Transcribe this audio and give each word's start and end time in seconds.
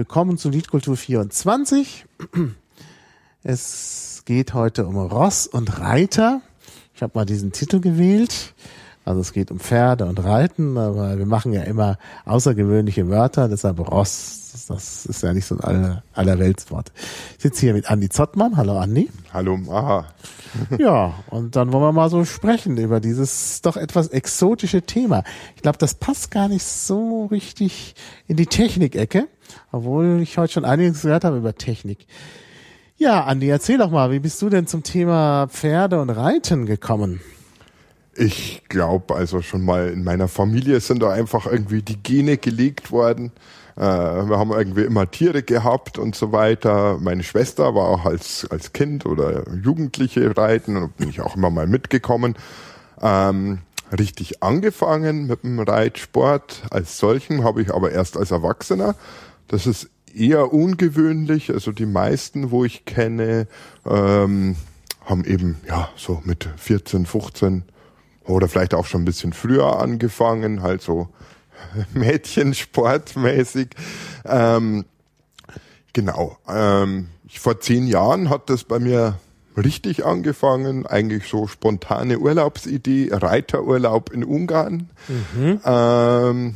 Willkommen 0.00 0.38
zu 0.38 0.48
Liedkultur 0.48 0.96
24. 0.96 2.06
Es 3.42 4.22
geht 4.24 4.54
heute 4.54 4.86
um 4.86 4.96
Ross 4.96 5.46
und 5.46 5.78
Reiter. 5.78 6.40
Ich 6.94 7.02
habe 7.02 7.12
mal 7.14 7.26
diesen 7.26 7.52
Titel 7.52 7.80
gewählt. 7.80 8.54
Also 9.04 9.20
es 9.20 9.34
geht 9.34 9.50
um 9.50 9.60
Pferde 9.60 10.06
und 10.06 10.24
Reiten, 10.24 10.78
aber 10.78 11.18
wir 11.18 11.26
machen 11.26 11.52
ja 11.52 11.64
immer 11.64 11.98
außergewöhnliche 12.24 13.10
Wörter, 13.10 13.50
deshalb 13.50 13.78
Ross. 13.78 14.64
Das 14.68 15.04
ist 15.04 15.22
ja 15.22 15.34
nicht 15.34 15.44
so 15.44 15.56
ein 15.56 15.60
aller, 15.60 16.02
allerweltswort. 16.14 16.92
Ich 17.36 17.42
sitze 17.42 17.60
hier 17.60 17.74
mit 17.74 17.90
Andi 17.90 18.08
Zottmann. 18.08 18.56
Hallo 18.56 18.78
Andi. 18.78 19.10
Hallo, 19.34 19.58
aha. 19.70 20.06
Ja, 20.78 21.14
und 21.28 21.56
dann 21.56 21.72
wollen 21.72 21.82
wir 21.82 21.92
mal 21.92 22.10
so 22.10 22.24
sprechen 22.24 22.76
über 22.78 23.00
dieses 23.00 23.60
doch 23.60 23.76
etwas 23.76 24.08
exotische 24.08 24.82
Thema. 24.82 25.24
Ich 25.56 25.62
glaube, 25.62 25.78
das 25.78 25.94
passt 25.94 26.30
gar 26.30 26.48
nicht 26.48 26.64
so 26.64 27.26
richtig 27.26 27.94
in 28.26 28.36
die 28.36 28.46
Technikecke, 28.46 29.28
obwohl 29.72 30.20
ich 30.20 30.38
heute 30.38 30.52
schon 30.52 30.64
einiges 30.64 31.02
gehört 31.02 31.24
habe 31.24 31.38
über 31.38 31.54
Technik. 31.54 32.06
Ja, 32.96 33.24
Andi, 33.24 33.48
erzähl 33.48 33.78
doch 33.78 33.90
mal, 33.90 34.10
wie 34.10 34.18
bist 34.18 34.42
du 34.42 34.50
denn 34.50 34.66
zum 34.66 34.82
Thema 34.82 35.48
Pferde 35.48 36.00
und 36.00 36.10
Reiten 36.10 36.66
gekommen? 36.66 37.20
Ich 38.14 38.62
glaube, 38.68 39.14
also 39.14 39.40
schon 39.40 39.64
mal 39.64 39.88
in 39.88 40.04
meiner 40.04 40.28
Familie 40.28 40.80
sind 40.80 41.02
da 41.02 41.10
einfach 41.10 41.46
irgendwie 41.46 41.80
die 41.80 42.02
Gene 42.02 42.36
gelegt 42.36 42.92
worden. 42.92 43.32
Äh, 43.76 43.80
wir 43.80 44.38
haben 44.38 44.52
irgendwie 44.52 44.82
immer 44.82 45.10
Tiere 45.10 45.42
gehabt 45.42 45.96
und 45.96 46.14
so 46.14 46.32
weiter. 46.32 46.98
Meine 47.00 47.22
Schwester 47.22 47.74
war 47.74 47.88
auch 47.88 48.04
als, 48.04 48.46
als 48.50 48.74
Kind 48.74 49.06
oder 49.06 49.44
Jugendliche 49.62 50.36
reiten 50.36 50.76
und 50.76 50.96
bin 50.98 51.08
ich 51.08 51.22
auch 51.22 51.36
immer 51.36 51.48
mal 51.48 51.66
mitgekommen. 51.66 52.34
Ähm, 53.00 53.60
richtig 53.96 54.42
angefangen 54.42 55.26
mit 55.26 55.42
dem 55.42 55.58
Reitsport 55.58 56.62
als 56.70 56.98
solchen 56.98 57.44
habe 57.44 57.62
ich 57.62 57.72
aber 57.72 57.90
erst 57.92 58.16
als 58.16 58.30
Erwachsener. 58.30 58.94
Das 59.50 59.66
ist 59.66 59.90
eher 60.14 60.52
ungewöhnlich. 60.52 61.50
Also 61.50 61.72
die 61.72 61.86
meisten, 61.86 62.52
wo 62.52 62.64
ich 62.64 62.84
kenne, 62.84 63.48
ähm, 63.84 64.54
haben 65.04 65.24
eben 65.24 65.60
ja 65.66 65.88
so 65.96 66.22
mit 66.24 66.48
14, 66.56 67.04
15 67.04 67.64
oder 68.24 68.48
vielleicht 68.48 68.74
auch 68.74 68.86
schon 68.86 69.02
ein 69.02 69.06
bisschen 69.06 69.32
früher 69.32 69.80
angefangen, 69.80 70.62
halt 70.62 70.82
so 70.82 71.08
Mädchensportmäßig. 71.94 73.70
Ähm, 74.24 74.84
genau. 75.92 76.38
Ähm, 76.48 77.08
vor 77.28 77.58
zehn 77.58 77.88
Jahren 77.88 78.30
hat 78.30 78.50
das 78.50 78.62
bei 78.62 78.78
mir 78.78 79.18
richtig 79.56 80.06
angefangen, 80.06 80.86
eigentlich 80.86 81.28
so 81.28 81.48
spontane 81.48 82.20
Urlaubsidee, 82.20 83.10
Reiterurlaub 83.12 84.12
in 84.12 84.22
Ungarn. 84.22 84.90
Mhm. 85.08 85.60
Ähm, 85.64 86.54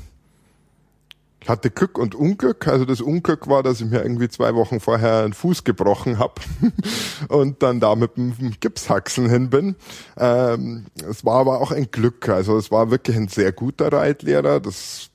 ich 1.45 1.51
hatte 1.51 1.71
Glück 1.71 1.99
und 1.99 2.15
Unglück. 2.15 2.67
Also 2.69 2.87
das 2.87 3.03
Unglück 3.03 3.49
war, 3.49 3.63
dass 3.63 3.83
ich 3.83 3.87
mir 3.87 4.03
irgendwie 4.03 4.31
zwei 4.31 4.55
Wochen 4.55 4.81
vorher 4.81 5.25
einen 5.25 5.35
Fuß 5.35 5.63
gebrochen 5.65 6.19
habe 6.19 6.41
und 7.29 7.63
dann 7.63 7.81
da 7.81 7.95
mit 7.97 8.17
dem 8.17 8.35
Gipshaxen 8.59 9.29
hin 9.29 9.51
bin. 9.51 9.77
Ähm, 10.17 10.87
es 11.07 11.23
war 11.23 11.41
aber 11.41 11.61
auch 11.61 11.71
ein 11.71 11.91
Glück. 11.91 12.31
Also 12.31 12.57
es 12.57 12.71
war 12.71 12.91
wirklich 12.91 13.19
ein 13.19 13.29
sehr 13.29 13.53
guter 13.53 13.93
Reitlehrer. 13.93 14.59
Das 14.59 15.11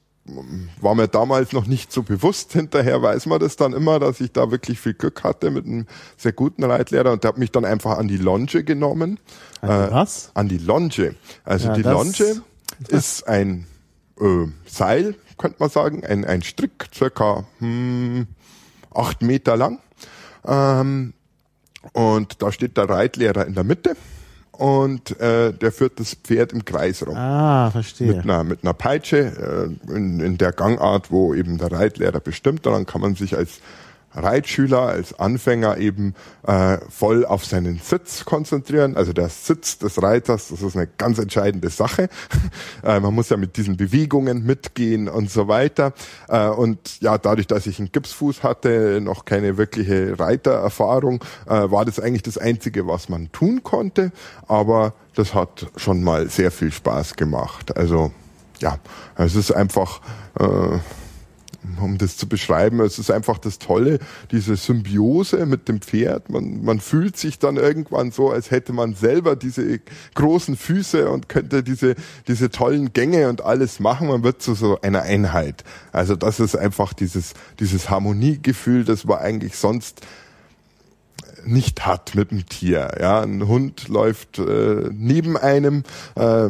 war 0.80 0.94
mir 0.94 1.08
damals 1.08 1.52
noch 1.52 1.66
nicht 1.66 1.92
so 1.92 2.04
bewusst. 2.04 2.54
Hinterher 2.54 3.02
weiß 3.02 3.26
man 3.26 3.40
das 3.40 3.56
dann 3.56 3.74
immer, 3.74 3.98
dass 3.98 4.22
ich 4.22 4.32
da 4.32 4.52
wirklich 4.52 4.80
viel 4.80 4.94
Glück 4.94 5.24
hatte 5.24 5.50
mit 5.50 5.66
einem 5.66 5.88
sehr 6.16 6.34
guten 6.34 6.64
Reitlehrer 6.64 7.12
und 7.12 7.24
der 7.24 7.30
hat 7.30 7.40
mich 7.40 7.52
dann 7.52 7.66
einfach 7.66 7.98
an 7.98 8.08
die 8.08 8.18
Longe 8.18 8.64
genommen. 8.64 9.20
An 9.62 9.88
die 9.88 9.94
was? 9.96 10.28
Äh, 10.28 10.30
an 10.36 10.48
die 10.48 10.60
Longe. 10.60 11.16
Also 11.44 11.70
ja, 11.70 11.74
die 11.74 11.82
Longe 11.82 12.44
ist 12.90 13.28
ein 13.28 13.66
äh, 14.22 14.46
Seil, 14.68 15.16
könnte 15.40 15.58
man 15.60 15.70
sagen, 15.70 16.06
ein, 16.06 16.26
ein 16.26 16.44
Strick, 16.44 16.90
circa 16.94 17.46
hm, 17.58 18.28
acht 18.94 19.24
Meter 19.24 19.58
lang. 19.58 19.80
Ähm, 20.46 21.14
und 21.94 22.42
da 22.44 22.52
steht 22.52 22.78
der 22.78 22.90
Reitlehrer 22.90 23.48
in 23.48 23.56
der 23.56 23.64
Mitte 23.64 23.96
und 24.52 25.18
äh, 25.22 25.54
der 25.54 25.72
führt 25.72 26.00
das 26.00 26.16
Pferd 26.16 26.52
im 26.52 26.66
Kreis 26.66 27.06
rum. 27.08 27.16
Ah, 27.16 27.72
verstehe. 27.72 28.08
Mit 28.08 28.24
einer, 28.26 28.44
mit 28.44 28.64
einer 28.64 28.74
Peitsche 28.74 29.78
äh, 29.90 29.96
in, 29.96 30.20
in 30.20 30.38
der 30.38 30.52
Gangart, 30.52 31.12
wo 31.12 31.34
eben 31.34 31.58
der 31.58 31.72
Reitlehrer 31.72 32.20
bestimmt. 32.20 32.66
Dann 32.66 32.86
kann 32.86 33.02
man 33.02 33.16
sich 33.16 33.38
als 33.38 33.62
Reitschüler, 34.14 34.82
als 34.82 35.20
Anfänger 35.20 35.78
eben 35.78 36.16
äh, 36.46 36.78
voll 36.90 37.26
auf 37.26 37.46
seinen 37.46 37.80
Sitz 37.80 38.26
konzentrieren. 38.26 38.98
Also 38.98 39.14
der 39.14 39.30
Sitz 39.30 39.78
des 39.78 40.02
Reiters, 40.02 40.50
das 40.50 40.62
ist 40.62 40.76
eine 40.76 40.88
ganz 40.88 41.20
entscheidende 41.20 41.70
Sache. 41.70 42.10
äh, 42.84 43.00
man 43.00 43.14
muss 43.14 43.30
ja 43.30 43.38
mit 43.38 43.58
diesen 43.58 43.78
Bewegungen 43.78 44.46
mitgehen 44.46 45.08
und 45.08 45.30
so 45.30 45.48
weiter. 45.48 45.94
Äh, 46.28 46.48
und 46.48 47.02
ja, 47.02 47.18
dadurch, 47.18 47.48
dass 47.48 47.68
ich 47.68 47.80
einen 47.80 47.92
Gipsfuß 47.92 48.44
hatte, 48.44 49.00
noch 49.02 49.26
keine 49.26 49.58
wirkliche 49.58 50.20
Reitererfahrung, 50.20 51.24
äh, 51.46 51.72
war 51.72 51.86
das 51.86 52.00
eigentlich 52.00 52.24
das 52.24 52.38
Einzige, 52.38 52.88
was 52.88 53.10
man 53.10 53.32
tun 53.32 53.64
konnte. 53.64 54.12
Aber 54.48 54.94
das 55.16 55.34
hat 55.34 55.68
schon 55.76 56.04
mal 56.04 56.30
sehr 56.30 56.52
viel 56.52 56.72
Spaß 56.72 57.16
gemacht. 57.16 57.76
Also 57.78 58.12
ja, 58.60 58.78
es 59.16 59.36
ist 59.36 59.52
einfach 59.52 60.02
äh, 60.40 60.80
um 61.82 61.98
das 61.98 62.18
zu 62.18 62.28
beschreiben. 62.28 62.80
Es 62.82 63.00
ist 63.00 63.12
einfach 63.12 63.38
das 63.38 63.60
Tolle, 63.60 64.00
diese 64.32 64.56
Symbiose 64.56 65.46
mit 65.46 65.68
dem 65.68 65.82
Pferd. 65.82 66.30
Man, 66.30 66.64
man 66.64 66.80
fühlt 66.80 67.18
sich 67.18 67.40
dann 67.40 67.58
irgendwann 67.58 68.12
so, 68.12 68.32
als 68.32 68.52
hätte 68.52 68.74
man 68.74 68.94
selber 68.94 69.36
diese 69.36 69.80
großen 70.16 70.56
Füße 70.56 71.10
und 71.10 71.30
könnte 71.30 71.64
diese, 71.64 71.96
diese 72.28 72.50
tollen 72.50 72.94
Gänge 72.94 73.30
und 73.30 73.42
alles 73.42 73.80
machen. 73.80 74.08
Man 74.08 74.24
wird 74.24 74.42
zu 74.42 74.54
so 74.54 74.80
einer 74.82 75.04
Einheit. 75.04 75.64
Also 75.92 76.16
das 76.16 76.40
ist 76.40 76.56
einfach 76.56 76.94
dieses, 76.94 77.34
dieses 77.60 77.90
Harmoniegefühl, 77.90 78.86
das 78.86 79.06
man 79.06 79.20
eigentlich 79.20 79.56
sonst 79.58 80.02
nicht 81.46 81.86
hat 81.86 82.16
mit 82.16 82.32
dem 82.32 82.46
Tier. 82.48 82.92
Ja, 83.00 83.22
ein 83.22 83.48
Hund 83.48 83.88
läuft 83.88 84.40
äh, 84.40 84.90
neben 84.92 85.38
einem 85.38 85.84
äh, 86.16 86.50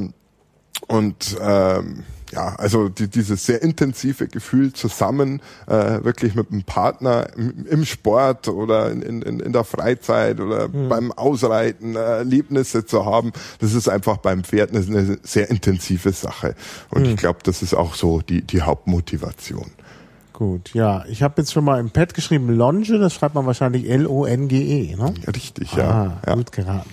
und 0.87 1.37
ähm, 1.41 2.03
ja, 2.31 2.55
also 2.55 2.89
die, 2.89 3.07
dieses 3.07 3.45
sehr 3.45 3.61
intensive 3.61 4.27
Gefühl 4.27 4.73
zusammen, 4.73 5.41
äh, 5.67 6.03
wirklich 6.03 6.35
mit 6.35 6.51
einem 6.51 6.63
Partner 6.63 7.27
im, 7.35 7.65
im 7.67 7.85
Sport 7.85 8.47
oder 8.47 8.91
in, 8.91 9.01
in, 9.01 9.39
in 9.39 9.53
der 9.53 9.63
Freizeit 9.63 10.39
oder 10.39 10.67
mhm. 10.67 10.89
beim 10.89 11.11
Ausreiten 11.11 11.95
äh, 11.95 11.99
Erlebnisse 11.99 12.85
zu 12.85 13.05
haben, 13.05 13.31
das 13.59 13.73
ist 13.73 13.87
einfach 13.87 14.17
beim 14.17 14.43
Pferd 14.43 14.71
eine, 14.71 14.85
eine 14.85 15.19
sehr 15.23 15.49
intensive 15.49 16.11
Sache. 16.11 16.55
Und 16.89 17.03
mhm. 17.03 17.09
ich 17.09 17.17
glaube, 17.17 17.39
das 17.43 17.61
ist 17.61 17.73
auch 17.73 17.95
so 17.95 18.21
die, 18.21 18.41
die 18.41 18.61
Hauptmotivation. 18.61 19.71
Gut, 20.39 20.73
ja. 20.73 21.03
Ich 21.09 21.21
habe 21.21 21.41
jetzt 21.41 21.51
schon 21.51 21.65
mal 21.65 21.81
im 21.81 21.89
Pad 21.89 22.13
geschrieben 22.13 22.55
Longe, 22.55 22.97
das 22.97 23.13
schreibt 23.13 23.35
man 23.35 23.45
wahrscheinlich 23.45 23.89
L-O-N-G-E, 23.89 24.95
ne? 24.95 25.13
Richtig, 25.35 25.73
ja. 25.73 25.89
Ah, 25.89 26.21
ja. 26.25 26.35
Gut 26.35 26.53
geraten. 26.53 26.89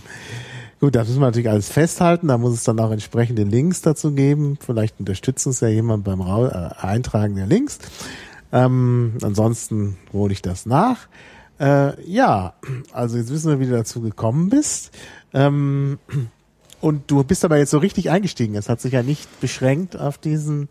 Gut, 0.87 0.95
das 0.95 1.09
müssen 1.09 1.19
wir 1.19 1.27
natürlich 1.27 1.49
alles 1.49 1.69
festhalten. 1.69 2.29
Da 2.29 2.39
muss 2.39 2.55
es 2.55 2.63
dann 2.63 2.79
auch 2.79 2.93
entsprechende 2.93 3.43
Links 3.43 3.83
dazu 3.83 4.13
geben. 4.13 4.57
Vielleicht 4.65 5.01
unterstützt 5.01 5.45
uns 5.45 5.59
ja 5.59 5.67
jemand 5.67 6.05
beim 6.05 6.21
äh, 6.21 6.53
Eintragen 6.81 7.35
der 7.35 7.49
Links. 7.49 7.81
Ähm, 8.53 9.15
ansonsten 9.21 9.97
hole 10.13 10.33
ich 10.33 10.43
das 10.43 10.65
nach. 10.65 11.09
Äh, 11.59 12.01
ja, 12.09 12.55
also 12.93 13.17
jetzt 13.17 13.31
wissen 13.31 13.51
wir, 13.51 13.59
wie 13.59 13.67
du 13.67 13.73
dazu 13.73 14.01
gekommen 14.01 14.49
bist. 14.49 14.93
Ähm, 15.35 15.99
und 16.81 17.11
du 17.11 17.25
bist 17.25 17.45
aber 17.45 17.59
jetzt 17.59 17.73
so 17.73 17.79
richtig 17.79 18.09
eingestiegen. 18.09 18.55
Es 18.55 18.69
hat 18.69 18.81
sich 18.81 18.93
ja 18.93 19.03
nicht 19.03 19.41
beschränkt 19.41 19.99
auf 19.99 20.19
diesen 20.19 20.69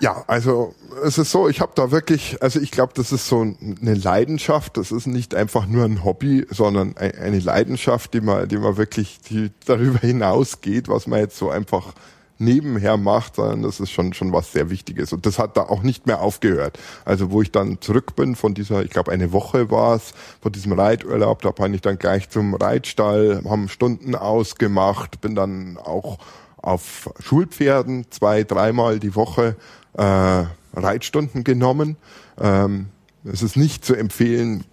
ja, 0.00 0.24
also 0.26 0.74
es 1.04 1.18
ist 1.18 1.30
so, 1.30 1.48
ich 1.48 1.60
habe 1.60 1.72
da 1.74 1.90
wirklich, 1.90 2.42
also 2.42 2.60
ich 2.60 2.70
glaube, 2.70 2.92
das 2.94 3.12
ist 3.12 3.26
so 3.26 3.40
eine 3.40 3.94
Leidenschaft, 3.94 4.76
das 4.76 4.92
ist 4.92 5.06
nicht 5.06 5.34
einfach 5.34 5.66
nur 5.66 5.84
ein 5.84 6.04
Hobby, 6.04 6.46
sondern 6.50 6.96
eine 6.96 7.38
Leidenschaft, 7.38 8.14
die 8.14 8.20
man, 8.20 8.48
die 8.48 8.58
man 8.58 8.76
wirklich 8.76 9.20
die 9.28 9.50
darüber 9.66 9.98
hinausgeht, 9.98 10.88
was 10.88 11.06
man 11.06 11.20
jetzt 11.20 11.38
so 11.38 11.50
einfach 11.50 11.94
nebenher 12.38 12.96
macht, 12.96 13.36
sondern 13.36 13.62
das 13.62 13.80
ist 13.80 13.92
schon 13.92 14.12
schon 14.12 14.32
was 14.32 14.52
sehr 14.52 14.70
Wichtiges 14.70 15.12
und 15.12 15.24
das 15.24 15.38
hat 15.38 15.56
da 15.56 15.62
auch 15.62 15.82
nicht 15.82 16.06
mehr 16.06 16.20
aufgehört. 16.20 16.78
Also 17.04 17.30
wo 17.30 17.42
ich 17.42 17.52
dann 17.52 17.80
zurück 17.80 18.16
bin 18.16 18.34
von 18.34 18.54
dieser, 18.54 18.82
ich 18.82 18.90
glaube 18.90 19.12
eine 19.12 19.32
Woche 19.32 19.70
war 19.70 19.96
es, 19.96 20.14
von 20.40 20.52
diesem 20.52 20.72
Reiturlaub, 20.72 21.42
da 21.42 21.50
bin 21.52 21.74
ich 21.74 21.80
dann 21.80 21.98
gleich 21.98 22.28
zum 22.28 22.54
Reitstall, 22.54 23.42
haben 23.48 23.68
Stunden 23.68 24.14
ausgemacht, 24.14 25.20
bin 25.20 25.34
dann 25.34 25.78
auch 25.78 26.18
auf 26.56 27.10
Schulpferden 27.20 28.06
zwei, 28.10 28.42
dreimal 28.42 28.98
die 28.98 29.14
Woche 29.14 29.56
äh, 29.96 30.44
Reitstunden 30.74 31.44
genommen. 31.44 31.96
Ähm, 32.40 32.86
es 33.24 33.42
ist 33.42 33.56
nicht 33.56 33.84
zu 33.84 33.94
empfehlen, 33.94 34.64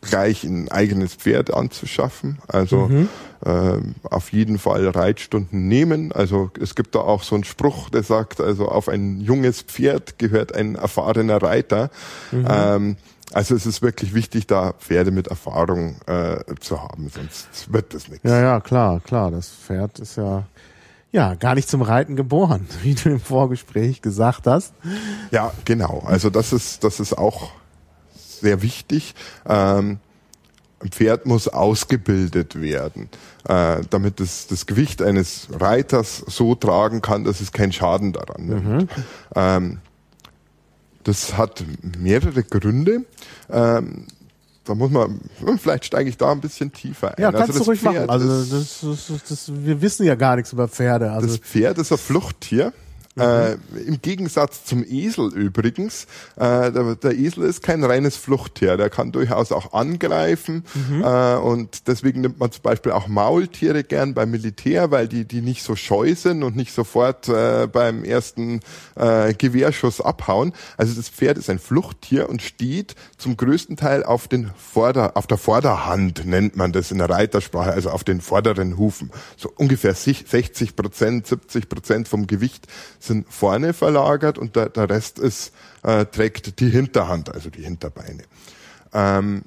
gleich 0.00 0.44
ein 0.44 0.70
eigenes 0.70 1.14
Pferd 1.14 1.52
anzuschaffen. 1.52 2.38
Also 2.46 2.88
mhm. 2.88 3.08
äh, 3.44 3.78
auf 4.04 4.32
jeden 4.32 4.58
Fall 4.58 4.88
Reitstunden 4.88 5.68
nehmen. 5.68 6.12
Also 6.12 6.50
es 6.60 6.74
gibt 6.74 6.94
da 6.94 7.00
auch 7.00 7.22
so 7.22 7.34
einen 7.34 7.44
Spruch, 7.44 7.90
der 7.90 8.02
sagt, 8.02 8.40
also 8.40 8.68
auf 8.68 8.88
ein 8.88 9.20
junges 9.20 9.62
Pferd 9.62 10.18
gehört 10.18 10.54
ein 10.54 10.76
erfahrener 10.76 11.42
Reiter. 11.42 11.90
Mhm. 12.30 12.46
Ähm, 12.48 12.96
also 13.32 13.54
es 13.54 13.66
ist 13.66 13.82
wirklich 13.82 14.14
wichtig, 14.14 14.46
da 14.46 14.74
Pferde 14.74 15.10
mit 15.10 15.28
Erfahrung 15.28 15.96
äh, 16.06 16.36
zu 16.60 16.80
haben, 16.80 17.08
sonst 17.08 17.72
wird 17.72 17.94
das 17.94 18.08
nichts. 18.08 18.28
Ja, 18.28 18.40
ja, 18.40 18.60
klar, 18.60 19.00
klar. 19.00 19.30
Das 19.30 19.48
Pferd 19.48 19.98
ist 19.98 20.16
ja 20.16 20.44
ja, 21.14 21.34
gar 21.34 21.54
nicht 21.54 21.68
zum 21.68 21.80
Reiten 21.80 22.16
geboren, 22.16 22.66
wie 22.82 22.94
du 22.94 23.08
im 23.08 23.20
Vorgespräch 23.20 24.02
gesagt 24.02 24.48
hast. 24.48 24.74
Ja, 25.30 25.52
genau. 25.64 26.02
Also 26.04 26.28
das 26.28 26.52
ist, 26.52 26.82
das 26.82 26.98
ist 26.98 27.16
auch 27.16 27.52
sehr 28.16 28.62
wichtig. 28.62 29.14
Ähm, 29.46 30.00
ein 30.80 30.90
Pferd 30.90 31.24
muss 31.24 31.46
ausgebildet 31.46 32.60
werden, 32.60 33.08
äh, 33.48 33.82
damit 33.88 34.18
es 34.20 34.48
das 34.48 34.66
Gewicht 34.66 35.00
eines 35.00 35.46
Reiters 35.52 36.18
so 36.26 36.56
tragen 36.56 37.00
kann, 37.00 37.22
dass 37.22 37.40
es 37.40 37.52
keinen 37.52 37.72
Schaden 37.72 38.12
daran 38.12 38.46
nimmt. 38.46 38.66
Mhm. 38.66 38.88
Ähm, 39.36 39.78
das 41.04 41.36
hat 41.36 41.64
mehrere 41.96 42.42
Gründe. 42.42 43.04
Ähm, 43.48 44.08
da 44.64 44.74
muss 44.74 44.90
man, 44.90 45.20
vielleicht 45.58 45.86
steige 45.86 46.08
ich 46.08 46.16
da 46.16 46.32
ein 46.32 46.40
bisschen 46.40 46.72
tiefer 46.72 47.16
ein. 47.16 47.22
Ja, 47.22 47.32
kannst 47.32 47.50
also 47.50 47.60
du 47.60 47.64
ruhig 47.66 47.80
Pferd 47.80 48.06
machen. 48.06 48.10
Also 48.10 48.58
das, 48.58 48.80
das, 48.80 49.22
das, 49.28 49.52
wir 49.54 49.80
wissen 49.82 50.04
ja 50.04 50.14
gar 50.14 50.36
nichts 50.36 50.52
über 50.52 50.68
Pferde. 50.68 51.12
Also 51.12 51.26
das 51.28 51.38
Pferd 51.38 51.78
ist 51.78 51.92
ein 51.92 51.98
Fluchttier. 51.98 52.72
Mhm. 53.16 53.22
Äh, 53.22 53.52
Im 53.86 54.02
Gegensatz 54.02 54.64
zum 54.64 54.84
Esel 54.84 55.32
übrigens. 55.34 56.06
Äh, 56.36 56.72
der, 56.72 56.96
der, 56.96 57.16
Esel 57.16 57.44
ist 57.44 57.62
kein 57.62 57.84
reines 57.84 58.16
Fluchttier. 58.16 58.76
Der 58.76 58.90
kann 58.90 59.12
durchaus 59.12 59.52
auch 59.52 59.72
angreifen. 59.72 60.64
Mhm. 60.74 61.02
Äh, 61.02 61.36
und 61.36 61.86
deswegen 61.86 62.22
nimmt 62.22 62.40
man 62.40 62.50
zum 62.50 62.62
Beispiel 62.62 62.92
auch 62.92 63.06
Maultiere 63.06 63.84
gern 63.84 64.14
beim 64.14 64.30
Militär, 64.30 64.90
weil 64.90 65.06
die, 65.06 65.24
die 65.24 65.42
nicht 65.42 65.62
so 65.62 65.76
scheu 65.76 66.14
sind 66.14 66.42
und 66.42 66.56
nicht 66.56 66.72
sofort 66.72 67.28
äh, 67.28 67.68
beim 67.68 68.04
ersten 68.04 68.60
äh, 68.96 69.32
Gewehrschuss 69.34 70.00
abhauen. 70.00 70.52
Also 70.76 70.94
das 70.94 71.08
Pferd 71.08 71.38
ist 71.38 71.50
ein 71.50 71.60
Fluchttier 71.60 72.28
und 72.28 72.42
steht 72.42 72.96
zum 73.16 73.36
größten 73.36 73.76
Teil 73.76 74.02
auf 74.02 74.26
den 74.26 74.50
Vorder, 74.56 75.16
auf 75.16 75.26
der 75.26 75.38
Vorderhand 75.38 76.24
nennt 76.26 76.56
man 76.56 76.72
das 76.72 76.90
in 76.90 76.98
der 76.98 77.10
Reitersprache, 77.10 77.72
also 77.72 77.90
auf 77.90 78.02
den 78.02 78.20
vorderen 78.20 78.76
Hufen. 78.76 79.10
So 79.36 79.52
ungefähr 79.54 79.94
60 79.94 80.74
Prozent, 80.74 81.26
70 81.26 81.68
Prozent 81.68 82.08
vom 82.08 82.26
Gewicht 82.26 82.66
sind 83.04 83.26
vorne 83.32 83.72
verlagert 83.72 84.38
und 84.38 84.56
der, 84.56 84.68
der 84.68 84.88
Rest 84.88 85.18
ist, 85.18 85.52
äh, 85.82 86.06
trägt 86.06 86.60
die 86.60 86.70
Hinterhand, 86.70 87.32
also 87.32 87.50
die 87.50 87.62
Hinterbeine. 87.62 88.22
Ähm, 88.92 89.42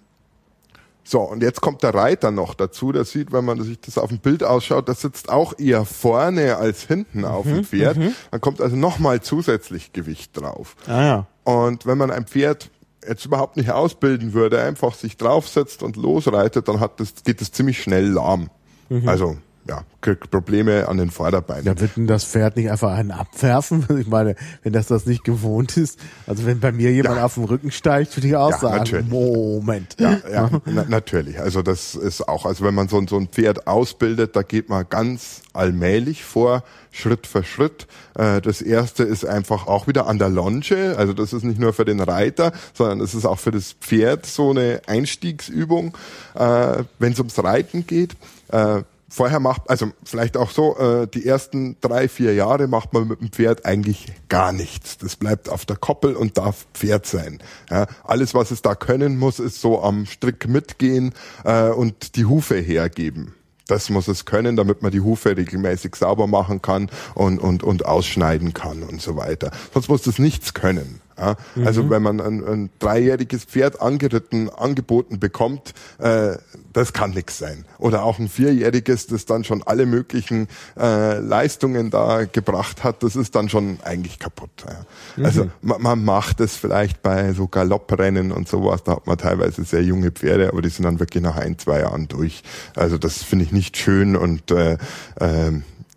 so, 1.03 1.21
und 1.21 1.41
jetzt 1.41 1.61
kommt 1.61 1.83
der 1.83 1.93
Reiter 1.93 2.31
noch 2.31 2.53
dazu. 2.53 2.91
Der 2.91 3.05
sieht, 3.05 3.31
wenn 3.31 3.45
man 3.45 3.61
sich 3.61 3.79
das 3.79 3.97
auf 3.97 4.09
dem 4.09 4.19
Bild 4.19 4.43
ausschaut, 4.43 4.89
das 4.89 4.99
sitzt 4.99 5.29
auch 5.29 5.57
eher 5.57 5.85
vorne 5.85 6.57
als 6.57 6.83
hinten 6.83 7.23
auf 7.23 7.45
dem 7.45 7.57
mhm, 7.57 7.63
Pferd. 7.63 7.97
Mhm. 7.97 8.13
Dann 8.31 8.41
kommt 8.41 8.59
also 8.59 8.75
nochmal 8.75 9.21
zusätzlich 9.21 9.93
Gewicht 9.93 10.39
drauf. 10.39 10.75
Ah, 10.85 11.01
ja. 11.01 11.27
Und 11.45 11.85
wenn 11.85 11.97
man 11.97 12.11
ein 12.11 12.25
Pferd 12.25 12.71
jetzt 13.07 13.25
überhaupt 13.25 13.55
nicht 13.55 13.71
ausbilden 13.71 14.33
würde, 14.33 14.61
einfach 14.61 14.95
sich 14.95 15.15
draufsetzt 15.15 15.81
und 15.81 15.95
losreitet, 15.95 16.67
dann 16.67 16.81
hat 16.81 16.99
das, 16.99 17.13
geht 17.23 17.39
das 17.39 17.53
ziemlich 17.53 17.81
schnell 17.81 18.07
lahm. 18.09 18.49
Mhm. 18.89 19.07
Also 19.07 19.37
ja, 19.67 19.83
kriegt 20.01 20.31
Probleme 20.31 20.87
an 20.87 20.97
den 20.97 21.11
Vorderbeinen. 21.11 21.65
Ja, 21.65 21.79
wird 21.79 21.97
denn 21.97 22.07
das 22.07 22.23
Pferd 22.23 22.55
nicht 22.55 22.71
einfach 22.71 22.93
einen 22.93 23.11
abwerfen? 23.11 23.85
Ich 23.97 24.07
meine, 24.07 24.35
wenn 24.63 24.73
das 24.73 24.87
das 24.87 25.05
nicht 25.05 25.23
gewohnt 25.23 25.75
ist, 25.75 25.99
also 26.27 26.45
wenn 26.45 26.59
bei 26.59 26.71
mir 26.71 26.91
jemand 26.91 27.17
ja. 27.17 27.25
auf 27.25 27.33
den 27.33 27.45
Rücken 27.45 27.71
steigt, 27.71 28.15
würde 28.15 28.27
ich 28.27 28.35
auch 28.35 28.51
ja, 28.51 28.57
sagen, 28.57 28.77
natürlich. 28.77 29.07
Moment. 29.07 29.95
Ja, 29.99 30.17
ja 30.31 30.49
na, 30.65 30.85
natürlich. 30.87 31.39
Also 31.39 31.61
das 31.61 31.95
ist 31.95 32.27
auch, 32.27 32.45
also 32.45 32.63
wenn 32.63 32.75
man 32.75 32.87
so, 32.87 33.03
so 33.07 33.17
ein 33.17 33.27
Pferd 33.27 33.67
ausbildet, 33.67 34.35
da 34.35 34.43
geht 34.43 34.69
man 34.69 34.85
ganz 34.87 35.41
allmählich 35.53 36.23
vor, 36.23 36.63
Schritt 36.91 37.27
für 37.27 37.43
Schritt. 37.43 37.87
Äh, 38.15 38.41
das 38.41 38.61
erste 38.61 39.03
ist 39.03 39.25
einfach 39.25 39.67
auch 39.67 39.87
wieder 39.87 40.07
an 40.07 40.19
der 40.19 40.29
Longe. 40.29 40.95
Also 40.95 41.13
das 41.13 41.33
ist 41.33 41.43
nicht 41.43 41.59
nur 41.59 41.73
für 41.73 41.85
den 41.85 41.99
Reiter, 41.99 42.53
sondern 42.73 43.01
es 43.01 43.15
ist 43.15 43.25
auch 43.25 43.39
für 43.39 43.51
das 43.51 43.73
Pferd 43.73 44.25
so 44.25 44.51
eine 44.51 44.81
Einstiegsübung, 44.87 45.97
äh, 46.35 46.83
wenn 46.99 47.13
es 47.13 47.19
ums 47.19 47.43
Reiten 47.43 47.85
geht 47.87 48.15
äh, 48.49 48.83
vorher 49.09 49.39
macht, 49.39 49.69
also 49.69 49.91
vielleicht 50.03 50.37
auch 50.37 50.51
so, 50.51 50.77
äh, 50.77 51.07
die 51.07 51.25
ersten 51.25 51.77
drei, 51.81 52.07
vier 52.07 52.33
Jahre 52.33 52.67
macht 52.67 52.93
man 52.93 53.07
mit 53.07 53.21
dem 53.21 53.31
Pferd 53.31 53.65
eigentlich 53.65 54.07
gar 54.29 54.51
nichts. 54.51 54.97
Das 54.97 55.15
bleibt 55.15 55.49
auf 55.49 55.65
der 55.65 55.77
Koppel 55.77 56.15
und 56.15 56.37
darf 56.37 56.67
Pferd 56.73 57.05
sein. 57.05 57.39
Ja, 57.69 57.87
alles, 58.03 58.33
was 58.33 58.51
es 58.51 58.61
da 58.61 58.75
können 58.75 59.17
muss, 59.17 59.39
ist 59.39 59.61
so 59.61 59.81
am 59.81 60.05
Strick 60.05 60.47
mitgehen 60.47 61.13
äh, 61.43 61.69
und 61.69 62.15
die 62.15 62.25
Hufe 62.25 62.55
hergeben. 62.55 63.33
Das 63.67 63.89
muss 63.89 64.07
es 64.07 64.25
können, 64.25 64.55
damit 64.55 64.81
man 64.81 64.91
die 64.91 65.01
Hufe 65.01 65.35
regelmäßig 65.35 65.95
sauber 65.95 66.27
machen 66.27 66.61
kann 66.61 66.89
und, 67.15 67.39
und, 67.39 67.63
und 67.63 67.85
ausschneiden 67.85 68.53
kann 68.53 68.83
und 68.83 69.01
so 69.01 69.17
weiter. 69.17 69.51
Sonst 69.73 69.89
muss 69.89 70.03
das 70.03 70.19
nichts 70.19 70.53
können. 70.53 71.01
Ja, 71.17 71.35
also 71.65 71.83
mhm. 71.83 71.89
wenn 71.89 72.03
man 72.03 72.21
ein, 72.21 72.47
ein, 72.47 72.69
dreijähriges 72.79 73.45
Pferd 73.45 73.81
angeritten, 73.81 74.49
angeboten 74.49 75.19
bekommt, 75.19 75.73
äh, 75.97 76.37
das 76.73 76.93
kann 76.93 77.11
nichts 77.11 77.39
sein. 77.39 77.65
Oder 77.79 78.03
auch 78.03 78.19
ein 78.19 78.29
vierjähriges, 78.29 79.07
das 79.07 79.25
dann 79.25 79.43
schon 79.43 79.63
alle 79.63 79.87
möglichen 79.87 80.47
äh, 80.79 81.17
Leistungen 81.17 81.89
da 81.89 82.25
gebracht 82.25 82.83
hat, 82.83 83.01
das 83.01 83.15
ist 83.15 83.33
dann 83.33 83.49
schon 83.49 83.79
eigentlich 83.83 84.19
kaputt. 84.19 84.51
Ja. 84.67 84.85
Mhm. 85.15 85.25
Also 85.25 85.49
man, 85.61 85.81
man 85.81 86.05
macht 86.05 86.39
es 86.39 86.55
vielleicht 86.55 87.01
bei 87.01 87.33
so 87.33 87.47
Galopprennen 87.47 88.31
und 88.31 88.47
sowas, 88.47 88.83
da 88.83 88.97
hat 88.97 89.07
man 89.07 89.17
teilweise 89.17 89.63
sehr 89.63 89.83
junge 89.83 90.11
Pferde, 90.11 90.49
aber 90.49 90.61
die 90.61 90.69
sind 90.69 90.83
dann 90.83 90.99
wirklich 90.99 91.23
nach 91.23 91.37
ein, 91.37 91.57
zwei 91.57 91.79
Jahren 91.79 92.07
durch. 92.07 92.43
Also 92.75 92.99
das 92.99 93.23
finde 93.23 93.45
ich 93.45 93.51
nicht 93.51 93.75
schön 93.75 94.15
und 94.15 94.51
äh, 94.51 94.73
äh, 95.19 95.51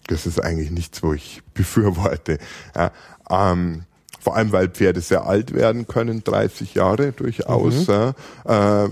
das 0.06 0.26
ist 0.26 0.42
eigentlich 0.42 0.70
nichts, 0.70 1.02
wo 1.02 1.12
ich 1.12 1.42
befürworte. 1.54 2.38
Ja. 2.74 2.90
Ähm, 3.28 3.84
vor 4.20 4.36
allem 4.36 4.52
weil 4.52 4.68
Pferde 4.68 5.00
sehr 5.00 5.26
alt 5.26 5.52
werden 5.54 5.88
können, 5.88 6.22
30 6.22 6.74
Jahre 6.74 7.12
durchaus, 7.12 7.88
mhm. 7.88 8.14
äh, 8.44 8.88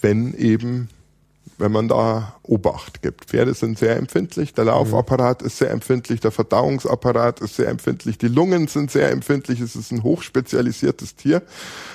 wenn 0.00 0.34
eben 0.34 0.88
wenn 1.60 1.72
man 1.72 1.88
da 1.88 2.34
Obacht 2.42 3.02
gibt. 3.02 3.26
Pferde 3.26 3.54
sind 3.54 3.78
sehr 3.78 3.96
empfindlich, 3.96 4.54
der 4.54 4.64
Laufapparat 4.64 5.42
mhm. 5.42 5.46
ist 5.46 5.58
sehr 5.58 5.70
empfindlich, 5.70 6.20
der 6.20 6.30
Verdauungsapparat 6.30 7.40
ist 7.40 7.56
sehr 7.56 7.68
empfindlich, 7.68 8.18
die 8.18 8.28
Lungen 8.28 8.66
sind 8.66 8.90
sehr 8.90 9.10
empfindlich, 9.10 9.60
es 9.60 9.76
ist 9.76 9.92
ein 9.92 10.02
hochspezialisiertes 10.02 11.16
Tier. 11.16 11.42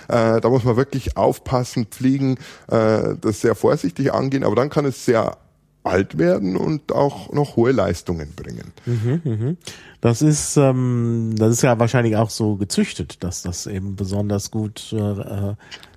Äh, 0.07 0.39
da 0.39 0.49
muss 0.49 0.63
man 0.63 0.77
wirklich 0.77 1.17
aufpassen, 1.17 1.87
pflegen, 1.87 2.37
äh, 2.67 3.15
das 3.19 3.41
sehr 3.41 3.55
vorsichtig 3.55 4.13
angehen, 4.13 4.43
aber 4.43 4.55
dann 4.55 4.69
kann 4.69 4.85
es 4.85 5.03
sehr 5.03 5.37
alt 5.85 6.17
werden 6.17 6.57
und 6.57 6.91
auch 6.91 7.31
noch 7.31 7.55
hohe 7.55 7.71
Leistungen 7.71 8.33
bringen. 8.35 8.73
Mhm, 8.85 9.21
mh. 9.23 9.55
Das 10.01 10.21
ist, 10.21 10.57
ähm, 10.57 11.33
das 11.37 11.51
ist 11.51 11.61
ja 11.61 11.79
wahrscheinlich 11.79 12.15
auch 12.15 12.29
so 12.29 12.55
gezüchtet, 12.55 13.23
dass 13.23 13.41
das 13.41 13.67
eben 13.67 13.95
besonders 13.95 14.51
gut 14.51 14.93
äh, 14.93 15.53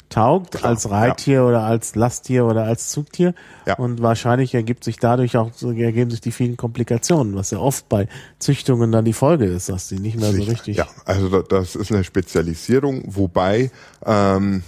taugt 0.08 0.52
Klar, 0.52 0.70
als 0.70 0.90
Reittier 0.90 1.34
ja. 1.34 1.44
oder 1.44 1.62
als 1.62 1.94
Lasttier 1.94 2.46
oder 2.46 2.64
als 2.64 2.88
Zugtier. 2.90 3.34
Ja. 3.66 3.74
Und 3.74 4.00
wahrscheinlich 4.02 4.54
ergibt 4.54 4.84
sich 4.84 4.98
dadurch 4.98 5.36
auch, 5.36 5.50
ergeben 5.62 6.10
sich 6.10 6.20
die 6.20 6.32
vielen 6.32 6.56
Komplikationen, 6.56 7.34
was 7.34 7.50
ja 7.50 7.58
oft 7.58 7.88
bei 7.88 8.08
Züchtungen 8.38 8.92
dann 8.92 9.04
die 9.04 9.12
Folge 9.12 9.44
ist, 9.46 9.68
dass 9.68 9.88
die 9.88 9.98
nicht 9.98 10.18
mehr 10.18 10.32
Sicher. 10.32 10.44
so 10.44 10.50
richtig. 10.50 10.76
Ja, 10.76 10.88
also 11.04 11.42
das 11.42 11.76
ist 11.76 11.92
eine 11.92 12.04
Spezialisierung, 12.04 13.02
wobei 13.06 13.70
ähm, 14.04 14.62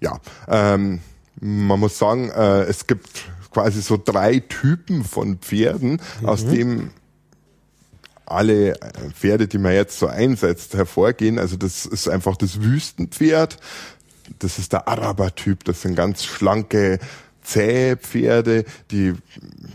ja, 0.00 0.18
ähm, 0.48 1.00
man 1.40 1.80
muss 1.80 1.98
sagen, 1.98 2.30
äh, 2.30 2.62
es 2.62 2.86
gibt 2.86 3.24
quasi 3.54 3.80
so 3.80 3.96
drei 3.96 4.40
Typen 4.40 5.04
von 5.04 5.38
Pferden, 5.38 6.00
mhm. 6.20 6.28
aus 6.28 6.44
dem 6.44 6.90
alle 8.26 8.80
äh, 8.80 9.10
Pferde, 9.12 9.48
die 9.48 9.58
man 9.58 9.72
jetzt 9.72 9.98
so 9.98 10.06
einsetzt, 10.06 10.74
hervorgehen. 10.74 11.38
Also 11.38 11.56
das 11.56 11.86
ist 11.86 12.08
einfach 12.08 12.36
das 12.36 12.60
Wüstenpferd. 12.62 13.58
Das 14.38 14.58
ist 14.58 14.72
der 14.72 14.88
Araber-Typ. 14.88 15.64
Das 15.64 15.82
sind 15.82 15.94
ganz 15.94 16.24
schlanke, 16.24 16.98
zähe 17.44 17.96
Pferde, 17.96 18.64
die 18.90 19.14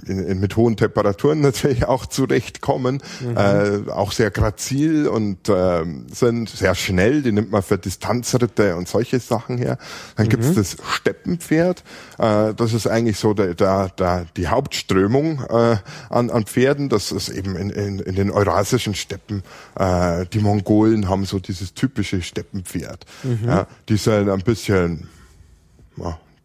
in, 0.05 0.19
in, 0.23 0.39
mit 0.39 0.55
hohen 0.57 0.75
Temperaturen 0.75 1.41
natürlich 1.41 1.85
auch 1.85 2.05
zurechtkommen, 2.05 3.01
mhm. 3.21 3.37
äh, 3.37 3.91
auch 3.91 4.11
sehr 4.11 4.31
grazil 4.31 5.07
und 5.07 5.47
äh, 5.49 5.85
sind 6.11 6.49
sehr 6.49 6.75
schnell, 6.75 7.21
die 7.21 7.31
nimmt 7.31 7.51
man 7.51 7.61
für 7.61 7.77
Distanzritte 7.77 8.75
und 8.75 8.87
solche 8.87 9.19
Sachen 9.19 9.57
her. 9.57 9.77
Dann 10.15 10.25
mhm. 10.25 10.29
gibt's 10.29 10.53
das 10.53 10.77
Steppenpferd, 10.83 11.83
äh, 12.17 12.53
das 12.53 12.73
ist 12.73 12.87
eigentlich 12.87 13.17
so 13.17 13.33
der, 13.33 13.53
der, 13.53 13.89
der, 13.89 14.25
die 14.35 14.47
Hauptströmung 14.47 15.43
äh, 15.49 15.77
an, 16.09 16.29
an 16.29 16.45
Pferden, 16.45 16.89
das 16.89 17.11
ist 17.11 17.29
eben 17.29 17.55
in, 17.55 17.69
in, 17.69 17.99
in 17.99 18.15
den 18.15 18.31
eurasischen 18.31 18.95
Steppen, 18.95 19.43
äh, 19.75 20.25
die 20.25 20.39
Mongolen 20.39 21.07
haben 21.07 21.25
so 21.25 21.39
dieses 21.39 21.73
typische 21.73 22.21
Steppenpferd. 22.21 23.05
Mhm. 23.23 23.39
Ja, 23.47 23.67
die 23.87 23.97
sind 23.97 24.29
ein 24.29 24.41
bisschen 24.41 25.07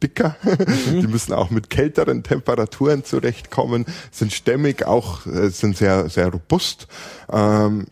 dicker. 0.02 0.36
Mhm. 0.42 1.00
Die 1.00 1.06
müssen 1.06 1.32
auch 1.32 1.50
mit 1.50 1.70
kälteren 1.70 2.22
Temperaturen 2.22 3.04
zurechtkommen, 3.04 3.86
sind 4.10 4.32
stämmig, 4.32 4.86
auch 4.86 5.26
äh, 5.26 5.48
sind 5.50 5.76
sehr, 5.76 6.08
sehr 6.08 6.28
robust. 6.28 6.88
Ähm, 7.30 7.86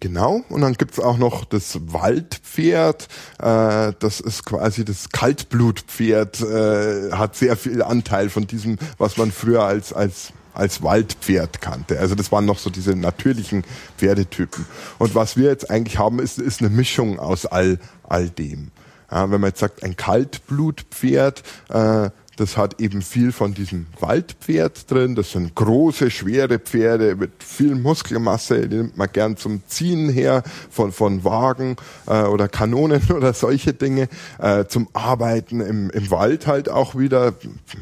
Genau, 0.00 0.42
und 0.50 0.60
dann 0.60 0.74
gibt's 0.74 1.00
auch 1.00 1.16
noch 1.16 1.46
das 1.46 1.78
Waldpferd, 1.80 3.08
äh, 3.38 3.92
das 3.98 4.20
ist 4.20 4.44
quasi 4.44 4.84
das 4.84 5.08
Kaltblutpferd, 5.08 6.42
äh, 6.42 7.12
hat 7.12 7.36
sehr 7.36 7.56
viel 7.56 7.82
Anteil 7.82 8.28
von 8.28 8.46
diesem, 8.46 8.76
was 8.98 9.16
man 9.16 9.32
früher 9.32 9.62
als, 9.62 9.94
als 9.94 10.34
als 10.52 10.82
Waldpferd 10.82 11.60
kannte. 11.60 11.98
Also 11.98 12.14
das 12.14 12.30
waren 12.30 12.44
noch 12.46 12.58
so 12.58 12.70
diese 12.70 12.94
natürlichen 12.94 13.64
Pferdetypen. 13.98 14.64
Und 14.98 15.14
was 15.14 15.36
wir 15.36 15.48
jetzt 15.48 15.70
eigentlich 15.70 15.98
haben, 15.98 16.20
ist, 16.20 16.38
ist 16.38 16.60
eine 16.60 16.70
Mischung 16.70 17.18
aus 17.18 17.44
all, 17.44 17.78
all 18.04 18.30
dem. 18.30 18.70
Ja, 19.10 19.30
wenn 19.30 19.40
man 19.40 19.50
jetzt 19.50 19.60
sagt, 19.60 19.82
ein 19.82 19.96
Kaltblutpferd, 19.96 21.42
äh, 21.68 22.10
das 22.36 22.56
hat 22.56 22.80
eben 22.80 23.02
viel 23.02 23.32
von 23.32 23.54
diesem 23.54 23.86
Waldpferd 24.00 24.90
drin. 24.90 25.14
Das 25.14 25.32
sind 25.32 25.54
große, 25.54 26.10
schwere 26.10 26.58
Pferde 26.58 27.14
mit 27.16 27.42
viel 27.42 27.74
Muskelmasse. 27.74 28.68
Die 28.68 28.76
nimmt 28.76 28.96
man 28.96 29.08
gern 29.12 29.36
zum 29.36 29.62
Ziehen 29.68 30.08
her 30.08 30.42
von, 30.70 30.92
von 30.92 31.24
Wagen 31.24 31.76
äh, 32.06 32.22
oder 32.22 32.48
Kanonen 32.48 33.02
oder 33.14 33.32
solche 33.34 33.72
Dinge. 33.72 34.08
Äh, 34.38 34.64
zum 34.66 34.88
Arbeiten 34.92 35.60
im, 35.60 35.90
im 35.90 36.10
Wald 36.10 36.46
halt 36.46 36.68
auch 36.68 36.96
wieder. 36.96 37.34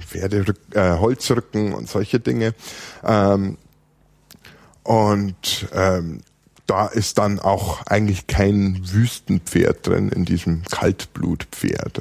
Pferde, 0.06 0.44
äh, 0.74 0.98
Holzrücken 0.98 1.72
und 1.72 1.88
solche 1.88 2.20
Dinge. 2.20 2.54
Ähm, 3.04 3.56
und 4.82 5.66
ähm, 5.72 6.20
da 6.72 6.86
ist 6.86 7.18
dann 7.18 7.38
auch 7.38 7.84
eigentlich 7.84 8.26
kein 8.26 8.80
Wüstenpferd 8.82 9.86
drin 9.86 10.08
in 10.08 10.24
diesem 10.24 10.62
Kaltblutpferd. 10.62 12.00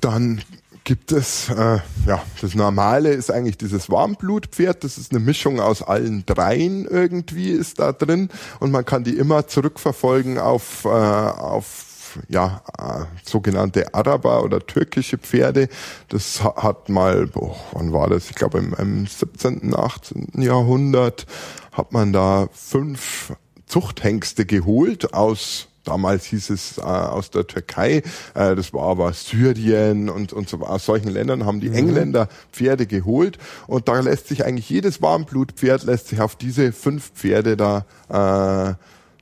Dann 0.00 0.40
gibt 0.84 1.12
es, 1.12 1.50
äh, 1.50 1.80
ja, 2.06 2.22
das 2.40 2.54
Normale 2.54 3.10
ist 3.10 3.30
eigentlich 3.30 3.58
dieses 3.58 3.90
Warmblutpferd. 3.90 4.84
Das 4.84 4.96
ist 4.96 5.12
eine 5.12 5.20
Mischung 5.20 5.60
aus 5.60 5.82
allen 5.82 6.24
dreien 6.24 6.86
irgendwie 6.86 7.50
ist 7.50 7.78
da 7.78 7.92
drin 7.92 8.30
und 8.58 8.70
man 8.70 8.86
kann 8.86 9.04
die 9.04 9.18
immer 9.18 9.46
zurückverfolgen 9.46 10.38
auf, 10.38 10.86
äh, 10.86 10.88
auf 10.88 11.85
ja, 12.28 12.62
äh, 12.78 13.04
sogenannte 13.24 13.94
Araber 13.94 14.42
oder 14.42 14.60
türkische 14.60 15.18
Pferde. 15.18 15.68
Das 16.08 16.42
hat 16.42 16.88
mal, 16.88 17.26
boah, 17.26 17.56
wann 17.72 17.92
war 17.92 18.08
das? 18.08 18.30
Ich 18.30 18.36
glaube 18.36 18.58
im, 18.58 18.74
im 18.74 19.06
17., 19.06 19.74
18. 19.74 20.28
Jahrhundert 20.36 21.26
hat 21.72 21.92
man 21.92 22.12
da 22.12 22.48
fünf 22.52 23.34
Zuchthengste 23.66 24.46
geholt 24.46 25.12
aus 25.12 25.68
Damals 25.86 26.24
hieß 26.24 26.50
es 26.50 26.78
äh, 26.78 26.82
aus 26.82 27.30
der 27.30 27.46
Türkei, 27.46 28.02
äh, 28.34 28.56
das 28.56 28.74
war 28.74 28.88
aber 28.88 29.12
Syrien 29.12 30.10
und, 30.10 30.32
und 30.32 30.48
so 30.48 30.58
aus 30.58 30.84
solchen 30.84 31.08
Ländern 31.08 31.46
haben 31.46 31.60
die 31.60 31.68
mhm. 31.68 31.76
Engländer 31.76 32.28
Pferde 32.52 32.86
geholt 32.86 33.38
und 33.68 33.88
da 33.88 34.00
lässt 34.00 34.26
sich 34.26 34.44
eigentlich 34.44 34.68
jedes 34.68 35.00
Warmblutpferd 35.00 35.84
lässt 35.84 36.08
sich 36.08 36.20
auf 36.20 36.34
diese 36.34 36.72
fünf 36.72 37.12
Pferde 37.12 37.56
da 37.56 37.86
äh, 38.08 38.74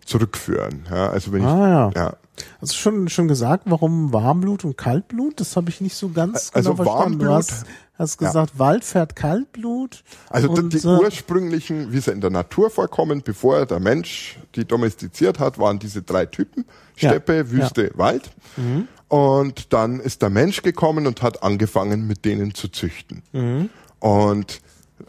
zurückführen. 0.07 0.87
Ja, 0.91 1.11
also 1.11 1.33
wenn 1.33 1.45
ah, 1.45 1.91
ich, 1.91 1.97
ja. 1.97 2.03
ja. 2.05 2.17
Hast 2.61 2.73
du 2.73 2.77
schon, 2.77 3.09
schon 3.09 3.29
gesagt, 3.29 3.65
warum 3.67 4.13
Warmblut 4.13 4.65
und 4.65 4.77
Kaltblut? 4.77 5.41
Das 5.41 5.57
habe 5.57 5.71
ich 5.71 5.81
nicht 5.81 5.95
so 5.95 6.09
ganz 6.09 6.51
also 6.53 6.75
genau 6.75 6.85
verstanden. 6.85 7.21
Warmblut, 7.21 7.29
du 7.29 7.35
hast, 7.35 7.67
hast 7.99 8.19
gesagt, 8.19 8.53
ja. 8.55 8.59
Waldpferd 8.59 9.17
Kaltblut. 9.17 10.03
Also 10.31 10.51
und, 10.51 10.73
die, 10.73 10.79
äh, 10.79 10.87
ursprünglichen, 10.87 11.93
wie 11.93 12.01
sie 12.01 12.13
in 12.13 12.21
der 12.21 12.31
Natur 12.31 12.71
vorkommen, 12.71 13.23
bevor 13.23 13.67
der 13.67 13.81
Mensch 13.81 14.39
die 14.55 14.65
domestiziert 14.65 15.39
hat, 15.39 15.59
waren 15.59 15.79
diese 15.79 16.03
drei 16.03 16.27
Typen. 16.27 16.65
Steppe, 16.97 17.37
ja, 17.37 17.51
Wüste, 17.51 17.91
Wald. 17.95 18.31
Mhm. 18.57 18.89
Und 19.09 19.73
dann 19.73 20.01
ist 20.01 20.23
der 20.23 20.31
Mensch 20.31 20.63
gekommen 20.63 21.07
und 21.07 21.23
hat 21.23 21.43
angefangen, 21.43 22.07
mit 22.07 22.25
denen 22.25 22.55
zu 22.55 22.69
züchten. 22.69 23.23
Mhm. 23.33 23.71
Und 24.01 24.61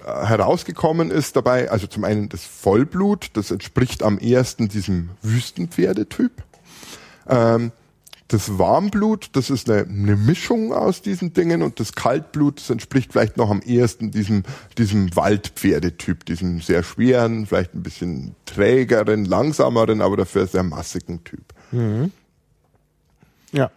äh, 0.06 0.26
herausgekommen 0.26 1.12
ist 1.12 1.36
dabei, 1.36 1.72
also 1.72 1.88
zum 1.88 2.04
einen 2.04 2.30
das 2.30 2.44
Vollblut, 2.44 3.32
das 3.34 3.52
entspricht 3.52 4.04
am 4.04 4.18
ersten 4.18 4.68
diesem 4.68 5.10
Wüstenpferdetyp. 5.22 6.32
Ähm, 7.28 7.72
das 8.28 8.58
Warmblut, 8.58 9.30
das 9.34 9.52
ist 9.52 9.70
eine, 9.70 9.84
eine 9.84 10.16
Mischung 10.16 10.74
aus 10.74 11.02
diesen 11.04 11.34
Dingen 11.34 11.62
und 11.62 11.80
das 11.80 11.94
Kaltblut, 11.94 12.60
das 12.60 12.72
entspricht 12.72 13.12
vielleicht 13.12 13.38
noch 13.38 13.52
am 13.52 13.62
ehesten 13.62 14.10
diesem, 14.10 14.44
diesem 14.80 15.16
Waldpferdetyp, 15.16 16.26
diesem 16.26 16.60
sehr 16.60 16.82
schweren, 16.82 17.46
vielleicht 17.46 17.76
ein 17.76 17.84
bisschen 17.84 18.36
trägeren, 18.46 19.26
langsameren, 19.26 20.02
aber 20.02 20.18
dafür 20.18 20.48
sehr 20.48 20.64
massigen 20.64 21.24
Typ. 21.24 21.54
Mhm. 21.72 22.12
Ja. 23.52 23.70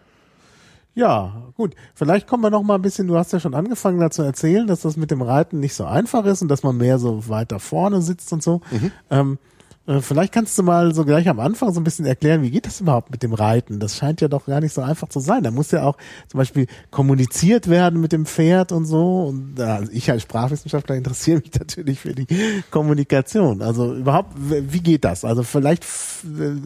Ja, 0.95 1.43
gut. 1.55 1.77
Vielleicht 1.95 2.27
kommen 2.27 2.43
wir 2.43 2.51
noch 2.51 2.63
mal 2.63 2.75
ein 2.77 2.83
bisschen, 2.83 3.07
du 3.07 3.17
hast 3.17 3.33
ja 3.33 3.39
schon 3.39 3.55
angefangen 3.55 4.01
dazu 4.01 4.23
erzählen, 4.23 4.67
dass 4.67 4.81
das 4.81 4.97
mit 4.97 5.11
dem 5.11 5.23
Reiten 5.23 5.61
nicht 5.61 5.75
so 5.75 5.85
einfach 5.85 6.25
ist 6.25 6.43
und 6.43 6.49
dass 6.49 6.63
man 6.63 6.77
mehr 6.77 6.99
so 6.99 7.29
weiter 7.29 7.61
vorne 7.61 8.01
sitzt 8.03 8.33
und 8.33 8.43
so. 8.43 8.63
Mhm. 8.71 8.93
Ähm, 9.11 9.39
äh, 9.39 9.58
vielleicht 10.01 10.35
kannst 10.35 10.59
du 10.59 10.63
mal 10.63 10.95
so 10.95 11.05
gleich 11.05 11.29
am 11.29 11.41
Anfang 11.41 11.73
so 11.73 11.81
ein 11.81 11.85
bisschen 11.85 12.05
erklären, 12.05 12.43
wie 12.43 12.51
geht 12.51 12.67
das 12.67 12.81
überhaupt 12.83 13.11
mit 13.11 13.23
dem 13.23 13.33
Reiten? 13.33 13.81
Das 13.81 13.97
scheint 13.97 14.21
ja 14.21 14.29
doch 14.29 14.45
gar 14.45 14.61
nicht 14.61 14.75
so 14.75 14.83
einfach 14.83 15.09
zu 15.09 15.19
sein. 15.19 15.43
Da 15.43 15.51
muss 15.51 15.71
ja 15.71 15.83
auch 15.85 15.97
zum 16.29 16.39
Beispiel 16.39 16.67
kommuniziert 16.91 17.69
werden 17.69 18.01
mit 18.01 18.13
dem 18.13 18.27
Pferd 18.27 18.71
und 18.71 18.85
so. 18.85 19.25
Und 19.25 19.59
also 19.59 19.91
ich 19.91 20.11
als 20.11 20.23
Sprachwissenschaftler 20.23 20.95
interessiere 20.95 21.41
mich 21.41 21.53
natürlich 21.59 22.01
für 22.01 22.15
die 22.15 22.27
Kommunikation. 22.71 23.63
Also 23.63 23.95
überhaupt, 23.95 24.35
wie 24.37 24.81
geht 24.81 25.05
das? 25.05 25.25
Also 25.25 25.43
vielleicht 25.43 25.87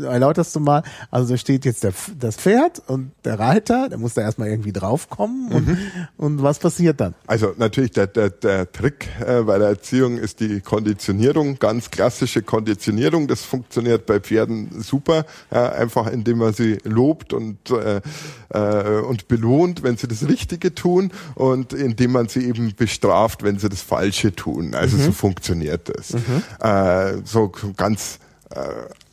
erläuterst 0.02 0.56
du 0.56 0.60
mal, 0.60 0.82
also 1.12 1.28
da 1.28 1.36
steht 1.36 1.64
jetzt 1.64 1.84
der, 1.84 1.92
das 2.18 2.36
Pferd 2.36 2.82
und 2.88 3.12
der 3.24 3.38
Reiter, 3.38 3.88
der 3.88 3.98
muss 3.98 4.14
da 4.14 4.22
erstmal 4.22 4.48
irgendwie 4.48 4.72
draufkommen 4.72 5.52
und, 5.52 5.68
mhm. 5.68 5.78
und 6.16 6.42
was 6.42 6.58
passiert 6.58 7.00
dann? 7.00 7.14
Also 7.28 7.54
natürlich 7.56 7.92
der, 7.92 8.08
der, 8.08 8.30
der 8.30 8.72
Trick 8.72 9.08
äh, 9.24 9.42
bei 9.42 9.58
der 9.58 9.68
Erziehung 9.68 10.18
ist 10.18 10.40
die 10.40 10.60
Konditionierung, 10.60 11.60
ganz 11.60 11.90
klassische 11.90 12.42
Konditionierung 12.42 13.11
Ernährung, 13.12 13.28
das 13.28 13.42
funktioniert 13.42 14.06
bei 14.06 14.20
Pferden 14.20 14.82
super, 14.82 15.26
ja, 15.50 15.72
einfach 15.72 16.06
indem 16.06 16.38
man 16.38 16.54
sie 16.54 16.78
lobt 16.84 17.32
und, 17.32 17.70
äh, 17.70 18.00
äh, 18.48 19.00
und 19.00 19.28
belohnt, 19.28 19.82
wenn 19.82 19.96
sie 19.96 20.08
das 20.08 20.26
Richtige 20.26 20.74
tun 20.74 21.12
und 21.34 21.72
indem 21.72 22.12
man 22.12 22.28
sie 22.28 22.46
eben 22.46 22.74
bestraft, 22.74 23.42
wenn 23.42 23.58
sie 23.58 23.68
das 23.68 23.82
Falsche 23.82 24.34
tun. 24.34 24.74
Also 24.74 24.96
mhm. 24.96 25.04
so 25.04 25.12
funktioniert 25.12 25.90
das. 25.94 26.14
Mhm. 26.14 26.42
Äh, 26.60 27.22
so 27.24 27.52
ganz 27.76 28.18
äh, 28.50 28.58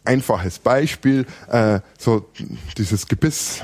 einfaches 0.06 0.60
Beispiel, 0.60 1.26
äh, 1.50 1.82
so 1.98 2.26
dieses 2.78 3.08
Gebiss 3.08 3.62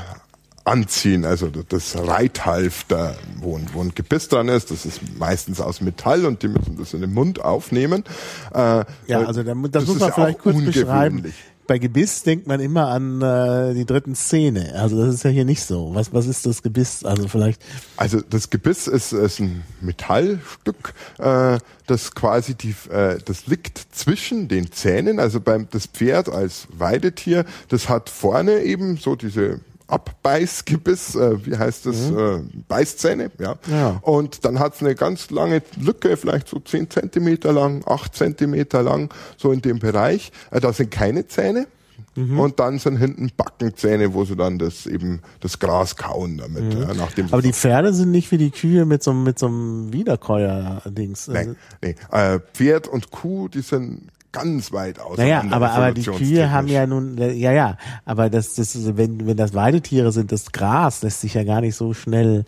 anziehen, 0.65 1.25
also 1.25 1.47
das 1.47 1.95
Reithalfter, 1.95 3.15
wo 3.39 3.55
ein, 3.57 3.67
wo 3.73 3.81
ein 3.81 3.93
Gebiss 3.93 4.27
dran 4.27 4.49
ist, 4.49 4.71
das 4.71 4.85
ist 4.85 4.99
meistens 5.17 5.61
aus 5.61 5.79
Metall 5.79 6.25
und 6.25 6.41
die 6.41 6.47
müssen 6.47 6.75
das 6.77 6.93
in 6.93 7.01
den 7.01 7.13
Mund 7.13 7.39
aufnehmen. 7.39 8.03
Äh, 8.53 8.83
ja, 9.07 9.23
also 9.25 9.43
das, 9.43 9.55
das 9.71 9.85
muss 9.85 9.99
man 9.99 10.11
vielleicht 10.11 10.39
kurz 10.39 10.63
beschreiben. 10.63 11.33
Bei 11.67 11.79
Gebiss 11.79 12.21
denkt 12.21 12.45
man 12.45 12.59
immer 12.59 12.89
an 12.89 13.21
äh, 13.21 13.73
die 13.73 13.85
dritten 13.85 14.15
Szene. 14.15 14.73
Also 14.75 15.03
das 15.03 15.15
ist 15.15 15.23
ja 15.23 15.31
hier 15.31 15.45
nicht 15.45 15.63
so. 15.63 15.95
Was, 15.95 16.13
was 16.13 16.27
ist 16.27 16.45
das 16.45 16.61
Gebiss? 16.61 17.03
Also 17.03 17.27
vielleicht. 17.27 17.59
Also 17.97 18.21
das 18.21 18.51
Gebiss 18.51 18.87
ist, 18.87 19.13
ist 19.13 19.39
ein 19.39 19.63
Metallstück, 19.81 20.93
äh, 21.17 21.57
das 21.87 22.13
quasi 22.13 22.53
die, 22.53 22.75
äh, 22.91 23.17
das 23.23 23.47
liegt 23.47 23.79
zwischen 23.91 24.47
den 24.47 24.71
Zähnen. 24.71 25.19
Also 25.19 25.39
beim 25.39 25.67
das 25.71 25.87
Pferd 25.87 26.29
als 26.29 26.67
Weidetier, 26.71 27.45
das 27.69 27.89
hat 27.89 28.09
vorne 28.09 28.61
eben 28.61 28.97
so 28.97 29.15
diese 29.15 29.59
Abbeißgebiss, 29.87 31.15
äh, 31.15 31.45
wie 31.45 31.57
heißt 31.57 31.85
das, 31.85 32.09
mhm. 32.09 32.17
äh, 32.17 32.63
Beißzähne, 32.67 33.31
ja. 33.39 33.55
ja. 33.69 33.99
Und 34.01 34.43
dann 34.45 34.59
hat's 34.59 34.81
eine 34.81 34.95
ganz 34.95 35.29
lange 35.29 35.61
Lücke, 35.79 36.17
vielleicht 36.17 36.47
so 36.47 36.59
zehn 36.59 36.89
Zentimeter 36.89 37.53
lang, 37.53 37.83
acht 37.85 38.15
Zentimeter 38.15 38.81
lang, 38.81 39.13
so 39.37 39.51
in 39.51 39.61
dem 39.61 39.79
Bereich. 39.79 40.31
Äh, 40.51 40.59
da 40.59 40.73
sind 40.73 40.91
keine 40.91 41.27
Zähne. 41.27 41.67
Mhm. 42.15 42.39
Und 42.39 42.59
dann 42.59 42.79
sind 42.79 42.97
hinten 42.97 43.29
Backenzähne, 43.35 44.13
wo 44.13 44.23
sie 44.23 44.35
dann 44.35 44.57
das 44.57 44.85
eben 44.85 45.21
das 45.41 45.59
Gras 45.59 45.97
kauen 45.97 46.37
damit. 46.37 46.73
Mhm. 46.73 46.81
Ja, 46.81 46.93
nachdem 46.93 47.27
Aber 47.31 47.41
die 47.41 47.53
Pferde 47.53 47.93
sind 47.93 48.11
nicht 48.11 48.31
wie 48.31 48.37
die 48.37 48.51
Kühe 48.51 48.85
mit 48.85 49.03
so, 49.03 49.13
mit 49.13 49.37
so 49.37 49.47
einem 49.47 49.91
Wiederkäuer-Dings. 49.91 51.27
Nein, 51.27 51.57
nee. 51.81 51.95
Äh, 52.11 52.39
Pferd 52.53 52.87
und 52.87 53.11
Kuh, 53.11 53.49
die 53.49 53.61
sind 53.61 54.09
ganz 54.35 54.71
weit 54.71 54.99
aus. 54.99 55.17
Naja, 55.17 55.43
aber, 55.49 55.71
aber 55.71 55.91
die 55.91 56.03
Kühe 56.03 56.51
haben 56.51 56.67
ja 56.67 56.85
nun, 56.85 57.17
ja, 57.17 57.51
ja, 57.51 57.77
aber 58.05 58.29
das, 58.29 58.55
das, 58.55 58.97
wenn, 58.97 59.25
wenn 59.25 59.37
das 59.37 59.53
Weidetiere 59.53 60.11
sind, 60.11 60.31
das 60.31 60.51
Gras 60.51 61.01
lässt 61.01 61.21
sich 61.21 61.33
ja 61.33 61.43
gar 61.43 61.61
nicht 61.61 61.75
so 61.75 61.93
schnell 61.93 62.45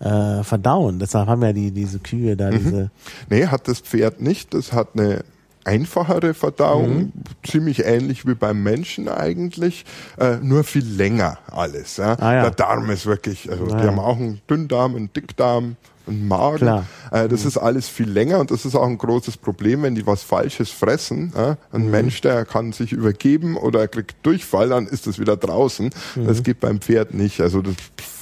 äh, 0.00 0.42
verdauen. 0.42 0.98
Deshalb 0.98 1.28
haben 1.28 1.42
ja 1.42 1.52
die, 1.52 1.70
diese 1.70 1.98
Kühe 1.98 2.36
da 2.36 2.50
mhm. 2.50 2.58
diese. 2.58 2.90
Nee, 3.30 3.46
hat 3.46 3.68
das 3.68 3.80
Pferd 3.80 4.20
nicht. 4.20 4.54
Das 4.54 4.72
hat 4.72 4.90
eine 4.94 5.24
einfachere 5.64 6.34
Verdauung, 6.34 6.96
mhm. 6.96 7.12
ziemlich 7.42 7.84
ähnlich 7.84 8.26
wie 8.26 8.34
beim 8.34 8.62
Menschen 8.62 9.08
eigentlich, 9.08 9.84
äh, 10.18 10.36
nur 10.36 10.64
viel 10.64 10.84
länger 10.84 11.38
alles. 11.50 11.96
Ja? 11.96 12.16
Ah, 12.20 12.34
ja. 12.34 12.42
Der 12.42 12.50
Darm 12.50 12.90
ist 12.90 13.06
wirklich, 13.06 13.50
also 13.50 13.64
ah, 13.64 13.76
die 13.76 13.84
ja. 13.84 13.90
haben 13.90 13.98
auch 13.98 14.16
einen 14.16 14.40
Dünndarm, 14.48 14.94
einen 14.94 15.12
Dickdarm, 15.12 15.76
und 16.06 16.28
Magen. 16.28 16.58
Klar. 16.58 16.86
Äh, 17.10 17.28
das 17.28 17.42
mhm. 17.42 17.48
ist 17.48 17.56
alles 17.58 17.88
viel 17.88 18.08
länger 18.08 18.40
und 18.40 18.50
das 18.50 18.64
ist 18.64 18.74
auch 18.74 18.86
ein 18.86 18.98
großes 18.98 19.36
Problem, 19.36 19.82
wenn 19.82 19.94
die 19.94 20.06
was 20.06 20.22
Falsches 20.22 20.70
fressen. 20.70 21.32
Äh? 21.36 21.56
Ein 21.72 21.86
mhm. 21.86 21.90
Mensch, 21.90 22.20
der 22.20 22.44
kann 22.44 22.72
sich 22.72 22.92
übergeben 22.92 23.56
oder 23.56 23.88
kriegt 23.88 24.14
Durchfall, 24.24 24.68
dann 24.70 24.86
ist 24.86 25.06
das 25.06 25.18
wieder 25.18 25.36
draußen. 25.36 25.90
Mhm. 26.16 26.26
Das 26.26 26.42
geht 26.42 26.60
beim 26.60 26.80
Pferd 26.80 27.14
nicht. 27.14 27.40
Also 27.40 27.62
das 27.62 27.74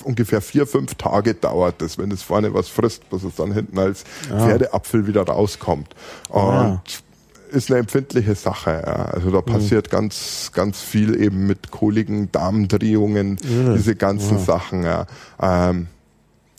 ungefähr 0.04 0.40
vier, 0.40 0.66
fünf 0.66 0.94
Tage 0.96 1.34
dauert 1.34 1.80
das, 1.80 1.98
wenn 1.98 2.10
es 2.10 2.22
vorne 2.22 2.54
was 2.54 2.68
frisst, 2.68 3.08
bis 3.10 3.22
es 3.22 3.36
dann 3.36 3.52
hinten 3.52 3.78
als 3.78 4.04
ja. 4.28 4.38
Pferdeapfel 4.38 5.06
wieder 5.06 5.22
rauskommt. 5.22 5.94
Und 6.28 6.42
ja 6.42 6.82
ist 7.52 7.70
eine 7.70 7.80
empfindliche 7.80 8.34
Sache. 8.34 8.82
Ja. 8.84 9.04
Also 9.06 9.30
da 9.30 9.38
mhm. 9.38 9.44
passiert 9.44 9.88
mhm. 9.88 9.90
ganz, 9.90 10.50
ganz 10.54 10.80
viel 10.80 11.20
eben 11.20 11.46
mit 11.46 11.70
kohligen 11.70 12.32
Darmdrehungen, 12.32 13.32
mhm. 13.32 13.74
diese 13.76 13.94
ganzen 13.94 14.38
ja. 14.38 14.44
Sachen. 14.44 14.84
Ja. 14.84 15.06
Ähm, 15.40 15.88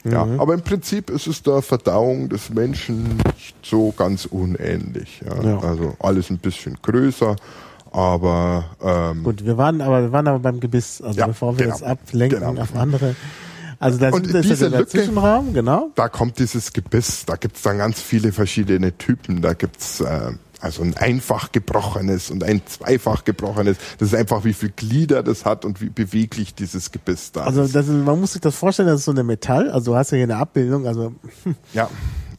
ja, 0.03 0.25
mhm. 0.25 0.39
aber 0.39 0.53
im 0.53 0.62
Prinzip 0.62 1.10
ist 1.10 1.27
es 1.27 1.43
der 1.43 1.62
Verdauung 1.62 2.29
des 2.29 2.50
Menschen 2.50 3.17
nicht 3.25 3.55
so 3.63 3.93
ganz 3.95 4.25
unähnlich. 4.25 5.22
Ja. 5.25 5.41
ja. 5.43 5.60
Also 5.60 5.95
alles 6.00 6.29
ein 6.29 6.39
bisschen 6.39 6.77
größer, 6.81 7.36
aber 7.91 8.65
ähm, 8.83 9.24
gut. 9.24 9.45
Wir 9.45 9.57
waren 9.57 9.81
aber 9.81 10.01
wir 10.01 10.12
waren 10.12 10.27
aber 10.27 10.39
beim 10.39 10.60
Gebiss. 10.60 11.01
Also 11.01 11.19
ja, 11.19 11.27
bevor 11.27 11.57
wir 11.57 11.65
genau, 11.65 11.75
jetzt 11.75 11.83
ablenken 11.83 12.39
genau. 12.39 12.62
auf 12.62 12.75
andere 12.75 13.15
Also 13.79 14.05
Und 14.07 14.27
das 14.33 14.45
ist 14.45 14.51
diese 14.51 14.69
der 14.69 14.81
Lücke- 14.81 14.89
Zwischenraum, 14.91 15.53
genau. 15.53 15.89
da 15.95 16.07
kommt 16.10 16.39
dieses 16.39 16.74
Gebiss, 16.74 17.25
da 17.25 17.36
gibt's 17.36 17.62
dann 17.63 17.77
ganz 17.77 18.01
viele 18.01 18.31
verschiedene 18.31 18.98
Typen. 18.98 19.41
Da 19.41 19.53
gibt's 19.53 20.00
äh, 20.00 20.31
also 20.63 20.82
ein 20.82 20.96
einfach 20.98 21.51
gebrochenes 21.51 22.32
und 22.32 22.43
ein 22.43 22.62
zweifach 22.65 23.25
gebrochenes. 23.25 23.77
Das 23.98 24.10
ist 24.10 24.15
einfach, 24.15 24.46
wie 24.46 24.53
viel 24.53 24.70
Glieder 24.75 25.22
das 25.22 25.46
hat 25.46 25.65
und 25.65 25.82
wie 25.82 25.89
beweglich 25.89 26.55
dieses 26.55 26.91
Gebiss 26.91 27.32
da 27.34 27.43
Also 27.43 27.63
ist. 27.63 27.75
das 27.75 27.88
ist, 27.88 27.93
man 27.93 28.20
muss 28.20 28.34
sich 28.34 28.41
das 28.41 28.55
vorstellen, 28.55 28.88
das 28.88 29.00
ist 29.01 29.05
so 29.05 29.12
eine 29.12 29.24
Metall, 29.24 29.70
also 29.70 29.91
du 29.91 29.98
hast 29.98 30.12
ja 30.12 30.15
hier 30.15 30.24
eine 30.24 30.38
Abbildung, 30.38 30.88
also 30.88 31.13
Ja. 31.74 31.89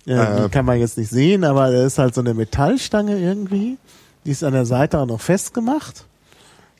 äh, 0.06 0.42
die 0.44 0.48
kann 0.50 0.64
man 0.64 0.78
jetzt 0.78 0.96
nicht 0.98 1.10
sehen, 1.10 1.44
aber 1.44 1.70
da 1.70 1.84
ist 1.84 1.98
halt 1.98 2.14
so 2.14 2.20
eine 2.22 2.34
Metallstange 2.34 3.18
irgendwie, 3.18 3.76
die 4.24 4.30
ist 4.30 4.42
an 4.42 4.52
der 4.54 4.66
Seite 4.66 4.98
auch 4.98 5.06
noch 5.06 5.20
festgemacht. 5.20 6.06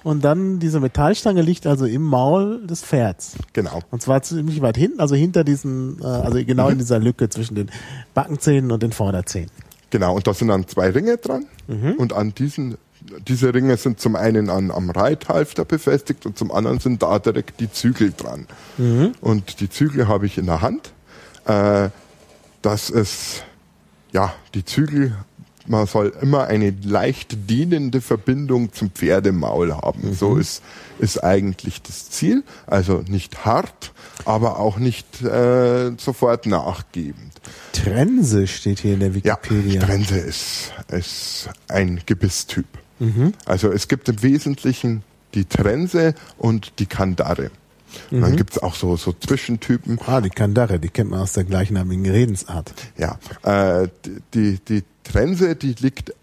Und 0.03 0.23
dann 0.23 0.59
diese 0.59 0.81
Metallstange 0.81 1.41
liegt 1.41 1.67
also 1.67 1.87
im 1.87 2.03
Maul 2.03 2.67
des 2.67 2.83
Pferds. 2.83 3.37
Genau. 3.55 3.81
Und 3.91 4.03
zwar 4.03 4.21
ziemlich 4.23 4.61
weit 4.61 4.77
hinten, 4.77 5.01
also 5.01 5.15
hinter 5.15 5.45
diesen, 5.45 5.99
äh, 6.03 6.05
also 6.05 6.45
genau 6.45 6.69
in 6.69 6.77
dieser 6.77 6.99
Lücke 6.99 7.31
zwischen 7.31 7.55
den 7.55 7.71
Backenzähnen 8.13 8.71
und 8.71 8.83
den 8.83 8.93
Vorderzähnen. 8.93 9.49
Genau, 9.95 10.17
und 10.17 10.27
da 10.27 10.35
sind 10.35 10.49
dann 10.49 10.67
zwei 10.67 10.91
Ringe 10.91 11.19
dran. 11.19 11.47
Mhm. 11.69 11.93
Und 11.93 12.15
an 12.15 12.35
diesen, 12.35 12.79
diese 13.29 13.55
Ringe 13.55 13.77
sind 13.77 14.01
zum 14.01 14.17
einen 14.17 14.51
an, 14.51 14.73
am 14.73 14.91
Reithalfter 14.91 15.65
befestigt 15.65 16.27
und 16.27 16.37
zum 16.37 16.51
anderen 16.51 16.81
sind 16.81 17.01
da 17.01 17.21
direkt 17.21 17.61
die 17.61 17.71
Zügel 17.71 18.13
dran. 18.13 18.49
Mhm. 18.77 19.13
Und 19.21 19.61
die 19.61 19.71
Zügel 19.71 20.09
habe 20.09 20.27
ich 20.27 20.37
in 20.37 20.47
der 20.47 20.63
Hand. 20.63 20.93
Äh, 21.45 21.91
das 22.61 22.91
ist, 22.91 23.45
ja, 24.11 24.35
die 24.55 24.65
Zügel, 24.65 25.15
man 25.69 25.87
soll 25.87 26.13
immer 26.21 26.49
eine 26.49 26.75
leicht 26.83 27.49
dienende 27.49 28.01
Verbindung 28.01 28.73
zum 28.73 28.91
Pferdemaul 28.91 29.77
haben. 29.77 30.09
Mhm. 30.09 30.15
So 30.15 30.35
ist, 30.39 30.61
ist 30.99 31.23
eigentlich 31.23 31.83
das 31.83 32.11
Ziel. 32.11 32.43
Also 32.67 33.05
nicht 33.07 33.45
hart, 33.45 33.93
aber 34.25 34.59
auch 34.59 34.77
nicht 34.77 35.23
äh, 35.23 35.93
sofort 35.99 36.47
nachgebend. 36.47 37.34
Trense 37.75 38.47
steht 38.47 38.79
hier 38.81 38.95
in 38.95 39.01
der 39.01 39.11
Ja, 39.11 39.37
Wikipedia. 39.43 39.83
Trense 39.83 40.19
ist, 40.19 40.73
ist 40.89 41.49
ein 41.69 42.01
Gebisstyp. 42.07 42.67
Also 43.45 43.71
es 43.71 43.89
gibt 43.89 44.09
im 44.09 44.23
Wesentlichen 44.23 45.03
die 45.35 45.45
Trense 45.45 46.15
und 46.39 46.79
die 46.79 46.87
Kandare. 46.87 47.51
Und 48.11 48.23
dann 48.23 48.37
gibt's 48.37 48.59
auch 48.59 48.75
so, 48.75 48.97
so 48.97 49.13
Zwischentypen. 49.13 49.99
ah, 50.07 50.21
die 50.21 50.31
Kandare, 50.31 50.79
die 50.79 50.89
kennt 50.89 51.11
man 51.11 51.21
aus 51.21 51.33
der 51.33 51.45
gleichnamigen 51.45 52.07
Redensart. 52.09 52.73
Ja, 52.97 53.19
äh, 53.43 53.89
die, 54.05 54.21
die, 54.33 54.59
die 54.61 54.85
Trense, 55.03 55.55
die 55.55 55.75
liegt 55.79 56.11
äh, 56.11 56.15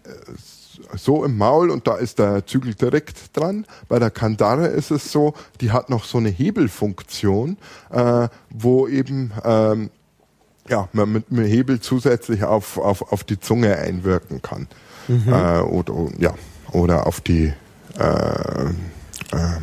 so 0.96 1.24
im 1.24 1.38
Maul 1.38 1.70
und 1.70 1.86
da 1.86 1.96
ist 1.96 2.18
der 2.18 2.46
Zügel 2.46 2.74
direkt 2.74 3.36
dran. 3.36 3.64
Bei 3.88 3.98
der 3.98 4.10
Kandare 4.10 4.66
ist 4.66 4.90
es 4.90 5.12
so, 5.12 5.34
die 5.60 5.70
hat 5.70 5.88
noch 5.88 6.04
so 6.04 6.18
eine 6.18 6.28
Hebelfunktion, 6.30 7.56
äh, 7.90 8.28
wo 8.50 8.88
eben 8.88 9.32
ähm, 9.44 9.90
ja, 10.68 10.88
man 10.92 11.12
mit 11.12 11.24
einem 11.30 11.44
Hebel 11.44 11.80
zusätzlich 11.80 12.44
auf, 12.44 12.78
auf, 12.78 13.12
auf 13.12 13.24
die 13.24 13.38
Zunge 13.40 13.76
einwirken 13.76 14.42
kann. 14.42 14.68
Äh, 15.08 15.60
oder, 15.60 16.08
ja, 16.18 16.34
oder 16.70 17.06
auf 17.06 17.20
die, 17.20 17.52
äh, 17.98 18.04
äh, 18.04 19.60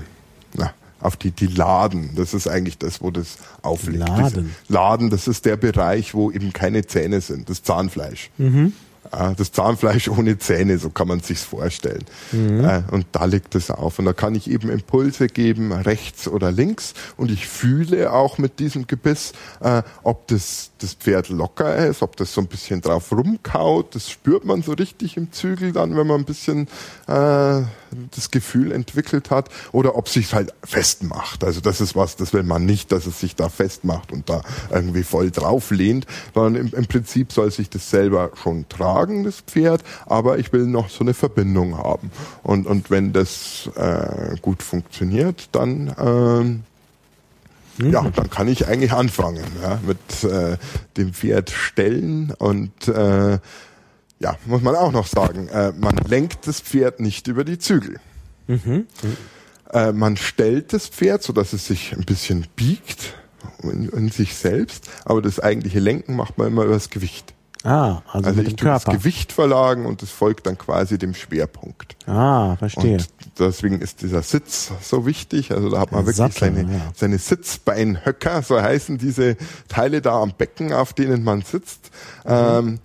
na, 0.54 0.74
auf 1.00 1.16
die, 1.16 1.32
die 1.32 1.48
Laden. 1.48 2.12
Das 2.16 2.34
ist 2.34 2.48
eigentlich 2.48 2.78
das, 2.78 3.02
wo 3.02 3.12
das 3.12 3.38
aufliegt. 3.62 4.08
Laden? 4.08 4.26
Diese 4.26 4.46
Laden, 4.68 5.10
das 5.10 5.28
ist 5.28 5.46
der 5.46 5.56
Bereich, 5.58 6.14
wo 6.14 6.32
eben 6.32 6.54
keine 6.54 6.86
Zähne 6.86 7.22
sind, 7.22 7.50
das 7.50 7.64
Zahnfleisch. 7.64 8.30
Äh, 8.40 8.72
Das 9.38 9.52
Zahnfleisch 9.52 10.08
ohne 10.10 10.38
Zähne, 10.38 10.78
so 10.78 10.90
kann 10.90 11.08
man 11.08 11.20
sich's 11.22 11.44
vorstellen. 11.44 12.04
Äh, 12.32 12.84
Und 12.92 13.08
da 13.12 13.26
liegt 13.26 13.56
es 13.56 13.72
auf. 13.72 13.98
Und 14.00 14.06
da 14.06 14.14
kann 14.14 14.36
ich 14.36 14.50
eben 14.50 14.70
Impulse 14.70 15.28
geben, 15.28 15.72
rechts 15.72 16.28
oder 16.28 16.52
links. 16.52 16.94
Und 17.18 17.32
ich 17.32 17.48
fühle 17.48 18.12
auch 18.14 18.38
mit 18.38 18.60
diesem 18.60 18.88
Gebiss, 18.88 19.34
äh, 19.62 19.82
ob 20.04 20.28
das, 20.28 20.72
das 20.80 20.94
Pferd 20.94 21.30
locker 21.30 21.76
ist, 21.88 22.02
ob 22.02 22.18
das 22.18 22.34
so 22.34 22.42
ein 22.42 22.48
bisschen 22.48 22.82
drauf 22.82 23.12
rumkaut. 23.12 23.96
Das 23.96 24.10
spürt 24.10 24.46
man 24.46 24.62
so 24.62 24.74
richtig 24.74 25.18
im 25.18 25.32
Zügel 25.32 25.72
dann, 25.72 25.96
wenn 25.98 26.06
man 26.08 26.22
ein 26.22 26.26
bisschen 26.26 26.68
äh, 27.08 27.62
das 28.12 28.30
Gefühl 28.32 28.72
entwickelt 28.72 29.32
hat. 29.32 29.50
Oder 29.72 29.96
ob 29.96 30.08
sich's 30.10 30.34
halt 30.34 30.54
festmacht. 30.64 31.44
Also 31.44 31.62
das 31.62 31.82
ist 31.82 31.96
was, 31.96 32.16
das 32.16 32.34
will 32.34 32.44
man 32.44 32.66
nicht, 32.66 32.92
dass 32.92 33.08
es 33.08 33.20
sich 33.20 33.36
da 33.36 33.50
festmacht 33.50 34.12
und 34.12 34.30
da 34.30 34.42
irgendwie 34.70 35.04
voll 35.04 35.32
drauf 35.32 35.72
lehnt, 35.72 36.06
sondern 36.36 36.68
im, 36.68 36.74
im 36.74 36.86
Prinzip 36.86 37.32
soll 37.32 37.50
sich 37.52 37.70
das 37.70 37.90
selber 37.90 38.32
schon 38.42 38.66
tragen, 38.90 39.24
das 39.24 39.42
Pferd, 39.42 39.84
aber 40.06 40.40
ich 40.40 40.52
will 40.54 40.66
noch 40.66 40.90
so 40.90 41.02
eine 41.02 41.14
Verbindung 41.14 41.78
haben. 41.78 42.12
Und, 42.44 42.68
und 42.68 42.90
wenn 42.90 43.14
das 43.14 43.70
äh, 43.76 44.36
gut 44.42 44.64
funktioniert, 44.64 45.50
dann 45.52 45.94
ähm, 46.00 46.64
ja, 47.82 48.10
dann 48.14 48.30
kann 48.30 48.50
ich 48.50 48.68
eigentlich 48.68 48.92
anfangen 48.92 49.46
ja, 49.62 49.80
mit 49.86 50.24
äh, 50.30 50.58
dem 50.98 51.14
Pferd 51.14 51.50
stellen 51.50 52.34
und 52.38 52.90
äh, 52.90 53.40
ja, 54.22 54.36
muss 54.46 54.62
man 54.62 54.76
auch 54.76 54.92
noch 54.92 55.08
sagen, 55.08 55.48
äh, 55.48 55.72
man 55.80 55.96
lenkt 55.96 56.46
das 56.46 56.60
Pferd 56.60 57.00
nicht 57.00 57.28
über 57.28 57.46
die 57.46 57.58
Zügel. 57.58 58.02
Äh, 59.72 59.94
man 59.94 60.18
stellt 60.18 60.74
das 60.74 60.88
Pferd, 60.88 61.24
so 61.24 61.32
dass 61.32 61.54
es 61.54 61.68
sich 61.68 61.94
ein 61.94 62.04
bisschen 62.04 62.48
biegt 62.58 63.14
in, 63.64 63.88
in 63.88 64.10
sich 64.10 64.36
selbst, 64.36 64.90
aber 65.06 65.22
das 65.22 65.40
eigentliche 65.40 65.80
Lenken 65.80 66.18
macht 66.18 66.38
man 66.38 66.48
immer 66.48 66.66
über 66.66 66.74
das 66.74 66.90
Gewicht. 66.90 67.34
Ah, 67.64 68.02
also, 68.14 68.30
Also 68.30 68.42
ich 68.42 68.56
tue 68.56 68.70
das. 68.70 68.86
Gewicht 68.86 69.34
verlagen 69.34 69.86
und 69.86 70.02
es 70.02 70.10
folgt 70.12 70.48
dann 70.48 70.58
quasi 70.58 70.98
dem 70.98 71.14
Schwerpunkt. 71.14 71.98
Ah, 72.08 72.56
verstehe. 72.56 72.94
Und 72.98 73.10
deswegen 73.38 73.82
ist 73.82 74.02
dieser 74.02 74.22
Sitz 74.22 74.72
so 74.82 75.06
wichtig. 75.06 75.52
Also 75.52 75.70
da 75.70 75.80
hat 75.80 75.92
man 75.92 76.02
wirklich 76.06 76.16
Sattel, 76.18 76.56
seine, 76.56 76.62
ja. 76.74 76.82
seine 76.96 77.18
Sitzbeinhöcker, 77.18 78.42
so 78.44 78.62
heißen 78.62 78.98
diese 78.98 79.36
Teile 79.68 80.02
da 80.02 80.22
am 80.22 80.32
Becken, 80.38 80.72
auf 80.74 80.94
denen 80.94 81.24
man 81.24 81.42
sitzt. 81.42 81.92
Mhm. 82.26 82.32
Ähm, 82.32 82.80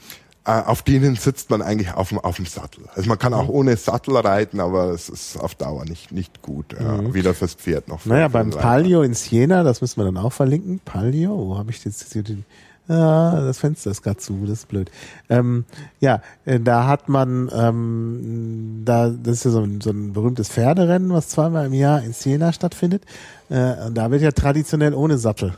äh, 0.47 0.51
auf 0.61 0.83
denen 0.83 1.17
sitzt 1.17 1.49
man 1.51 1.63
eigentlich 1.63 1.95
auf 1.95 2.11
dem, 2.11 2.19
auf 2.19 2.37
dem 2.37 2.45
Sattel. 2.47 2.85
Also 2.95 3.09
man 3.09 3.19
kann 3.19 3.33
auch 3.33 3.45
Mhm. 3.45 3.51
ohne 3.55 3.77
Sattel 3.77 4.17
reiten, 4.17 4.61
aber 4.61 4.91
es 4.91 5.09
ist 5.09 5.39
auf 5.39 5.55
Dauer 5.55 5.85
nicht, 5.87 6.13
nicht 6.13 6.43
gut. 6.43 6.75
Ja. 6.79 7.15
Weder 7.15 7.33
fürs 7.33 7.55
Pferd 7.55 7.89
noch 7.89 8.01
für 8.01 8.09
Mhm. 8.09 8.15
Naja, 8.17 8.29
beim. 8.29 8.51
Palio 8.51 9.03
in 9.03 9.15
Siena, 9.15 9.63
das 9.63 9.81
müssen 9.81 10.01
wir 10.01 10.05
dann 10.05 10.19
auch 10.19 10.33
verlinken. 10.33 10.81
Palio, 10.85 11.31
wo 11.31 11.57
habe 11.59 11.71
ich 11.71 11.83
jetzt 11.85 12.13
hier 12.13 12.23
den? 12.25 12.45
Ja, 12.87 13.41
das 13.41 13.59
Fenster 13.59 13.91
ist 13.91 14.03
gerade 14.03 14.19
zu, 14.19 14.41
das 14.43 14.61
ist 14.61 14.69
blöd. 14.69 14.91
Ähm, 15.31 15.65
ja, 16.01 16.21
äh, 16.45 16.61
da 16.61 16.87
hat 16.87 17.09
man, 17.09 17.51
ähm, 17.55 18.83
da, 18.85 19.09
das 19.09 19.39
ist 19.39 19.45
ja 19.45 19.51
so 19.53 19.61
ein, 19.61 19.81
so 19.81 19.91
ein 19.91 20.13
berühmtes 20.13 20.51
Pferderennen, 20.51 21.11
was 21.11 21.29
zweimal 21.29 21.67
im 21.67 21.73
Jahr 21.73 22.03
in 22.03 22.13
Siena 22.13 22.53
stattfindet. 22.53 23.05
Äh, 23.49 23.87
und 23.87 23.95
da 23.95 24.11
wird 24.11 24.21
ja 24.21 24.33
traditionell 24.33 24.95
ohne 24.95 25.17
Sattel 25.17 25.55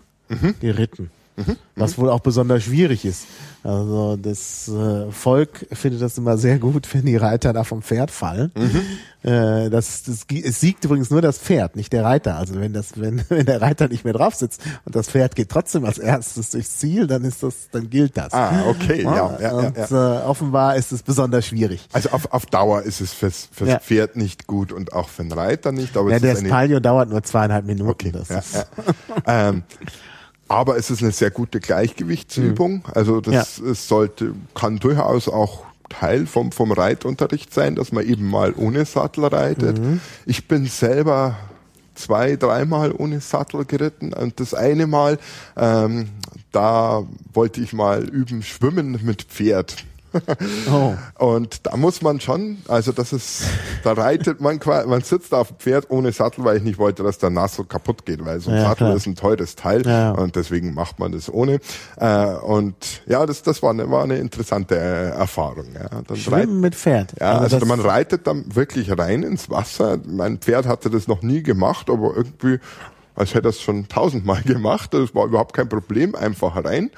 geritten. 0.61 1.11
Was 1.75 1.99
wohl 1.99 2.09
auch 2.09 2.21
besonders 2.21 2.65
schwierig 2.65 3.05
ist. 3.05 3.27
Also 3.63 4.17
das 4.17 4.69
äh, 4.69 5.11
Volk 5.11 5.67
findet 5.73 6.01
das 6.01 6.17
immer 6.19 6.39
sehr 6.39 6.59
gut, 6.59 6.89
wenn 6.95 7.05
die 7.05 7.17
Reiter 7.17 7.53
da 7.53 7.65
vom 7.65 7.83
Pferd 7.83 8.13
fallen. 8.13 8.53
Äh, 9.23 9.71
das, 9.71 10.05
das, 10.05 10.25
es 10.31 10.61
siegt 10.61 10.85
übrigens 10.85 11.11
nur 11.11 11.21
das 11.21 11.39
Pferd, 11.39 11.75
nicht 11.75 11.93
der 11.93 12.05
Reiter. 12.05 12.37
Also 12.37 12.61
wenn 12.61 12.73
das, 12.73 12.93
wenn, 13.01 13.25
wenn 13.29 13.45
der 13.45 13.61
Reiter 13.61 13.89
nicht 13.89 14.05
mehr 14.05 14.13
drauf 14.13 14.37
sitzt 14.37 14.63
und 14.85 14.95
das 14.95 15.09
Pferd 15.09 15.35
geht 15.35 15.49
trotzdem 15.49 15.85
als 15.85 15.99
erstes 15.99 16.51
durchs 16.51 16.79
Ziel, 16.79 17.09
dann 17.09 17.25
ist 17.25 17.43
das, 17.43 17.69
dann 17.73 17.91
gilt 17.91 18.17
das. 18.17 18.33
Ah, 18.33 18.67
okay, 18.69 19.03
ja, 19.03 19.15
ja, 19.17 19.41
ja, 19.41 19.53
und 19.53 19.77
ja. 19.77 20.21
Äh, 20.21 20.25
offenbar 20.25 20.77
ist 20.77 20.93
es 20.93 21.03
besonders 21.03 21.47
schwierig. 21.47 21.89
Also 21.93 22.11
auf, 22.11 22.33
auf 22.33 22.47
Dauer 22.47 22.83
ist 22.83 23.01
es 23.01 23.13
fürs, 23.13 23.49
fürs 23.51 23.71
Ja. 23.71 23.79
Pferd 23.81 24.15
nicht 24.15 24.47
gut 24.47 24.71
und 24.73 24.93
auch 24.93 25.09
für 25.09 25.23
den 25.25 25.33
Reiter 25.33 25.73
nicht. 25.73 25.97
Aber 25.97 26.11
Ja, 26.11 26.21
der 26.21 26.35
Palio 26.37 26.79
dauert 26.79 27.11
nur 27.11 27.23
zweieinhalb 27.25 27.67
Minuten. 27.67 27.91
Okay, 27.91 28.13
das 28.13 28.29
ja, 28.29 28.39
ist, 28.39 28.55
ja. 28.55 28.65
ähm, 29.27 29.65
aber 30.49 30.77
es 30.77 30.91
ist 30.91 31.03
eine 31.03 31.13
sehr 31.13 31.31
gute 31.31 31.61
Gleichgewichtsübung. 31.61 32.85
Also 32.95 33.21
das 33.21 33.59
es 33.59 33.89
sollte, 33.89 34.35
kann 34.55 34.79
durchaus 34.79 35.29
auch 35.29 35.65
Teil 35.89 36.27
vom, 36.27 36.53
vom 36.53 36.73
Reitunterricht 36.73 37.53
sein, 37.53 37.75
dass 37.75 37.93
man 37.93 38.05
eben 38.05 38.29
mal 38.29 38.53
ohne 38.57 38.85
Sattel 38.85 39.25
reitet. 39.25 39.79
Ich 40.25 40.49
bin 40.49 40.67
selber 40.67 41.37
zwei, 41.95 42.37
dreimal 42.37 42.93
ohne 42.93 43.21
Sattel 43.21 43.65
geritten 43.65 44.13
und 44.13 44.39
das 44.41 44.55
eine 44.55 44.87
Mal, 44.87 45.19
ähm, 45.57 46.09
da 46.53 47.05
wollte 47.33 47.61
ich 47.61 47.73
mal 47.73 48.05
üben, 48.05 48.43
schwimmen 48.43 49.01
mit 49.03 49.23
Pferd. 49.23 49.85
Oh. 50.71 50.95
Und 51.19 51.67
da 51.67 51.77
muss 51.77 52.03
man 52.03 52.21
schon, 52.21 52.59
also 52.69 52.93
das 52.93 53.13
ist, 53.13 53.43
da 53.85 53.93
reitet 53.93 54.41
man 54.41 54.59
quasi, 54.59 54.89
man 54.89 55.03
sitzt 55.03 55.33
auf 55.35 55.49
dem 55.49 55.57
Pferd 55.59 55.91
ohne 55.91 56.13
Sattel, 56.13 56.45
weil 56.45 56.57
ich 56.57 56.63
nicht 56.63 56.79
wollte, 56.79 57.03
dass 57.03 57.19
der 57.19 57.31
Nass 57.31 57.55
so 57.57 57.65
kaputt 57.65 58.05
geht, 58.07 58.25
weil 58.25 58.41
so 58.41 58.51
ein 58.51 58.57
Ja, 58.57 58.63
Sattel 58.63 58.87
klar. 58.87 58.97
ist 58.97 59.07
ein 59.07 59.15
teures 59.17 59.55
Teil 59.57 59.87
Ja. 59.87 60.13
und 60.13 60.37
deswegen 60.37 60.75
macht 60.75 60.99
man 60.99 61.13
das 61.13 61.33
ohne. 61.33 61.61
Äh, 61.99 62.27
und 62.27 62.75
ja, 63.07 63.25
das, 63.27 63.43
das 63.43 63.63
war, 63.63 63.71
eine, 63.71 63.91
war 63.91 64.03
eine 64.05 64.17
interessante 64.19 64.77
äh, 64.77 65.11
Erfahrung. 65.11 65.67
Ja. 65.75 65.89
Dann 65.89 66.05
reit- 66.09 66.19
Schwimmen 66.19 66.61
mit 66.61 66.75
Pferd. 66.75 67.15
ja, 67.21 67.39
also 67.39 67.59
das- 67.59 67.69
man 67.69 67.81
reitet 67.81 68.27
dann 68.27 68.45
wirklich 68.55 68.97
rein 68.97 69.23
ins 69.23 69.51
Wasser. 69.51 69.99
Mein 70.07 70.39
Pferd 70.39 70.67
hatte 70.67 70.91
das 70.91 71.07
noch 71.09 71.23
nie 71.23 71.43
gemacht, 71.43 71.89
aber 71.91 72.15
irgendwie, 72.17 72.59
als 73.15 73.35
hätte 73.35 73.49
er 73.49 73.51
es 73.51 73.61
schon 73.63 73.89
tausendmal 73.89 74.43
gemacht. 74.45 74.93
Das 74.95 75.15
war 75.15 75.27
überhaupt 75.27 75.55
kein 75.55 75.69
Problem, 75.69 76.15
einfach 76.15 76.65
rein. 76.65 76.91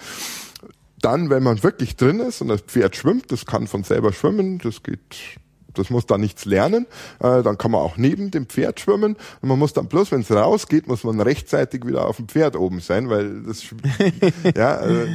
Dann, 1.01 1.31
wenn 1.31 1.43
man 1.43 1.63
wirklich 1.63 1.97
drin 1.97 2.21
ist 2.21 2.41
und 2.41 2.49
das 2.49 2.63
Pferd 2.63 2.97
schwimmt, 2.97 3.31
das 3.31 3.47
kann 3.47 3.67
von 3.67 3.85
selber 3.85 4.13
schwimmen, 4.13 4.59
das 4.59 4.83
geht 4.83 5.39
das 5.75 5.91
muss 5.91 6.07
da 6.07 6.19
nichts 6.19 6.45
lernen. 6.45 6.87
Äh, 7.21 7.43
dann 7.43 7.57
kann 7.57 7.71
man 7.71 7.81
auch 7.81 7.97
neben 7.97 8.31
dem 8.31 8.47
Pferd 8.47 8.81
schwimmen. 8.81 9.17
Und 9.41 9.49
man 9.49 9.59
muss 9.59 9.73
dann 9.73 9.87
bloß, 9.87 10.11
wenn 10.13 10.23
es 10.23 10.31
rausgeht, 10.31 10.89
muss 10.89 11.05
man 11.05 11.21
rechtzeitig 11.21 11.87
wieder 11.87 12.07
auf 12.07 12.17
dem 12.17 12.29
Pferd 12.29 12.57
oben 12.57 12.81
sein, 12.81 13.09
weil 13.09 13.43
das 13.43 13.65
ja, 14.57 14.81
äh, 14.81 15.07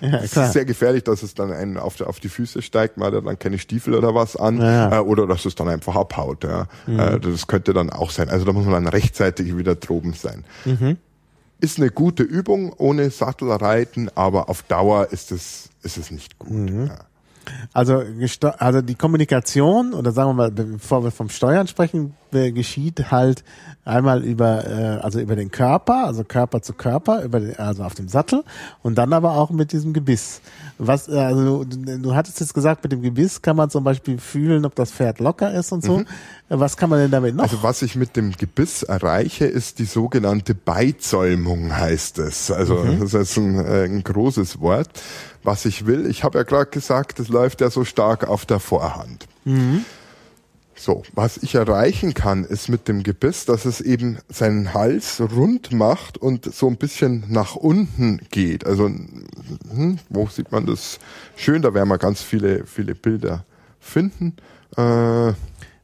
ja, 0.00 0.18
es 0.18 0.36
ist 0.36 0.52
sehr 0.52 0.64
gefährlich, 0.64 1.04
dass 1.04 1.22
es 1.22 1.34
dann 1.34 1.52
einen 1.52 1.76
auf, 1.76 2.00
auf 2.00 2.20
die 2.20 2.28
Füße 2.28 2.62
steigt, 2.62 2.98
man 2.98 3.14
hat 3.14 3.26
dann 3.26 3.38
keine 3.38 3.58
Stiefel 3.58 3.94
oder 3.94 4.14
was 4.14 4.36
an, 4.36 4.58
ja. 4.60 4.98
äh, 4.98 5.00
oder 5.00 5.26
dass 5.26 5.44
es 5.44 5.54
dann 5.54 5.68
einfach 5.68 5.96
abhaut. 5.96 6.44
Ja. 6.44 6.66
Mhm. 6.86 6.98
Äh, 6.98 7.20
das 7.20 7.46
könnte 7.46 7.72
dann 7.72 7.90
auch 7.90 8.10
sein. 8.10 8.28
Also 8.28 8.44
da 8.44 8.52
muss 8.52 8.64
man 8.64 8.84
dann 8.84 8.88
rechtzeitig 8.88 9.56
wieder 9.56 9.76
droben 9.76 10.12
sein. 10.12 10.44
Mhm. 10.64 10.98
Ist 11.60 11.78
eine 11.78 11.90
gute 11.90 12.22
Übung 12.22 12.72
ohne 12.72 13.10
Sattelreiten, 13.10 14.10
aber 14.14 14.48
auf 14.48 14.62
Dauer 14.62 15.08
ist 15.10 15.32
es, 15.32 15.70
ist 15.82 15.96
es 15.96 16.10
nicht 16.10 16.38
gut. 16.38 16.50
Mhm. 16.50 16.86
Ja. 16.86 16.98
Also, 17.72 18.02
also 18.58 18.82
die 18.82 18.94
Kommunikation, 18.94 19.94
oder 19.94 20.12
sagen 20.12 20.30
wir 20.30 20.34
mal, 20.34 20.50
bevor 20.50 21.02
wir 21.02 21.10
vom 21.10 21.28
Steuern 21.30 21.66
sprechen, 21.66 22.14
geschieht 22.30 23.10
halt 23.10 23.44
einmal 23.84 24.22
über, 24.22 24.66
äh, 24.66 25.00
also 25.00 25.18
über 25.18 25.34
den 25.34 25.50
Körper, 25.50 26.04
also 26.04 26.22
Körper 26.22 26.62
zu 26.62 26.74
Körper, 26.74 27.22
über 27.24 27.40
den, 27.40 27.56
also 27.58 27.82
auf 27.82 27.94
dem 27.94 28.08
Sattel 28.08 28.44
und 28.82 28.96
dann 28.96 29.12
aber 29.12 29.32
auch 29.32 29.50
mit 29.50 29.72
diesem 29.72 29.92
Gebiss. 29.92 30.40
Was, 30.76 31.08
äh, 31.08 31.18
also 31.18 31.64
du, 31.64 31.98
du 31.98 32.14
hattest 32.14 32.40
jetzt 32.40 32.54
gesagt, 32.54 32.84
mit 32.84 32.92
dem 32.92 33.02
Gebiss 33.02 33.40
kann 33.40 33.56
man 33.56 33.70
zum 33.70 33.84
Beispiel 33.84 34.18
fühlen, 34.18 34.64
ob 34.64 34.74
das 34.74 34.92
Pferd 34.92 35.20
locker 35.20 35.52
ist 35.52 35.72
und 35.72 35.82
so. 35.82 35.98
Mhm. 35.98 36.06
Was 36.50 36.76
kann 36.76 36.90
man 36.90 37.00
denn 37.00 37.10
damit 37.10 37.34
noch? 37.34 37.44
Also 37.44 37.62
was 37.62 37.82
ich 37.82 37.96
mit 37.96 38.16
dem 38.16 38.32
Gebiss 38.32 38.82
erreiche, 38.82 39.46
ist 39.46 39.78
die 39.78 39.84
sogenannte 39.84 40.54
Beizäumung, 40.54 41.76
heißt 41.76 42.18
es. 42.18 42.50
Also 42.50 42.76
mhm. 42.76 43.00
das 43.00 43.14
ist 43.14 43.36
ein, 43.36 43.64
äh, 43.64 43.84
ein 43.84 44.04
großes 44.04 44.60
Wort. 44.60 44.88
Was 45.42 45.64
ich 45.64 45.86
will, 45.86 46.06
ich 46.06 46.24
habe 46.24 46.38
ja 46.38 46.44
gerade 46.44 46.70
gesagt, 46.70 47.20
es 47.20 47.28
läuft 47.28 47.60
ja 47.60 47.70
so 47.70 47.84
stark 47.84 48.28
auf 48.28 48.44
der 48.44 48.60
Vorhand. 48.60 49.26
Mhm. 49.44 49.84
So, 50.78 51.02
was 51.12 51.38
ich 51.38 51.56
erreichen 51.56 52.14
kann, 52.14 52.44
ist 52.44 52.68
mit 52.68 52.86
dem 52.86 53.02
Gebiss, 53.02 53.44
dass 53.44 53.64
es 53.64 53.80
eben 53.80 54.18
seinen 54.28 54.74
Hals 54.74 55.20
rund 55.20 55.72
macht 55.72 56.18
und 56.18 56.52
so 56.54 56.68
ein 56.68 56.76
bisschen 56.76 57.24
nach 57.28 57.56
unten 57.56 58.20
geht. 58.30 58.64
Also, 58.64 58.86
hm, 58.86 59.98
wo 60.08 60.26
sieht 60.28 60.52
man 60.52 60.66
das 60.66 61.00
schön? 61.36 61.62
Da 61.62 61.74
werden 61.74 61.88
wir 61.88 61.98
ganz 61.98 62.22
viele, 62.22 62.64
viele 62.64 62.94
Bilder 62.94 63.44
finden. 63.80 64.36
Äh, 64.76 65.32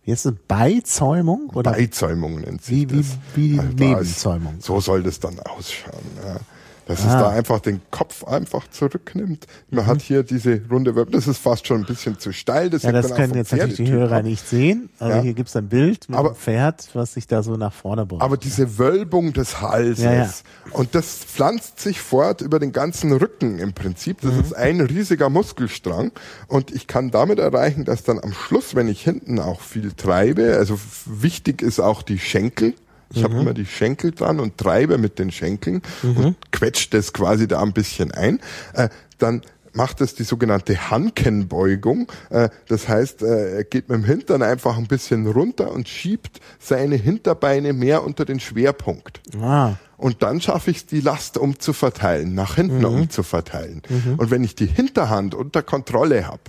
wie 0.05 0.13
ist 0.13 0.27
es? 0.27 0.35
Beizäumung? 0.47 1.51
Oder? 1.55 1.73
Beizäumung 1.73 2.41
nennt 2.41 2.63
sich 2.63 2.77
wie, 2.77 2.87
das. 2.87 3.19
Wie, 3.35 3.53
wie 3.55 3.59
also 3.61 3.77
Nebenzäumung. 3.77 4.57
so 4.61 4.81
soll 4.81 5.03
das 5.03 5.19
dann 5.19 5.41
ausschauen. 5.41 6.05
Ja 6.25 6.37
dass 6.87 7.03
ah. 7.03 7.07
es 7.07 7.13
da 7.13 7.31
einfach 7.31 7.61
den 7.61 7.81
Kopf 7.91 8.25
einfach 8.25 8.69
zurücknimmt. 8.69 9.47
Man 9.71 9.85
mhm. 9.85 9.89
hat 9.89 10.03
hier 10.03 10.23
diese 10.23 10.61
runde 10.71 10.95
Wölbung, 10.95 11.13
das 11.13 11.27
ist 11.27 11.39
fast 11.39 11.67
schon 11.67 11.81
ein 11.81 11.87
bisschen 11.87 12.19
zu 12.19 12.33
steil. 12.33 12.71
Das 12.71 12.83
ja, 12.83 12.93
das 12.93 13.15
können 13.15 13.35
jetzt 13.35 13.53
natürlich 13.53 13.77
die 13.77 13.91
Hörer 13.91 14.17
ab. 14.17 14.25
nicht 14.25 14.47
sehen. 14.47 14.91
Also 14.99 15.17
ja. 15.17 15.23
hier 15.23 15.35
gibt's 15.35 15.57
ein 15.57 15.69
Bild 15.69 16.09
mit 16.09 16.19
aber, 16.19 16.31
einem 16.31 16.37
Pferd, 16.37 16.89
was 16.95 17.15
sich 17.15 17.27
da 17.27 17.43
so 17.43 17.57
nach 17.57 17.73
vorne 17.73 18.07
beugt. 18.07 18.23
Aber 18.23 18.37
diese 18.37 18.79
Wölbung 18.79 19.33
des 19.33 19.61
Halses, 19.61 20.03
ja, 20.03 20.29
und 20.73 20.95
das 20.95 21.19
pflanzt 21.25 21.81
sich 21.81 22.01
fort 22.01 22.41
über 22.41 22.59
den 22.59 22.73
ganzen 22.73 23.13
Rücken 23.13 23.59
im 23.59 23.73
Prinzip. 23.73 24.21
Das 24.21 24.35
mhm. 24.35 24.41
ist 24.41 24.53
ein 24.55 24.81
riesiger 24.81 25.31
Muskelstrang 25.31 26.13
und 26.49 26.71
ich 26.71 26.87
kann 26.87 27.11
damit 27.11 27.39
erreichen, 27.39 27.85
dass 27.85 28.03
dann 28.03 28.19
am 28.19 28.33
Schluss, 28.33 28.75
wenn 28.75 28.89
ich 28.89 29.03
hinten 29.03 29.39
auch 29.39 29.61
viel 29.61 29.93
treibe, 29.93 30.57
also 30.57 30.79
wichtig 31.07 31.63
ist 31.63 31.81
auch 31.81 32.03
die 32.03 32.19
Schenkel, 32.19 32.75
ich 33.11 33.19
mhm. 33.19 33.25
habe 33.25 33.41
immer 33.41 33.55
die 33.55 33.67
Schenkel 33.67 34.13
dran 34.13 34.41
und 34.41 34.59
treibe 34.59 34.99
mit 34.99 35.19
den 35.19 35.31
Schenkeln 35.31 35.83
mhm. 36.03 36.17
und 36.17 36.53
quetscht 36.53 36.95
das 36.95 37.13
quasi 37.13 37.49
da 37.49 37.63
ein 37.63 37.73
bisschen 37.73 38.13
ein. 38.13 38.41
Äh, 38.75 38.89
dann 39.19 39.43
macht 39.75 40.01
es 40.01 40.15
die 40.15 40.23
sogenannte 40.23 40.91
Hankenbeugung. 40.91 42.11
Äh, 42.31 42.49
das 42.69 42.89
heißt, 42.89 43.23
äh, 43.23 43.57
er 43.57 43.65
geht 43.65 43.89
mit 43.89 43.99
dem 43.99 44.05
Hintern 44.05 44.43
einfach 44.43 44.79
ein 44.79 44.87
bisschen 44.87 45.27
runter 45.27 45.73
und 45.73 45.89
schiebt 45.89 46.41
seine 46.59 46.97
Hinterbeine 46.97 47.73
mehr 47.73 48.05
unter 48.05 48.25
den 48.25 48.41
Schwerpunkt. 48.41 49.21
Ah. 49.41 49.75
Und 49.97 50.23
dann 50.23 50.41
schaffe 50.41 50.71
ich 50.71 50.79
es, 50.79 50.87
die 50.87 51.01
Last 51.01 51.39
umzuverteilen, 51.39 52.35
nach 52.35 52.57
hinten 52.57 52.79
mhm. 52.79 52.85
umzuverteilen. 52.85 53.83
Mhm. 53.89 54.15
Und 54.17 54.31
wenn 54.31 54.45
ich 54.45 54.55
die 54.55 54.67
Hinterhand 54.67 55.35
unter 55.35 55.63
Kontrolle 55.63 56.27
habe, 56.27 56.43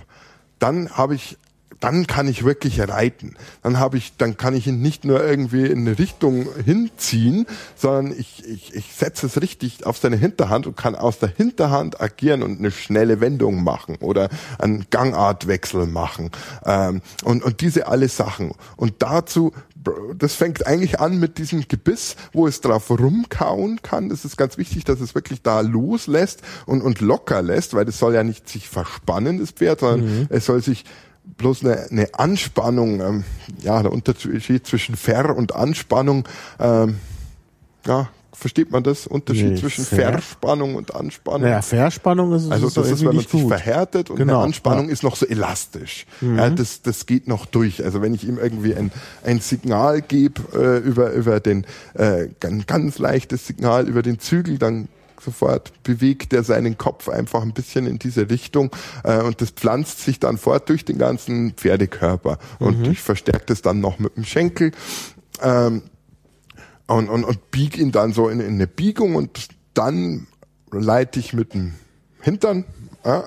dann 0.58 0.90
habe 0.90 1.14
ich 1.14 1.36
dann 1.80 2.06
kann 2.06 2.28
ich 2.28 2.44
wirklich 2.44 2.80
reiten. 2.80 3.36
Dann 3.62 3.78
habe 3.78 3.96
ich, 3.96 4.16
dann 4.16 4.36
kann 4.36 4.54
ich 4.54 4.66
ihn 4.66 4.80
nicht 4.80 5.04
nur 5.04 5.24
irgendwie 5.24 5.66
in 5.66 5.80
eine 5.80 5.98
Richtung 5.98 6.48
hinziehen, 6.64 7.46
sondern 7.76 8.18
ich, 8.18 8.44
ich, 8.46 8.74
ich 8.74 8.94
setze 8.94 9.26
es 9.26 9.40
richtig 9.40 9.86
auf 9.86 9.98
seine 9.98 10.16
Hinterhand 10.16 10.66
und 10.66 10.76
kann 10.76 10.94
aus 10.94 11.18
der 11.18 11.28
Hinterhand 11.28 12.00
agieren 12.00 12.42
und 12.42 12.58
eine 12.58 12.70
schnelle 12.70 13.20
Wendung 13.20 13.62
machen 13.62 13.96
oder 14.00 14.28
einen 14.58 14.86
Gangartwechsel 14.90 15.86
machen 15.86 16.30
ähm, 16.64 17.02
und, 17.24 17.42
und 17.42 17.60
diese 17.60 17.86
alle 17.86 18.08
Sachen. 18.08 18.52
Und 18.76 18.94
dazu 19.00 19.52
das 20.16 20.34
fängt 20.34 20.66
eigentlich 20.66 21.00
an 21.00 21.18
mit 21.18 21.38
diesem 21.38 21.66
Gebiss, 21.68 22.16
wo 22.32 22.46
es 22.46 22.60
drauf 22.60 22.90
rumkauen 22.90 23.82
kann. 23.82 24.08
Das 24.08 24.24
ist 24.24 24.36
ganz 24.36 24.58
wichtig, 24.58 24.84
dass 24.84 25.00
es 25.00 25.14
wirklich 25.14 25.42
da 25.42 25.60
loslässt 25.60 26.42
und, 26.66 26.82
und 26.82 27.00
locker 27.00 27.42
lässt, 27.42 27.74
weil 27.74 27.84
das 27.84 27.98
soll 27.98 28.14
ja 28.14 28.24
nicht 28.24 28.48
sich 28.48 28.68
verspannen, 28.68 29.38
das 29.38 29.52
Pferd, 29.52 29.80
sondern 29.80 30.20
mhm. 30.20 30.26
es 30.28 30.46
soll 30.46 30.62
sich 30.62 30.84
bloß 31.36 31.64
eine, 31.64 31.90
eine 31.90 32.14
Anspannung, 32.14 33.00
ähm, 33.00 33.24
ja, 33.62 33.82
der 33.82 33.92
Unterschied 33.92 34.66
zwischen 34.66 34.96
Ver- 34.96 35.36
und 35.36 35.54
Anspannung, 35.54 36.24
ähm, 36.58 36.96
ja, 37.86 38.08
versteht 38.32 38.70
man 38.70 38.82
das? 38.82 39.06
Unterschied 39.06 39.52
nee, 39.52 39.56
zwischen 39.56 39.84
Ver 39.84 40.12
Verspannung 40.12 40.74
und 40.74 40.94
Anspannung? 40.94 41.48
Ja, 41.48 41.62
Verspannung 41.62 42.34
ist 42.34 42.50
Also 42.50 42.68
das 42.68 42.90
ist, 42.90 43.04
wenn 43.04 43.16
man 43.16 43.24
sich 43.24 43.46
verhärtet 43.46 44.10
und 44.10 44.16
genau, 44.16 44.36
eine 44.36 44.44
Anspannung 44.44 44.86
ja. 44.86 44.92
ist 44.92 45.02
noch 45.02 45.16
so 45.16 45.26
elastisch. 45.26 46.06
Mhm. 46.20 46.38
Ja, 46.38 46.50
das, 46.50 46.82
das 46.82 47.06
geht 47.06 47.28
noch 47.28 47.46
durch. 47.46 47.82
Also 47.82 48.02
wenn 48.02 48.14
ich 48.14 48.26
ihm 48.28 48.38
irgendwie 48.38 48.74
ein, 48.74 48.92
ein 49.24 49.40
Signal 49.40 50.02
gebe 50.02 50.42
äh, 50.54 50.78
über, 50.86 51.12
über 51.12 51.40
den, 51.40 51.66
äh, 51.94 52.28
ganz, 52.40 52.66
ganz 52.66 52.98
leichtes 52.98 53.46
Signal 53.46 53.88
über 53.88 54.02
den 54.02 54.18
Zügel, 54.18 54.58
dann 54.58 54.88
sofort 55.26 55.82
bewegt 55.82 56.32
er 56.32 56.44
seinen 56.44 56.78
Kopf 56.78 57.08
einfach 57.08 57.42
ein 57.42 57.52
bisschen 57.52 57.86
in 57.86 57.98
diese 57.98 58.30
Richtung 58.30 58.70
äh, 59.02 59.20
und 59.20 59.40
das 59.40 59.50
pflanzt 59.50 60.00
sich 60.00 60.20
dann 60.20 60.38
fort 60.38 60.68
durch 60.68 60.84
den 60.84 60.98
ganzen 60.98 61.52
Pferdekörper 61.54 62.38
und 62.60 62.78
mhm. 62.78 62.92
ich 62.92 63.02
verstärke 63.02 63.46
das 63.46 63.60
dann 63.60 63.80
noch 63.80 63.98
mit 63.98 64.16
dem 64.16 64.24
Schenkel 64.24 64.70
ähm, 65.42 65.82
und, 66.86 67.08
und, 67.08 67.24
und 67.24 67.50
biege 67.50 67.80
ihn 67.80 67.90
dann 67.90 68.12
so 68.12 68.28
in, 68.28 68.40
in 68.40 68.54
eine 68.54 68.68
Biegung 68.68 69.16
und 69.16 69.48
dann 69.74 70.28
leite 70.70 71.18
ich 71.18 71.32
mit 71.32 71.54
dem 71.54 71.74
Hintern 72.20 72.64
äh, 73.02 73.22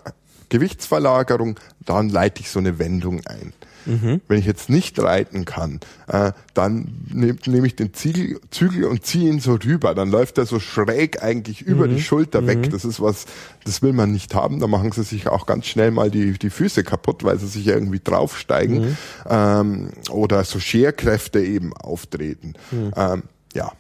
Gewichtsverlagerung, 0.47 1.59
dann 1.85 2.09
leite 2.09 2.41
ich 2.41 2.49
so 2.49 2.59
eine 2.59 2.79
Wendung 2.79 3.21
ein. 3.25 3.53
Mhm. 3.89 4.21
Wenn 4.27 4.39
ich 4.39 4.45
jetzt 4.45 4.69
nicht 4.69 4.99
reiten 5.01 5.45
kann, 5.45 5.79
äh, 6.07 6.31
dann 6.53 7.03
nehme 7.11 7.37
nehm 7.45 7.65
ich 7.65 7.75
den 7.75 7.93
Ziegel, 7.93 8.39
Zügel 8.51 8.85
und 8.85 9.05
ziehe 9.05 9.29
ihn 9.29 9.39
so 9.39 9.53
rüber. 9.55 9.95
Dann 9.95 10.09
läuft 10.09 10.37
er 10.37 10.45
so 10.45 10.59
schräg 10.59 11.23
eigentlich 11.23 11.61
über 11.61 11.87
mhm. 11.87 11.95
die 11.95 12.01
Schulter 12.01 12.45
weg. 12.45 12.59
Mhm. 12.59 12.69
Das 12.69 12.85
ist 12.85 13.01
was, 13.01 13.25
das 13.65 13.81
will 13.81 13.93
man 13.93 14.11
nicht 14.11 14.35
haben. 14.35 14.59
Da 14.59 14.67
machen 14.67 14.91
sie 14.91 15.03
sich 15.03 15.27
auch 15.27 15.45
ganz 15.45 15.65
schnell 15.65 15.91
mal 15.91 16.11
die, 16.11 16.37
die 16.37 16.49
Füße 16.49 16.83
kaputt, 16.83 17.23
weil 17.23 17.39
sie 17.39 17.47
sich 17.47 17.67
irgendwie 17.67 17.99
draufsteigen 18.03 18.79
mhm. 18.81 18.97
ähm, 19.27 19.89
oder 20.11 20.43
so 20.43 20.59
Scherkräfte 20.59 21.41
eben 21.41 21.73
auftreten. 21.73 22.53
Mhm. 22.71 22.93
Ähm, 22.95 23.23
ja. 23.53 23.71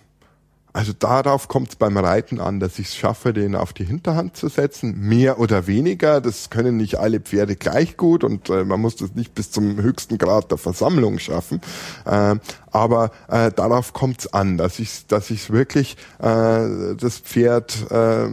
Also 0.71 0.93
darauf 0.93 1.47
kommt 1.47 1.69
es 1.69 1.75
beim 1.75 1.97
Reiten 1.97 2.39
an, 2.39 2.59
dass 2.59 2.77
ich 2.77 2.87
es 2.87 2.95
schaffe, 2.95 3.33
den 3.33 3.55
auf 3.55 3.73
die 3.73 3.85
Hinterhand 3.85 4.37
zu 4.37 4.49
setzen, 4.49 4.99
mehr 4.99 5.39
oder 5.39 5.65
weniger. 5.65 6.21
Das 6.21 6.51
können 6.51 6.77
nicht 6.77 6.99
alle 6.99 7.19
Pferde 7.19 7.55
gleich 7.55 7.97
gut 7.97 8.23
und 8.23 8.49
äh, 8.49 8.63
man 8.63 8.79
muss 8.79 8.95
das 8.95 9.15
nicht 9.15 9.33
bis 9.33 9.49
zum 9.49 9.81
höchsten 9.81 10.19
Grad 10.19 10.51
der 10.51 10.59
Versammlung 10.59 11.17
schaffen. 11.17 11.59
Äh, 12.05 12.35
aber 12.71 13.11
äh, 13.29 13.51
darauf 13.51 13.93
kommt 13.93 14.19
es 14.19 14.33
an, 14.33 14.57
dass 14.57 14.77
ich 14.77 15.07
dass 15.07 15.31
ich 15.31 15.49
wirklich 15.49 15.97
äh, 16.19 16.95
das 16.95 17.17
Pferd, 17.17 17.89
äh, 17.89 18.29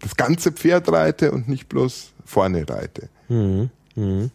das 0.00 0.16
ganze 0.16 0.52
Pferd 0.52 0.90
reite 0.92 1.32
und 1.32 1.48
nicht 1.48 1.68
bloß 1.68 2.12
vorne 2.24 2.64
reite. 2.68 3.08
Mhm. 3.28 3.70
Mhm. 3.96 4.30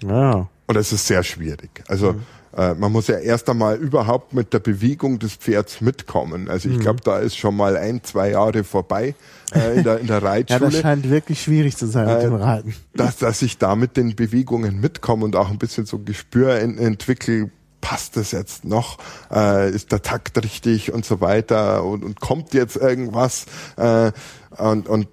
Ja. 0.00 0.48
Und 0.66 0.74
das 0.74 0.92
ist 0.92 1.06
sehr 1.06 1.22
schwierig. 1.22 1.84
Also 1.86 2.14
mhm 2.14 2.22
äh, 2.56 2.74
man 2.74 2.92
muss 2.92 3.06
ja 3.06 3.18
erst 3.18 3.48
einmal 3.48 3.76
überhaupt 3.76 4.34
mit 4.34 4.52
der 4.52 4.58
Bewegung 4.58 5.18
des 5.18 5.34
Pferds 5.34 5.80
mitkommen. 5.80 6.48
Also 6.48 6.68
ich 6.68 6.76
mhm. 6.76 6.80
glaube, 6.80 7.00
da 7.02 7.18
ist 7.18 7.36
schon 7.36 7.56
mal 7.56 7.76
ein, 7.76 8.02
zwei 8.04 8.30
Jahre 8.30 8.64
vorbei 8.64 9.14
äh, 9.54 9.78
in, 9.78 9.84
der, 9.84 9.98
in 9.98 10.06
der 10.06 10.22
Reitschule. 10.22 10.60
ja, 10.60 10.70
das 10.70 10.80
scheint 10.80 11.10
wirklich 11.10 11.42
schwierig 11.42 11.76
zu 11.76 11.86
sein 11.86 12.06
mit 12.06 12.22
dem 12.22 12.34
äh, 12.34 12.42
Reiten. 12.42 12.74
Dass, 12.94 13.16
dass 13.16 13.42
ich 13.42 13.58
da 13.58 13.74
mit 13.74 13.96
den 13.96 14.14
Bewegungen 14.14 14.80
mitkomme 14.80 15.24
und 15.24 15.36
auch 15.36 15.50
ein 15.50 15.58
bisschen 15.58 15.86
so 15.86 15.98
Gespür 15.98 16.58
in, 16.58 16.78
entwickle, 16.78 17.50
passt 17.80 18.16
das 18.16 18.30
jetzt 18.32 18.64
noch, 18.64 18.98
äh, 19.30 19.70
ist 19.70 19.92
der 19.92 20.02
Takt 20.02 20.42
richtig 20.42 20.92
und 20.92 21.04
so 21.04 21.20
weiter 21.20 21.84
und, 21.84 22.04
und 22.04 22.20
kommt 22.20 22.54
jetzt 22.54 22.76
irgendwas 22.76 23.46
äh, 23.76 24.12
und, 24.56 24.88
und 24.88 25.08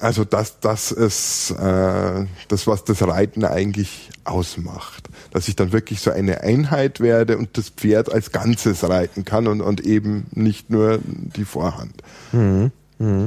also 0.00 0.24
das, 0.24 0.60
das 0.60 0.92
ist 0.92 1.50
äh, 1.52 2.26
das, 2.48 2.66
was 2.66 2.84
das 2.84 3.02
Reiten 3.06 3.44
eigentlich 3.44 4.10
ausmacht. 4.24 5.08
Dass 5.30 5.48
ich 5.48 5.56
dann 5.56 5.72
wirklich 5.72 6.00
so 6.00 6.10
eine 6.10 6.40
Einheit 6.42 7.00
werde 7.00 7.38
und 7.38 7.56
das 7.56 7.70
Pferd 7.70 8.12
als 8.12 8.32
Ganzes 8.32 8.88
reiten 8.88 9.24
kann 9.24 9.46
und, 9.46 9.60
und 9.60 9.80
eben 9.80 10.26
nicht 10.32 10.70
nur 10.70 10.98
die 11.04 11.44
Vorhand. 11.44 12.02
Mhm. 12.32 12.70
Mhm. 12.98 13.26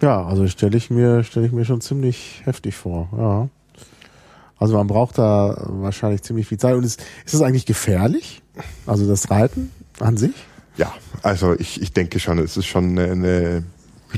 Ja, 0.00 0.24
also 0.24 0.46
stelle 0.48 0.76
ich 0.76 0.90
mir, 0.90 1.24
stelle 1.24 1.46
ich 1.46 1.52
mir 1.52 1.64
schon 1.64 1.80
ziemlich 1.80 2.40
heftig 2.44 2.74
vor, 2.74 3.08
ja. 3.16 3.48
Also 4.58 4.74
man 4.74 4.86
braucht 4.86 5.16
da 5.16 5.56
wahrscheinlich 5.66 6.22
ziemlich 6.22 6.46
viel 6.46 6.58
Zeit. 6.58 6.74
Und 6.74 6.84
ist, 6.84 7.00
ist 7.24 7.32
es 7.32 7.40
eigentlich 7.40 7.64
gefährlich? 7.64 8.42
Also 8.86 9.08
das 9.08 9.30
Reiten 9.30 9.70
an 9.98 10.18
sich? 10.18 10.34
Ja, 10.76 10.92
also 11.22 11.54
ich, 11.58 11.80
ich 11.80 11.94
denke 11.94 12.20
schon, 12.20 12.38
es 12.38 12.58
ist 12.58 12.66
schon 12.66 12.98
eine, 12.98 13.12
eine 13.12 13.64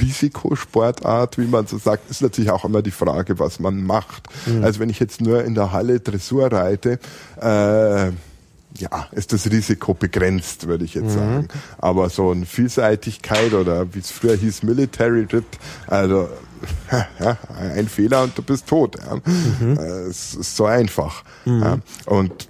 Risikosportart, 0.00 1.38
wie 1.38 1.46
man 1.46 1.66
so 1.66 1.78
sagt, 1.78 2.10
ist 2.10 2.22
natürlich 2.22 2.50
auch 2.50 2.64
immer 2.64 2.82
die 2.82 2.90
Frage, 2.90 3.38
was 3.38 3.60
man 3.60 3.84
macht. 3.84 4.28
Mhm. 4.46 4.64
Also 4.64 4.80
wenn 4.80 4.90
ich 4.90 5.00
jetzt 5.00 5.20
nur 5.20 5.44
in 5.44 5.54
der 5.54 5.72
Halle 5.72 6.00
Dressur 6.00 6.52
reite, 6.52 6.98
äh, 7.40 8.10
ja, 8.78 9.06
ist 9.12 9.32
das 9.32 9.50
Risiko 9.50 9.94
begrenzt, 9.94 10.66
würde 10.66 10.84
ich 10.84 10.94
jetzt 10.94 11.14
mhm. 11.14 11.18
sagen. 11.18 11.48
Aber 11.78 12.08
so 12.08 12.30
eine 12.30 12.46
Vielseitigkeit 12.46 13.52
oder 13.52 13.92
wie 13.94 13.98
es 13.98 14.10
früher 14.10 14.36
hieß, 14.36 14.62
Military 14.62 15.26
Rip, 15.32 15.44
also 15.86 16.28
ja, 17.20 17.36
ein 17.74 17.88
Fehler 17.88 18.22
und 18.22 18.36
du 18.36 18.42
bist 18.42 18.66
tot. 18.66 18.96
Ja. 18.96 19.16
Mhm. 19.16 19.78
Äh, 19.78 19.82
es 20.08 20.34
ist 20.34 20.56
so 20.56 20.66
einfach. 20.66 21.24
Mhm. 21.44 21.62
Ja. 21.62 21.78
Und 22.06 22.48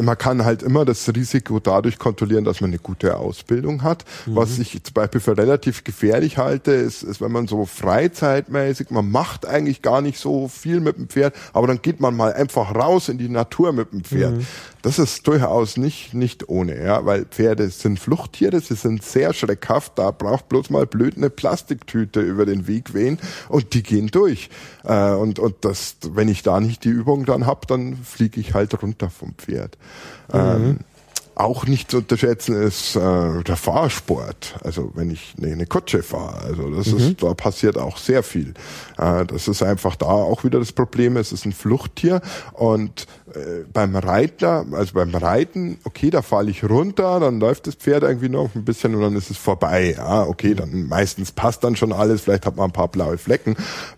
man 0.00 0.18
kann 0.18 0.44
halt 0.44 0.62
immer 0.62 0.84
das 0.84 1.08
Risiko 1.14 1.60
dadurch 1.60 1.98
kontrollieren, 1.98 2.44
dass 2.44 2.60
man 2.60 2.70
eine 2.70 2.78
gute 2.78 3.16
Ausbildung 3.16 3.82
hat. 3.82 4.04
Mhm. 4.26 4.36
Was 4.36 4.58
ich 4.58 4.82
zum 4.82 4.94
Beispiel 4.94 5.20
für 5.20 5.36
relativ 5.36 5.84
gefährlich 5.84 6.38
halte, 6.38 6.72
ist, 6.72 7.02
ist, 7.02 7.20
wenn 7.20 7.32
man 7.32 7.46
so 7.46 7.66
freizeitmäßig, 7.66 8.90
man 8.90 9.10
macht 9.10 9.46
eigentlich 9.46 9.82
gar 9.82 10.00
nicht 10.00 10.18
so 10.18 10.48
viel 10.48 10.80
mit 10.80 10.96
dem 10.96 11.08
Pferd, 11.08 11.34
aber 11.52 11.66
dann 11.66 11.82
geht 11.82 12.00
man 12.00 12.16
mal 12.16 12.32
einfach 12.32 12.74
raus 12.74 13.08
in 13.08 13.18
die 13.18 13.28
Natur 13.28 13.72
mit 13.72 13.92
dem 13.92 14.04
Pferd. 14.04 14.36
Mhm. 14.36 14.46
Das 14.82 14.98
ist 15.00 15.26
durchaus 15.26 15.76
nicht, 15.76 16.14
nicht 16.14 16.48
ohne, 16.48 16.80
ja, 16.80 17.04
weil 17.04 17.24
Pferde 17.24 17.68
sind 17.70 17.98
Fluchttiere, 17.98 18.60
sie 18.60 18.76
sind 18.76 19.02
sehr 19.02 19.32
schreckhaft, 19.32 19.98
da 19.98 20.12
braucht 20.12 20.48
bloß 20.48 20.70
mal 20.70 20.86
blöd 20.86 21.16
eine 21.16 21.28
Plastiktüte 21.28 22.20
über 22.20 22.46
den 22.46 22.68
Weg 22.68 22.94
wehen 22.94 23.18
und 23.48 23.74
die 23.74 23.82
gehen 23.82 24.08
durch. 24.08 24.48
Äh, 24.84 25.10
und, 25.14 25.38
und 25.38 25.56
das, 25.62 25.96
wenn 26.12 26.28
ich 26.28 26.42
da 26.42 26.60
nicht 26.60 26.84
die 26.84 26.90
Übung 26.90 27.24
dann 27.24 27.46
hab, 27.46 27.66
dann 27.66 27.96
fliege 27.96 28.40
ich 28.40 28.54
halt 28.54 28.80
runter 28.80 29.10
vom 29.10 29.34
Pferd. 29.34 29.76
Mhm. 30.32 30.78
Auch 31.36 31.66
nicht 31.66 31.90
zu 31.90 31.98
unterschätzen 31.98 32.60
ist 32.60 32.96
äh, 32.96 33.42
der 33.44 33.56
Fahrsport. 33.56 34.56
Also 34.64 34.90
wenn 34.94 35.10
ich 35.10 35.34
eine, 35.36 35.52
eine 35.52 35.66
Kutsche 35.66 36.02
fahre, 36.02 36.40
also 36.40 36.70
das 36.70 36.86
mhm. 36.86 36.96
ist, 36.96 37.22
da 37.22 37.34
passiert 37.34 37.76
auch 37.76 37.98
sehr 37.98 38.22
viel. 38.22 38.54
Äh, 38.96 39.26
das 39.26 39.46
ist 39.46 39.62
einfach 39.62 39.96
da 39.96 40.06
auch 40.06 40.44
wieder 40.44 40.58
das 40.58 40.72
Problem. 40.72 41.18
Es 41.18 41.32
ist 41.32 41.44
ein 41.44 41.52
Fluchttier 41.52 42.22
und 42.54 43.06
äh, 43.34 43.64
beim 43.70 43.96
Reiter, 43.96 44.64
also 44.72 44.94
beim 44.94 45.14
Reiten, 45.14 45.78
okay, 45.84 46.08
da 46.08 46.22
falle 46.22 46.50
ich 46.50 46.64
runter, 46.64 47.20
dann 47.20 47.38
läuft 47.38 47.66
das 47.66 47.74
Pferd 47.74 48.04
irgendwie 48.04 48.30
noch 48.30 48.54
ein 48.54 48.64
bisschen 48.64 48.94
und 48.94 49.02
dann 49.02 49.14
ist 49.14 49.30
es 49.30 49.36
vorbei. 49.36 49.94
Ja, 49.98 50.22
okay, 50.22 50.54
dann 50.54 50.88
meistens 50.88 51.32
passt 51.32 51.64
dann 51.64 51.76
schon 51.76 51.92
alles, 51.92 52.22
vielleicht 52.22 52.46
hat 52.46 52.56
man 52.56 52.70
ein 52.70 52.72
paar 52.72 52.88
blaue 52.88 53.18
Flecken. 53.18 53.56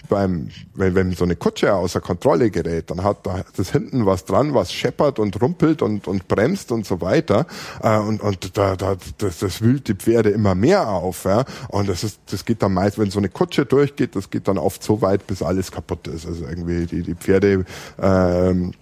Beim, 0.09 0.48
wenn, 0.74 0.94
wenn 0.96 1.12
so 1.12 1.24
eine 1.24 1.37
Kutsche 1.37 1.72
außer 1.74 2.01
Kontrolle 2.01 2.51
gerät, 2.51 2.90
dann 2.90 3.05
hat 3.05 3.27
da 3.27 3.44
das 3.57 3.70
hinten 3.70 4.07
was 4.07 4.24
dran, 4.24 4.55
was 4.55 4.72
scheppert 4.72 5.20
und 5.20 5.40
rumpelt 5.40 5.83
und, 5.83 6.09
und 6.09 6.27
bremst 6.27 6.72
und 6.72 6.85
so 6.85 7.01
weiter. 7.01 7.28
Äh, 7.31 7.99
und 7.99 8.21
und 8.21 8.57
da, 8.57 8.77
da, 8.77 8.97
das, 9.19 9.38
das 9.38 9.62
wühlt 9.62 9.88
die 9.88 9.95
Pferde 9.95 10.31
immer 10.31 10.55
mehr 10.55 10.88
auf. 10.88 11.25
Ja? 11.25 11.45
Und 11.69 11.88
das 11.88 12.05
ist, 12.05 12.21
das 12.31 12.45
geht 12.45 12.62
dann 12.62 12.75
meist, 12.75 12.99
wenn 12.99 13.11
so 13.11 13.19
eine 13.19 13.29
Kutsche 13.29 13.67
durchgeht, 13.67 14.17
das 14.17 14.31
geht 14.31 14.49
dann 14.49 14.59
oft 14.59 14.83
so 14.83 15.03
weit, 15.03 15.27
bis 15.27 15.43
alles 15.43 15.71
kaputt 15.71 16.07
ist. 16.09 16.27
Also 16.27 16.47
irgendwie 16.47 16.87
die, 16.87 17.03
die 17.03 17.14
Pferde 17.14 17.64
ähm, 18.01 18.73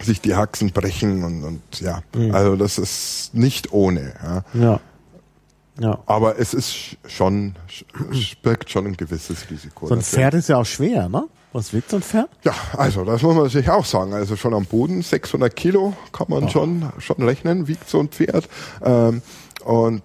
sich 0.00 0.20
die 0.20 0.34
Haxen 0.34 0.72
brechen 0.72 1.24
und, 1.24 1.44
und 1.44 1.80
ja, 1.80 2.02
mhm. 2.14 2.34
also 2.34 2.56
das 2.56 2.78
ist 2.78 3.34
nicht 3.34 3.72
ohne. 3.72 4.14
Ja. 4.22 4.44
ja. 4.54 4.80
Ja. 5.80 5.98
Aber 6.04 6.38
es 6.38 6.52
ist 6.52 6.98
schon, 7.06 7.54
birgt 8.42 8.70
schon 8.70 8.86
ein 8.86 8.96
gewisses 8.96 9.50
Risiko. 9.50 9.86
So 9.86 9.94
ein 9.94 10.02
Pferd 10.02 10.34
ist 10.34 10.48
ja 10.48 10.58
auch 10.58 10.66
schwer, 10.66 11.08
ne? 11.08 11.24
Was 11.52 11.74
wiegt 11.74 11.90
so 11.90 11.96
ein 11.96 12.02
Pferd? 12.02 12.30
Ja, 12.44 12.54
also 12.76 13.04
das 13.04 13.22
muss 13.22 13.34
man 13.34 13.48
sich 13.48 13.68
auch 13.68 13.84
sagen. 13.84 14.14
Also 14.14 14.36
schon 14.36 14.54
am 14.54 14.64
Boden 14.64 15.02
600 15.02 15.54
Kilo 15.54 15.94
kann 16.12 16.26
man 16.30 16.44
oh. 16.44 16.48
schon 16.48 16.90
schon 16.98 17.22
rechnen, 17.22 17.68
wiegt 17.68 17.88
so 17.88 18.00
ein 18.00 18.08
Pferd. 18.08 18.48
Ähm, 18.82 19.20
und 19.64 20.02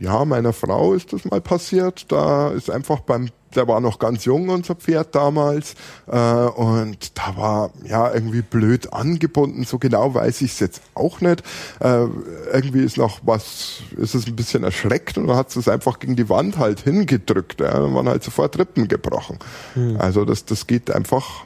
ja, 0.00 0.24
meiner 0.24 0.52
Frau 0.52 0.94
ist 0.94 1.12
das 1.12 1.24
mal 1.24 1.40
passiert. 1.40 2.10
Da 2.10 2.48
ist 2.50 2.70
einfach 2.70 3.00
beim 3.00 3.28
der 3.54 3.66
war 3.68 3.80
noch 3.80 3.98
ganz 3.98 4.24
jung, 4.24 4.48
unser 4.48 4.74
Pferd 4.74 5.14
damals. 5.14 5.74
Äh, 6.06 6.16
und 6.16 7.18
da 7.18 7.36
war 7.36 7.70
ja 7.84 8.12
irgendwie 8.12 8.42
blöd 8.42 8.92
angebunden. 8.92 9.64
So 9.64 9.78
genau 9.78 10.14
weiß 10.14 10.42
ich 10.42 10.52
es 10.52 10.60
jetzt 10.60 10.82
auch 10.94 11.20
nicht. 11.20 11.42
Äh, 11.80 12.06
irgendwie 12.52 12.84
ist 12.84 12.96
noch 12.96 13.20
was, 13.24 13.82
ist 13.96 14.14
es 14.14 14.26
ein 14.26 14.36
bisschen 14.36 14.64
erschreckt 14.64 15.18
und 15.18 15.26
dann 15.26 15.36
hat 15.36 15.54
es 15.54 15.68
einfach 15.68 15.98
gegen 15.98 16.16
die 16.16 16.28
Wand 16.28 16.58
halt 16.58 16.80
hingedrückt. 16.80 17.60
Ja. 17.60 17.72
Dann 17.72 17.94
waren 17.94 18.08
halt 18.08 18.22
sofort 18.22 18.58
Rippen 18.58 18.88
gebrochen. 18.88 19.38
Hm. 19.74 19.96
Also 19.98 20.24
das, 20.24 20.44
das 20.44 20.66
geht 20.66 20.90
einfach 20.90 21.44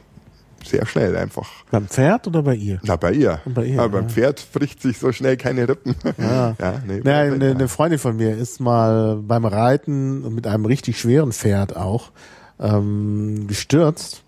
sehr 0.67 0.85
schnell 0.85 1.15
einfach. 1.15 1.49
Beim 1.71 1.87
Pferd 1.87 2.27
oder 2.27 2.43
bei 2.43 2.55
ihr? 2.55 2.79
Na, 2.83 2.95
bei 2.95 3.11
ihr. 3.11 3.41
Bei 3.45 3.65
ihr 3.65 3.81
Aber 3.81 4.01
beim 4.01 4.09
Pferd 4.09 4.47
bricht 4.53 4.81
sich 4.81 4.97
so 4.97 5.11
schnell 5.11 5.37
keine 5.37 5.67
Rippen. 5.67 5.95
Ja. 6.17 6.55
ja, 6.59 6.81
nee, 6.85 7.01
ja 7.03 7.19
eine, 7.19 7.51
eine, 7.51 7.67
Freundin 7.67 7.99
von 7.99 8.15
mir 8.17 8.35
ist 8.35 8.59
mal 8.59 9.17
beim 9.17 9.45
Reiten 9.45 10.33
mit 10.33 10.47
einem 10.47 10.65
richtig 10.65 10.99
schweren 10.99 11.31
Pferd 11.31 11.75
auch 11.75 12.11
ähm, 12.59 13.47
gestürzt 13.47 14.23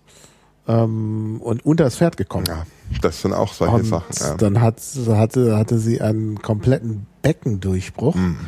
ähm, 0.66 1.40
und 1.40 1.64
unter 1.64 1.84
das 1.84 1.96
Pferd 1.96 2.16
gekommen. 2.16 2.46
Ja, 2.46 2.64
das 3.00 3.22
sind 3.22 3.32
auch 3.32 3.52
solche 3.52 3.74
und 3.74 3.84
Sachen. 3.84 4.14
Ja. 4.18 4.36
Dann 4.36 4.60
hat, 4.60 4.80
hatte, 5.08 5.56
hatte 5.56 5.78
sie 5.78 6.00
einen 6.00 6.40
kompletten 6.40 7.06
Beckendurchbruch, 7.22 8.14
mhm. 8.14 8.38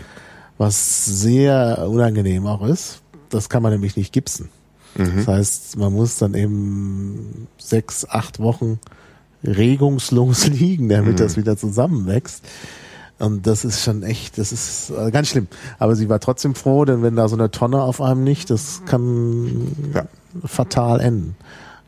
was 0.58 1.04
sehr 1.04 1.86
unangenehm 1.88 2.46
auch 2.46 2.62
ist. 2.62 3.02
Das 3.30 3.48
kann 3.48 3.62
man 3.62 3.72
nämlich 3.72 3.96
nicht 3.96 4.12
gipsen. 4.12 4.50
Mhm. 4.96 5.16
Das 5.16 5.28
heißt, 5.28 5.78
man 5.78 5.92
muss 5.92 6.18
dann 6.18 6.34
eben 6.34 7.48
sechs, 7.58 8.06
acht 8.08 8.40
Wochen 8.40 8.78
regungslos 9.44 10.46
liegen, 10.48 10.88
damit 10.88 11.14
mhm. 11.14 11.16
das 11.18 11.36
wieder 11.36 11.56
zusammenwächst. 11.56 12.44
Und 13.18 13.46
das 13.46 13.66
ist 13.66 13.84
schon 13.84 14.02
echt, 14.02 14.38
das 14.38 14.50
ist 14.50 14.90
äh, 14.90 15.10
ganz 15.10 15.28
schlimm. 15.28 15.46
Aber 15.78 15.94
sie 15.94 16.08
war 16.08 16.20
trotzdem 16.20 16.54
froh, 16.54 16.86
denn 16.86 17.02
wenn 17.02 17.16
da 17.16 17.28
so 17.28 17.36
eine 17.36 17.50
Tonne 17.50 17.82
auf 17.82 18.00
einem 18.00 18.24
nicht, 18.24 18.48
das 18.48 18.82
kann 18.86 19.92
ja. 19.94 20.06
fatal 20.44 21.00
enden. 21.00 21.36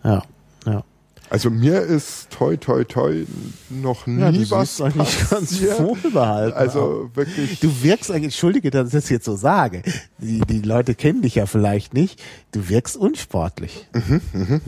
Ja, 0.05 0.23
ja. 0.67 0.85
Also 1.33 1.49
mir 1.49 1.81
ist 1.81 2.29
toi 2.29 2.59
toi 2.59 2.85
toi 2.85 3.25
noch 3.71 4.07
nie 4.07 4.21
ja, 4.21 4.31
du 4.31 4.51
was 4.51 4.83
eigentlich 4.83 5.31
ganz 5.31 5.62
wohlbehalten. 5.62 6.53
Also 6.53 7.11
wirklich. 7.14 7.59
Du 7.59 7.83
wirkst 7.83 8.11
eigentlich, 8.11 8.25
entschuldige, 8.25 8.71
dass 8.71 8.88
ich 8.88 8.92
das 8.92 9.09
jetzt 9.09 9.25
so 9.25 9.35
sage. 9.35 9.81
Die, 10.18 10.40
die 10.40 10.61
Leute 10.61 10.95
kennen 10.95 11.23
dich 11.23 11.37
ja 11.37 11.47
vielleicht 11.47 11.95
nicht. 11.95 12.23
Du 12.53 12.68
wirkst 12.68 12.99
unsportlich. 12.99 13.88
Mhm, 13.95 14.21
mh. 14.35 14.61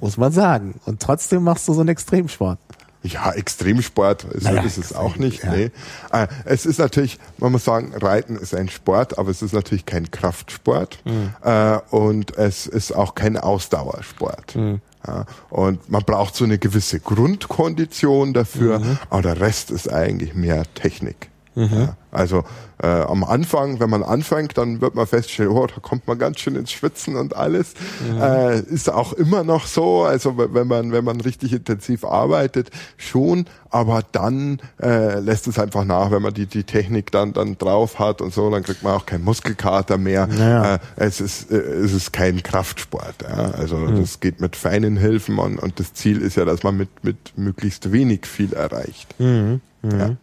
Muss 0.00 0.16
man 0.16 0.32
sagen. 0.32 0.80
Und 0.84 1.00
trotzdem 1.00 1.44
machst 1.44 1.68
du 1.68 1.74
so 1.74 1.80
einen 1.82 1.90
Extremsport. 1.90 2.58
Ja, 3.04 3.30
Extremsport 3.30 4.24
ist, 4.24 4.42
naja, 4.42 4.62
ist 4.62 4.78
es 4.78 4.94
auch 4.94 5.14
nicht. 5.14 5.44
Ja. 5.44 5.52
Nee. 5.52 5.70
Äh, 6.10 6.26
es 6.44 6.66
ist 6.66 6.78
natürlich, 6.80 7.20
man 7.38 7.52
muss 7.52 7.64
sagen, 7.64 7.94
Reiten 7.94 8.34
ist 8.34 8.52
ein 8.52 8.68
Sport, 8.68 9.16
aber 9.16 9.30
es 9.30 9.42
ist 9.42 9.52
natürlich 9.52 9.86
kein 9.86 10.10
Kraftsport 10.10 10.98
mhm. 11.04 11.34
äh, 11.44 11.78
und 11.90 12.36
es 12.36 12.66
ist 12.66 12.90
auch 12.90 13.14
kein 13.14 13.36
Ausdauersport. 13.36 14.56
Mhm. 14.56 14.80
Ja, 15.06 15.26
und 15.50 15.90
man 15.90 16.02
braucht 16.02 16.34
so 16.34 16.44
eine 16.44 16.58
gewisse 16.58 16.98
Grundkondition 17.00 18.32
dafür, 18.32 18.78
mhm. 18.78 18.98
aber 19.10 19.22
der 19.22 19.40
Rest 19.40 19.70
ist 19.70 19.92
eigentlich 19.92 20.34
mehr 20.34 20.64
Technik. 20.74 21.30
Mhm. 21.54 21.68
Ja, 21.72 21.96
also 22.10 22.44
äh, 22.82 22.86
am 22.86 23.22
Anfang, 23.22 23.78
wenn 23.78 23.88
man 23.88 24.02
anfängt, 24.02 24.58
dann 24.58 24.80
wird 24.80 24.94
man 24.94 25.06
feststellen, 25.06 25.52
oh, 25.52 25.66
da 25.66 25.76
kommt 25.80 26.06
man 26.06 26.18
ganz 26.18 26.40
schön 26.40 26.56
ins 26.56 26.72
Schwitzen 26.72 27.16
und 27.16 27.36
alles. 27.36 27.74
Mhm. 28.04 28.20
Äh, 28.20 28.60
ist 28.60 28.90
auch 28.90 29.12
immer 29.12 29.44
noch 29.44 29.66
so, 29.66 30.02
also 30.02 30.36
wenn 30.36 30.66
man 30.66 30.90
wenn 30.92 31.04
man 31.04 31.20
richtig 31.20 31.52
intensiv 31.52 32.04
arbeitet, 32.04 32.70
schon, 32.96 33.46
aber 33.70 34.02
dann 34.10 34.60
äh, 34.82 35.20
lässt 35.20 35.46
es 35.46 35.58
einfach 35.58 35.84
nach, 35.84 36.10
wenn 36.10 36.22
man 36.22 36.34
die 36.34 36.46
die 36.46 36.64
Technik 36.64 37.12
dann 37.12 37.32
dann 37.32 37.56
drauf 37.56 38.00
hat 38.00 38.20
und 38.20 38.34
so, 38.34 38.50
dann 38.50 38.64
kriegt 38.64 38.82
man 38.82 38.94
auch 38.94 39.06
keinen 39.06 39.24
Muskelkater 39.24 39.96
mehr. 39.96 40.26
Naja. 40.26 40.74
Äh, 40.74 40.78
es 40.96 41.20
ist 41.20 41.52
äh, 41.52 41.56
es 41.56 41.92
ist 41.92 42.12
kein 42.12 42.42
Kraftsport. 42.42 43.22
Ja? 43.22 43.52
Also 43.52 43.76
mhm. 43.76 44.00
das 44.00 44.18
geht 44.18 44.40
mit 44.40 44.56
feinen 44.56 44.96
Hilfen 44.96 45.38
und, 45.38 45.58
und 45.58 45.78
das 45.78 45.94
Ziel 45.94 46.20
ist 46.20 46.36
ja, 46.36 46.44
dass 46.44 46.64
man 46.64 46.76
mit 46.76 46.88
mit 47.02 47.38
möglichst 47.38 47.92
wenig 47.92 48.26
viel 48.26 48.52
erreicht. 48.52 49.14
Mhm. 49.20 49.60
Ja. 49.82 50.16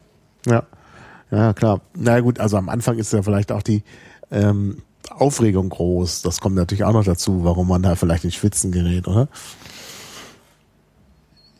ja. 0.45 0.63
Ja, 1.31 1.53
klar. 1.53 1.81
Na 1.95 2.19
gut, 2.19 2.39
also 2.39 2.57
am 2.57 2.69
Anfang 2.69 2.97
ist 2.97 3.13
ja 3.13 3.23
vielleicht 3.23 3.51
auch 3.51 3.63
die 3.63 3.83
ähm, 4.31 4.81
Aufregung 5.09 5.69
groß. 5.69 6.21
Das 6.21 6.41
kommt 6.41 6.55
natürlich 6.55 6.83
auch 6.83 6.93
noch 6.93 7.05
dazu, 7.05 7.43
warum 7.43 7.67
man 7.67 7.81
da 7.81 7.95
vielleicht 7.95 8.25
in 8.25 8.31
Schwitzen 8.31 8.71
gerät, 8.71 9.07
oder? 9.07 9.27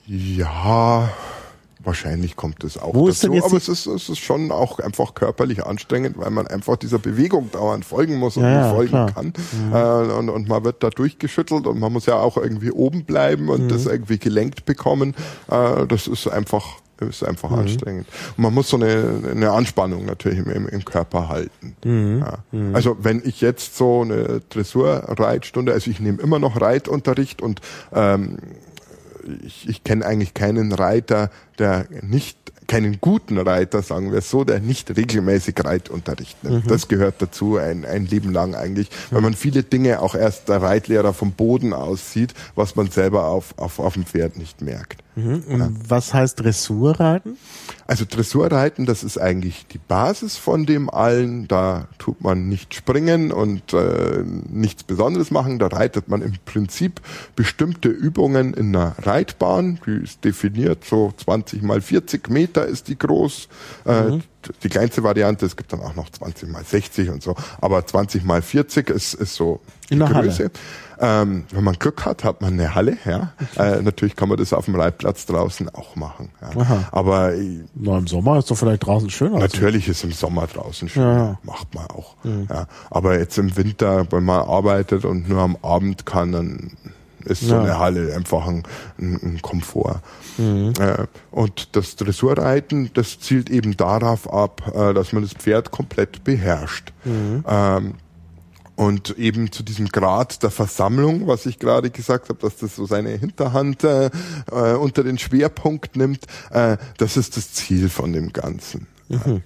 Ja, 0.05 1.10
wahrscheinlich 1.79 2.36
kommt 2.36 2.63
es 2.63 2.77
auch 2.77 2.93
Wo 2.93 3.07
dazu. 3.07 3.27
aber 3.27 3.57
es 3.57 3.69
ist, 3.69 3.86
es 3.88 4.10
ist 4.10 4.19
schon 4.19 4.51
auch 4.51 4.79
einfach 4.79 5.13
körperlich 5.13 5.65
anstrengend, 5.65 6.17
weil 6.17 6.29
man 6.29 6.47
einfach 6.47 6.77
dieser 6.77 6.99
Bewegung 6.99 7.49
dauernd 7.51 7.86
folgen 7.86 8.17
muss 8.17 8.38
und 8.38 8.43
ja, 8.43 8.63
nicht 8.63 8.75
folgen 8.75 8.89
klar. 8.89 9.12
kann. 9.12 9.34
Mhm. 9.67 9.73
Äh, 9.73 10.13
und, 10.13 10.29
und 10.29 10.47
man 10.47 10.63
wird 10.63 10.84
da 10.84 10.89
durchgeschüttelt 10.89 11.65
und 11.65 11.79
man 11.79 11.93
muss 11.93 12.05
ja 12.05 12.17
auch 12.17 12.38
irgendwie 12.38 12.71
oben 12.71 13.05
bleiben 13.05 13.49
und 13.49 13.63
mhm. 13.63 13.69
das 13.69 13.86
irgendwie 13.86 14.19
gelenkt 14.19 14.65
bekommen. 14.65 15.15
Äh, 15.49 15.88
das 15.88 16.07
ist 16.07 16.27
einfach 16.27 16.81
ist 17.09 17.23
einfach 17.23 17.49
mhm. 17.51 17.59
anstrengend. 17.59 18.07
Und 18.37 18.43
man 18.43 18.53
muss 18.53 18.69
so 18.69 18.77
eine, 18.77 19.21
eine 19.31 19.51
Anspannung 19.51 20.05
natürlich 20.05 20.39
im, 20.39 20.67
im 20.67 20.85
Körper 20.85 21.29
halten. 21.29 21.75
Mhm. 21.83 22.19
Ja. 22.19 22.37
Mhm. 22.51 22.75
Also 22.75 22.97
wenn 23.01 23.21
ich 23.25 23.41
jetzt 23.41 23.77
so 23.77 24.01
eine 24.01 24.41
Dressurreitstunde, 24.49 25.73
also 25.73 25.91
ich 25.91 25.99
nehme 25.99 26.21
immer 26.21 26.39
noch 26.39 26.59
Reitunterricht 26.59 27.41
und 27.41 27.61
ähm, 27.93 28.37
ich, 29.45 29.69
ich 29.69 29.83
kenne 29.83 30.05
eigentlich 30.05 30.33
keinen 30.33 30.71
Reiter, 30.71 31.29
der 31.59 31.85
nicht 32.01 32.37
keinen 32.67 33.02
guten 33.02 33.38
Reiter, 33.38 33.82
sagen 33.82 34.12
wir 34.12 34.19
es 34.19 34.30
so, 34.30 34.43
der 34.43 34.60
nicht 34.60 34.95
regelmäßig 34.95 35.56
Reitunterricht 35.63 36.43
nimmt. 36.43 36.65
Mhm. 36.65 36.69
Das 36.69 36.88
gehört 36.88 37.15
dazu, 37.21 37.58
ein, 37.58 37.86
ein 37.86 38.06
Leben 38.06 38.32
lang 38.32 38.56
eigentlich, 38.56 38.89
weil 39.10 39.21
man 39.21 39.34
viele 39.34 39.63
Dinge 39.63 40.02
auch 40.02 40.15
erst 40.15 40.50
der 40.50 40.62
Reitlehrer 40.62 41.13
vom 41.13 41.32
Boden 41.34 41.74
aus 41.74 42.12
sieht, 42.13 42.34
was 42.56 42.76
man 42.76 42.89
selber 42.89 43.28
auf, 43.28 43.58
auf, 43.58 43.80
auf 43.80 43.93
dem 43.93 44.06
Pferd 44.06 44.38
nicht 44.38 44.62
merkt. 44.62 45.04
Mhm. 45.15 45.43
Und 45.47 45.60
ja. 45.60 45.69
was 45.88 46.13
heißt 46.13 46.39
Dressurreiten? 46.39 47.38
Also 47.91 48.06
Dressurreiten, 48.10 48.86
das 48.86 49.04
ist 49.04 49.17
eigentlich 49.17 49.67
die 49.67 49.77
Basis 49.77 50.38
von 50.38 50.65
dem 50.65 50.89
allen. 50.89 51.49
Da 51.49 51.89
tut 51.97 52.21
man 52.21 52.47
nicht 52.47 52.73
springen 52.73 53.34
und 53.34 53.73
äh, 53.73 54.23
nichts 54.49 54.86
Besonderes 54.86 55.30
machen. 55.30 55.60
Da 55.60 55.67
reitet 55.67 56.08
man 56.08 56.21
im 56.21 56.32
Prinzip 56.45 57.01
bestimmte 57.36 57.89
Übungen 57.89 58.54
in 58.54 58.73
einer 58.73 58.95
Reitbahn. 58.99 59.77
Die 59.86 60.04
ist 60.06 60.23
definiert, 60.23 60.86
so 60.86 61.12
20 61.17 61.63
mal 61.63 61.82
40 61.82 62.30
Meter 62.30 62.65
ist 62.65 62.88
die 62.88 62.97
groß. 62.97 63.49
Äh, 63.86 64.04
mhm. 64.04 64.23
Die 64.63 64.69
kleinste 64.69 65.04
Variante, 65.04 65.45
es 65.45 65.56
gibt 65.56 65.73
dann 65.73 65.82
auch 65.82 65.95
noch 65.95 66.10
20 66.10 66.49
mal 66.49 66.63
60 66.63 67.10
und 67.10 67.23
so, 67.23 67.36
aber 67.60 67.86
20 67.86 68.23
mal 68.23 68.41
40 68.41 68.89
ist, 68.89 69.13
ist 69.13 69.36
so 69.36 69.60
die 69.89 69.99
Größe. 69.99 70.13
Halle. 70.15 70.51
Ähm, 71.04 71.45
wenn 71.51 71.63
man 71.63 71.73
Glück 71.80 72.06
hat, 72.06 72.23
hat 72.23 72.41
man 72.41 72.54
eine 72.54 72.75
Halle. 72.75 72.95
Ja. 73.06 73.34
Äh, 73.58 73.82
natürlich 73.82 74.15
kann 74.15 74.30
man 74.30 74.38
das 74.38 74.54
auf 74.54 74.65
dem 74.65 74.75
Reitplatz 74.75 75.25
draußen 75.25 75.69
auch 75.69 75.95
machen. 75.95 76.30
Ja. 76.56 76.86
Aber 76.91 77.34
Na, 77.73 77.97
im 77.97 78.06
Sommer 78.06 78.38
ist 78.38 78.51
doch 78.51 78.56
vielleicht 78.56 78.86
draußen 78.86 79.10
schöner. 79.10 79.39
Natürlich 79.39 79.88
ist 79.88 80.04
im 80.04 80.12
Sommer 80.12 80.45
draußen 80.45 80.88
schöner. 80.89 81.15
Ja. 81.15 81.39
Macht 81.43 81.73
man 81.73 81.88
auch. 81.88 82.15
Mhm. 82.23 82.47
Ja. 82.49 82.67
Aber 82.91 83.17
jetzt 83.17 83.38
im 83.39 83.58
Winter, 83.58 84.06
wenn 84.12 84.23
man 84.23 84.47
arbeitet 84.47 85.04
und 85.04 85.27
nur 85.27 85.41
am 85.41 85.58
Abend 85.63 86.06
kann, 86.06 86.32
dann 86.32 86.71
ist 87.25 87.41
so 87.41 87.55
ja. 87.55 87.62
eine 87.62 87.79
Halle 87.79 88.15
einfach 88.15 88.47
ein, 88.47 88.63
ein 88.97 89.39
Komfort. 89.41 90.01
Mhm. 90.38 90.73
Äh, 90.79 91.05
und 91.31 91.75
das 91.75 91.95
Dressurreiten, 91.95 92.91
das 92.93 93.19
zielt 93.19 93.49
eben 93.49 93.77
darauf 93.77 94.31
ab, 94.31 94.71
äh, 94.75 94.93
dass 94.93 95.13
man 95.13 95.23
das 95.23 95.34
Pferd 95.34 95.71
komplett 95.71 96.23
beherrscht. 96.23 96.93
Mhm. 97.05 97.43
Ähm, 97.47 97.93
und 98.75 99.17
eben 99.19 99.51
zu 99.51 99.62
diesem 99.62 99.89
Grad 99.89 100.41
der 100.41 100.49
Versammlung, 100.49 101.27
was 101.27 101.45
ich 101.45 101.60
gerade 101.60 101.91
gesagt 101.91 102.29
habe, 102.29 102.39
dass 102.39 102.57
das 102.57 102.75
so 102.75 102.86
seine 102.86 103.12
Hinterhand 103.12 103.84
äh, 103.84 104.10
äh, 104.51 104.73
unter 104.73 105.03
den 105.03 105.19
Schwerpunkt 105.19 105.95
nimmt, 105.95 106.25
äh, 106.49 106.77
das 106.97 107.15
ist 107.15 107.38
das 107.38 107.53
Ziel 107.53 107.89
von 107.89 108.12
dem 108.12 108.34
Ganzen. 108.34 108.88
Mhm. 109.10 109.43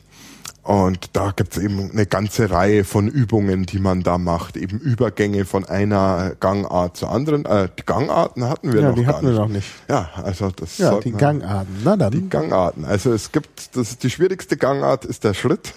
Und 0.66 1.16
da 1.16 1.30
gibt's 1.30 1.60
eben 1.60 1.92
eine 1.92 2.08
ganze 2.08 2.50
Reihe 2.50 2.86
von 2.86 3.08
Übungen, 3.08 3.68
die 3.68 3.78
man 3.78 4.02
da 4.02 4.18
macht, 4.18 4.58
eben 4.58 4.80
Übergänge 4.80 5.46
von 5.46 5.64
einer 5.64 6.34
Gangart 6.40 6.98
zur 6.98 7.12
anderen. 7.12 7.46
Äh, 7.46 7.70
die 7.78 7.86
Gangarten 7.86 8.46
hatten 8.46 8.74
wir 8.74 8.82
ja, 8.82 8.90
noch 8.90 8.96
die 8.96 9.06
hatten 9.06 9.28
wir 9.28 9.34
noch 9.34 9.48
nicht. 9.48 9.68
Ja, 9.88 10.10
also 10.16 10.50
das. 10.50 10.80
Ja, 10.80 11.00
die 11.00 11.12
Gangarten. 11.12 11.82
Na 11.84 11.96
dann. 11.96 12.10
Die 12.10 12.28
Gangarten. 12.30 12.84
Also 12.84 13.14
es 13.14 13.32
gibt, 13.32 13.76
das 13.78 13.92
ist 13.92 14.04
die 14.04 14.10
schwierigste 14.10 14.58
Gangart 14.58 15.06
ist 15.06 15.24
der 15.24 15.36
Schritt. 15.36 15.72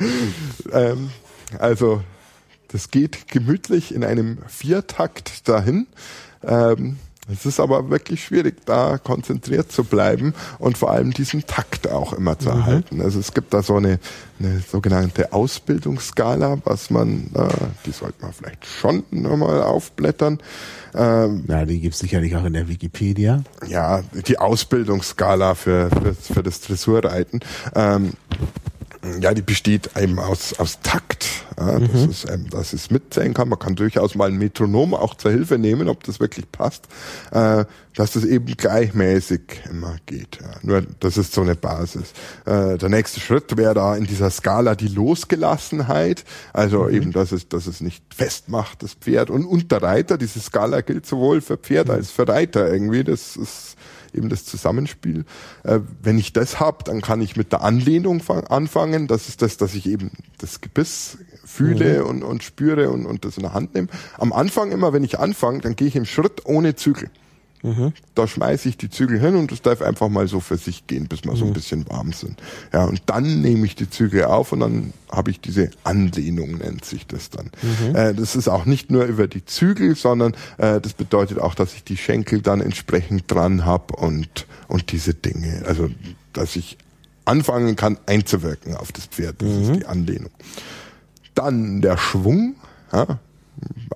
ähm, 0.72 1.10
also 1.58 2.02
das 2.68 2.90
geht 2.90 3.28
gemütlich 3.28 3.94
in 3.94 4.02
einem 4.02 4.38
Viertakt 4.46 5.46
dahin. 5.46 5.88
Ähm, 6.42 6.96
es 7.30 7.46
ist 7.46 7.60
aber 7.60 7.88
wirklich 7.88 8.24
schwierig, 8.24 8.66
da 8.66 8.98
konzentriert 8.98 9.70
zu 9.70 9.84
bleiben 9.84 10.34
und 10.58 10.76
vor 10.76 10.90
allem 10.90 11.12
diesen 11.12 11.46
Takt 11.46 11.88
auch 11.88 12.12
immer 12.12 12.36
zu 12.38 12.50
mhm. 12.50 12.58
erhalten. 12.58 13.00
Also 13.00 13.20
es 13.20 13.32
gibt 13.32 13.54
da 13.54 13.62
so 13.62 13.76
eine, 13.76 14.00
eine 14.40 14.58
sogenannte 14.60 15.32
Ausbildungsskala, 15.32 16.58
was 16.64 16.90
man, 16.90 17.30
äh, 17.34 17.46
die 17.86 17.92
sollte 17.92 18.22
man 18.22 18.32
vielleicht 18.32 18.66
schon 18.66 19.04
nochmal 19.10 19.62
aufblättern. 19.62 20.40
Ähm, 20.94 21.44
ja, 21.46 21.64
die 21.64 21.80
gibt's 21.80 22.00
sicherlich 22.00 22.34
auch 22.34 22.44
in 22.44 22.54
der 22.54 22.68
Wikipedia. 22.68 23.44
Ja, 23.68 24.02
die 24.26 24.38
Ausbildungsskala 24.38 25.54
für, 25.54 25.90
für, 25.90 26.14
für 26.14 26.42
das 26.42 26.60
Dressurreiten. 26.60 27.38
Ähm, 27.76 28.14
ja, 29.20 29.34
die 29.34 29.42
besteht 29.42 29.90
eben 29.96 30.18
aus, 30.18 30.58
aus 30.58 30.80
Takt. 30.80 31.26
Ja, 31.58 31.78
mhm. 31.78 31.88
das 31.92 32.02
ist, 32.06 32.30
ähm, 32.30 32.48
dass 32.50 32.72
es 32.72 32.90
mitzählen 32.90 33.34
kann. 33.34 33.48
Man 33.48 33.58
kann 33.58 33.74
durchaus 33.74 34.14
mal 34.14 34.28
ein 34.28 34.38
Metronom 34.38 34.94
auch 34.94 35.14
zur 35.14 35.30
Hilfe 35.30 35.58
nehmen, 35.58 35.88
ob 35.88 36.04
das 36.04 36.20
wirklich 36.20 36.50
passt. 36.50 36.86
Äh, 37.32 37.64
dass 37.94 38.12
das 38.12 38.24
eben 38.24 38.46
gleichmäßig 38.46 39.40
immer 39.68 39.96
geht. 40.06 40.38
Ja. 40.40 40.50
Nur 40.62 40.82
das 41.00 41.18
ist 41.18 41.34
so 41.34 41.42
eine 41.42 41.54
Basis. 41.54 42.12
Äh, 42.46 42.78
der 42.78 42.88
nächste 42.88 43.20
Schritt 43.20 43.56
wäre 43.56 43.74
da 43.74 43.96
in 43.96 44.04
dieser 44.04 44.30
Skala 44.30 44.74
die 44.74 44.88
Losgelassenheit. 44.88 46.24
Also 46.52 46.84
mhm. 46.84 46.94
eben, 46.94 47.12
dass 47.12 47.32
es, 47.32 47.48
dass 47.48 47.66
es 47.66 47.80
nicht 47.80 48.02
festmacht, 48.14 48.82
das 48.82 48.94
Pferd. 48.94 49.30
Und, 49.30 49.44
und 49.44 49.72
der 49.72 49.82
Reiter, 49.82 50.16
diese 50.16 50.40
Skala 50.40 50.80
gilt 50.80 51.06
sowohl 51.06 51.40
für 51.40 51.58
Pferd 51.58 51.88
mhm. 51.88 51.94
als 51.94 52.10
für 52.10 52.26
Reiter 52.26 52.72
irgendwie. 52.72 53.04
Das 53.04 53.36
ist 53.36 53.76
eben 54.14 54.28
das 54.28 54.44
Zusammenspiel. 54.44 55.24
Äh, 55.64 55.80
wenn 56.02 56.18
ich 56.18 56.32
das 56.32 56.60
habe, 56.60 56.84
dann 56.84 57.00
kann 57.00 57.20
ich 57.20 57.36
mit 57.36 57.52
der 57.52 57.62
Anlehnung 57.62 58.22
anfangen. 58.48 59.06
Das 59.06 59.28
ist 59.28 59.42
das, 59.42 59.56
dass 59.56 59.74
ich 59.74 59.86
eben 59.86 60.10
das 60.38 60.60
Gebiss 60.60 61.18
fühle 61.44 62.00
mhm. 62.00 62.06
und, 62.08 62.22
und 62.22 62.42
spüre 62.42 62.90
und, 62.90 63.06
und 63.06 63.24
das 63.24 63.36
in 63.36 63.42
der 63.42 63.54
Hand 63.54 63.74
nehme. 63.74 63.88
Am 64.18 64.32
Anfang 64.32 64.72
immer, 64.72 64.92
wenn 64.92 65.04
ich 65.04 65.18
anfange, 65.18 65.60
dann 65.60 65.76
gehe 65.76 65.88
ich 65.88 65.96
im 65.96 66.04
Schritt 66.04 66.44
ohne 66.44 66.74
Zügel. 66.74 67.10
Mhm. 67.62 67.92
Da 68.14 68.26
schmeiße 68.26 68.68
ich 68.68 68.76
die 68.76 68.90
Zügel 68.90 69.20
hin 69.20 69.36
und 69.36 69.52
es 69.52 69.62
darf 69.62 69.82
einfach 69.82 70.08
mal 70.08 70.26
so 70.26 70.40
für 70.40 70.56
sich 70.56 70.86
gehen, 70.86 71.06
bis 71.06 71.24
wir 71.24 71.32
mhm. 71.32 71.36
so 71.36 71.44
ein 71.44 71.50
mhm. 71.50 71.54
bisschen 71.54 71.88
warm 71.88 72.12
sind. 72.12 72.40
Ja, 72.72 72.84
und 72.84 73.02
dann 73.06 73.40
nehme 73.40 73.64
ich 73.66 73.76
die 73.76 73.88
Zügel 73.88 74.24
auf 74.24 74.52
und 74.52 74.60
dann 74.60 74.92
habe 75.10 75.30
ich 75.30 75.40
diese 75.40 75.70
Anlehnung, 75.84 76.58
nennt 76.58 76.84
sich 76.84 77.06
das 77.06 77.30
dann. 77.30 77.50
Mhm. 77.62 77.94
Äh, 77.94 78.14
das 78.14 78.34
ist 78.34 78.48
auch 78.48 78.64
nicht 78.64 78.90
nur 78.90 79.04
über 79.04 79.28
die 79.28 79.44
Zügel, 79.44 79.94
sondern 79.94 80.34
äh, 80.58 80.80
das 80.80 80.94
bedeutet 80.94 81.38
auch, 81.38 81.54
dass 81.54 81.74
ich 81.74 81.84
die 81.84 81.96
Schenkel 81.96 82.42
dann 82.42 82.60
entsprechend 82.60 83.30
dran 83.30 83.64
habe 83.64 83.94
und, 83.96 84.46
und 84.66 84.90
diese 84.90 85.14
Dinge. 85.14 85.62
Also, 85.66 85.88
dass 86.32 86.56
ich 86.56 86.78
anfangen 87.24 87.76
kann 87.76 87.98
einzuwirken 88.06 88.74
auf 88.76 88.90
das 88.90 89.06
Pferd. 89.06 89.40
Das 89.40 89.48
ist 89.48 89.68
mhm. 89.68 89.78
die 89.78 89.86
Anlehnung. 89.86 90.30
Dann 91.34 91.80
der 91.80 91.96
Schwung. 91.96 92.56
Ja, 92.92 93.20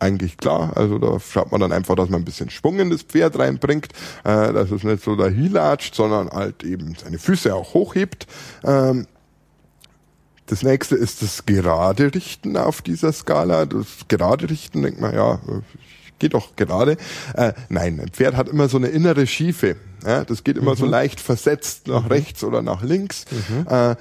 eigentlich 0.00 0.37
klar. 0.37 0.76
Also 0.76 0.98
da 0.98 1.18
schaut 1.20 1.52
man 1.52 1.61
dann 1.61 1.72
einfach, 1.72 1.94
dass 1.94 2.09
man 2.09 2.22
ein 2.22 2.24
bisschen 2.24 2.50
Schwung 2.50 2.79
in 2.79 2.90
das 2.90 3.02
Pferd 3.02 3.38
reinbringt, 3.38 3.88
äh, 4.24 4.52
dass 4.52 4.70
es 4.70 4.83
nicht 4.83 5.02
so 5.02 5.16
dahinlatscht, 5.16 5.94
sondern 5.94 6.31
halt 6.31 6.64
eben 6.64 6.94
seine 6.94 7.18
Füße 7.18 7.55
auch 7.55 7.74
hochhebt. 7.74 8.26
Ähm, 8.64 9.07
das 10.46 10.62
nächste 10.62 10.94
ist 10.94 11.22
das 11.22 11.44
gerade 11.44 12.14
Richten 12.14 12.57
auf 12.57 12.81
dieser 12.81 13.12
Skala. 13.12 13.66
Das 13.66 14.07
gerade 14.09 14.48
Richten 14.48 14.83
denkt 14.83 15.00
man, 15.00 15.14
ja, 15.14 15.40
geht 16.18 16.35
doch 16.35 16.57
gerade. 16.57 16.96
Äh, 17.35 17.52
nein, 17.68 18.00
ein 18.00 18.11
Pferd 18.11 18.37
hat 18.37 18.48
immer 18.48 18.68
so 18.68 18.76
eine 18.76 18.88
innere 18.88 19.26
Schiefe. 19.26 19.76
Ja, 20.07 20.25
das 20.25 20.45
geht 20.45 20.57
immer 20.57 20.73
mhm. 20.73 20.77
so 20.77 20.87
leicht 20.87 21.21
versetzt 21.21 21.88
nach 21.88 22.05
mhm. 22.05 22.09
rechts 22.09 22.45
oder 22.45 22.62
nach 22.62 22.83
links. 22.83 23.25
Mhm. 23.31 23.66
Äh, 23.69 23.97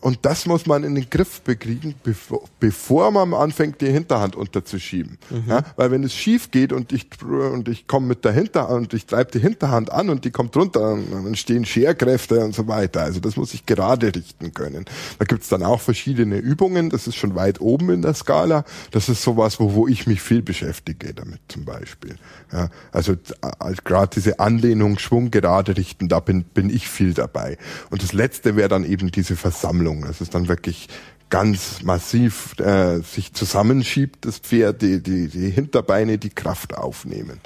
und 0.00 0.18
das 0.22 0.46
muss 0.46 0.66
man 0.66 0.84
in 0.84 0.94
den 0.94 1.08
Griff 1.10 1.42
bekriegen, 1.42 1.94
bevor, 2.02 2.42
bevor 2.60 3.10
man 3.10 3.34
anfängt, 3.34 3.80
die 3.80 3.90
Hinterhand 3.90 4.36
unterzuschieben. 4.36 5.18
Mhm. 5.30 5.44
Ja, 5.46 5.62
weil 5.76 5.90
wenn 5.90 6.02
es 6.02 6.14
schief 6.14 6.50
geht 6.50 6.72
und 6.72 6.92
ich 6.92 7.08
und 7.22 7.68
ich 7.68 7.86
komme 7.86 8.06
mit 8.06 8.24
der 8.24 8.32
Hinterhand 8.32 8.72
und 8.72 8.94
ich 8.94 9.06
treibe 9.06 9.30
die 9.32 9.38
Hinterhand 9.38 9.92
an 9.92 10.08
und 10.08 10.24
die 10.24 10.30
kommt 10.30 10.56
runter, 10.56 10.80
dann 11.10 11.26
entstehen 11.26 11.66
Scherkräfte 11.66 12.40
und 12.40 12.54
so 12.54 12.66
weiter. 12.66 13.02
Also 13.02 13.20
das 13.20 13.36
muss 13.36 13.52
ich 13.52 13.66
gerade 13.66 14.14
richten 14.14 14.54
können. 14.54 14.86
Da 15.18 15.26
gibt's 15.26 15.48
dann 15.48 15.62
auch 15.62 15.80
verschiedene 15.80 16.38
Übungen. 16.38 16.88
Das 16.88 17.06
ist 17.06 17.16
schon 17.16 17.34
weit 17.34 17.60
oben 17.60 17.90
in 17.90 18.02
der 18.02 18.14
Skala. 18.14 18.64
Das 18.92 19.08
ist 19.08 19.22
sowas, 19.22 19.60
wo, 19.60 19.74
wo 19.74 19.88
ich 19.88 20.06
mich 20.06 20.22
viel 20.22 20.40
beschäftige 20.40 21.12
damit 21.12 21.40
zum 21.48 21.64
Beispiel. 21.64 22.16
Ja, 22.52 22.70
also 22.92 23.12
äh, 23.12 23.74
gerade 23.84 24.10
diese 24.14 24.38
Anlehnung, 24.38 24.98
Schwung 24.98 25.30
gerade 25.34 25.76
richten, 25.76 26.08
da 26.08 26.20
bin, 26.20 26.44
bin 26.44 26.70
ich 26.70 26.88
viel 26.88 27.12
dabei. 27.12 27.58
Und 27.90 28.02
das 28.02 28.12
Letzte 28.12 28.54
wäre 28.54 28.68
dann 28.68 28.84
eben 28.84 29.10
diese 29.10 29.34
Versammlung. 29.34 30.02
Das 30.02 30.20
ist 30.20 30.34
dann 30.34 30.46
wirklich 30.46 30.88
ganz 31.28 31.82
massiv 31.82 32.56
äh, 32.60 33.00
sich 33.00 33.34
zusammenschiebt, 33.34 34.24
das 34.24 34.38
Pferd, 34.38 34.82
die, 34.82 35.02
die, 35.02 35.26
die 35.26 35.50
Hinterbeine 35.50 36.18
die 36.18 36.30
Kraft 36.30 36.76
aufnehmen. 36.76 37.40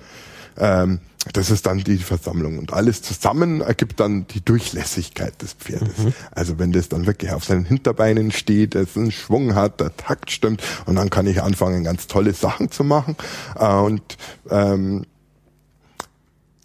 Ähm, 0.59 1.01
das 1.33 1.51
ist 1.51 1.65
dann 1.67 1.79
die 1.79 1.97
Versammlung. 1.97 2.59
Und 2.59 2.75
alles 2.75 3.01
zusammen 3.01 3.63
ergibt 3.63 4.01
dann 4.01 4.27
die 4.29 4.45
Durchlässigkeit 4.45 5.41
des 5.41 5.55
Pferdes. 5.55 5.97
Mhm. 5.99 6.13
Also 6.31 6.59
wenn 6.59 6.73
das 6.73 6.91
dann 6.91 7.07
wirklich 7.07 7.33
auf 7.33 7.45
seinen 7.45 7.65
Hinterbeinen 7.65 8.31
steht, 8.33 8.75
es 8.75 8.97
einen 8.97 9.13
Schwung 9.13 9.55
hat, 9.55 9.81
der 9.81 9.97
Takt 9.97 10.31
stimmt, 10.31 10.63
und 10.85 10.97
dann 10.97 11.09
kann 11.09 11.27
ich 11.27 11.43
anfangen, 11.43 11.85
ganz 11.85 12.07
tolle 12.07 12.35
Sachen 12.35 12.71
zu 12.71 12.85
machen. 12.85 13.17
Äh, 13.59 13.67
und 13.75 14.03
ähm, 14.51 15.07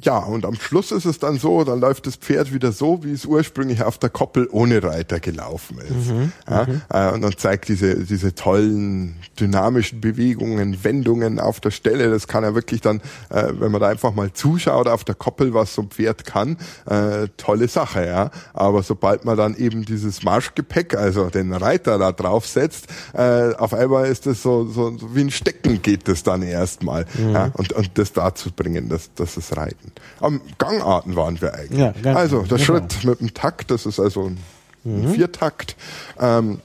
ja, 0.03 0.17
und 0.17 0.45
am 0.45 0.55
Schluss 0.55 0.91
ist 0.91 1.05
es 1.05 1.19
dann 1.19 1.37
so, 1.37 1.63
dann 1.63 1.79
läuft 1.79 2.07
das 2.07 2.15
Pferd 2.15 2.53
wieder 2.53 2.71
so, 2.71 3.03
wie 3.03 3.11
es 3.11 3.25
ursprünglich 3.25 3.83
auf 3.83 3.97
der 3.97 4.09
Koppel 4.09 4.47
ohne 4.51 4.83
Reiter 4.83 5.19
gelaufen 5.19 5.77
ist. 5.79 6.11
Mhm, 6.11 6.31
ja, 6.49 6.65
mhm. 6.65 6.81
äh, 6.89 7.11
und 7.11 7.21
dann 7.21 7.37
zeigt 7.37 7.69
diese, 7.69 7.95
diese 8.03 8.35
tollen 8.35 9.15
dynamischen 9.39 10.01
Bewegungen, 10.01 10.83
Wendungen 10.83 11.39
auf 11.39 11.59
der 11.59 11.71
Stelle. 11.71 12.09
Das 12.09 12.27
kann 12.27 12.43
er 12.43 12.55
wirklich 12.55 12.81
dann, 12.81 13.01
äh, 13.29 13.51
wenn 13.59 13.71
man 13.71 13.81
da 13.81 13.87
einfach 13.87 14.13
mal 14.13 14.31
zuschaut 14.33 14.87
auf 14.87 15.03
der 15.03 15.15
Koppel, 15.15 15.53
was 15.53 15.73
so 15.75 15.83
ein 15.83 15.89
Pferd 15.89 16.25
kann, 16.25 16.57
äh, 16.85 17.27
tolle 17.37 17.67
Sache, 17.67 18.05
ja. 18.05 18.31
Aber 18.53 18.83
sobald 18.83 19.25
man 19.25 19.37
dann 19.37 19.55
eben 19.55 19.85
dieses 19.85 20.23
Marschgepäck, 20.23 20.95
also 20.95 21.29
den 21.29 21.53
Reiter 21.53 21.97
da 21.97 22.11
draufsetzt, 22.11 22.87
äh, 23.13 23.53
auf 23.55 23.73
einmal 23.73 24.07
ist 24.07 24.25
das 24.25 24.41
so, 24.41 24.65
so, 24.65 24.97
so 24.97 25.15
wie 25.15 25.21
ein 25.21 25.31
Stecken 25.31 25.81
geht 25.81 26.07
das 26.07 26.23
dann 26.23 26.41
erstmal. 26.41 27.05
Mhm. 27.17 27.31
Ja, 27.31 27.51
und, 27.53 27.73
und 27.73 27.91
das 27.95 28.11
dazu 28.11 28.51
bringen, 28.51 28.89
das, 28.89 29.09
das 29.15 29.37
ist 29.37 29.55
Reiten. 29.55 29.92
Am 30.19 30.41
Gangarten 30.57 31.15
waren 31.15 31.39
wir 31.41 31.53
eigentlich. 31.53 31.79
Ja, 31.79 31.91
Gang- 31.91 32.15
also 32.17 32.39
der 32.41 32.57
genau. 32.57 32.63
Schritt 32.63 33.03
mit 33.03 33.19
dem 33.19 33.33
Takt, 33.33 33.71
das 33.71 33.85
ist 33.85 33.99
also 33.99 34.25
ein, 34.27 34.37
ein 34.85 35.13
Viertakt. 35.13 35.75
Ähm, 36.19 36.59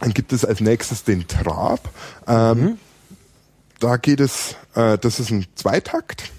dann 0.00 0.12
gibt 0.12 0.32
es 0.32 0.44
als 0.44 0.60
nächstes 0.60 1.04
den 1.04 1.26
Trab. 1.26 1.88
Ähm, 2.28 2.78
Da 3.78 3.96
geht 3.98 4.20
es, 4.20 4.56
äh, 4.74 4.96
das 4.98 5.20
ist 5.20 5.30
ein 5.30 5.44
Zweitakt 5.54 6.30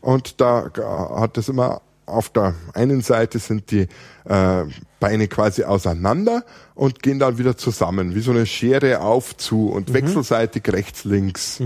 und 0.00 0.40
da 0.40 0.70
hat 1.16 1.38
es 1.38 1.48
immer 1.48 1.82
auf 2.06 2.30
der 2.30 2.54
einen 2.74 3.02
Seite 3.02 3.38
sind 3.38 3.70
die 3.70 3.86
äh, 4.24 4.64
Beine 4.98 5.28
quasi 5.28 5.62
auseinander 5.62 6.44
und 6.74 7.00
gehen 7.04 7.20
dann 7.20 7.38
wieder 7.38 7.56
zusammen, 7.56 8.16
wie 8.16 8.20
so 8.20 8.32
eine 8.32 8.44
Schere 8.46 9.00
auf 9.02 9.36
zu 9.36 9.68
und 9.70 9.92
wechselseitig 9.94 10.64
rechts, 10.72 11.04
links. 11.04 11.60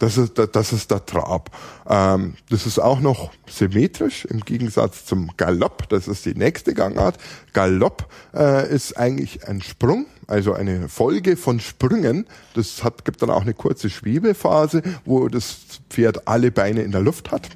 Das 0.00 0.16
ist, 0.16 0.32
das 0.38 0.72
ist 0.72 0.90
der 0.90 1.04
Trab. 1.04 1.50
Ähm, 1.88 2.34
das 2.48 2.66
ist 2.66 2.78
auch 2.78 3.00
noch 3.00 3.30
symmetrisch 3.46 4.24
im 4.24 4.40
Gegensatz 4.40 5.04
zum 5.04 5.30
Galopp. 5.36 5.90
Das 5.90 6.08
ist 6.08 6.24
die 6.24 6.34
nächste 6.34 6.72
Gangart. 6.72 7.18
Galopp 7.52 8.10
äh, 8.34 8.74
ist 8.74 8.96
eigentlich 8.96 9.46
ein 9.46 9.60
Sprung, 9.60 10.06
also 10.26 10.54
eine 10.54 10.88
Folge 10.88 11.36
von 11.36 11.60
Sprüngen. 11.60 12.26
Das 12.54 12.82
hat, 12.82 13.04
gibt 13.04 13.20
dann 13.20 13.28
auch 13.28 13.42
eine 13.42 13.52
kurze 13.52 13.90
Schwebephase, 13.90 14.82
wo 15.04 15.28
das 15.28 15.58
Pferd 15.90 16.26
alle 16.26 16.50
Beine 16.50 16.82
in 16.82 16.92
der 16.92 17.02
Luft 17.02 17.30
hat 17.30 17.50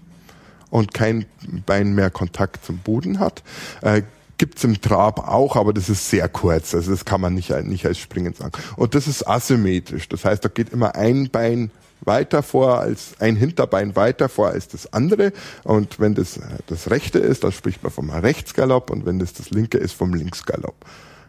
und 0.68 0.92
kein 0.92 1.24
Bein 1.64 1.94
mehr 1.94 2.10
Kontakt 2.10 2.66
zum 2.66 2.76
Boden 2.78 3.20
hat. 3.20 3.42
Äh, 3.80 4.02
Gibt's 4.36 4.64
im 4.64 4.80
Trab 4.80 5.28
auch, 5.28 5.54
aber 5.54 5.72
das 5.72 5.88
ist 5.88 6.10
sehr 6.10 6.28
kurz. 6.28 6.74
Also 6.74 6.90
das 6.90 7.04
kann 7.04 7.20
man 7.20 7.34
nicht, 7.34 7.50
nicht 7.64 7.86
als 7.86 7.98
Springen 7.98 8.34
sagen. 8.34 8.50
Und 8.74 8.96
das 8.96 9.06
ist 9.06 9.26
asymmetrisch. 9.28 10.08
Das 10.08 10.24
heißt, 10.24 10.44
da 10.44 10.48
geht 10.48 10.70
immer 10.70 10.96
ein 10.96 11.30
Bein 11.30 11.70
weiter 12.06 12.42
vor 12.42 12.80
als 12.80 13.14
ein 13.18 13.36
Hinterbein 13.36 13.96
weiter 13.96 14.28
vor 14.28 14.48
als 14.48 14.68
das 14.68 14.92
andere. 14.92 15.32
Und 15.62 16.00
wenn 16.00 16.14
das 16.14 16.36
äh, 16.36 16.42
das 16.66 16.90
rechte 16.90 17.18
ist, 17.18 17.44
dann 17.44 17.52
spricht 17.52 17.82
man 17.82 17.92
vom 17.92 18.10
Rechtsgalopp 18.10 18.90
und 18.90 19.06
wenn 19.06 19.18
das 19.18 19.32
das 19.32 19.50
linke 19.50 19.78
ist, 19.78 19.92
vom 19.92 20.14
Linksgalopp. 20.14 20.76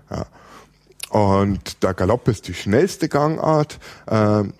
Ja. 0.10 0.26
Und 1.10 1.84
der 1.84 1.94
Galopp 1.94 2.28
ist 2.28 2.48
die 2.48 2.54
schnellste 2.54 3.10
Gangart. 3.10 3.80
ähm, 4.10 4.54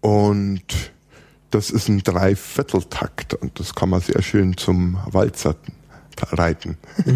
und 0.00 0.92
das 1.50 1.70
ist 1.70 1.88
ein 1.88 2.02
Dreivierteltakt 2.02 3.34
und 3.34 3.58
das 3.58 3.74
kann 3.74 3.88
man 3.88 4.00
sehr 4.00 4.22
schön 4.22 4.56
zum 4.56 4.98
Walzer 5.06 5.56
reiten. 6.32 6.76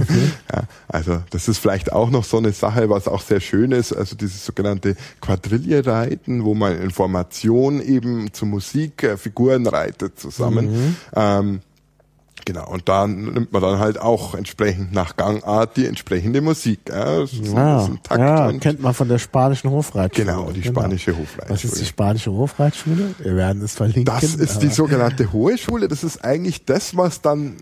ja, 0.53 0.65
also 0.89 1.23
das 1.31 1.49
ist 1.49 1.59
vielleicht 1.59 1.93
auch 1.93 2.11
noch 2.11 2.25
so 2.25 2.39
eine 2.39 2.53
Sache, 2.53 2.91
was 2.91 3.09
auch 3.09 3.23
sehr 3.23 3.41
schön 3.41 3.73
ist, 3.73 3.93
also 3.93 4.17
dieses 4.17 4.45
sogenannte 4.45 4.97
Quadrille-Reiten, 5.21 6.45
wo 6.45 6.55
man 6.55 6.81
in 6.81 6.91
Formation 6.91 7.81
eben 7.81 8.33
zu 8.33 8.47
Musik 8.47 9.03
äh, 9.03 9.17
Figuren 9.17 9.67
reitet 9.67 10.19
zusammen. 10.19 10.97
Ähm, 11.15 11.61
Genau, 12.45 12.69
und 12.69 12.89
da 12.89 13.07
nimmt 13.07 13.53
man 13.53 13.63
dann 13.63 13.79
halt 13.79 14.01
auch 14.01 14.35
entsprechend 14.35 14.93
nach 14.93 15.17
Gangart 15.17 15.77
die 15.77 15.87
entsprechende 15.87 16.41
Musik. 16.41 16.81
Ja, 16.89 17.21
das 17.21 17.33
Ja, 17.33 17.89
ja 18.17 18.53
kennt 18.55 18.81
man 18.81 18.95
von 18.95 19.09
der 19.09 19.19
spanischen 19.19 19.71
Hofreitschule. 19.71 20.27
Genau, 20.27 20.51
die 20.51 20.63
spanische 20.63 21.17
Hofreitschule. 21.17 21.51
Was 21.51 21.65
ist 21.65 21.81
die 21.81 21.85
spanische 21.85 22.33
Hofreitschule? 22.33 23.15
Wir 23.19 23.37
werden 23.37 23.63
es 23.63 23.75
verlinken. 23.75 24.05
Das 24.05 24.35
ist 24.35 24.61
die 24.61 24.69
sogenannte 24.69 25.33
Hohe 25.33 25.59
Schule. 25.59 25.89
Das 25.89 26.03
ist 26.03 26.25
eigentlich 26.25 26.65
das, 26.65 26.97
was 26.97 27.21
dann 27.21 27.57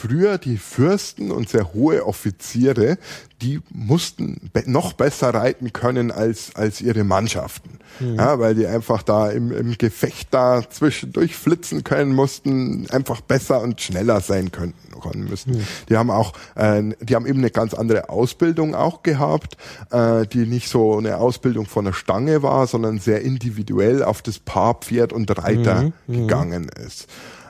früher 0.00 0.38
die 0.38 0.56
Fürsten 0.56 1.30
und 1.30 1.48
sehr 1.48 1.72
hohe 1.74 2.06
Offiziere, 2.06 2.98
die 3.42 3.60
mussten 3.70 4.50
be 4.52 4.64
noch 4.66 4.92
besser 4.92 5.30
reiten 5.30 5.72
können 5.72 6.10
als, 6.10 6.54
als 6.54 6.80
ihre 6.80 7.04
Mannschaften. 7.04 7.78
Ja, 8.16 8.38
weil 8.38 8.54
die 8.54 8.66
einfach 8.66 9.02
da 9.02 9.28
im, 9.28 9.50
im 9.50 9.76
Gefecht 9.76 10.28
da 10.30 10.62
zwischendurch 10.68 11.36
flitzen 11.36 11.84
können 11.84 12.14
mussten, 12.14 12.86
einfach 12.90 13.20
besser 13.20 13.60
und 13.60 13.80
schneller 13.80 14.20
sein 14.20 14.52
könnten 14.52 15.00
können 15.00 15.28
müssen. 15.28 15.66
Die 15.88 15.96
haben 15.96 16.10
auch, 16.10 16.32
äh, 16.54 16.82
die 17.00 17.14
haben 17.14 17.26
eben 17.26 17.38
eine 17.38 17.50
ganz 17.50 17.74
andere 17.74 18.08
Ausbildung 18.08 18.74
auch 18.74 19.02
gehabt, 19.02 19.56
äh, 19.90 20.26
die 20.26 20.46
nicht 20.46 20.68
so 20.68 20.98
eine 20.98 21.18
Ausbildung 21.18 21.66
von 21.66 21.84
der 21.84 21.92
Stange 21.92 22.42
war, 22.42 22.66
sondern 22.66 22.98
sehr 22.98 23.22
individuell 23.22 24.02
auf 24.02 24.22
das 24.22 24.38
Paar 24.38 24.74
Pferd 24.74 25.12
und 25.12 25.36
Reiter 25.36 25.92
gegangen 26.06 26.68
ist. 26.86 27.08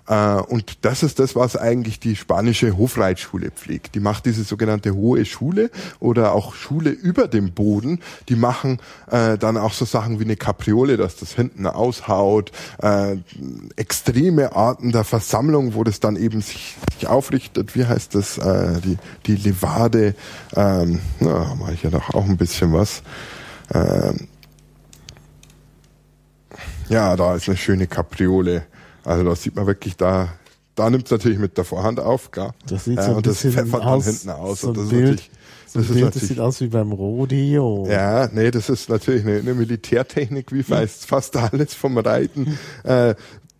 Äh, 0.08 0.40
und 0.40 0.84
das 0.84 1.02
ist 1.02 1.18
das, 1.18 1.36
was 1.36 1.56
eigentlich 1.56 2.00
die 2.00 2.16
spanische 2.16 2.76
Hofreitschule 2.76 3.50
pflegt. 3.50 3.94
Die 3.94 4.00
macht 4.00 4.26
diese 4.26 4.42
sogenannte 4.42 4.94
hohe 4.94 5.24
Schule 5.24 5.70
oder 6.00 6.32
auch 6.32 6.54
Schule 6.54 6.90
über 6.90 7.28
dem 7.28 7.52
Boden. 7.52 8.00
Die 8.28 8.36
machen 8.36 8.78
äh, 9.10 9.36
dann 9.38 9.56
auch 9.56 9.72
so 9.72 9.84
Sachen 9.84 10.18
wie 10.18 10.24
eine 10.24 10.36
Kapriole, 10.36 10.96
dass 10.96 11.16
das 11.16 11.32
hinten 11.32 11.66
aushaut, 11.66 12.52
äh, 12.82 13.16
extreme 13.76 14.56
Arten 14.56 14.92
der 14.92 15.04
Versammlung, 15.04 15.74
wo 15.74 15.84
das 15.84 16.00
dann 16.00 16.16
eben 16.16 16.40
sich, 16.40 16.76
sich 16.94 17.06
aufrichtet. 17.06 17.76
Wie 17.76 17.84
heißt 17.84 18.14
das? 18.14 18.38
Äh, 18.38 18.80
die, 18.80 18.98
die 19.26 19.36
Levade. 19.36 20.14
Ähm, 20.56 21.00
na, 21.20 21.54
mache 21.54 21.74
ich 21.74 21.82
ja 21.82 21.90
doch 21.90 22.14
auch 22.14 22.24
ein 22.24 22.36
bisschen 22.36 22.72
was. 22.72 23.02
Ähm, 23.74 24.28
ja, 26.88 27.16
da 27.16 27.34
ist 27.34 27.48
eine 27.48 27.58
schöne 27.58 27.86
Kapriole. 27.86 28.64
Also 29.04 29.24
da 29.24 29.34
sieht 29.36 29.56
man 29.56 29.66
wirklich, 29.66 29.96
da, 29.96 30.28
da 30.74 30.90
nimmt 30.90 31.06
es 31.06 31.10
natürlich 31.10 31.38
mit 31.38 31.56
der 31.56 31.64
Vorhand 31.64 32.00
auf, 32.00 32.30
klar. 32.30 32.54
Das 32.66 32.84
sieht 32.84 32.96
ja, 32.96 33.04
so 33.04 33.10
ein 33.10 33.16
und 33.16 33.26
das 33.26 33.42
bisschen 33.42 33.52
pfeffert 33.52 33.84
aus, 33.84 34.04
dann 34.04 34.14
hinten 34.14 34.30
aus. 34.30 34.60
so 34.60 34.68
und 34.68 34.76
das 34.76 34.84
ist 34.84 34.90
Bild, 34.90 35.02
natürlich, 35.04 35.30
so 35.66 35.78
das 35.78 35.88
ist 35.88 35.94
Bild, 35.94 36.16
das 36.16 36.22
sieht 36.22 36.40
aus 36.40 36.60
wie 36.60 36.66
beim 36.68 36.92
Rodeo. 36.92 37.86
ja, 37.88 38.28
nee, 38.32 38.50
das 38.50 38.68
ist 38.68 38.88
natürlich 38.88 39.24
eine, 39.24 39.38
eine 39.38 39.54
Militärtechnik, 39.54 40.52
wie 40.52 40.62
fast, 40.62 41.06
fast 41.06 41.36
alles 41.36 41.74
vom 41.74 41.98
Reiten. 41.98 42.58
Äh, 42.84 43.14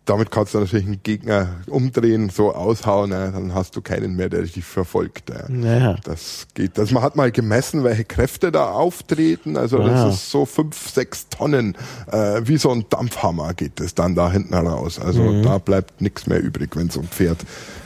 damit 0.09 0.31
kannst 0.31 0.53
du 0.53 0.59
natürlich 0.59 0.85
einen 0.85 1.03
Gegner 1.03 1.49
umdrehen, 1.67 2.29
so 2.29 2.53
aushauen, 2.53 3.11
äh, 3.11 3.31
dann 3.31 3.53
hast 3.53 3.75
du 3.75 3.81
keinen 3.81 4.15
mehr, 4.15 4.29
der 4.29 4.41
dich 4.41 4.63
verfolgt. 4.63 5.29
Äh. 5.29 5.43
Naja. 5.49 5.95
Das 6.03 6.47
geht. 6.55 6.77
Also 6.79 6.93
man 6.93 7.03
hat 7.03 7.15
mal 7.15 7.31
gemessen, 7.31 7.83
welche 7.83 8.05
Kräfte 8.05 8.51
da 8.51 8.71
auftreten. 8.71 9.55
Also 9.57 9.79
Ah. 9.79 9.87
das 9.87 10.15
ist 10.15 10.31
so 10.31 10.45
fünf, 10.45 10.89
sechs 10.89 11.29
Tonnen, 11.29 11.75
äh, 12.11 12.41
wie 12.43 12.57
so 12.57 12.71
ein 12.71 12.85
Dampfhammer 12.89 13.53
geht 13.53 13.79
es 13.79 13.93
dann 13.95 14.15
da 14.15 14.31
hinten 14.31 14.53
raus. 14.53 14.99
Also 14.99 15.21
Mhm. 15.21 15.43
da 15.43 15.57
bleibt 15.59 16.01
nichts 16.01 16.25
mehr 16.27 16.41
übrig, 16.41 16.75
wenn 16.75 16.89
so 16.89 16.99
ein 17.01 17.07
Pferd 17.07 17.39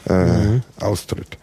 äh, 0.05 0.59
austritt. 0.79 1.37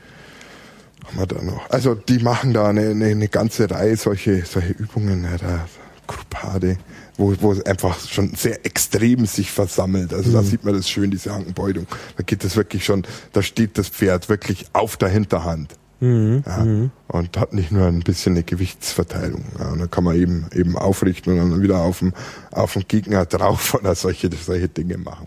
Haben 1.07 1.19
wir 1.19 1.27
da 1.27 1.43
noch? 1.43 1.69
Also 1.71 1.95
die 1.95 2.19
machen 2.21 2.53
da 2.55 2.69
eine, 2.69 2.91
eine, 2.91 3.07
eine 3.07 3.29
ganze 3.29 3.71
Reihe 3.71 3.97
solche, 3.97 4.45
solche 4.45 4.73
Übungen, 4.73 5.25
ja, 5.25 5.37
da, 5.39 5.67
Gruppade, 6.07 6.77
wo, 7.21 7.35
wo 7.41 7.53
es 7.53 7.65
einfach 7.65 7.99
schon 8.09 8.35
sehr 8.35 8.65
extrem 8.65 9.27
sich 9.27 9.51
versammelt. 9.51 10.13
Also 10.13 10.33
da 10.33 10.43
sieht 10.43 10.65
man 10.65 10.75
das 10.75 10.89
schön, 10.89 11.11
diese 11.11 11.33
Hankenbeutung. 11.33 11.87
Da 12.17 12.23
geht 12.23 12.43
es 12.45 12.57
wirklich 12.57 12.85
schon, 12.85 13.07
da 13.33 13.43
steht 13.43 13.79
das 13.79 13.89
Pferd 13.89 14.29
wirklich 14.29 14.67
auf 14.73 14.97
der 14.97 15.11
Hinterhand. 15.11 15.75
Ja, 16.47 16.89
und 17.09 17.37
hat 17.37 17.53
nicht 17.53 17.73
nur 17.73 17.87
ein 17.87 18.01
bisschen 18.01 18.33
eine 18.33 18.43
Gewichtsverteilung. 18.43 19.45
Ja, 19.59 19.69
und 19.69 19.81
dann 19.81 19.91
kann 19.91 20.03
man 20.03 20.17
eben 20.17 20.47
eben 20.55 20.79
aufrichten 20.79 21.39
und 21.39 21.51
dann 21.51 21.63
wieder 21.63 21.81
auf 21.81 21.99
dem, 21.99 22.15
auf 22.53 22.73
dem 22.73 22.89
Gegner 22.89 23.27
drauf 23.27 23.75
oder 23.81 23.95
solche, 23.95 24.31
solche 24.33 24.69
Dinge 24.69 24.97
machen. 24.97 25.27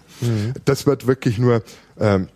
Das 0.65 0.87
wird 0.87 1.05
wirklich 1.05 1.37
nur 1.37 1.61
ähm, 1.99 2.27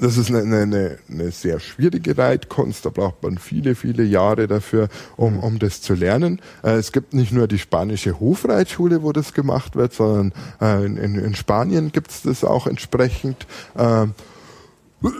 das 0.00 0.16
ist 0.16 0.30
eine, 0.30 0.40
eine, 0.40 0.98
eine 1.10 1.30
sehr 1.30 1.60
schwierige 1.60 2.16
Reitkunst, 2.16 2.86
da 2.86 2.90
braucht 2.90 3.22
man 3.22 3.38
viele, 3.38 3.74
viele 3.74 4.02
Jahre 4.04 4.48
dafür, 4.48 4.88
um, 5.16 5.38
um 5.38 5.58
das 5.58 5.82
zu 5.82 5.94
lernen. 5.94 6.40
Äh, 6.62 6.72
es 6.72 6.92
gibt 6.92 7.12
nicht 7.14 7.32
nur 7.32 7.46
die 7.46 7.58
spanische 7.58 8.18
Hofreitschule, 8.18 9.02
wo 9.02 9.12
das 9.12 9.34
gemacht 9.34 9.76
wird, 9.76 9.92
sondern 9.92 10.32
äh, 10.60 10.84
in, 10.86 10.96
in 10.96 11.34
Spanien 11.34 11.92
gibt 11.92 12.10
es 12.10 12.22
das 12.22 12.44
auch 12.44 12.66
entsprechend. 12.66 13.46
Ähm, 13.76 14.14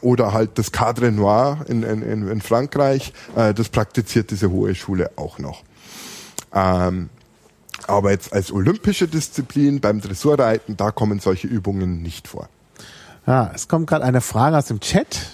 oder 0.00 0.32
halt 0.32 0.58
das 0.58 0.72
Cadre 0.72 1.12
Noir 1.12 1.64
in, 1.68 1.82
in, 1.82 2.02
in 2.02 2.28
in 2.28 2.40
Frankreich, 2.40 3.12
äh, 3.36 3.54
das 3.54 3.68
praktiziert 3.68 4.30
diese 4.30 4.50
hohe 4.50 4.74
Schule 4.74 5.10
auch 5.16 5.38
noch. 5.38 5.62
Ähm, 6.52 7.10
aber 7.86 8.10
jetzt 8.10 8.32
als 8.32 8.50
olympische 8.50 9.06
Disziplin 9.06 9.80
beim 9.80 10.00
Dressurreiten, 10.00 10.76
da 10.76 10.90
kommen 10.90 11.20
solche 11.20 11.46
Übungen 11.46 12.02
nicht 12.02 12.26
vor. 12.26 12.48
Ja, 13.26 13.50
es 13.54 13.68
kommt 13.68 13.88
gerade 13.88 14.04
eine 14.04 14.20
Frage 14.20 14.56
aus 14.56 14.66
dem 14.66 14.80
Chat, 14.80 15.30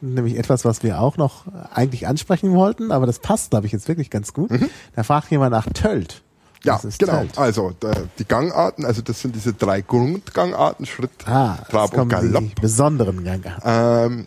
nämlich 0.00 0.36
etwas, 0.36 0.64
was 0.64 0.82
wir 0.82 1.00
auch 1.00 1.16
noch 1.16 1.44
eigentlich 1.72 2.06
ansprechen 2.06 2.52
wollten, 2.52 2.90
aber 2.92 3.06
das 3.06 3.18
passt, 3.20 3.50
glaube 3.50 3.66
ich, 3.66 3.72
jetzt 3.72 3.88
wirklich 3.88 4.10
ganz 4.10 4.32
gut. 4.32 4.50
Da 4.96 5.02
fragt 5.02 5.30
jemand 5.30 5.52
nach 5.52 5.66
Tölt. 5.72 6.22
Ja, 6.64 6.80
genau. 6.98 7.18
Tölt? 7.20 7.38
Also 7.38 7.72
die 8.18 8.24
Gangarten, 8.26 8.84
also 8.84 9.02
das 9.02 9.20
sind 9.20 9.36
diese 9.36 9.52
drei 9.52 9.80
Grundgangarten, 9.80 10.86
Schritt, 10.86 11.10
Ah, 11.26 11.58
Trab 11.70 11.96
und 11.96 12.08
Galopp. 12.08 12.42
die 12.42 12.60
besonderen 12.60 13.22
Gänge. 13.22 13.56
Ähm, 13.64 14.26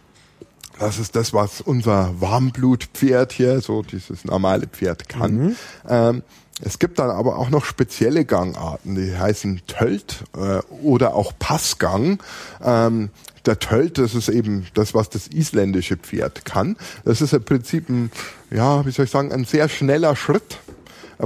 das 0.80 0.98
ist 0.98 1.16
das, 1.16 1.34
was 1.34 1.60
unser 1.62 2.20
Warmblutpferd 2.22 3.34
hier, 3.34 3.60
so 3.62 3.84
dieses 3.84 4.24
normale 4.26 4.68
Pferd 4.68 5.10
kann. 5.10 5.56
Ähm, 5.88 6.24
es 6.62 6.80
gibt 6.80 7.00
dann 7.00 7.10
aber 7.10 7.38
auch 7.38 7.50
noch 7.50 7.66
spezielle 7.66 8.26
Gangarten, 8.26 8.96
die 8.96 9.18
heißen 9.18 9.62
Tölt 9.68 10.24
äh, 10.36 10.60
oder 10.84 11.16
auch 11.16 11.34
Passgang. 11.38 12.20
Ähm, 12.64 13.10
der 13.46 13.60
Tölt, 13.60 13.98
das 13.98 14.14
ist 14.14 14.30
eben 14.30 14.68
das, 14.74 14.94
was 14.94 15.10
das 15.10 15.28
isländische 15.28 15.98
Pferd 15.98 16.46
kann. 16.46 16.78
Das 17.06 17.22
ist 17.22 17.34
im 17.34 17.44
Prinzip 17.44 17.90
ein, 17.90 18.12
ja, 18.52 18.86
wie 18.86 18.92
soll 18.92 19.06
ich 19.06 19.12
sagen, 19.12 19.32
ein 19.32 19.46
sehr 19.46 19.68
schneller 19.68 20.16
Schritt. 20.16 20.60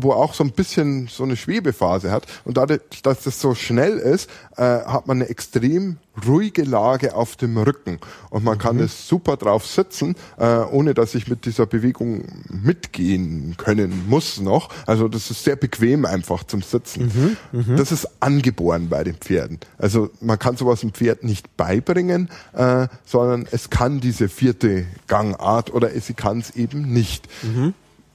Wo 0.01 0.11
auch 0.11 0.33
so 0.33 0.43
ein 0.43 0.51
bisschen 0.51 1.07
so 1.07 1.23
eine 1.23 1.35
Schwebephase 1.35 2.11
hat. 2.11 2.25
Und 2.43 2.57
dadurch, 2.57 2.81
dass 3.03 3.23
das 3.23 3.39
so 3.39 3.55
schnell 3.55 3.97
ist, 3.97 4.29
äh, 4.57 4.61
hat 4.61 5.07
man 5.07 5.17
eine 5.17 5.29
extrem 5.29 5.97
ruhige 6.25 6.63
Lage 6.63 7.15
auf 7.15 7.35
dem 7.35 7.57
Rücken. 7.57 7.99
Und 8.29 8.43
man 8.43 8.57
kann 8.57 8.77
mhm. 8.77 8.83
es 8.83 9.07
super 9.07 9.37
drauf 9.37 9.65
sitzen, 9.65 10.15
äh, 10.37 10.45
ohne 10.45 10.93
dass 10.93 11.15
ich 11.15 11.27
mit 11.27 11.45
dieser 11.45 11.65
Bewegung 11.65 12.23
mitgehen 12.49 13.55
können 13.57 14.07
muss 14.07 14.39
noch. 14.39 14.69
Also 14.85 15.07
das 15.07 15.31
ist 15.31 15.43
sehr 15.43 15.55
bequem 15.55 16.05
einfach 16.05 16.43
zum 16.43 16.61
Sitzen. 16.61 17.37
Mhm. 17.51 17.61
Mhm. 17.61 17.77
Das 17.77 17.91
ist 17.91 18.07
angeboren 18.21 18.89
bei 18.89 19.03
den 19.03 19.15
Pferden. 19.15 19.59
Also 19.77 20.09
man 20.21 20.39
kann 20.39 20.57
sowas 20.57 20.81
dem 20.81 20.93
Pferd 20.93 21.23
nicht 21.23 21.57
beibringen, 21.57 22.29
äh, 22.53 22.87
sondern 23.05 23.47
es 23.51 23.69
kann 23.69 23.99
diese 23.99 24.29
vierte 24.29 24.85
Gangart 25.07 25.73
oder 25.73 25.89
sie 25.99 26.13
kann 26.13 26.39
es 26.39 26.55
eben 26.55 26.93
nicht. 26.93 27.27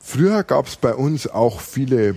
Früher 0.02 0.42
gab 0.42 0.66
es 0.66 0.76
bei 0.76 0.94
uns 0.94 1.28
auch 1.28 1.60
viele 1.60 2.16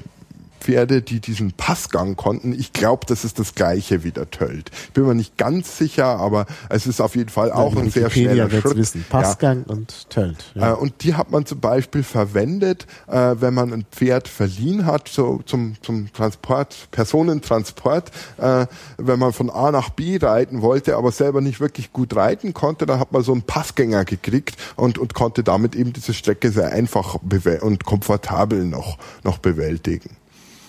Pferde, 0.63 1.01
die 1.01 1.19
diesen 1.19 1.51
Passgang 1.51 2.15
konnten. 2.15 2.53
Ich 2.53 2.71
glaube, 2.71 3.05
das 3.05 3.25
ist 3.25 3.37
das 3.37 3.53
gleiche 3.53 4.05
wie 4.05 4.11
der 4.11 4.31
Tölt. 4.31 4.71
Ich 4.85 4.93
bin 4.93 5.05
mir 5.05 5.13
nicht 5.13 5.37
ganz 5.37 5.77
sicher, 5.77 6.05
aber 6.05 6.45
es 6.69 6.87
ist 6.87 7.01
auf 7.01 7.17
jeden 7.17 7.29
Fall 7.29 7.49
ja, 7.49 7.55
auch 7.55 7.75
ein 7.75 7.89
sehr 7.89 8.09
schneller 8.09 8.49
Schritt. 8.49 8.77
Wissen. 8.77 9.05
Passgang 9.09 9.65
ja. 9.67 9.73
und 9.73 10.09
Tölt. 10.09 10.51
Ja. 10.55 10.71
Und 10.73 11.03
die 11.03 11.15
hat 11.15 11.31
man 11.31 11.45
zum 11.45 11.59
Beispiel 11.59 12.01
verwendet, 12.01 12.87
äh, 13.07 13.35
wenn 13.39 13.53
man 13.53 13.73
ein 13.73 13.85
Pferd 13.91 14.29
verliehen 14.29 14.85
hat, 14.85 15.09
so 15.09 15.41
zum, 15.45 15.75
zum 15.81 16.11
Transport, 16.13 16.87
Personentransport, 16.91 18.11
äh, 18.37 18.65
wenn 18.97 19.19
man 19.19 19.33
von 19.33 19.49
A 19.49 19.69
nach 19.71 19.89
B 19.89 20.17
reiten 20.17 20.61
wollte, 20.61 20.95
aber 20.95 21.11
selber 21.11 21.41
nicht 21.41 21.59
wirklich 21.59 21.91
gut 21.91 22.15
reiten 22.15 22.53
konnte, 22.53 22.85
dann 22.85 23.01
hat 23.01 23.11
man 23.11 23.21
so 23.21 23.33
einen 23.33 23.41
Passgänger 23.41 24.05
gekriegt 24.05 24.55
und, 24.77 24.97
und 24.97 25.13
konnte 25.13 25.43
damit 25.43 25.75
eben 25.75 25.91
diese 25.91 26.13
Strecke 26.13 26.51
sehr 26.51 26.71
einfach 26.71 27.19
und 27.61 27.83
komfortabel 27.83 28.63
noch, 28.63 28.97
noch 29.23 29.39
bewältigen. 29.39 30.22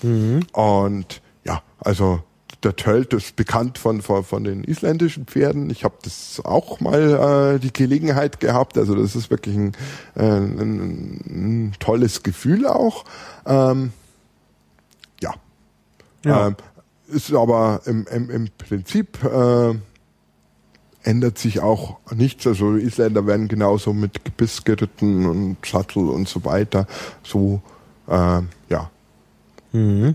Mhm. 0.05 0.47
Und 0.53 1.23
ja, 1.45 1.63
also 1.81 2.23
der 2.63 2.77
Tölt 2.77 3.13
ist 3.13 3.37
bekannt 3.37 3.79
von, 3.79 4.03
von, 4.03 4.25
von 4.25 4.45
den 4.45 4.65
isländischen 4.65 5.27
Pferden. 5.27 5.71
Ich 5.71 5.85
habe 5.85 5.95
das 6.03 6.41
auch 6.45 6.81
mal 6.81 7.57
äh, 7.57 7.59
die 7.59 7.73
Gelegenheit 7.73 8.41
gehabt. 8.41 8.79
Also 8.79 8.95
das 8.95 9.17
ist 9.17 9.31
wirklich 9.31 9.57
ein, 9.57 9.73
äh, 10.15 10.23
ein, 10.23 11.21
ein 11.27 11.73
tolles 11.79 12.23
Gefühl 12.23 12.67
auch. 12.67 13.05
Ähm, 13.47 13.93
ja. 15.21 15.35
ja. 16.25 16.49
Ähm, 16.49 16.57
ist 17.09 17.33
aber 17.35 17.83
im, 17.85 18.07
im, 18.11 18.31
im 18.31 18.49
Prinzip 18.57 19.23
äh, 19.25 19.75
ändert 21.03 21.39
sich 21.39 21.61
auch 21.61 21.99
nichts. 22.15 22.47
Also 22.47 22.77
Isländer 22.77 23.27
werden 23.27 23.49
genauso 23.49 23.93
mit 23.93 24.25
Gebiss 24.25 24.65
geritten 24.65 25.27
und 25.27 25.57
Sattel 25.65 26.09
und 26.09 26.29
so 26.29 26.45
weiter. 26.45 26.87
So 27.23 27.61
äh, 28.09 28.41
ja, 28.71 28.91
Mhm. 29.75 30.15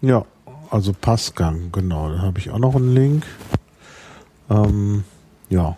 Ja, 0.00 0.24
also 0.68 0.92
Passgang, 0.92 1.70
genau. 1.70 2.10
Da 2.10 2.18
habe 2.22 2.38
ich 2.40 2.50
auch 2.50 2.58
noch 2.58 2.74
einen 2.74 2.92
Link. 2.92 3.24
Ähm, 4.50 5.04
ja. 5.48 5.76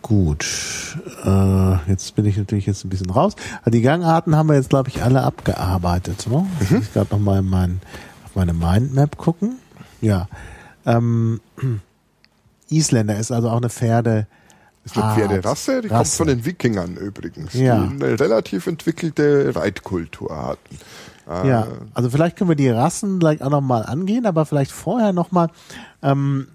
Gut. 0.00 0.98
Äh, 1.24 1.90
jetzt 1.90 2.16
bin 2.16 2.24
ich 2.24 2.38
natürlich 2.38 2.64
jetzt 2.66 2.84
ein 2.84 2.88
bisschen 2.88 3.10
raus. 3.10 3.36
Also 3.58 3.70
die 3.70 3.82
Gangarten 3.82 4.34
haben 4.34 4.48
wir 4.48 4.56
jetzt, 4.56 4.70
glaube 4.70 4.88
ich, 4.88 5.02
alle 5.02 5.22
abgearbeitet. 5.22 6.26
Ne? 6.26 6.46
Mhm. 6.70 6.78
Ich 6.78 6.92
gerade 6.92 7.10
noch 7.10 7.20
mal 7.20 7.40
in 7.40 7.48
mein, 7.48 7.80
auf 8.24 8.34
meine 8.34 8.54
Mindmap 8.54 9.18
gucken. 9.18 9.58
Ja. 10.00 10.26
Ähm, 10.86 11.40
Isländer 12.70 13.18
ist 13.18 13.30
also 13.30 13.50
auch 13.50 13.58
eine 13.58 13.68
Pferde, 13.68 14.26
ist 14.84 14.96
eine 14.96 15.14
Pferderasse, 15.14 15.82
die 15.82 15.88
Rasse. 15.88 15.96
kommt 15.96 16.08
von 16.08 16.26
den 16.28 16.44
Wikingern 16.44 16.96
übrigens, 16.96 17.52
ja. 17.54 17.84
die 17.84 18.04
eine 18.04 18.18
relativ 18.18 18.66
entwickelte 18.66 19.54
Reitkultur 19.54 20.36
hatten. 20.36 20.78
Ja, 21.46 21.68
also 21.94 22.10
vielleicht 22.10 22.36
können 22.36 22.50
wir 22.50 22.56
die 22.56 22.68
Rassen 22.68 23.20
gleich 23.20 23.40
auch 23.40 23.50
nochmal 23.50 23.84
angehen, 23.84 24.26
aber 24.26 24.46
vielleicht 24.46 24.72
vorher 24.72 25.12
nochmal, 25.12 25.48
ähm, 26.02 26.48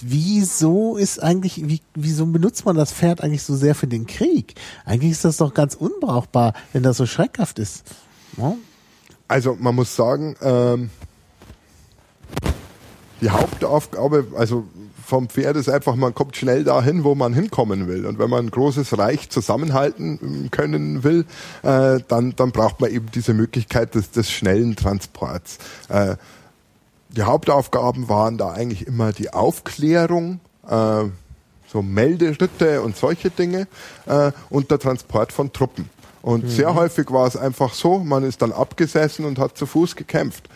wieso 0.00 0.96
ist 0.96 1.20
eigentlich, 1.20 1.66
wie, 1.66 1.80
wieso 1.96 2.26
benutzt 2.26 2.64
man 2.64 2.76
das 2.76 2.92
Pferd 2.92 3.20
eigentlich 3.20 3.42
so 3.42 3.56
sehr 3.56 3.74
für 3.74 3.88
den 3.88 4.06
Krieg? 4.06 4.54
Eigentlich 4.84 5.10
ist 5.12 5.24
das 5.24 5.38
doch 5.38 5.54
ganz 5.54 5.74
unbrauchbar, 5.74 6.52
wenn 6.72 6.84
das 6.84 6.98
so 6.98 7.06
schreckhaft 7.06 7.58
ist. 7.58 7.84
Ja? 8.36 8.54
Also 9.26 9.56
man 9.58 9.74
muss 9.74 9.96
sagen, 9.96 10.36
ähm, 10.40 10.90
die 13.20 13.30
Hauptaufgabe, 13.30 14.26
also 14.36 14.68
vom 15.06 15.28
Pferd 15.28 15.56
ist 15.56 15.68
einfach, 15.68 15.94
man 15.94 16.14
kommt 16.14 16.36
schnell 16.36 16.64
dahin, 16.64 17.04
wo 17.04 17.14
man 17.14 17.32
hinkommen 17.32 17.86
will. 17.86 18.06
Und 18.06 18.18
wenn 18.18 18.28
man 18.28 18.46
ein 18.46 18.50
großes 18.50 18.98
Reich 18.98 19.30
zusammenhalten 19.30 20.18
ähm, 20.20 20.50
können 20.50 21.04
will, 21.04 21.24
äh, 21.62 22.00
dann, 22.08 22.34
dann 22.34 22.50
braucht 22.50 22.80
man 22.80 22.90
eben 22.90 23.06
diese 23.14 23.32
Möglichkeit 23.32 23.94
des, 23.94 24.10
des 24.10 24.30
schnellen 24.30 24.74
Transports. 24.74 25.58
Äh, 25.88 26.16
die 27.10 27.22
Hauptaufgaben 27.22 28.08
waren 28.08 28.36
da 28.36 28.50
eigentlich 28.50 28.88
immer 28.88 29.12
die 29.12 29.32
Aufklärung, 29.32 30.40
äh, 30.68 31.04
so 31.68 31.82
Melderitte 31.82 32.82
und 32.82 32.96
solche 32.96 33.30
Dinge 33.30 33.68
äh, 34.06 34.32
und 34.50 34.72
der 34.72 34.80
Transport 34.80 35.32
von 35.32 35.52
Truppen. 35.52 35.88
Und 36.20 36.44
mhm. 36.44 36.48
sehr 36.48 36.74
häufig 36.74 37.12
war 37.12 37.28
es 37.28 37.36
einfach 37.36 37.74
so, 37.74 37.98
man 37.98 38.24
ist 38.24 38.42
dann 38.42 38.50
abgesessen 38.50 39.24
und 39.24 39.38
hat 39.38 39.56
zu 39.56 39.66
Fuß 39.66 39.94
gekämpft. 39.94 40.48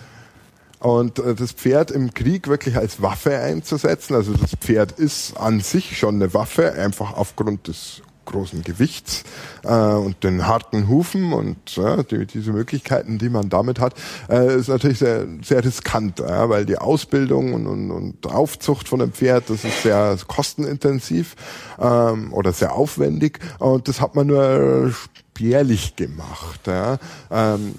Und 0.81 1.19
äh, 1.19 1.35
das 1.35 1.53
Pferd 1.53 1.91
im 1.91 2.15
Krieg 2.15 2.49
wirklich 2.49 2.77
als 2.77 3.03
Waffe 3.03 3.39
einzusetzen, 3.39 4.15
also 4.15 4.33
das 4.33 4.57
Pferd 4.59 4.93
ist 4.93 5.37
an 5.37 5.61
sich 5.61 5.99
schon 5.99 6.17
eine 6.17 6.35
Waffe, 6.35 6.73
einfach 6.73 7.13
aufgrund 7.13 7.69
des 7.69 8.03
großen 8.25 8.63
Gewichts 8.63 9.25
äh, 9.65 9.75
und 9.75 10.23
den 10.25 10.47
harten 10.47 10.89
Hufen 10.89 11.33
und 11.33 11.77
äh, 11.79 12.05
die, 12.05 12.27
diese 12.27 12.53
Möglichkeiten, 12.53 13.19
die 13.19 13.29
man 13.29 13.49
damit 13.49 13.81
hat, 13.81 13.95
äh, 14.29 14.57
ist 14.57 14.69
natürlich 14.69 15.01
sehr, 15.01 15.27
sehr 15.43 15.65
riskant, 15.65 16.21
äh, 16.21 16.49
weil 16.49 16.65
die 16.65 16.79
Ausbildung 16.79 17.53
und, 17.53 17.67
und, 17.67 17.91
und 17.91 18.27
Aufzucht 18.27 18.89
von 18.89 19.03
einem 19.03 19.13
Pferd, 19.13 19.51
das 19.51 19.65
ist 19.65 19.83
sehr 19.83 20.17
kostenintensiv 20.27 21.35
ähm, 21.79 22.33
oder 22.33 22.53
sehr 22.53 22.73
aufwendig 22.75 23.41
und 23.59 23.89
das 23.89 24.01
hat 24.01 24.15
man 24.15 24.29
nur 24.29 24.95
spärlich 25.35 25.97
gemacht. 25.97 26.61
Ja. 26.67 26.99
Ähm, 27.31 27.75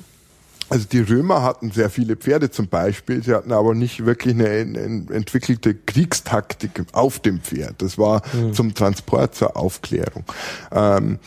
also 0.71 0.87
die 0.87 1.01
Römer 1.01 1.43
hatten 1.43 1.71
sehr 1.71 1.89
viele 1.89 2.15
Pferde 2.15 2.49
zum 2.49 2.69
Beispiel, 2.69 3.21
sie 3.21 3.33
hatten 3.35 3.51
aber 3.51 3.75
nicht 3.75 4.05
wirklich 4.05 4.35
eine, 4.35 4.47
eine 4.47 5.05
entwickelte 5.11 5.75
Kriegstaktik 5.75 6.85
auf 6.93 7.19
dem 7.19 7.41
Pferd. 7.41 7.81
Das 7.81 7.97
war 7.97 8.21
mhm. 8.31 8.53
zum 8.53 8.73
Transport, 8.73 9.35
zur 9.35 9.57
Aufklärung. 9.57 10.23
Ähm, 10.71 11.19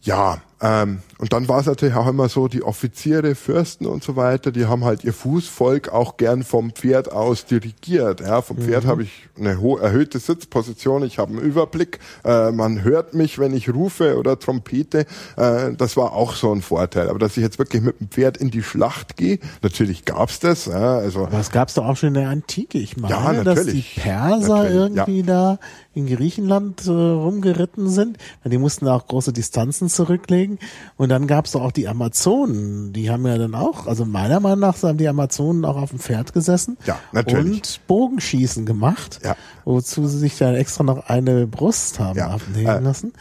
ja, 0.00 0.40
ähm, 0.62 1.02
und 1.18 1.32
dann 1.32 1.48
war 1.48 1.60
es 1.60 1.66
natürlich 1.66 1.94
auch 1.94 2.06
immer 2.06 2.28
so, 2.28 2.46
die 2.46 2.62
Offiziere, 2.62 3.34
Fürsten 3.34 3.86
und 3.86 4.04
so 4.04 4.16
weiter, 4.16 4.52
die 4.52 4.66
haben 4.66 4.84
halt 4.84 5.02
ihr 5.02 5.14
Fußvolk 5.14 5.88
auch 5.88 6.18
gern 6.18 6.42
vom 6.42 6.72
Pferd 6.72 7.10
aus 7.10 7.46
dirigiert. 7.46 8.20
Ja, 8.20 8.42
vom 8.42 8.58
Pferd 8.58 8.84
mhm. 8.84 8.88
habe 8.88 9.02
ich 9.04 9.28
eine 9.38 9.58
hohe, 9.60 9.80
erhöhte 9.80 10.18
Sitzposition, 10.18 11.04
ich 11.04 11.18
habe 11.18 11.32
einen 11.32 11.40
Überblick, 11.40 12.00
äh, 12.24 12.50
man 12.50 12.84
hört 12.84 13.14
mich, 13.14 13.38
wenn 13.38 13.54
ich 13.54 13.72
rufe 13.72 14.18
oder 14.18 14.38
trompete. 14.38 15.06
Äh, 15.36 15.72
das 15.76 15.96
war 15.96 16.12
auch 16.12 16.34
so 16.34 16.52
ein 16.52 16.60
Vorteil. 16.60 17.08
Aber 17.08 17.18
dass 17.18 17.36
ich 17.36 17.42
jetzt 17.42 17.58
wirklich 17.58 17.82
mit 17.82 17.98
dem 17.98 18.08
Pferd 18.08 18.36
in 18.36 18.50
die 18.50 18.62
Schlacht 18.62 19.16
gehe, 19.16 19.38
natürlich 19.62 20.04
gab's 20.04 20.38
das. 20.40 20.66
Ja, 20.66 20.98
also, 20.98 21.26
Aber 21.26 21.38
das 21.38 21.50
gab's 21.50 21.74
doch 21.74 21.86
auch 21.86 21.96
schon 21.96 22.08
in 22.08 22.14
der 22.14 22.28
Antike. 22.28 22.78
Ich 22.78 22.96
meine, 22.96 23.14
ja, 23.14 23.44
dass 23.44 23.64
die 23.64 23.84
Perser 23.96 24.64
natürlich, 24.64 24.74
irgendwie 24.74 25.20
ja. 25.20 25.26
da 25.26 25.58
in 25.94 26.06
Griechenland 26.06 26.86
äh, 26.86 26.90
rumgeritten 26.90 27.88
sind. 27.88 28.18
Die 28.44 28.58
mussten 28.58 28.86
auch 28.86 29.06
große 29.06 29.32
Distanzen 29.32 29.88
zurücklegen. 29.88 30.58
Und 30.98 31.05
dann 31.08 31.26
gab 31.26 31.46
es 31.46 31.52
doch 31.52 31.62
auch 31.62 31.72
die 31.72 31.88
Amazonen. 31.88 32.92
Die 32.92 33.10
haben 33.10 33.26
ja 33.26 33.38
dann 33.38 33.54
auch, 33.54 33.86
also 33.86 34.04
meiner 34.04 34.40
Meinung 34.40 34.60
nach 34.60 34.82
haben 34.82 34.98
die 34.98 35.08
Amazonen 35.08 35.64
auch 35.64 35.76
auf 35.76 35.90
dem 35.90 35.98
Pferd 35.98 36.32
gesessen. 36.32 36.76
Ja, 36.86 36.98
natürlich. 37.12 37.56
Und 37.56 37.86
Bogenschießen 37.86 38.66
gemacht. 38.66 39.20
Ja. 39.24 39.36
Wozu 39.64 40.06
sie 40.06 40.18
sich 40.18 40.38
dann 40.38 40.54
extra 40.54 40.84
noch 40.84 41.08
eine 41.08 41.46
Brust 41.46 41.98
haben 41.98 42.18
ja. 42.18 42.28
abnehmen 42.28 42.66
äh, 42.66 42.80
lassen. 42.80 43.12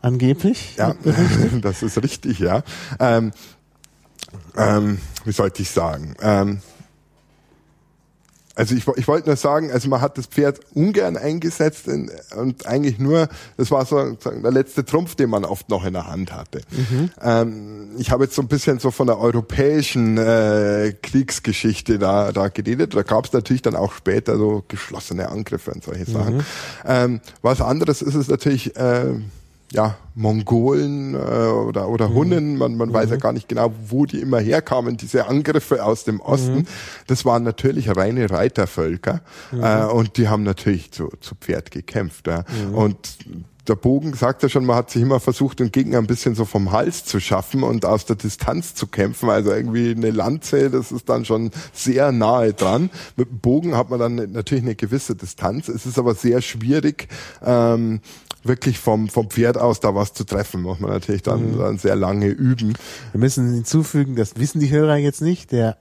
Angeblich. 0.00 0.76
Ja, 0.76 0.94
das 1.62 1.82
ist 1.82 2.02
richtig, 2.02 2.38
ja. 2.38 2.62
Ähm, 2.98 3.32
ähm, 4.56 4.98
wie 5.24 5.32
sollte 5.32 5.62
ich 5.62 5.70
sagen? 5.70 6.14
Ähm, 6.20 6.60
also 8.54 8.74
ich, 8.74 8.86
ich 8.96 9.08
wollte 9.08 9.28
nur 9.28 9.36
sagen, 9.36 9.70
also 9.72 9.88
man 9.88 10.00
hat 10.00 10.16
das 10.16 10.26
Pferd 10.26 10.60
ungern 10.74 11.16
eingesetzt 11.16 11.88
in, 11.88 12.10
und 12.36 12.66
eigentlich 12.66 12.98
nur, 12.98 13.28
das 13.56 13.70
war 13.70 13.84
so 13.84 14.12
der 14.12 14.50
letzte 14.52 14.84
Trumpf, 14.84 15.16
den 15.16 15.30
man 15.30 15.44
oft 15.44 15.68
noch 15.68 15.84
in 15.84 15.94
der 15.94 16.06
Hand 16.06 16.32
hatte. 16.32 16.60
Mhm. 16.70 17.10
Ähm, 17.20 17.90
ich 17.98 18.10
habe 18.10 18.24
jetzt 18.24 18.36
so 18.36 18.42
ein 18.42 18.48
bisschen 18.48 18.78
so 18.78 18.90
von 18.90 19.08
der 19.08 19.18
europäischen 19.18 20.18
äh, 20.18 20.94
Kriegsgeschichte 21.02 21.98
da, 21.98 22.32
da 22.32 22.48
geredet. 22.48 22.94
Da 22.94 23.02
gab 23.02 23.26
es 23.26 23.32
natürlich 23.32 23.62
dann 23.62 23.74
auch 23.74 23.92
später 23.92 24.36
so 24.36 24.64
geschlossene 24.68 25.28
Angriffe 25.28 25.72
und 25.72 25.82
solche 25.82 26.06
Sachen. 26.06 26.36
Mhm. 26.36 26.44
Ähm, 26.86 27.20
was 27.42 27.60
anderes 27.60 28.02
ist 28.02 28.14
es 28.14 28.28
natürlich, 28.28 28.76
äh, 28.76 29.14
ja, 29.74 29.96
Mongolen 30.14 31.14
äh, 31.14 31.18
oder, 31.18 31.88
oder 31.88 32.08
mhm. 32.08 32.14
Hunnen, 32.14 32.56
man, 32.56 32.76
man 32.76 32.88
mhm. 32.88 32.94
weiß 32.94 33.10
ja 33.10 33.16
mhm. 33.16 33.20
gar 33.20 33.32
nicht 33.32 33.48
genau, 33.48 33.72
wo 33.88 34.06
die 34.06 34.20
immer 34.20 34.38
herkamen, 34.38 34.96
diese 34.96 35.26
Angriffe 35.26 35.84
aus 35.84 36.04
dem 36.04 36.20
Osten. 36.20 36.58
Mhm. 36.58 36.66
Das 37.08 37.24
waren 37.24 37.42
natürlich 37.42 37.94
reine 37.94 38.30
Reitervölker 38.30 39.20
mhm. 39.50 39.62
äh, 39.62 39.84
und 39.84 40.16
die 40.16 40.28
haben 40.28 40.44
natürlich 40.44 40.92
zu, 40.92 41.10
zu 41.20 41.34
Pferd 41.34 41.72
gekämpft. 41.72 42.28
Ja. 42.28 42.44
Mhm. 42.68 42.74
Und 42.74 42.98
der 43.68 43.76
Bogen 43.76 44.12
sagt 44.14 44.42
ja 44.42 44.48
schon, 44.48 44.66
man 44.66 44.76
hat 44.76 44.90
sich 44.90 45.02
immer 45.02 45.20
versucht, 45.20 45.60
den 45.60 45.72
Gegner 45.72 45.98
ein 45.98 46.06
bisschen 46.06 46.34
so 46.34 46.44
vom 46.44 46.72
Hals 46.72 47.04
zu 47.04 47.18
schaffen 47.18 47.62
und 47.62 47.86
aus 47.86 48.04
der 48.04 48.16
Distanz 48.16 48.74
zu 48.74 48.86
kämpfen. 48.86 49.30
Also 49.30 49.52
irgendwie 49.52 49.90
eine 49.90 50.10
Lanze, 50.10 50.70
das 50.70 50.92
ist 50.92 51.08
dann 51.08 51.24
schon 51.24 51.50
sehr 51.72 52.12
nahe 52.12 52.52
dran. 52.52 52.90
Mit 53.16 53.30
dem 53.30 53.38
Bogen 53.38 53.76
hat 53.76 53.90
man 53.90 53.98
dann 53.98 54.32
natürlich 54.32 54.64
eine 54.64 54.74
gewisse 54.74 55.14
Distanz. 55.16 55.68
Es 55.68 55.86
ist 55.86 55.98
aber 55.98 56.14
sehr 56.14 56.42
schwierig, 56.42 57.08
ähm, 57.44 58.00
wirklich 58.46 58.78
vom, 58.78 59.08
vom 59.08 59.30
Pferd 59.30 59.58
aus 59.58 59.80
da 59.80 59.94
was 59.94 60.12
zu 60.12 60.24
treffen. 60.24 60.62
Muss 60.62 60.80
man 60.80 60.90
natürlich 60.90 61.22
dann, 61.22 61.52
mhm. 61.52 61.58
dann 61.58 61.78
sehr 61.78 61.96
lange 61.96 62.26
üben. 62.26 62.74
Wir 63.12 63.20
müssen 63.20 63.52
hinzufügen, 63.52 64.16
das 64.16 64.36
wissen 64.36 64.60
die 64.60 64.70
Hörer 64.70 64.96
jetzt 64.96 65.22
nicht, 65.22 65.52
der 65.52 65.76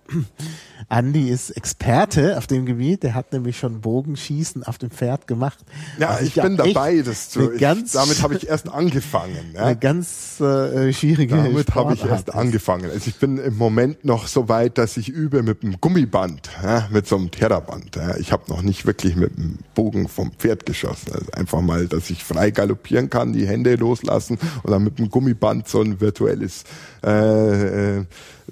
Andi 0.89 1.29
ist 1.29 1.51
Experte 1.51 2.37
auf 2.37 2.47
dem 2.47 2.65
Gebiet, 2.65 3.03
der 3.03 3.15
hat 3.15 3.33
nämlich 3.33 3.57
schon 3.57 3.81
Bogenschießen 3.81 4.63
auf 4.63 4.77
dem 4.77 4.91
Pferd 4.91 5.27
gemacht. 5.27 5.59
Ja, 5.99 6.19
ich 6.19 6.35
bin 6.35 6.57
dabei, 6.57 7.01
das 7.01 7.29
zu, 7.29 7.51
ich, 7.51 7.61
damit 7.61 8.21
habe 8.21 8.35
ich 8.35 8.47
erst 8.47 8.69
angefangen. 8.69 9.53
Ja. 9.53 9.65
Eine 9.65 9.77
ganz 9.77 10.39
äh, 10.39 10.91
schwierige 10.93 11.35
Damit 11.35 11.75
habe 11.75 11.93
ich 11.93 12.05
erst 12.05 12.33
angefangen. 12.33 12.89
Also 12.91 13.07
ich 13.07 13.15
bin 13.15 13.37
im 13.37 13.57
Moment 13.57 14.05
noch 14.05 14.27
so 14.27 14.49
weit, 14.49 14.77
dass 14.77 14.97
ich 14.97 15.09
übe 15.09 15.43
mit 15.43 15.63
einem 15.63 15.79
Gummiband, 15.79 16.49
ja, 16.61 16.87
mit 16.91 17.07
so 17.07 17.17
einem 17.17 17.31
Terraband. 17.31 17.95
Ja. 17.95 18.17
Ich 18.17 18.31
habe 18.31 18.43
noch 18.47 18.61
nicht 18.61 18.85
wirklich 18.85 19.15
mit 19.15 19.35
dem 19.37 19.59
Bogen 19.75 20.07
vom 20.07 20.31
Pferd 20.31 20.65
geschossen. 20.65 21.13
Also 21.13 21.31
einfach 21.33 21.61
mal, 21.61 21.87
dass 21.87 22.09
ich 22.09 22.23
frei 22.23 22.51
galoppieren 22.51 23.09
kann, 23.09 23.33
die 23.33 23.47
Hände 23.47 23.75
loslassen 23.75 24.37
und 24.63 24.71
dann 24.71 24.83
mit 24.83 24.99
dem 24.99 25.09
Gummiband 25.09 25.67
so 25.67 25.81
ein 25.81 25.99
virtuelles 25.99 26.63
äh, 27.03 27.97
äh, 27.99 28.05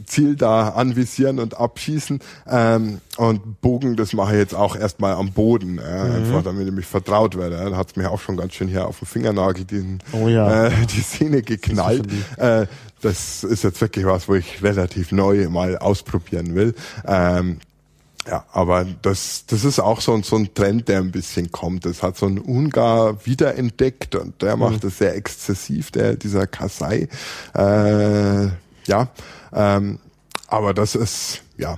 Ziel 0.05 0.35
da 0.35 0.69
anvisieren 0.69 1.39
und 1.39 1.57
abschießen. 1.57 2.19
Ähm, 2.47 3.01
und 3.17 3.61
Bogen, 3.61 3.95
das 3.95 4.13
mache 4.13 4.33
ich 4.33 4.39
jetzt 4.39 4.55
auch 4.55 4.75
erstmal 4.75 5.13
am 5.13 5.31
Boden, 5.31 5.77
äh, 5.77 5.81
mhm. 5.81 6.15
einfach 6.15 6.43
damit 6.43 6.67
ich 6.67 6.73
mich 6.73 6.85
vertraut 6.85 7.37
werde. 7.37 7.57
Da 7.57 7.77
hat 7.77 7.91
es 7.91 7.95
mir 7.95 8.11
auch 8.11 8.19
schon 8.19 8.37
ganz 8.37 8.53
schön 8.53 8.67
hier 8.67 8.87
auf 8.87 8.99
den 8.99 9.07
Fingernagel 9.07 9.65
diesen, 9.65 9.99
oh 10.11 10.27
ja. 10.27 10.67
äh, 10.67 10.71
die 10.85 11.01
Szene 11.01 11.41
geknallt. 11.41 12.07
Das, 12.37 12.61
äh, 12.63 12.67
das 13.01 13.43
ist 13.43 13.63
jetzt 13.63 13.81
wirklich 13.81 14.05
was, 14.05 14.27
wo 14.27 14.35
ich 14.35 14.61
relativ 14.61 15.11
neu 15.11 15.49
mal 15.49 15.77
ausprobieren 15.77 16.55
will. 16.55 16.75
Ähm, 17.05 17.57
ja, 18.27 18.45
aber 18.51 18.85
das, 19.01 19.45
das 19.47 19.63
ist 19.63 19.79
auch 19.79 19.99
so, 19.99 20.21
so 20.21 20.35
ein 20.35 20.53
Trend, 20.53 20.87
der 20.87 20.99
ein 20.99 21.11
bisschen 21.11 21.51
kommt. 21.51 21.85
Das 21.85 22.03
hat 22.03 22.17
so 22.17 22.27
ein 22.27 22.37
Ungar 22.37 23.25
wiederentdeckt 23.25 24.15
und 24.15 24.41
der 24.43 24.57
macht 24.57 24.75
mhm. 24.75 24.79
das 24.81 24.99
sehr 24.99 25.15
exzessiv, 25.15 25.89
der, 25.89 26.15
dieser 26.15 26.45
Kasai. 26.45 27.07
Äh, 27.55 28.49
ja, 28.85 29.09
ähm, 29.53 29.99
aber 30.47 30.73
das 30.73 30.95
ist, 30.95 31.43
ja, 31.57 31.77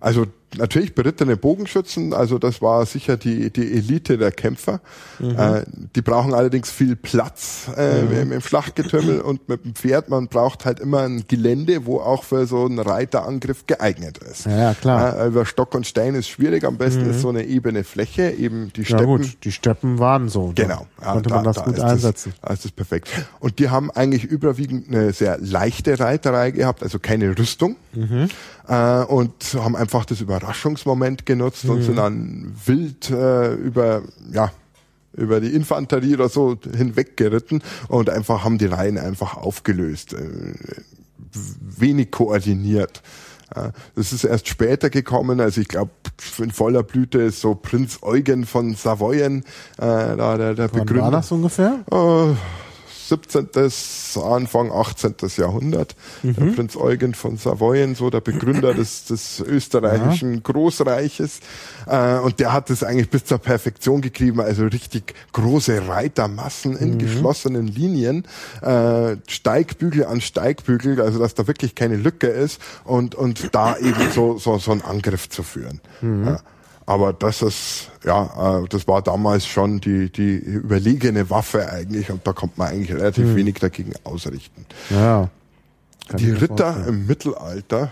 also 0.00 0.26
natürlich 0.56 0.94
berittene 0.94 1.36
Bogenschützen, 1.36 2.12
also 2.12 2.38
das 2.38 2.62
war 2.62 2.84
sicher 2.86 3.16
die, 3.16 3.50
die 3.50 3.72
Elite 3.72 4.18
der 4.18 4.32
Kämpfer. 4.32 4.80
Mhm. 5.18 5.38
Äh, 5.38 5.62
die 5.94 6.02
brauchen 6.02 6.34
allerdings 6.34 6.70
viel 6.70 6.96
Platz 6.96 7.68
äh, 7.76 8.02
mhm. 8.02 8.12
im, 8.18 8.32
im 8.32 8.40
Flachgetümmel 8.40 9.20
und 9.20 9.48
mit 9.48 9.64
dem 9.64 9.74
Pferd, 9.74 10.08
man 10.08 10.28
braucht 10.28 10.64
halt 10.64 10.80
immer 10.80 11.00
ein 11.02 11.24
Gelände, 11.28 11.86
wo 11.86 12.00
auch 12.00 12.24
für 12.24 12.46
so 12.46 12.64
einen 12.64 12.78
Reiterangriff 12.78 13.66
geeignet 13.66 14.18
ist. 14.18 14.46
Ja, 14.46 14.74
klar. 14.74 15.18
Äh, 15.18 15.26
über 15.28 15.46
Stock 15.46 15.74
und 15.74 15.86
Stein 15.86 16.14
ist 16.14 16.28
schwierig, 16.28 16.64
am 16.64 16.76
besten 16.76 17.04
mhm. 17.04 17.10
ist 17.10 17.20
so 17.20 17.28
eine 17.28 17.44
ebene 17.44 17.84
Fläche, 17.84 18.30
eben 18.30 18.72
die 18.74 18.84
Steppen. 18.84 19.00
Ja 19.00 19.16
gut, 19.16 19.44
die 19.44 19.52
Steppen 19.52 19.98
waren 19.98 20.28
so. 20.28 20.52
Genau. 20.54 20.86
Ja, 21.00 21.12
konnte 21.12 21.28
da, 21.30 21.36
man 21.36 21.44
das 21.44 21.56
da 21.56 21.62
gut 21.62 21.80
einsetzen. 21.80 22.32
Das, 22.40 22.48
da 22.48 22.54
ist 22.54 22.64
das 22.64 22.72
perfekt. 22.72 23.08
Und 23.40 23.58
die 23.58 23.70
haben 23.70 23.90
eigentlich 23.90 24.24
überwiegend 24.24 24.88
eine 24.88 25.12
sehr 25.12 25.38
leichte 25.38 25.98
Reiterei 25.98 26.50
gehabt, 26.50 26.82
also 26.82 26.98
keine 26.98 27.36
Rüstung. 27.38 27.76
Mhm. 27.92 28.28
Äh, 28.66 29.04
und 29.04 29.32
haben 29.54 29.76
einfach 29.76 30.04
das 30.04 30.20
Überraschungsmoment 30.44 31.26
genutzt 31.26 31.64
mhm. 31.64 31.70
und 31.70 31.82
sind 31.82 31.96
dann 31.96 32.54
wild 32.64 33.10
äh, 33.10 33.54
über, 33.54 34.02
ja, 34.32 34.52
über 35.12 35.40
die 35.40 35.54
Infanterie 35.54 36.14
oder 36.14 36.28
so 36.28 36.56
hinweggeritten 36.76 37.62
und 37.88 38.10
einfach 38.10 38.44
haben 38.44 38.58
die 38.58 38.66
Reihen 38.66 38.98
einfach 38.98 39.36
aufgelöst. 39.36 40.12
Äh, 40.12 40.54
wenig 41.60 42.10
koordiniert. 42.10 43.02
Das 43.94 44.12
ist 44.12 44.24
erst 44.24 44.48
später 44.48 44.90
gekommen, 44.90 45.40
also 45.40 45.60
ich 45.60 45.68
glaube 45.68 45.90
in 46.38 46.50
voller 46.50 46.82
Blüte 46.82 47.20
ist 47.20 47.40
so 47.40 47.54
Prinz 47.54 47.98
Eugen 48.02 48.46
von 48.46 48.74
Savoyen, 48.74 49.44
äh, 49.78 50.16
da 50.16 50.36
der, 50.36 50.54
der 50.54 50.72
Wann 50.72 50.80
Begründer. 50.80 51.04
war 51.04 51.10
das 51.10 51.30
ungefähr? 51.30 51.84
Äh, 51.90 52.34
17., 53.16 54.22
Anfang 54.22 54.70
18. 54.72 55.14
Jahrhundert. 55.36 55.96
Mhm. 56.22 56.34
Der 56.34 56.44
Prinz 56.46 56.76
Eugen 56.76 57.14
von 57.14 57.36
Savoyen, 57.36 57.94
so 57.94 58.10
der 58.10 58.20
Begründer 58.20 58.74
des, 58.74 59.04
des 59.06 59.40
österreichischen 59.40 60.34
ja. 60.34 60.40
Großreiches. 60.42 61.40
Äh, 61.86 62.18
und 62.18 62.40
der 62.40 62.52
hat 62.52 62.70
es 62.70 62.82
eigentlich 62.82 63.10
bis 63.10 63.24
zur 63.24 63.38
Perfektion 63.38 64.00
getrieben, 64.00 64.40
also 64.40 64.64
richtig 64.64 65.14
große 65.32 65.88
Reitermassen 65.88 66.76
in 66.76 66.94
mhm. 66.94 66.98
geschlossenen 66.98 67.66
Linien, 67.66 68.24
äh, 68.62 69.16
Steigbügel 69.28 70.06
an 70.06 70.20
Steigbügel, 70.20 71.00
also 71.00 71.18
dass 71.18 71.34
da 71.34 71.46
wirklich 71.46 71.74
keine 71.74 71.96
Lücke 71.96 72.26
ist 72.26 72.60
und, 72.84 73.14
und 73.14 73.54
da 73.54 73.76
eben 73.76 74.10
so, 74.12 74.38
so, 74.38 74.58
so 74.58 74.72
einen 74.72 74.82
Angriff 74.82 75.28
zu 75.28 75.42
führen. 75.42 75.80
Mhm. 76.00 76.26
Ja. 76.26 76.40
Aber 76.86 77.12
das 77.12 77.40
ist, 77.40 77.90
ja, 78.04 78.60
äh, 78.62 78.68
das 78.68 78.86
war 78.86 79.00
damals 79.00 79.46
schon 79.46 79.80
die, 79.80 80.10
die 80.10 80.36
überlegene 80.36 81.30
Waffe 81.30 81.70
eigentlich 81.70 82.10
und 82.10 82.26
da 82.26 82.32
kommt 82.32 82.58
man 82.58 82.68
eigentlich 82.68 82.92
relativ 82.92 83.24
hm. 83.24 83.36
wenig 83.36 83.54
dagegen 83.54 83.92
ausrichten. 84.04 84.66
Ja. 84.90 85.28
Die 86.18 86.30
Ritter 86.30 86.86
im 86.86 87.06
Mittelalter 87.06 87.90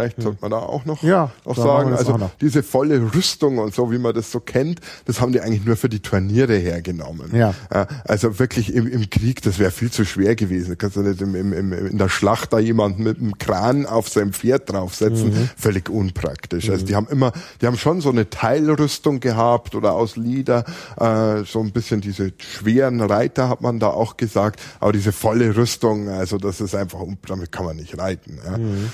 Vielleicht 0.00 0.16
hm. 0.18 0.24
sollte 0.24 0.38
man 0.42 0.50
da 0.50 0.58
auch 0.58 0.84
noch, 0.84 1.02
ja, 1.02 1.30
noch 1.44 1.56
sagen. 1.56 1.92
Also 1.92 2.16
noch. 2.16 2.30
diese 2.40 2.62
volle 2.62 3.14
Rüstung 3.14 3.58
und 3.58 3.74
so, 3.74 3.92
wie 3.92 3.98
man 3.98 4.14
das 4.14 4.30
so 4.32 4.40
kennt, 4.40 4.80
das 5.04 5.20
haben 5.20 5.32
die 5.32 5.40
eigentlich 5.40 5.64
nur 5.64 5.76
für 5.76 5.88
die 5.88 6.00
Turniere 6.00 6.56
hergenommen. 6.56 7.34
Ja. 7.34 7.54
Also 8.04 8.38
wirklich 8.38 8.74
im, 8.74 8.86
im 8.86 9.10
Krieg, 9.10 9.42
das 9.42 9.58
wäre 9.58 9.70
viel 9.70 9.90
zu 9.90 10.04
schwer 10.04 10.34
gewesen. 10.36 10.76
Kannst 10.78 10.96
du 10.96 11.02
nicht 11.02 11.20
im, 11.20 11.34
im, 11.34 11.52
im, 11.52 11.72
in 11.72 11.98
der 11.98 12.08
Schlacht 12.08 12.52
da 12.52 12.58
jemanden 12.58 13.02
mit 13.02 13.18
einem 13.18 13.38
Kran 13.38 13.86
auf 13.86 14.08
sein 14.08 14.32
Pferd 14.32 14.70
draufsetzen. 14.72 15.28
Mhm. 15.30 15.50
Völlig 15.56 15.88
unpraktisch. 15.88 16.70
Also 16.70 16.70
mhm. 16.70 16.80
Also 16.80 16.86
die 16.86 16.96
haben 16.96 17.08
immer, 17.08 17.32
die 17.60 17.66
haben 17.66 17.76
schon 17.76 18.00
so 18.00 18.08
eine 18.08 18.30
Teilrüstung 18.30 19.20
gehabt 19.20 19.74
oder 19.74 19.92
aus 19.92 20.16
Leder, 20.16 20.64
äh, 20.98 21.44
so 21.44 21.60
ein 21.60 21.72
bisschen 21.72 22.00
diese 22.00 22.32
schweren 22.38 23.00
Reiter 23.00 23.48
hat 23.48 23.60
man 23.60 23.78
da 23.78 23.88
auch 23.88 24.16
gesagt. 24.16 24.60
Aber 24.80 24.92
diese 24.92 25.12
volle 25.12 25.56
Rüstung, 25.56 26.08
also 26.08 26.38
das 26.38 26.60
ist 26.60 26.74
einfach, 26.74 27.00
damit 27.26 27.52
kann 27.52 27.66
man 27.66 27.76
nicht 27.76 27.98
reiten. 27.98 28.38
Ja. 28.44 28.56
Mhm. 28.56 28.90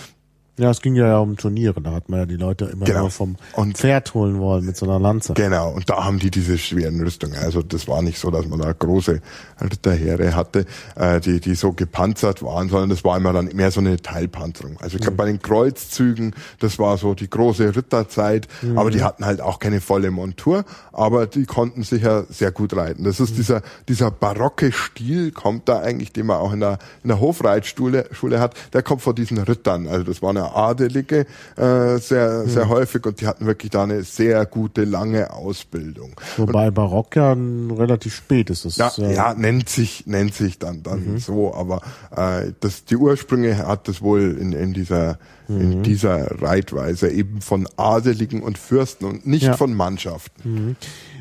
Ja, 0.59 0.71
es 0.71 0.81
ging 0.81 0.95
ja 0.95 1.19
um 1.19 1.37
Turniere, 1.37 1.83
da 1.83 1.93
hat 1.93 2.09
man 2.09 2.21
ja 2.21 2.27
die 2.27 2.37
Leute 2.37 2.65
immer 2.65 2.87
genau. 2.87 3.11
vom 3.11 3.37
und 3.53 3.77
Pferd 3.77 4.15
holen 4.15 4.39
wollen 4.39 4.65
mit 4.65 4.75
so 4.77 4.87
einer 4.87 4.99
Lanze. 4.99 5.35
Genau, 5.35 5.71
und 5.71 5.91
da 5.91 6.05
haben 6.05 6.19
die 6.19 6.31
diese 6.31 6.57
schweren 6.57 6.99
Rüstungen. 7.03 7.37
Also 7.37 7.63
das 7.63 7.87
war 7.89 8.01
nicht 8.01 8.19
so, 8.19 8.31
dass 8.31 8.47
man 8.47 8.61
da 8.61 8.73
große 8.73 9.21
Ritterheere 9.61 10.35
hatte, 10.35 10.65
äh, 10.95 11.21
die, 11.21 11.41
die 11.41 11.55
so 11.55 11.73
gepanzert 11.73 12.43
waren, 12.43 12.71
sondern 12.71 12.89
das 12.89 13.05
war 13.05 13.19
immer 13.19 13.35
dann 13.35 13.51
mehr 13.53 13.71
so 13.71 13.81
eine 13.81 14.01
Teilpanzerung. 14.01 14.79
Also 14.81 14.97
ich 14.97 15.03
glaube 15.03 15.13
mhm. 15.13 15.17
bei 15.19 15.27
den 15.27 15.43
Kreuzzügen, 15.43 16.35
das 16.59 16.79
war 16.79 16.97
so 16.97 17.13
die 17.13 17.29
große 17.29 17.77
Ritterzeit, 17.77 18.49
mhm. 18.63 18.79
aber 18.79 18.91
die 18.91 19.03
hatten 19.03 19.27
halt 19.27 19.43
auch 19.43 19.59
keine 19.59 19.83
volle 19.83 20.11
Montur, 20.11 20.65
aber 20.93 21.27
die 21.27 21.45
konnten 21.45 21.83
sicher 21.83 22.25
sehr 22.31 22.51
gut 22.51 22.75
reiten. 22.75 23.05
Das 23.05 23.21
ist 23.21 23.33
mhm. 23.33 23.37
dieser, 23.37 23.63
dieser 23.91 24.11
barocke 24.11 24.73
Stil, 24.73 25.33
kommt 25.33 25.69
da 25.69 25.81
eigentlich, 25.81 26.15
den 26.15 26.25
man 26.25 26.39
auch 26.39 26.55
in 26.55 26.61
der, 26.61 26.79
in 27.03 27.09
der 27.09 27.21
Hofreitschule 27.21 28.07
Schule 28.13 28.41
hat, 28.41 28.55
der 28.73 28.83
kommt 28.83 29.03
von 29.03 29.15
diesen 29.15 29.37
Rittern. 29.37 29.87
Also 29.87 30.05
das 30.05 30.23
Adelige 30.55 31.27
äh, 31.57 31.99
sehr, 31.99 32.47
sehr 32.47 32.65
hm. 32.65 32.69
häufig 32.69 33.07
und 33.07 33.21
die 33.21 33.27
hatten 33.27 33.47
wirklich 33.47 33.71
da 33.71 33.85
eine 33.85 34.03
sehr 34.03 34.45
gute, 34.47 34.85
lange 34.85 35.33
Ausbildung. 35.33 36.21
Wobei 36.37 36.69
und, 36.69 36.75
Barock 36.75 37.17
ja 37.17 37.33
relativ 37.33 38.15
spät 38.15 38.51
ist. 38.51 38.65
Das, 38.65 38.77
ja, 38.77 38.93
äh, 38.99 39.15
ja, 39.15 39.35
nennt 39.35 39.69
sich, 39.69 40.07
nennt 40.07 40.35
sich 40.35 40.59
dann, 40.59 40.83
dann 40.83 41.15
mhm. 41.15 41.19
so, 41.19 41.55
aber 41.55 41.81
äh, 42.15 42.53
das, 42.61 42.85
die 42.85 42.97
Ursprünge 42.97 43.59
hat 43.59 43.89
das 43.89 44.03
wohl 44.03 44.37
in, 44.39 44.53
in 44.53 44.73
dieser 44.73 45.19
mhm. 45.49 45.61
in 45.61 45.83
dieser 45.83 46.43
Reitweise 46.43 47.09
eben 47.09 47.41
von 47.41 47.69
Adeligen 47.77 48.43
und 48.43 48.59
Fürsten 48.59 49.07
und 49.07 49.27
nicht 49.27 49.45
ja. 49.45 49.57
von 49.57 49.75
Mannschaften. 49.75 50.77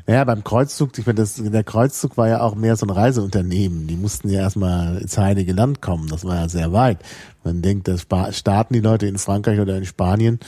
Naja, 0.07 0.23
beim 0.23 0.43
Kreuzzug, 0.43 0.97
ich 0.97 1.05
meine, 1.05 1.17
das, 1.17 1.35
der 1.35 1.63
Kreuzzug 1.63 2.15
war 2.15 2.27
ja 2.27 2.41
auch 2.41 2.53
mehr 2.55 2.75
so 2.75 2.85
ein 2.85 2.91
Reiseunternehmen. 2.91 3.87
Die 3.87 3.95
mussten 3.95 4.29
ja 4.29 4.41
erstmal 4.41 4.97
ins 4.99 5.17
Heilige 5.17 5.53
Land 5.53 5.81
kommen. 5.81 6.07
Das 6.09 6.23
war 6.23 6.35
ja 6.35 6.47
sehr 6.47 6.73
weit. 6.73 6.99
Man 7.43 7.63
denkt, 7.63 7.87
das 7.87 8.05
starten 8.35 8.73
die 8.73 8.81
Leute 8.81 9.07
in 9.07 9.17
Frankreich 9.17 9.59
oder 9.59 9.77
in 9.77 9.85
Spanien 9.85 10.39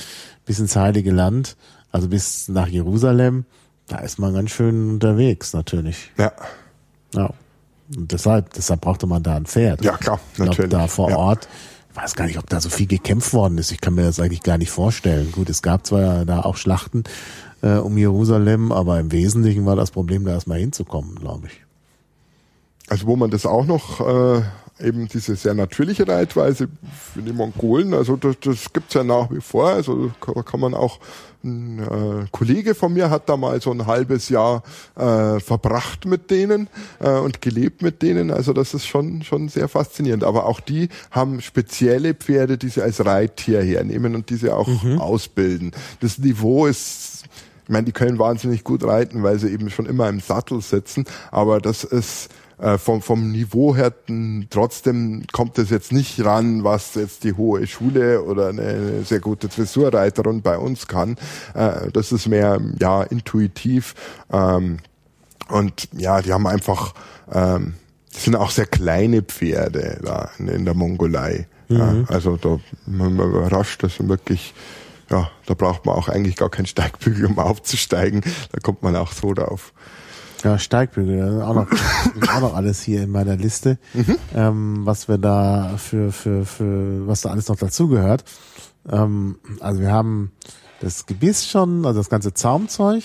bis 0.45 0.59
ins 0.59 0.75
Heilige 0.75 1.11
Land, 1.11 1.57
also 1.91 2.07
bis 2.07 2.47
nach 2.49 2.67
Jerusalem. 2.67 3.45
Da 3.87 3.97
ist 3.99 4.19
man 4.19 4.33
ganz 4.33 4.51
schön 4.51 4.91
unterwegs, 4.91 5.53
natürlich. 5.53 6.11
Ja. 6.17 6.31
Ja. 7.15 7.31
Und 7.95 8.11
deshalb, 8.11 8.53
deshalb 8.53 8.81
brauchte 8.81 9.07
man 9.07 9.23
da 9.23 9.35
ein 9.35 9.45
Pferd. 9.45 9.83
Ja, 9.83 9.97
klar, 9.97 10.19
natürlich. 10.37 10.59
Ich 10.59 10.69
glaub, 10.69 10.81
da 10.81 10.87
vor 10.87 11.09
ja. 11.09 11.17
Ort, 11.17 11.47
ich 11.89 11.95
weiß 11.95 12.15
gar 12.15 12.25
nicht, 12.25 12.37
ob 12.37 12.47
da 12.49 12.59
so 12.61 12.69
viel 12.69 12.85
gekämpft 12.85 13.33
worden 13.33 13.57
ist. 13.57 13.71
Ich 13.71 13.81
kann 13.81 13.95
mir 13.95 14.03
das 14.03 14.19
eigentlich 14.19 14.43
gar 14.43 14.57
nicht 14.57 14.69
vorstellen. 14.69 15.31
Gut, 15.31 15.49
es 15.49 15.61
gab 15.61 15.87
zwar 15.87 16.25
da 16.25 16.41
auch 16.41 16.57
Schlachten, 16.57 17.05
äh, 17.61 17.77
um 17.77 17.97
Jerusalem, 17.97 18.71
aber 18.71 18.99
im 18.99 19.11
Wesentlichen 19.11 19.65
war 19.65 19.75
das 19.75 19.91
Problem, 19.91 20.25
da 20.25 20.31
erstmal 20.31 20.59
hinzukommen, 20.59 21.15
glaube 21.15 21.47
ich. 21.47 21.61
Also 22.89 23.07
wo 23.07 23.15
man 23.15 23.29
das 23.29 23.45
auch 23.45 23.65
noch 23.65 23.99
äh, 23.99 24.41
eben 24.81 25.07
diese 25.07 25.35
sehr 25.35 25.53
natürliche 25.53 26.07
Reitweise 26.07 26.67
für 27.13 27.21
die 27.21 27.33
Mongolen. 27.33 27.93
Also 27.93 28.15
das, 28.15 28.35
das 28.39 28.71
gibt's 28.71 28.93
ja 28.93 29.03
nach 29.03 29.31
wie 29.31 29.41
vor. 29.41 29.69
Also 29.69 30.11
kann, 30.19 30.59
man 30.59 30.73
auch 30.73 30.99
ein 31.43 31.79
äh, 31.79 32.27
Kollege 32.31 32.75
von 32.75 32.93
mir 32.93 33.09
hat 33.09 33.29
da 33.29 33.37
mal 33.37 33.59
so 33.61 33.71
ein 33.71 33.85
halbes 33.87 34.29
Jahr 34.29 34.63
äh, 34.95 35.39
verbracht 35.39 36.05
mit 36.05 36.29
denen 36.29 36.69
äh, 36.99 37.09
und 37.09 37.41
gelebt 37.41 37.81
mit 37.81 38.01
denen. 38.01 38.31
Also 38.31 38.53
das 38.53 38.73
ist 38.73 38.85
schon 38.85 39.23
schon 39.23 39.49
sehr 39.49 39.67
faszinierend. 39.67 40.23
Aber 40.23 40.45
auch 40.45 40.59
die 40.59 40.89
haben 41.11 41.41
spezielle 41.41 42.13
Pferde, 42.13 42.57
die 42.57 42.69
sie 42.69 42.81
als 42.81 43.03
Reittier 43.05 43.61
hernehmen 43.61 44.15
und 44.15 44.29
die 44.29 44.35
sie 44.35 44.51
auch 44.51 44.83
mhm. 44.83 44.99
ausbilden. 44.99 45.71
Das 45.99 46.17
Niveau 46.19 46.67
ist 46.67 47.23
ich 47.67 47.73
meine, 47.73 47.83
die 47.83 47.91
können 47.91 48.17
wahnsinnig 48.17 48.63
gut 48.63 48.85
reiten, 48.85 49.23
weil 49.23 49.37
sie 49.39 49.49
eben 49.49 49.69
schon 49.69 49.87
immer 49.87 50.07
im 50.07 50.21
Sattel 50.21 50.61
sitzen, 50.61 51.03
aber 51.31 51.59
das 51.59 51.83
ist 51.83 52.29
äh, 52.59 52.77
vom, 52.77 53.01
vom 53.01 53.31
Niveau 53.33 53.75
her 53.75 53.93
trotzdem 54.49 55.25
kommt 55.33 55.59
es 55.59 55.69
jetzt 55.69 55.91
nicht 55.91 56.23
ran, 56.23 56.63
was 56.63 56.95
jetzt 56.95 57.25
die 57.25 57.33
hohe 57.33 57.67
Schule 57.67 58.23
oder 58.23 58.47
eine 58.47 59.03
sehr 59.03 59.19
gute 59.19 59.49
Dressurreiterin 59.49 60.41
bei 60.41 60.57
uns 60.57 60.87
kann. 60.87 61.17
Äh, 61.53 61.91
das 61.91 62.13
ist 62.13 62.29
mehr 62.29 62.61
ja 62.79 63.03
intuitiv 63.03 63.95
ähm, 64.31 64.77
und 65.49 65.89
ja, 65.91 66.21
die 66.21 66.31
haben 66.31 66.47
einfach 66.47 66.93
ähm, 67.29 67.73
das 68.13 68.23
sind 68.23 68.37
auch 68.37 68.49
sehr 68.49 68.65
kleine 68.65 69.23
Pferde 69.23 69.99
da 70.03 70.29
in, 70.39 70.47
in 70.47 70.65
der 70.65 70.73
Mongolei. 70.73 71.47
Mhm. 71.67 71.77
Ja, 71.77 71.95
also 72.07 72.37
da 72.37 72.59
man, 72.85 73.15
man 73.17 73.29
überrascht, 73.29 73.83
das 73.83 73.97
sind 73.97 74.07
wirklich 74.07 74.53
ja, 75.09 75.29
da 75.45 75.53
braucht 75.53 75.85
man 75.85 75.95
auch 75.95 76.09
eigentlich 76.09 76.35
gar 76.35 76.49
keinen 76.49 76.65
Steigbügel, 76.65 77.25
um 77.25 77.39
aufzusteigen. 77.39 78.21
Da 78.51 78.59
kommt 78.59 78.83
man 78.83 78.95
auch 78.95 79.11
so 79.11 79.33
drauf. 79.33 79.73
Ja, 80.43 80.59
Steigbügel, 80.59 81.41
auch 81.41 81.55
noch, 81.55 81.67
auch 82.29 82.41
noch 82.41 82.55
alles 82.55 82.81
hier 82.81 83.01
in 83.03 83.09
meiner 83.09 83.35
Liste, 83.35 83.79
mhm. 83.93 84.17
ähm, 84.35 84.81
was 84.83 85.07
wir 85.07 85.17
da 85.17 85.77
für, 85.77 86.11
für, 86.11 86.45
für, 86.45 87.07
was 87.07 87.21
da 87.21 87.29
alles 87.29 87.47
noch 87.47 87.55
dazugehört. 87.55 88.23
Ähm, 88.89 89.39
also 89.59 89.81
wir 89.81 89.91
haben 89.91 90.31
das 90.79 91.05
Gebiss 91.05 91.47
schon, 91.47 91.85
also 91.85 91.99
das 91.99 92.09
ganze 92.09 92.33
Zaumzeug. 92.33 93.03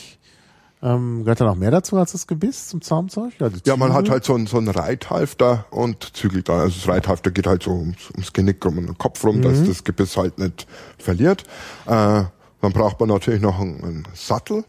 Ähm, 0.83 1.23
gehört 1.23 1.41
da 1.41 1.45
noch 1.45 1.55
mehr 1.55 1.71
dazu 1.71 1.97
als 1.97 2.13
das 2.13 2.27
Gebiss 2.27 2.69
zum 2.69 2.83
Zaumzeug? 2.83 3.33
Ja, 3.39 3.51
ja 3.65 3.77
man 3.77 3.93
hat 3.93 4.11
halt 4.11 4.25
so 4.25 4.35
ein, 4.35 4.49
so 4.49 4.59
ein 4.59 4.69
Reithalfter 4.69 5.67
und 5.71 6.17
zügelt 6.17 6.49
da. 6.49 6.61
Also 6.61 6.75
das 6.81 6.89
Reithalfter 6.89 7.31
geht 7.31 7.47
halt 7.47 7.63
so 7.63 7.71
ums, 7.71 8.11
ums 8.11 8.33
Genick 8.33 8.65
rum 8.65 8.79
und 8.79 8.87
den 8.87 8.99
Kopf 8.99 9.25
rum, 9.25 9.37
mhm. 9.37 9.43
dass 9.43 9.65
das 9.65 9.85
Gebiss 9.85 10.17
halt 10.17 10.39
nicht 10.39 10.67
verliert. 10.99 11.45
Äh, 11.87 12.25
dann 12.61 12.73
braucht 12.73 12.99
man 12.99 13.09
natürlich 13.09 13.41
noch 13.41 13.61
einen, 13.61 13.83
einen 13.83 14.09
Sattel. 14.15 14.65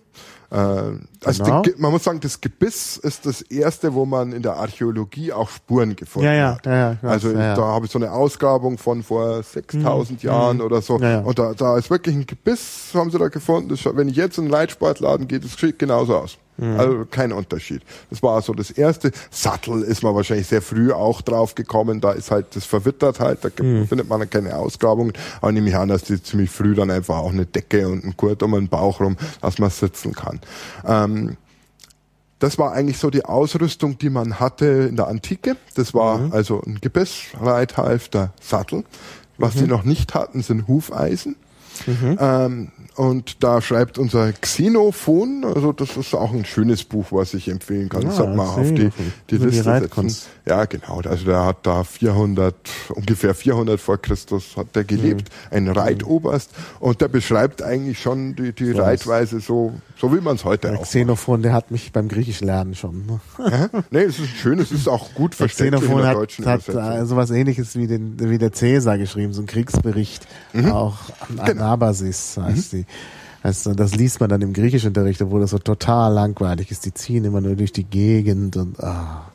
Äh, 0.52 0.92
also 1.26 1.44
genau. 1.44 1.62
die, 1.62 1.74
man 1.78 1.92
muss 1.92 2.04
sagen, 2.04 2.20
das 2.20 2.40
Gebiss 2.42 2.98
ist 2.98 3.26
das 3.26 3.42
erste, 3.42 3.94
wo 3.94 4.06
man 4.06 4.32
in 4.32 4.42
der 4.42 4.58
Archäologie 4.58 5.34
auch 5.34 5.50
Spuren 5.50 5.96
gefunden 5.96 6.28
ja, 6.28 6.34
ja, 6.34 6.56
hat. 6.56 6.66
Ja, 6.66 6.92
ja, 6.92 6.98
also 7.04 7.32
ja, 7.32 7.56
da 7.56 7.62
habe 7.62 7.86
ich 7.86 7.92
so 7.92 8.00
eine 8.00 8.12
Ausgrabung 8.12 8.78
von 8.78 9.04
vor 9.04 9.42
6000 9.42 10.24
mhm. 10.24 10.30
Jahren 10.30 10.58
mhm. 10.58 10.64
oder 10.64 10.82
so. 10.82 11.00
Ja. 11.00 11.20
Und 11.20 11.40
da, 11.40 11.54
da 11.54 11.78
ist 11.78 11.90
wirklich 11.90 12.16
ein 12.16 12.26
Gebiss, 12.26 12.92
haben 12.94 13.12
sie 13.12 13.18
da 13.18 13.28
gefunden. 13.28 13.70
Das, 13.70 13.86
wenn 13.86 14.10
ich 14.10 14.16
jetzt 14.16 14.38
in 14.38 14.46
einen 14.46 14.52
Leitsportladen 14.52 15.28
gehe, 15.28 15.40
das 15.40 15.54
sieht 15.54 15.80
genauso 15.80 16.18
aus. 16.18 16.38
Mhm. 16.58 16.80
Also 16.80 17.06
kein 17.10 17.32
Unterschied. 17.32 17.82
Das 18.10 18.22
war 18.22 18.42
so 18.42 18.54
das 18.54 18.70
erste. 18.70 19.12
Sattel 19.32 19.82
ist 19.82 20.04
man 20.04 20.14
wahrscheinlich 20.14 20.48
sehr 20.48 20.62
früh 20.62 20.92
auch 20.92 21.22
drauf 21.22 21.56
gekommen. 21.56 22.00
Da 22.00 22.12
ist 22.12 22.32
halt 22.32 22.56
das 22.56 22.66
verwittert 22.66 23.20
halt. 23.20 23.44
Da 23.44 23.50
gibt, 23.50 23.64
mhm. 23.64 23.88
findet 23.88 24.08
man 24.08 24.30
keine 24.30 24.56
Ausgrabungen. 24.56 25.14
Aber 25.42 25.52
nehme 25.52 25.70
ich 25.70 25.76
an, 25.76 25.90
dass 25.90 26.04
die 26.04 26.22
ziemlich 26.22 26.50
früh 26.50 26.76
dann 26.76 26.92
einfach 26.92 27.18
auch 27.18 27.32
eine 27.32 27.46
Decke 27.46 27.88
und 27.88 28.04
ein 28.04 28.14
Gurt 28.18 28.44
um 28.44 28.52
den 28.52 28.68
Bauch 28.68 29.00
rum, 29.00 29.18
dass 29.42 29.58
man 29.60 29.70
sitzen 29.70 30.14
kann. 30.14 30.40
Ähm, 30.86 31.13
das 32.40 32.58
war 32.58 32.74
eigentlich 32.74 32.98
so 32.98 33.10
die 33.10 33.24
Ausrüstung, 33.24 33.98
die 33.98 34.10
man 34.10 34.40
hatte 34.40 34.66
in 34.66 34.98
der 34.98 35.08
Antike. 35.08 35.56
Das 35.76 35.94
war 35.94 36.18
mhm. 36.18 36.34
also 36.34 36.62
ein 36.62 36.80
Gebiss, 36.82 37.28
Reithalfter, 37.40 38.34
Sattel. 38.42 38.84
Was 39.38 39.56
mhm. 39.56 39.60
die 39.60 39.68
noch 39.68 39.84
nicht 39.84 40.14
hatten, 40.14 40.42
sind 40.42 40.68
Hufeisen. 40.68 41.38
Mhm. 41.88 42.18
Ähm, 42.20 42.72
und 42.96 43.44
da 43.44 43.62
schreibt 43.62 43.98
unser 43.98 44.32
Xenophon, 44.34 45.44
also 45.46 45.72
das 45.72 45.98
ist 45.98 46.14
auch 46.14 46.32
ein 46.32 46.46
schönes 46.46 46.84
Buch, 46.84 47.08
was 47.12 47.34
ich 47.34 47.48
empfehlen 47.48 47.90
kann. 47.90 48.04
Ja, 48.04 48.10
das 48.10 48.20
hat 48.20 48.36
man 48.36 48.48
auf 48.48 48.72
die, 48.72 48.92
die 49.30 49.36
also 49.36 49.46
Liste 49.46 49.80
die 49.82 50.04
setzen. 50.04 50.30
Ja, 50.46 50.66
genau. 50.66 51.02
Also 51.02 51.26
der 51.26 51.46
hat 51.46 51.66
da 51.66 51.84
400, 51.84 52.56
ungefähr 52.90 53.34
400 53.34 53.80
vor 53.80 53.98
Christus 53.98 54.58
hat 54.58 54.76
der 54.76 54.84
gelebt, 54.84 55.30
mhm. 55.52 55.58
ein 55.58 55.68
Reitoberst. 55.70 56.52
Und 56.80 57.02
der 57.02 57.08
beschreibt 57.08 57.64
eigentlich 57.64 58.00
schon 58.00 58.36
die, 58.36 58.54
die 58.54 58.72
so 58.74 58.82
Reitweise 58.82 59.40
so, 59.40 59.74
so 59.98 60.14
wie 60.14 60.22
man 60.22 60.36
es 60.36 60.46
heute 60.46 60.68
der 60.70 60.80
auch 60.80 60.84
Xenophon, 60.84 61.40
macht. 61.40 61.46
der 61.46 61.54
hat 61.54 61.72
mich 61.72 61.92
beim 61.92 62.10
Griechisch 62.10 62.42
lernen 62.42 62.76
schon. 62.76 63.06
Ne? 63.06 63.20
Ja? 63.40 63.70
Nee, 63.90 64.02
es 64.02 64.20
ist 64.20 64.30
schön, 64.30 64.60
es 64.60 64.72
ist 64.72 64.88
auch 64.88 65.14
gut 65.16 65.34
verständlich 65.34 65.82
Xenophon 65.82 66.02
in 66.02 66.06
der 66.06 66.14
deutschen 66.14 66.46
hat, 66.46 66.68
hat 66.68 67.02
äh, 67.02 67.06
sowas 67.06 67.32
ähnliches 67.32 67.76
wie, 67.76 67.88
den, 67.88 68.20
wie 68.20 68.38
der 68.38 68.52
Cäsar 68.52 68.98
geschrieben, 68.98 69.34
so 69.34 69.42
ein 69.42 69.48
Kriegsbericht, 69.48 70.28
mhm. 70.52 70.72
auch 70.72 70.98
an 71.22 71.46
genau. 71.46 71.64
Anabasis 71.64 72.38
heißt 72.38 72.74
mhm. 72.74 72.78
die. 72.78 72.83
Also 73.42 73.74
das 73.74 73.96
liest 73.96 74.22
man 74.22 74.30
dann 74.30 74.42
im 74.42 74.54
Griechischunterricht, 74.54 75.22
obwohl 75.22 75.42
das 75.42 75.52
so 75.52 75.60
total 75.60 76.14
langweilig 76.14 76.72
ist. 76.72 76.86
Die 76.86 76.94
ziehen 76.94 77.26
immer 77.26 77.42
nur 77.42 77.56
durch 77.56 77.74
die 77.74 77.84
Gegend 77.84 78.56
und 78.56 78.82
ah. 78.82 79.26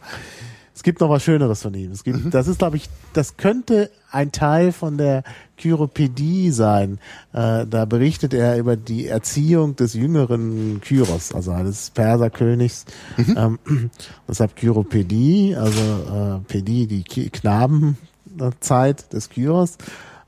Es 0.78 0.84
gibt 0.84 1.00
noch 1.00 1.10
was 1.10 1.24
Schöneres 1.24 1.62
von 1.62 1.74
ihm. 1.74 1.90
Es 1.90 2.04
gibt, 2.04 2.24
mhm. 2.24 2.30
das 2.30 2.46
ist, 2.46 2.60
glaube 2.60 2.76
ich, 2.76 2.88
das 3.12 3.36
könnte 3.36 3.90
ein 4.12 4.30
Teil 4.30 4.70
von 4.70 4.96
der 4.96 5.24
Kyropädie 5.56 6.52
sein. 6.52 7.00
Äh, 7.32 7.66
da 7.66 7.84
berichtet 7.84 8.32
er 8.32 8.56
über 8.58 8.76
die 8.76 9.08
Erziehung 9.08 9.74
des 9.74 9.94
jüngeren 9.94 10.80
Kyros, 10.80 11.34
also 11.34 11.50
eines 11.50 11.90
Perserkönigs. 11.90 12.84
Mhm. 13.16 13.58
Ähm, 13.66 13.90
deshalb 14.28 14.54
Kyropädie, 14.54 15.56
also 15.56 15.80
äh, 15.80 16.38
Pädie, 16.46 16.86
die 16.86 17.02
Knabenzeit 17.02 19.12
des 19.12 19.30
Kyros. 19.30 19.78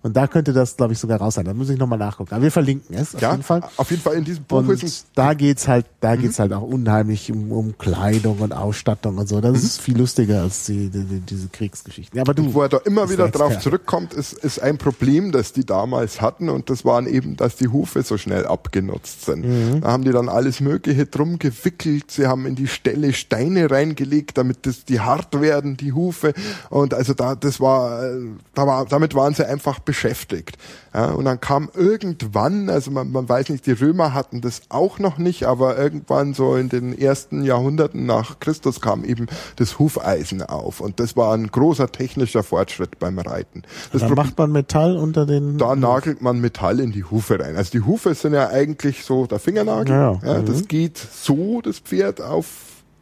Und 0.03 0.17
da 0.17 0.27
könnte 0.27 0.53
das, 0.53 0.77
glaube 0.77 0.95
ich, 0.95 0.99
sogar 0.99 1.19
raus 1.19 1.35
sein. 1.35 1.45
Da 1.45 1.53
muss 1.53 1.69
ich 1.69 1.79
nochmal 1.79 1.99
nachgucken. 1.99 2.35
Aber 2.35 2.43
wir 2.43 2.51
verlinken 2.51 2.97
es 2.97 3.15
auf 3.15 3.21
ja, 3.21 3.33
jeden 3.33 3.43
Fall. 3.43 3.63
Auf 3.77 3.91
jeden 3.91 4.03
Fall 4.03 4.15
in 4.15 4.25
diesem 4.25 4.45
Buch 4.45 4.59
und 4.59 4.83
ist 4.83 5.07
da 5.15 5.35
geht's 5.35 5.69
halt, 5.69 5.87
da 6.01 6.17
mhm. 6.17 6.23
geht's 6.23 6.39
halt 6.39 6.53
auch 6.53 6.63
unheimlich 6.63 7.31
um, 7.31 7.53
um 7.53 7.77
Kleidung 7.77 8.39
und 8.39 8.53
Ausstattung 8.53 9.19
und 9.19 9.29
so. 9.29 9.41
Das 9.41 9.53
mhm. 9.53 9.57
ist 9.59 9.81
viel 9.81 9.99
lustiger 9.99 10.43
als 10.43 10.65
die, 10.65 10.89
die, 10.89 11.05
die, 11.05 11.21
diese 11.21 11.49
Kriegsgeschichten. 11.49 12.19
Aber 12.19 12.33
du, 12.33 12.45
und 12.45 12.55
wo 12.55 12.63
er 12.63 12.71
da 12.71 12.79
immer 12.79 13.11
wieder 13.11 13.29
drauf 13.29 13.59
zurückkommt, 13.59 14.15
ist, 14.15 14.33
ist 14.33 14.61
ein 14.61 14.79
Problem, 14.79 15.33
das 15.33 15.53
die 15.53 15.67
damals 15.67 16.21
hatten 16.21 16.49
und 16.49 16.71
das 16.71 16.85
waren 16.85 17.07
eben, 17.07 17.37
dass 17.37 17.57
die 17.57 17.69
Hufe 17.69 18.03
so 18.03 18.17
schnell 18.17 18.47
abgenutzt 18.47 19.27
sind. 19.27 19.45
Mhm. 19.45 19.81
Da 19.83 19.93
haben 19.93 20.05
die 20.05 20.13
dann 20.13 20.29
alles 20.29 20.61
Mögliche 20.61 21.07
drum 21.07 21.39
gewickelt. 21.39 22.11
Sie 22.11 22.27
haben 22.27 22.47
in 22.47 22.55
die 22.55 22.69
Stelle 22.69 23.13
Steine 23.13 23.71
reingelegt, 23.71 24.39
damit 24.39 24.65
das 24.67 24.85
die 24.85 25.01
hart 25.01 25.41
werden, 25.41 25.77
die 25.77 25.93
Hufe. 25.93 26.33
Und 26.71 26.95
also 26.95 27.13
da, 27.13 27.35
das 27.35 27.61
war, 27.61 28.05
äh, 28.05 28.21
da 28.55 28.67
war, 28.67 28.87
damit 28.87 29.15
waren 29.15 29.35
sie 29.35 29.47
einfach 29.47 29.79
beschäftigt. 29.91 30.57
Ja, 30.95 31.07
und 31.07 31.25
dann 31.25 31.41
kam 31.41 31.69
irgendwann, 31.75 32.71
also 32.71 32.93
man, 32.93 33.11
man 33.11 33.29
weiß 33.29 33.49
nicht, 33.49 33.67
die 33.67 33.73
Römer 33.73 34.15
hatten 34.15 34.41
das 34.41 34.63
auch 34.69 35.01
noch 35.01 35.19
nicht, 35.19 35.47
aber 35.47 35.77
irgendwann 35.77 36.33
so 36.33 36.55
in 36.55 36.69
den 36.69 36.97
ersten 36.97 37.43
Jahrhunderten 37.43 38.07
nach 38.07 38.39
Christus 38.39 38.81
kam 38.81 39.05
eben 39.05 39.27
das 39.57 39.81
Hufeisen 39.81 40.45
auf. 40.45 40.81
Und 40.81 41.01
das 41.01 41.17
war 41.17 41.35
ein 41.35 41.49
großer 41.49 41.91
technischer 41.91 42.45
Fortschritt 42.45 43.01
beim 43.01 43.19
Reiten. 43.19 43.63
Das 43.93 44.03
da 44.03 44.09
macht 44.11 44.39
man 44.39 44.53
Metall 44.53 44.97
unter 44.97 45.27
den... 45.27 45.59
Da 45.59 45.75
nagelt 45.75 46.23
man 46.23 46.39
Metall 46.39 46.79
in 46.79 46.93
die 46.93 47.03
Hufe 47.03 47.41
rein. 47.41 47.57
Also 47.57 47.73
die 47.73 47.81
Hufe 47.81 48.15
sind 48.15 48.35
ja 48.35 48.49
eigentlich 48.49 49.05
so 49.05 49.27
der 49.27 49.41
Fingernagel. 49.41 49.93
Ja, 49.93 50.13
ja. 50.13 50.35
ja 50.35 50.43
das 50.43 50.61
mhm. 50.61 50.69
geht 50.69 50.99
so, 50.99 51.63
das 51.63 51.81
Pferd 51.81 52.21
auf 52.21 52.47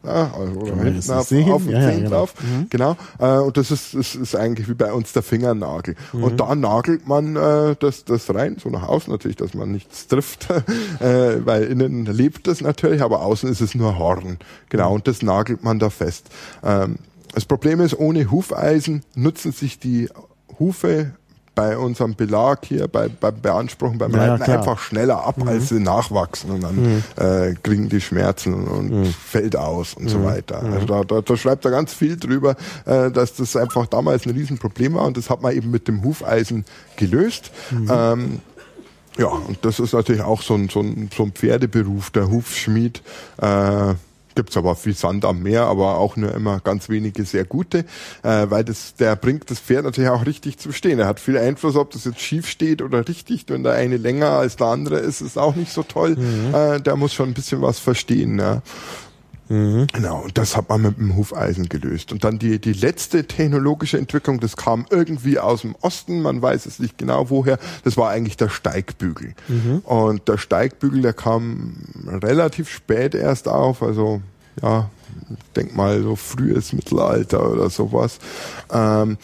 ja, 0.08 0.34
also 0.38 0.60
oder 0.60 0.82
hinten 0.82 1.10
auf, 1.10 1.18
auf 1.18 1.28
den 1.28 1.72
ja, 1.72 1.80
ja, 1.80 1.90
genau. 1.96 2.10
drauf. 2.10 2.34
Mhm. 2.40 2.66
Genau. 2.70 2.96
Äh, 3.18 3.38
und 3.38 3.56
das 3.56 3.70
ist, 3.70 3.94
das 3.94 4.14
ist 4.14 4.34
eigentlich 4.34 4.68
wie 4.68 4.74
bei 4.74 4.92
uns 4.92 5.12
der 5.12 5.22
Fingernagel. 5.22 5.96
Mhm. 6.12 6.24
Und 6.24 6.40
da 6.40 6.54
nagelt 6.54 7.06
man 7.06 7.36
äh, 7.36 7.76
das, 7.78 8.04
das 8.04 8.32
rein, 8.34 8.56
so 8.62 8.68
nach 8.70 8.88
außen 8.88 9.12
natürlich, 9.12 9.36
dass 9.36 9.54
man 9.54 9.72
nichts 9.72 10.06
trifft, 10.06 10.50
äh, 11.00 11.44
weil 11.46 11.64
innen 11.64 12.06
lebt 12.06 12.46
das 12.46 12.60
natürlich, 12.60 13.02
aber 13.02 13.22
außen 13.22 13.48
ist 13.50 13.60
es 13.60 13.74
nur 13.74 13.98
Horn. 13.98 14.38
Genau, 14.68 14.94
und 14.94 15.06
das 15.06 15.22
nagelt 15.22 15.62
man 15.62 15.78
da 15.78 15.90
fest. 15.90 16.26
Ähm, 16.62 16.96
das 17.34 17.44
Problem 17.44 17.80
ist, 17.80 17.98
ohne 17.98 18.30
Hufeisen 18.30 19.02
nutzen 19.14 19.52
sich 19.52 19.78
die 19.78 20.08
Hufe 20.58 21.12
bei 21.58 21.76
unserem 21.76 22.14
Belag 22.14 22.66
hier, 22.66 22.86
bei, 22.86 23.08
beim 23.08 23.40
Beanspruchen, 23.40 23.98
beim 23.98 24.12
ja, 24.12 24.18
Reiten 24.18 24.44
klar. 24.44 24.58
einfach 24.58 24.78
schneller 24.78 25.26
ab, 25.26 25.38
mhm. 25.38 25.48
als 25.48 25.70
sie 25.70 25.80
nachwachsen 25.80 26.52
und 26.52 26.62
dann 26.62 26.76
mhm. 26.76 27.02
äh, 27.16 27.54
kriegen 27.60 27.88
die 27.88 28.00
Schmerzen 28.00 28.54
und 28.68 28.92
mhm. 28.92 29.06
fällt 29.06 29.56
aus 29.56 29.94
und 29.94 30.08
so 30.08 30.18
mhm. 30.18 30.24
weiter. 30.24 30.62
Mhm. 30.62 30.72
Also 30.74 30.86
da, 30.86 31.02
da, 31.02 31.20
da 31.20 31.36
schreibt 31.36 31.64
er 31.64 31.72
ganz 31.72 31.92
viel 31.92 32.16
drüber, 32.16 32.54
äh, 32.84 33.10
dass 33.10 33.34
das 33.34 33.56
einfach 33.56 33.86
damals 33.86 34.24
ein 34.24 34.30
Riesenproblem 34.30 34.94
war 34.94 35.06
und 35.06 35.16
das 35.16 35.30
hat 35.30 35.42
man 35.42 35.52
eben 35.52 35.72
mit 35.72 35.88
dem 35.88 36.04
Hufeisen 36.04 36.64
gelöst. 36.94 37.50
Mhm. 37.72 37.90
Ähm, 37.90 38.40
ja, 39.16 39.26
und 39.26 39.58
das 39.62 39.80
ist 39.80 39.94
natürlich 39.94 40.22
auch 40.22 40.42
so 40.42 40.54
ein, 40.54 40.68
so 40.68 40.78
ein, 40.78 41.10
so 41.12 41.24
ein 41.24 41.32
Pferdeberuf, 41.32 42.10
der 42.10 42.30
Hufschmied. 42.30 43.02
Äh, 43.42 43.94
gibt's 44.38 44.56
aber 44.56 44.76
viel 44.76 44.94
Sand 44.94 45.24
am 45.24 45.42
Meer, 45.42 45.64
aber 45.64 45.98
auch 45.98 46.14
nur 46.14 46.32
immer 46.32 46.60
ganz 46.60 46.88
wenige 46.88 47.24
sehr 47.24 47.44
gute, 47.44 47.78
äh, 48.22 48.46
weil 48.48 48.62
das, 48.62 48.94
der 48.94 49.16
bringt 49.16 49.50
das 49.50 49.58
Pferd 49.58 49.82
natürlich 49.82 50.10
auch 50.10 50.26
richtig 50.26 50.58
zu 50.58 50.70
stehen. 50.70 51.00
Er 51.00 51.08
hat 51.08 51.18
viel 51.18 51.36
Einfluss, 51.36 51.74
ob 51.74 51.90
das 51.90 52.04
jetzt 52.04 52.20
schief 52.20 52.48
steht 52.48 52.80
oder 52.80 53.08
richtig. 53.08 53.46
Wenn 53.48 53.64
der 53.64 53.72
eine 53.72 53.96
länger 53.96 54.28
als 54.28 54.54
der 54.54 54.68
andere 54.68 54.98
ist, 54.98 55.22
ist 55.22 55.38
auch 55.38 55.56
nicht 55.56 55.72
so 55.72 55.82
toll. 55.82 56.14
Mhm. 56.14 56.54
Äh, 56.54 56.80
der 56.80 56.94
muss 56.94 57.14
schon 57.14 57.30
ein 57.30 57.34
bisschen 57.34 57.62
was 57.62 57.80
verstehen. 57.80 58.38
Ja. 58.38 58.62
Mhm. 59.48 59.86
Genau, 59.92 60.20
und 60.22 60.36
das 60.36 60.56
hat 60.56 60.68
man 60.68 60.82
mit 60.82 60.98
dem 60.98 61.16
Hufeisen 61.16 61.68
gelöst. 61.68 62.12
Und 62.12 62.24
dann 62.24 62.38
die, 62.38 62.58
die 62.60 62.72
letzte 62.72 63.26
technologische 63.26 63.98
Entwicklung, 63.98 64.40
das 64.40 64.56
kam 64.56 64.86
irgendwie 64.90 65.38
aus 65.38 65.62
dem 65.62 65.74
Osten, 65.80 66.22
man 66.22 66.40
weiß 66.42 66.66
es 66.66 66.78
nicht 66.78 66.98
genau 66.98 67.30
woher, 67.30 67.58
das 67.84 67.96
war 67.96 68.10
eigentlich 68.10 68.36
der 68.36 68.48
Steigbügel. 68.48 69.34
Mhm. 69.48 69.78
Und 69.84 70.28
der 70.28 70.38
Steigbügel, 70.38 71.02
der 71.02 71.14
kam 71.14 71.76
relativ 72.06 72.68
spät 72.68 73.14
erst 73.14 73.48
auf, 73.48 73.82
also 73.82 74.20
ja, 74.62 74.90
denk 75.56 75.74
mal 75.74 76.02
so 76.02 76.16
frühes 76.16 76.72
Mittelalter 76.72 77.50
oder 77.50 77.70
sowas. 77.70 78.18
Ähm, 78.72 79.16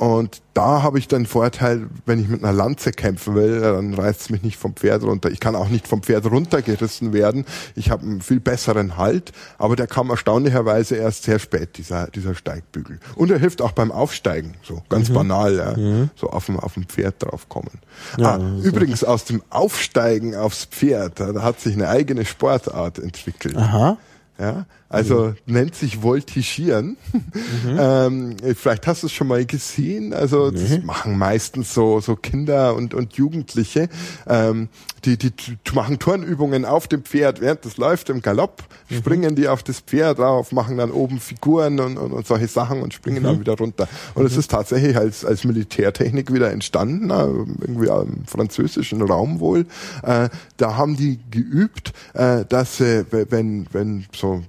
und 0.00 0.40
da 0.54 0.82
habe 0.82 0.98
ich 0.98 1.08
den 1.08 1.26
Vorteil, 1.26 1.90
wenn 2.06 2.18
ich 2.18 2.26
mit 2.26 2.42
einer 2.42 2.54
Lanze 2.54 2.90
kämpfen 2.90 3.34
will, 3.34 3.60
dann 3.60 3.92
reißt 3.92 4.22
es 4.22 4.30
mich 4.30 4.42
nicht 4.42 4.56
vom 4.56 4.74
Pferd 4.74 5.02
runter. 5.02 5.30
Ich 5.30 5.40
kann 5.40 5.54
auch 5.54 5.68
nicht 5.68 5.86
vom 5.86 6.02
Pferd 6.02 6.24
runtergerissen 6.24 7.12
werden. 7.12 7.44
Ich 7.74 7.90
habe 7.90 8.04
einen 8.04 8.22
viel 8.22 8.40
besseren 8.40 8.96
Halt, 8.96 9.32
aber 9.58 9.76
der 9.76 9.86
kam 9.86 10.08
erstaunlicherweise 10.08 10.96
erst 10.96 11.24
sehr 11.24 11.38
spät, 11.38 11.76
dieser, 11.76 12.06
dieser 12.06 12.34
Steigbügel. 12.34 12.98
Und 13.14 13.30
er 13.30 13.38
hilft 13.38 13.60
auch 13.60 13.72
beim 13.72 13.92
Aufsteigen, 13.92 14.54
so 14.62 14.82
ganz 14.88 15.10
mhm. 15.10 15.14
banal, 15.14 15.56
ja, 15.56 15.76
mhm. 15.76 16.08
so 16.16 16.30
auf 16.30 16.46
dem, 16.46 16.58
auf 16.58 16.72
dem 16.72 16.86
Pferd 16.86 17.16
draufkommen. 17.22 17.72
Ja, 18.16 18.36
ah, 18.36 18.58
übrigens 18.62 19.04
aus 19.04 19.26
dem 19.26 19.42
Aufsteigen 19.50 20.34
aufs 20.34 20.64
Pferd, 20.64 21.20
da 21.20 21.42
hat 21.42 21.60
sich 21.60 21.74
eine 21.74 21.90
eigene 21.90 22.24
Sportart 22.24 22.98
entwickelt. 22.98 23.58
Aha. 23.58 23.98
Ja, 24.38 24.64
also 24.90 25.26
mhm. 25.46 25.54
nennt 25.54 25.74
sich 25.76 26.02
Voltigieren. 26.02 26.96
Mhm. 27.12 27.20
ähm, 27.78 28.36
vielleicht 28.56 28.88
hast 28.88 29.04
du 29.04 29.06
es 29.06 29.12
schon 29.12 29.28
mal 29.28 29.46
gesehen. 29.46 30.12
Also 30.12 30.50
das 30.50 30.82
machen 30.82 31.16
meistens 31.16 31.72
so 31.72 32.00
so 32.00 32.16
Kinder 32.16 32.74
und 32.74 32.92
und 32.92 33.14
Jugendliche. 33.14 33.88
Ähm, 34.26 34.68
die 35.04 35.16
die 35.16 35.32
machen 35.72 36.00
Turnübungen 36.00 36.64
auf 36.64 36.88
dem 36.88 37.04
Pferd, 37.04 37.40
während 37.40 37.64
das 37.64 37.76
läuft 37.76 38.10
im 38.10 38.20
Galopp. 38.20 38.64
Mhm. 38.88 38.96
Springen 38.96 39.36
die 39.36 39.46
auf 39.46 39.62
das 39.62 39.78
Pferd 39.78 40.18
drauf, 40.18 40.50
machen 40.50 40.76
dann 40.76 40.90
oben 40.90 41.20
Figuren 41.20 41.78
und, 41.78 41.96
und, 41.96 42.12
und 42.12 42.26
solche 42.26 42.48
Sachen 42.48 42.82
und 42.82 42.92
springen 42.92 43.20
mhm. 43.20 43.26
dann 43.26 43.40
wieder 43.40 43.56
runter. 43.56 43.88
Und 44.14 44.26
es 44.26 44.32
mhm. 44.32 44.40
ist 44.40 44.50
tatsächlich 44.50 44.96
als 44.96 45.24
als 45.24 45.44
Militärtechnik 45.44 46.32
wieder 46.32 46.50
entstanden, 46.50 47.10
äh, 47.10 47.22
irgendwie 47.60 47.86
im 47.86 48.26
französischen 48.26 49.02
Raum 49.02 49.38
wohl. 49.38 49.66
Äh, 50.02 50.30
da 50.56 50.76
haben 50.76 50.96
die 50.96 51.20
geübt, 51.30 51.92
äh, 52.14 52.44
dass 52.48 52.80
äh, 52.80 53.04
wenn 53.10 53.66
wenn 53.72 54.06
so 54.12 54.42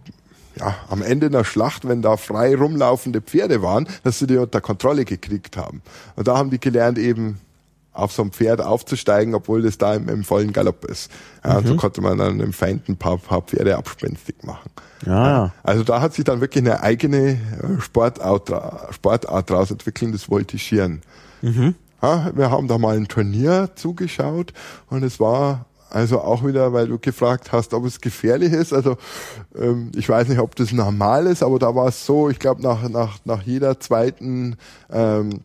ja, 0.59 0.75
am 0.89 1.01
Ende 1.01 1.27
einer 1.27 1.43
Schlacht, 1.43 1.87
wenn 1.87 2.01
da 2.01 2.17
frei 2.17 2.55
rumlaufende 2.55 3.21
Pferde 3.21 3.61
waren, 3.61 3.87
dass 4.03 4.19
sie 4.19 4.27
die 4.27 4.37
unter 4.37 4.61
Kontrolle 4.61 5.05
gekriegt 5.05 5.57
haben. 5.57 5.81
Und 6.15 6.27
da 6.27 6.37
haben 6.37 6.49
die 6.49 6.59
gelernt, 6.59 6.97
eben 6.97 7.39
auf 7.93 8.13
so 8.13 8.21
ein 8.21 8.31
Pferd 8.31 8.61
aufzusteigen, 8.61 9.35
obwohl 9.35 9.61
das 9.61 9.77
da 9.77 9.93
im, 9.95 10.07
im 10.07 10.23
vollen 10.23 10.53
Galopp 10.53 10.85
ist. 10.85 11.11
Ja, 11.43 11.59
mhm. 11.59 11.67
So 11.67 11.75
konnte 11.75 12.01
man 12.01 12.17
dann 12.17 12.39
dem 12.39 12.53
Feind 12.53 12.87
ein 12.87 12.95
paar, 12.95 13.17
paar 13.17 13.41
Pferde 13.41 13.77
abspenstig 13.77 14.43
machen. 14.43 14.69
Ja. 15.05 15.27
ja. 15.27 15.53
Also 15.63 15.83
da 15.83 16.01
hat 16.01 16.13
sich 16.13 16.23
dann 16.23 16.41
wirklich 16.41 16.63
eine 16.63 16.81
eigene 16.81 17.31
äh, 17.31 17.37
Sportart, 17.81 18.51
Sportart 18.93 19.49
daraus 19.49 19.71
entwickelt, 19.71 20.13
das 20.13 20.29
Voltigieren. 20.29 21.01
Mhm. 21.41 21.75
Ja, 22.01 22.31
wir 22.33 22.49
haben 22.49 22.67
da 22.67 22.77
mal 22.77 22.95
ein 22.95 23.07
Turnier 23.07 23.69
zugeschaut 23.75 24.53
und 24.89 25.03
es 25.03 25.19
war 25.19 25.65
also 25.91 26.21
auch 26.21 26.45
wieder, 26.45 26.73
weil 26.73 26.87
du 26.87 26.97
gefragt 26.97 27.51
hast, 27.51 27.73
ob 27.73 27.85
es 27.85 28.01
gefährlich 28.01 28.53
ist. 28.53 28.73
Also 28.73 28.97
ähm, 29.55 29.91
ich 29.95 30.07
weiß 30.07 30.27
nicht, 30.29 30.39
ob 30.39 30.55
das 30.55 30.71
normal 30.71 31.27
ist, 31.27 31.43
aber 31.43 31.59
da 31.59 31.75
war 31.75 31.89
es 31.89 32.05
so, 32.05 32.29
ich 32.29 32.39
glaube, 32.39 32.61
nach, 32.61 32.87
nach, 32.89 33.19
nach 33.25 33.43
jeder 33.43 33.79
zweiten 33.79 34.55
ähm, 34.91 35.41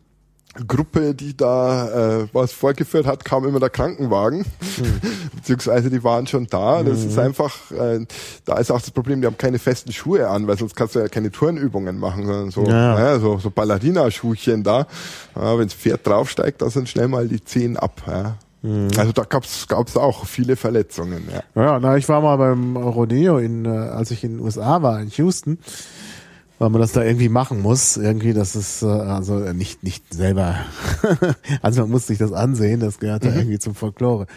Gruppe, 0.65 1.13
die 1.13 1.35
da 1.35 2.21
äh, 2.21 2.27
was 2.33 2.51
vorgeführt 2.51 3.05
hat, 3.05 3.25
kam 3.25 3.45
immer 3.45 3.59
der 3.59 3.69
Krankenwagen, 3.69 4.39
mhm. 4.39 5.01
beziehungsweise 5.35 5.89
die 5.89 6.03
waren 6.03 6.25
schon 6.25 6.47
da. 6.47 6.81
Das 6.81 7.01
mhm. 7.01 7.09
ist 7.09 7.19
einfach, 7.19 7.71
äh, 7.71 8.05
da 8.45 8.57
ist 8.57 8.71
auch 8.71 8.79
das 8.79 8.91
Problem, 8.91 9.21
die 9.21 9.27
haben 9.27 9.37
keine 9.37 9.59
festen 9.59 9.91
Schuhe 9.91 10.27
an, 10.29 10.47
weil 10.47 10.57
sonst 10.57 10.75
kannst 10.75 10.95
du 10.95 10.99
ja 10.99 11.07
keine 11.09 11.31
Turnübungen 11.31 11.99
machen, 11.99 12.25
sondern 12.25 12.51
so, 12.51 12.63
ja. 12.65 12.97
Ja, 12.97 13.19
so, 13.19 13.37
so 13.37 13.51
Ballerina-Schuhchen 13.51 14.63
da. 14.63 14.87
Ja, 15.35 15.57
Wenn 15.57 15.67
das 15.67 15.73
Pferd 15.73 16.07
draufsteigt, 16.07 16.61
da 16.61 16.69
sind 16.69 16.89
schnell 16.89 17.07
mal 17.07 17.27
die 17.27 17.43
Zehen 17.43 17.77
ab. 17.77 18.01
Ja. 18.07 18.37
Mhm. 18.61 18.89
Also 18.97 19.11
da 19.11 19.23
gab's 19.23 19.67
gab's 19.67 19.97
auch 19.97 20.25
viele 20.25 20.55
Verletzungen. 20.55 21.27
Ja. 21.31 21.61
ja, 21.61 21.79
na 21.79 21.97
ich 21.97 22.07
war 22.09 22.21
mal 22.21 22.37
beim 22.37 22.75
Rodeo 22.75 23.37
in, 23.37 23.65
äh, 23.65 23.69
als 23.69 24.11
ich 24.11 24.23
in 24.23 24.37
den 24.37 24.39
USA 24.39 24.81
war 24.81 24.99
in 24.99 25.09
Houston, 25.09 25.59
weil 26.59 26.69
man 26.69 26.81
das 26.81 26.91
da 26.91 27.03
irgendwie 27.03 27.29
machen 27.29 27.61
muss. 27.61 27.97
Irgendwie, 27.97 28.33
das 28.33 28.55
ist 28.55 28.81
äh, 28.81 28.87
also 28.87 29.35
nicht 29.53 29.83
nicht 29.83 30.13
selber. 30.13 30.55
also 31.61 31.81
man 31.81 31.91
muss 31.91 32.07
sich 32.07 32.17
das 32.17 32.33
ansehen. 32.33 32.79
Das 32.79 32.99
gehört 32.99 33.23
mhm. 33.23 33.29
da 33.29 33.35
irgendwie 33.35 33.59
zum 33.59 33.75
Folklore. 33.75 34.27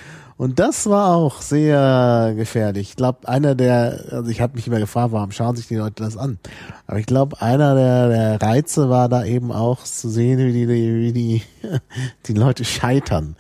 Und 0.41 0.59
das 0.59 0.88
war 0.88 1.16
auch 1.16 1.43
sehr 1.43 2.32
gefährlich. 2.34 2.88
Ich 2.88 2.97
glaube, 2.97 3.28
einer 3.28 3.55
der, 3.55 4.07
also 4.11 4.30
ich 4.30 4.41
habe 4.41 4.55
mich 4.55 4.66
immer 4.66 4.78
gefragt, 4.78 5.12
warum 5.12 5.32
schauen 5.32 5.55
sich 5.55 5.68
die 5.68 5.76
Leute 5.76 6.03
das 6.03 6.16
an? 6.16 6.38
Aber 6.86 6.99
ich 6.99 7.05
glaube, 7.05 7.43
einer 7.43 7.74
der, 7.74 8.09
der 8.09 8.41
Reize 8.41 8.88
war 8.88 9.11
da 9.11 9.22
eben 9.22 9.53
auch 9.53 9.84
zu 9.84 10.09
sehen, 10.09 10.38
wie 10.38 10.55
die, 10.55 10.66
wie 10.66 11.12
die, 11.12 11.43
die 12.26 12.32
Leute 12.32 12.64
scheitern. 12.64 13.36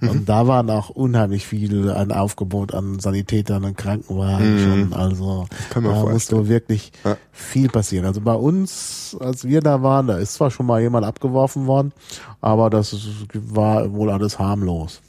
Mhm. 0.00 0.08
Und 0.08 0.28
da 0.28 0.48
waren 0.48 0.68
auch 0.70 0.90
unheimlich 0.90 1.46
viel 1.46 1.88
an 1.88 2.10
Aufgebot 2.10 2.74
an 2.74 2.98
Sanitätern 2.98 3.64
und 3.64 3.76
Krankenwagen 3.76 4.56
mhm. 4.56 4.90
schon. 4.90 4.92
Also 4.92 5.46
da 5.72 5.80
musste 5.80 6.48
wirklich 6.48 6.90
ja. 7.04 7.16
viel 7.30 7.68
passieren. 7.68 8.06
Also 8.06 8.22
bei 8.22 8.34
uns, 8.34 9.16
als 9.20 9.44
wir 9.44 9.60
da 9.60 9.84
waren, 9.84 10.08
da 10.08 10.18
ist 10.18 10.34
zwar 10.34 10.50
schon 10.50 10.66
mal 10.66 10.80
jemand 10.80 11.06
abgeworfen 11.06 11.68
worden, 11.68 11.92
aber 12.40 12.70
das 12.70 12.96
war 13.34 13.92
wohl 13.92 14.10
alles 14.10 14.40
harmlos 14.40 15.00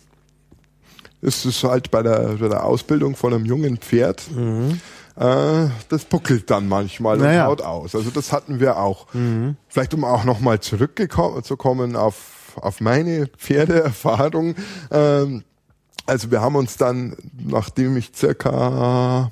ist 1.22 1.46
es 1.46 1.64
halt 1.64 1.92
bei 1.92 2.04
der, 2.04 2.38
bei 2.40 2.48
der 2.48 2.66
Ausbildung 2.66 3.16
von 3.16 3.34
einem 3.34 3.46
jungen 3.46 3.78
Pferd. 3.78 4.24
Mhm. 4.32 4.80
Äh, 5.16 5.68
das 5.90 6.06
puckelt 6.06 6.50
dann 6.50 6.68
manchmal 6.68 7.18
naja. 7.18 7.44
und 7.44 7.52
haut 7.52 7.62
aus. 7.62 7.96
Also 7.96 8.10
das 8.10 8.32
hatten 8.32 8.60
wir 8.60 8.78
auch. 8.78 9.14
Mhm. 9.14 9.56
Vielleicht 9.68 9.94
um 9.94 10.04
auch 10.04 10.24
nochmal 10.24 10.60
zurückzukommen 10.60 11.96
auf, 11.96 12.54
auf 12.56 12.82
meine 12.82 13.28
Pferdeerfahrung. 13.28 14.56
Ähm, 14.90 15.44
also 16.06 16.32
wir 16.32 16.42
haben 16.42 16.56
uns 16.56 16.78
dann, 16.78 17.16
nachdem 17.38 17.98
ich 17.98 18.12
circa 18.16 19.32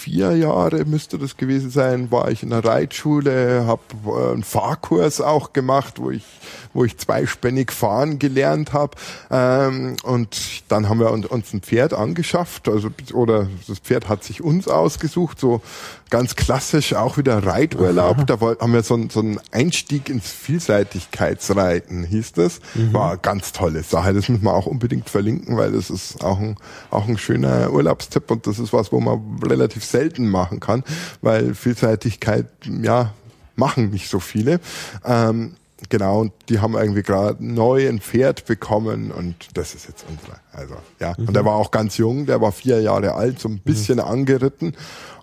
vier 0.00 0.34
Jahre 0.36 0.84
müsste 0.86 1.18
das 1.18 1.36
gewesen 1.36 1.70
sein, 1.70 2.10
war 2.10 2.30
ich 2.30 2.42
in 2.42 2.50
der 2.50 2.64
Reitschule, 2.64 3.66
habe 3.66 3.82
äh, 4.06 4.32
einen 4.32 4.42
Fahrkurs 4.42 5.20
auch 5.20 5.52
gemacht, 5.52 5.98
wo 5.98 6.10
ich 6.10 6.24
wo 6.72 6.84
ich 6.84 6.96
zweispännig 6.98 7.72
fahren 7.72 8.18
gelernt 8.18 8.72
habe. 8.72 8.96
Ähm, 9.30 9.96
und 10.02 10.36
dann 10.68 10.88
haben 10.88 11.00
wir 11.00 11.10
uns 11.10 11.52
ein 11.52 11.62
Pferd 11.62 11.94
angeschafft, 11.94 12.68
also 12.68 12.90
oder 13.12 13.48
das 13.66 13.78
Pferd 13.78 14.08
hat 14.08 14.24
sich 14.24 14.42
uns 14.42 14.68
ausgesucht, 14.68 15.40
so 15.40 15.62
ganz 16.10 16.36
klassisch 16.36 16.94
auch 16.94 17.16
wieder 17.16 17.44
Reiturlaub. 17.44 18.26
Da 18.26 18.40
haben 18.40 18.72
wir 18.72 18.82
so, 18.82 18.98
so 19.08 19.20
einen 19.20 19.40
Einstieg 19.52 20.08
ins 20.08 20.30
Vielseitigkeitsreiten, 20.30 22.04
hieß 22.04 22.32
das. 22.32 22.60
Mhm. 22.74 22.92
War 22.92 23.16
ganz 23.16 23.52
tolle 23.52 23.82
Sache. 23.82 24.12
Das 24.12 24.28
müssen 24.28 24.44
wir 24.44 24.54
auch 24.54 24.66
unbedingt 24.66 25.08
verlinken, 25.08 25.56
weil 25.56 25.72
das 25.72 25.90
ist 25.90 26.22
auch 26.22 26.38
ein, 26.38 26.56
auch 26.90 27.08
ein 27.08 27.18
schöner 27.18 27.72
Urlaubstipp 27.72 28.30
und 28.30 28.46
das 28.46 28.58
ist 28.58 28.72
was, 28.72 28.92
wo 28.92 29.00
man 29.00 29.40
relativ 29.44 29.84
selten 29.84 30.28
machen 30.28 30.60
kann, 30.60 30.84
weil 31.22 31.54
Vielseitigkeit, 31.54 32.46
ja, 32.82 33.12
machen 33.56 33.90
nicht 33.90 34.08
so 34.08 34.20
viele. 34.20 34.60
Ähm, 35.04 35.54
Genau, 35.88 36.20
und 36.20 36.32
die 36.48 36.60
haben 36.60 36.74
irgendwie 36.74 37.02
gerade 37.02 37.44
neu 37.44 37.88
ein 37.88 38.00
Pferd 38.00 38.46
bekommen 38.46 39.10
und 39.10 39.34
das 39.54 39.74
ist 39.74 39.88
jetzt 39.88 40.04
unsere. 40.08 40.38
Also, 40.52 40.74
ja. 41.00 41.14
Mhm. 41.16 41.28
Und 41.28 41.34
der 41.34 41.44
war 41.44 41.54
auch 41.54 41.70
ganz 41.70 41.96
jung, 41.96 42.26
der 42.26 42.40
war 42.40 42.52
vier 42.52 42.80
Jahre 42.80 43.14
alt, 43.14 43.40
so 43.40 43.48
ein 43.48 43.54
mhm. 43.54 43.60
bisschen 43.60 43.96
mhm. 43.96 44.04
angeritten. 44.04 44.76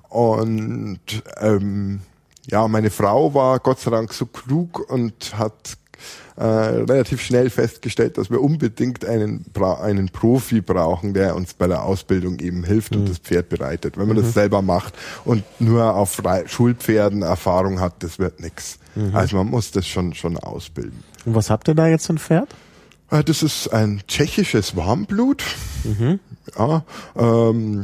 Und 0.09 0.99
ähm, 1.39 2.01
ja, 2.47 2.67
meine 2.67 2.89
Frau 2.89 3.33
war 3.33 3.59
Gott 3.59 3.79
sei 3.79 3.91
Dank 3.91 4.13
so 4.13 4.25
klug 4.25 4.89
und 4.89 5.37
hat 5.37 5.77
äh, 6.37 6.43
relativ 6.43 7.21
schnell 7.21 7.49
festgestellt, 7.49 8.17
dass 8.17 8.29
wir 8.29 8.41
unbedingt 8.41 9.03
einen, 9.05 9.45
einen 9.81 10.09
Profi 10.09 10.61
brauchen, 10.61 11.13
der 11.13 11.35
uns 11.35 11.53
bei 11.53 11.67
der 11.67 11.83
Ausbildung 11.83 12.39
eben 12.39 12.63
hilft 12.63 12.93
mhm. 12.93 13.01
und 13.01 13.09
das 13.09 13.17
Pferd 13.17 13.49
bereitet. 13.49 13.97
Wenn 13.97 14.07
man 14.07 14.17
mhm. 14.17 14.21
das 14.21 14.33
selber 14.33 14.61
macht 14.61 14.93
und 15.25 15.43
nur 15.59 15.95
auf 15.95 16.21
Schulpferden 16.45 17.21
Erfahrung 17.21 17.79
hat, 17.79 18.03
das 18.03 18.19
wird 18.19 18.39
nix. 18.39 18.79
Mhm. 18.97 19.15
Also 19.15 19.37
man 19.37 19.47
muss 19.47 19.71
das 19.71 19.87
schon, 19.87 20.13
schon 20.13 20.37
ausbilden. 20.37 21.03
Und 21.25 21.35
was 21.35 21.49
habt 21.49 21.67
ihr 21.67 21.75
da 21.75 21.87
jetzt 21.87 22.07
für 22.07 22.13
ein 22.13 22.17
Pferd? 22.17 22.49
Äh, 23.11 23.23
das 23.23 23.43
ist 23.43 23.69
ein 23.69 24.01
tschechisches 24.07 24.75
Warmblut. 24.75 25.43
Mhm. 25.83 26.19
Ja, 26.57 26.83
ähm, 27.15 27.83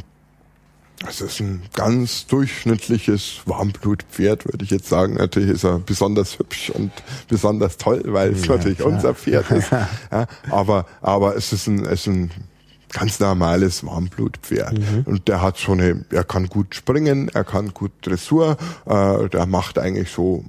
es 1.06 1.20
ist 1.20 1.40
ein 1.40 1.62
ganz 1.74 2.26
durchschnittliches 2.26 3.40
Warmblutpferd, 3.44 4.46
würde 4.46 4.64
ich 4.64 4.70
jetzt 4.70 4.88
sagen. 4.88 5.14
Natürlich 5.14 5.50
ist 5.50 5.64
er 5.64 5.78
besonders 5.78 6.38
hübsch 6.38 6.70
und 6.70 6.92
besonders 7.28 7.76
toll, 7.76 8.02
weil 8.06 8.32
es 8.32 8.46
ja, 8.46 8.56
natürlich 8.56 8.78
klar. 8.78 8.88
unser 8.88 9.14
Pferd 9.14 9.50
ist. 9.50 9.70
Ja, 10.10 10.26
aber, 10.50 10.86
aber 11.02 11.36
es 11.36 11.52
ist 11.52 11.66
ein, 11.66 11.84
es 11.84 12.02
ist 12.02 12.06
ein 12.06 12.30
ganz 12.90 13.20
normales 13.20 13.84
Warmblutpferd. 13.84 14.78
Mhm. 14.78 15.02
Und 15.04 15.28
der 15.28 15.42
hat 15.42 15.58
schon 15.58 15.80
eine, 15.80 16.04
er 16.10 16.24
kann 16.24 16.46
gut 16.46 16.74
springen, 16.74 17.28
er 17.28 17.44
kann 17.44 17.74
gut 17.74 17.92
Dressur, 18.02 18.56
äh, 18.86 19.28
der 19.28 19.46
macht 19.46 19.78
eigentlich 19.78 20.10
so 20.10 20.44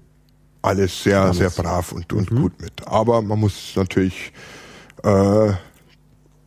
alles 0.66 1.03
sehr, 1.03 1.22
alles. 1.22 1.38
sehr 1.38 1.49
brav 1.49 1.91
und, 1.91 2.11
und 2.13 2.32
mhm. 2.32 2.41
gut 2.41 2.61
mit. 2.61 2.88
Aber 2.88 3.22
man 3.22 3.39
muss 3.39 3.74
natürlich 3.76 4.32
äh, 5.03 5.51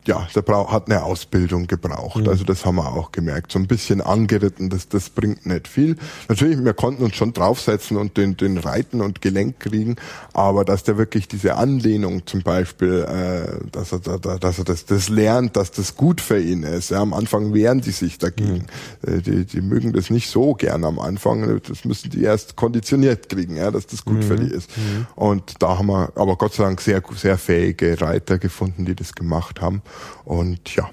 ja, 0.09 0.27
der 0.35 0.41
brauch, 0.41 0.73
hat 0.73 0.87
eine 0.87 1.05
Ausbildung 1.05 1.67
gebraucht. 1.67 2.23
Mhm. 2.23 2.31
Also 2.31 2.43
das 2.43 2.65
haben 2.65 2.77
wir 2.77 2.89
auch 2.89 3.13
gemerkt. 3.13 3.53
So 3.53 3.59
ein 3.59 3.67
bisschen 3.67 4.01
angeritten, 4.01 4.71
das, 4.71 4.89
das 4.89 5.11
bringt 5.11 5.45
nicht 5.45 5.69
viel. 5.69 5.97
Natürlich, 6.29 6.65
wir 6.65 6.73
konnten 6.73 7.05
uns 7.05 7.15
schon 7.15 7.35
draufsetzen 7.35 7.99
und 7.99 8.17
den, 8.17 8.39
den 8.39 8.57
Reiten 8.57 9.03
und 9.03 9.21
Gelenk 9.21 9.61
kriegen, 9.61 9.97
aber 10.33 10.65
dass 10.65 10.83
der 10.83 10.97
wirklich 10.97 11.29
diese 11.29 11.57
Anlehnung 11.57 12.27
zum 12.27 12.43
Beispiel, 12.43 13.05
äh, 13.07 13.69
dass 13.71 13.93
er, 13.93 13.99
dass 13.99 14.59
er 14.59 14.65
das, 14.65 14.87
das 14.87 15.11
lernt, 15.11 15.57
dass 15.57 15.73
das 15.73 15.95
gut 15.95 16.23
für 16.23 16.41
ihn 16.41 16.63
ist. 16.63 16.91
Ja, 16.91 17.03
am 17.03 17.13
Anfang 17.13 17.53
wehren 17.53 17.83
die 17.83 17.91
sich 17.91 18.17
dagegen. 18.17 18.65
Mhm. 19.03 19.15
Äh, 19.15 19.21
die, 19.21 19.45
die 19.45 19.61
mögen 19.61 19.93
das 19.93 20.09
nicht 20.09 20.31
so 20.31 20.55
gern 20.55 20.85
am 20.85 20.99
Anfang. 20.99 21.61
Das 21.69 21.85
müssen 21.85 22.09
die 22.09 22.23
erst 22.23 22.57
konditioniert 22.57 23.29
kriegen, 23.29 23.57
ja, 23.57 23.71
dass 23.71 23.87
das 23.87 24.07
gut 24.07 24.17
mhm. 24.17 24.23
für 24.23 24.37
die 24.37 24.51
ist. 24.55 24.71
Mhm. 24.75 25.07
Und 25.17 25.57
da 25.59 25.77
haben 25.77 25.89
wir 25.89 26.13
aber 26.15 26.37
Gott 26.37 26.55
sei 26.55 26.65
Dank 26.65 26.81
sehr, 26.81 27.03
sehr 27.15 27.37
fähige 27.37 28.01
Reiter 28.01 28.39
gefunden, 28.39 28.87
die 28.87 28.95
das 28.95 29.15
gemacht 29.15 29.61
haben. 29.61 29.83
Und 30.25 30.75
ja, 30.75 30.91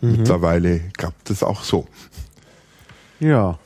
mhm. 0.00 0.12
mittlerweile 0.12 0.80
klappt 0.96 1.30
es 1.30 1.42
auch 1.42 1.62
so. 1.62 1.86
Ja. 3.20 3.58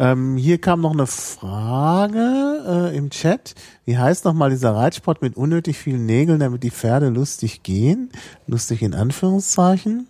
Ähm, 0.00 0.36
hier 0.36 0.58
kam 0.60 0.80
noch 0.80 0.92
eine 0.92 1.06
Frage 1.06 2.90
äh, 2.92 2.96
im 2.96 3.10
Chat. 3.10 3.54
Wie 3.84 3.98
heißt 3.98 4.24
nochmal 4.24 4.50
dieser 4.50 4.74
Reitsport 4.74 5.22
mit 5.22 5.36
unnötig 5.36 5.78
vielen 5.78 6.06
Nägeln, 6.06 6.40
damit 6.40 6.62
die 6.62 6.70
Pferde 6.70 7.08
lustig 7.08 7.62
gehen? 7.62 8.10
Lustig 8.46 8.82
in 8.82 8.94
Anführungszeichen. 8.94 10.06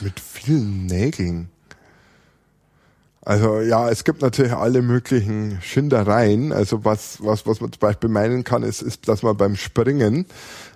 Mit 0.00 0.20
vielen 0.20 0.86
Nägeln. 0.86 1.48
Also 3.24 3.60
ja, 3.60 3.88
es 3.88 4.02
gibt 4.02 4.20
natürlich 4.20 4.52
alle 4.52 4.82
möglichen 4.82 5.60
Schindereien. 5.62 6.52
Also 6.52 6.84
was, 6.84 7.18
was, 7.22 7.46
was 7.46 7.60
man 7.60 7.72
zum 7.72 7.78
Beispiel 7.78 8.10
meinen 8.10 8.42
kann, 8.42 8.64
ist, 8.64 8.82
ist, 8.82 9.08
dass 9.08 9.22
man 9.22 9.36
beim 9.36 9.54
Springen 9.54 10.26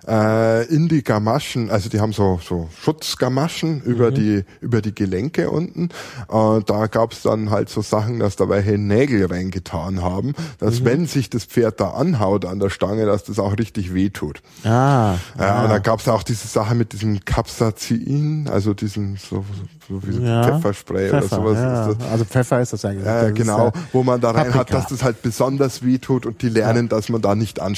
äh, 0.07 0.65
in 0.73 0.87
die 0.87 1.03
Gamaschen, 1.03 1.69
also 1.69 1.89
die 1.89 1.99
haben 1.99 2.13
so, 2.13 2.39
so 2.43 2.69
Schutzgamaschen 2.81 3.81
mhm. 3.83 3.91
über 3.91 4.11
die 4.11 4.45
über 4.61 4.81
die 4.81 4.95
Gelenke 4.95 5.49
unten. 5.49 5.89
Äh, 6.29 6.61
da 6.65 6.87
gab 6.87 7.11
es 7.11 7.21
dann 7.23 7.49
halt 7.49 7.69
so 7.69 7.81
Sachen, 7.81 8.19
dass 8.19 8.35
da 8.35 8.47
welche 8.49 8.77
Nägel 8.77 9.25
reingetan 9.25 10.01
haben, 10.01 10.33
dass 10.59 10.79
mhm. 10.79 10.85
wenn 10.85 11.07
sich 11.07 11.29
das 11.29 11.45
Pferd 11.45 11.79
da 11.79 11.91
anhaut 11.91 12.45
an 12.45 12.59
der 12.59 12.69
Stange, 12.69 13.05
dass 13.05 13.23
das 13.25 13.39
auch 13.39 13.57
richtig 13.57 13.93
wehtut. 13.93 14.41
Ah. 14.63 15.15
Ja, 15.37 15.55
ah. 15.55 15.63
und 15.63 15.69
dann 15.69 15.83
gab 15.83 15.99
es 15.99 16.07
auch 16.07 16.23
diese 16.23 16.47
Sache 16.47 16.75
mit 16.75 16.93
diesem 16.93 17.25
Capsaicin, 17.25 18.47
also 18.49 18.73
diesem 18.73 19.17
so, 19.17 19.37
so 19.37 19.63
wie 19.89 20.11
so 20.13 20.21
ja. 20.21 20.43
Pfefferspray 20.43 21.09
Pfeffer, 21.09 21.41
oder 21.41 21.55
sowas. 21.55 21.97
Ja. 21.99 22.07
Also 22.11 22.25
Pfeffer 22.25 22.61
ist 22.61 22.73
das 22.73 22.85
eigentlich. 22.85 23.05
Ja, 23.05 23.23
das 23.23 23.33
genau, 23.33 23.71
wo 23.93 24.03
man 24.03 24.19
da 24.21 24.31
rein 24.31 24.51
Paprika. 24.51 24.59
hat, 24.59 24.73
dass 24.73 24.87
das 24.87 25.03
halt 25.03 25.21
besonders 25.21 25.83
wehtut 25.83 26.25
und 26.25 26.41
die 26.41 26.49
lernen, 26.49 26.87
ja. 26.89 26.95
dass 26.95 27.09
man 27.09 27.21
da 27.21 27.35
nicht 27.35 27.59
an, 27.59 27.75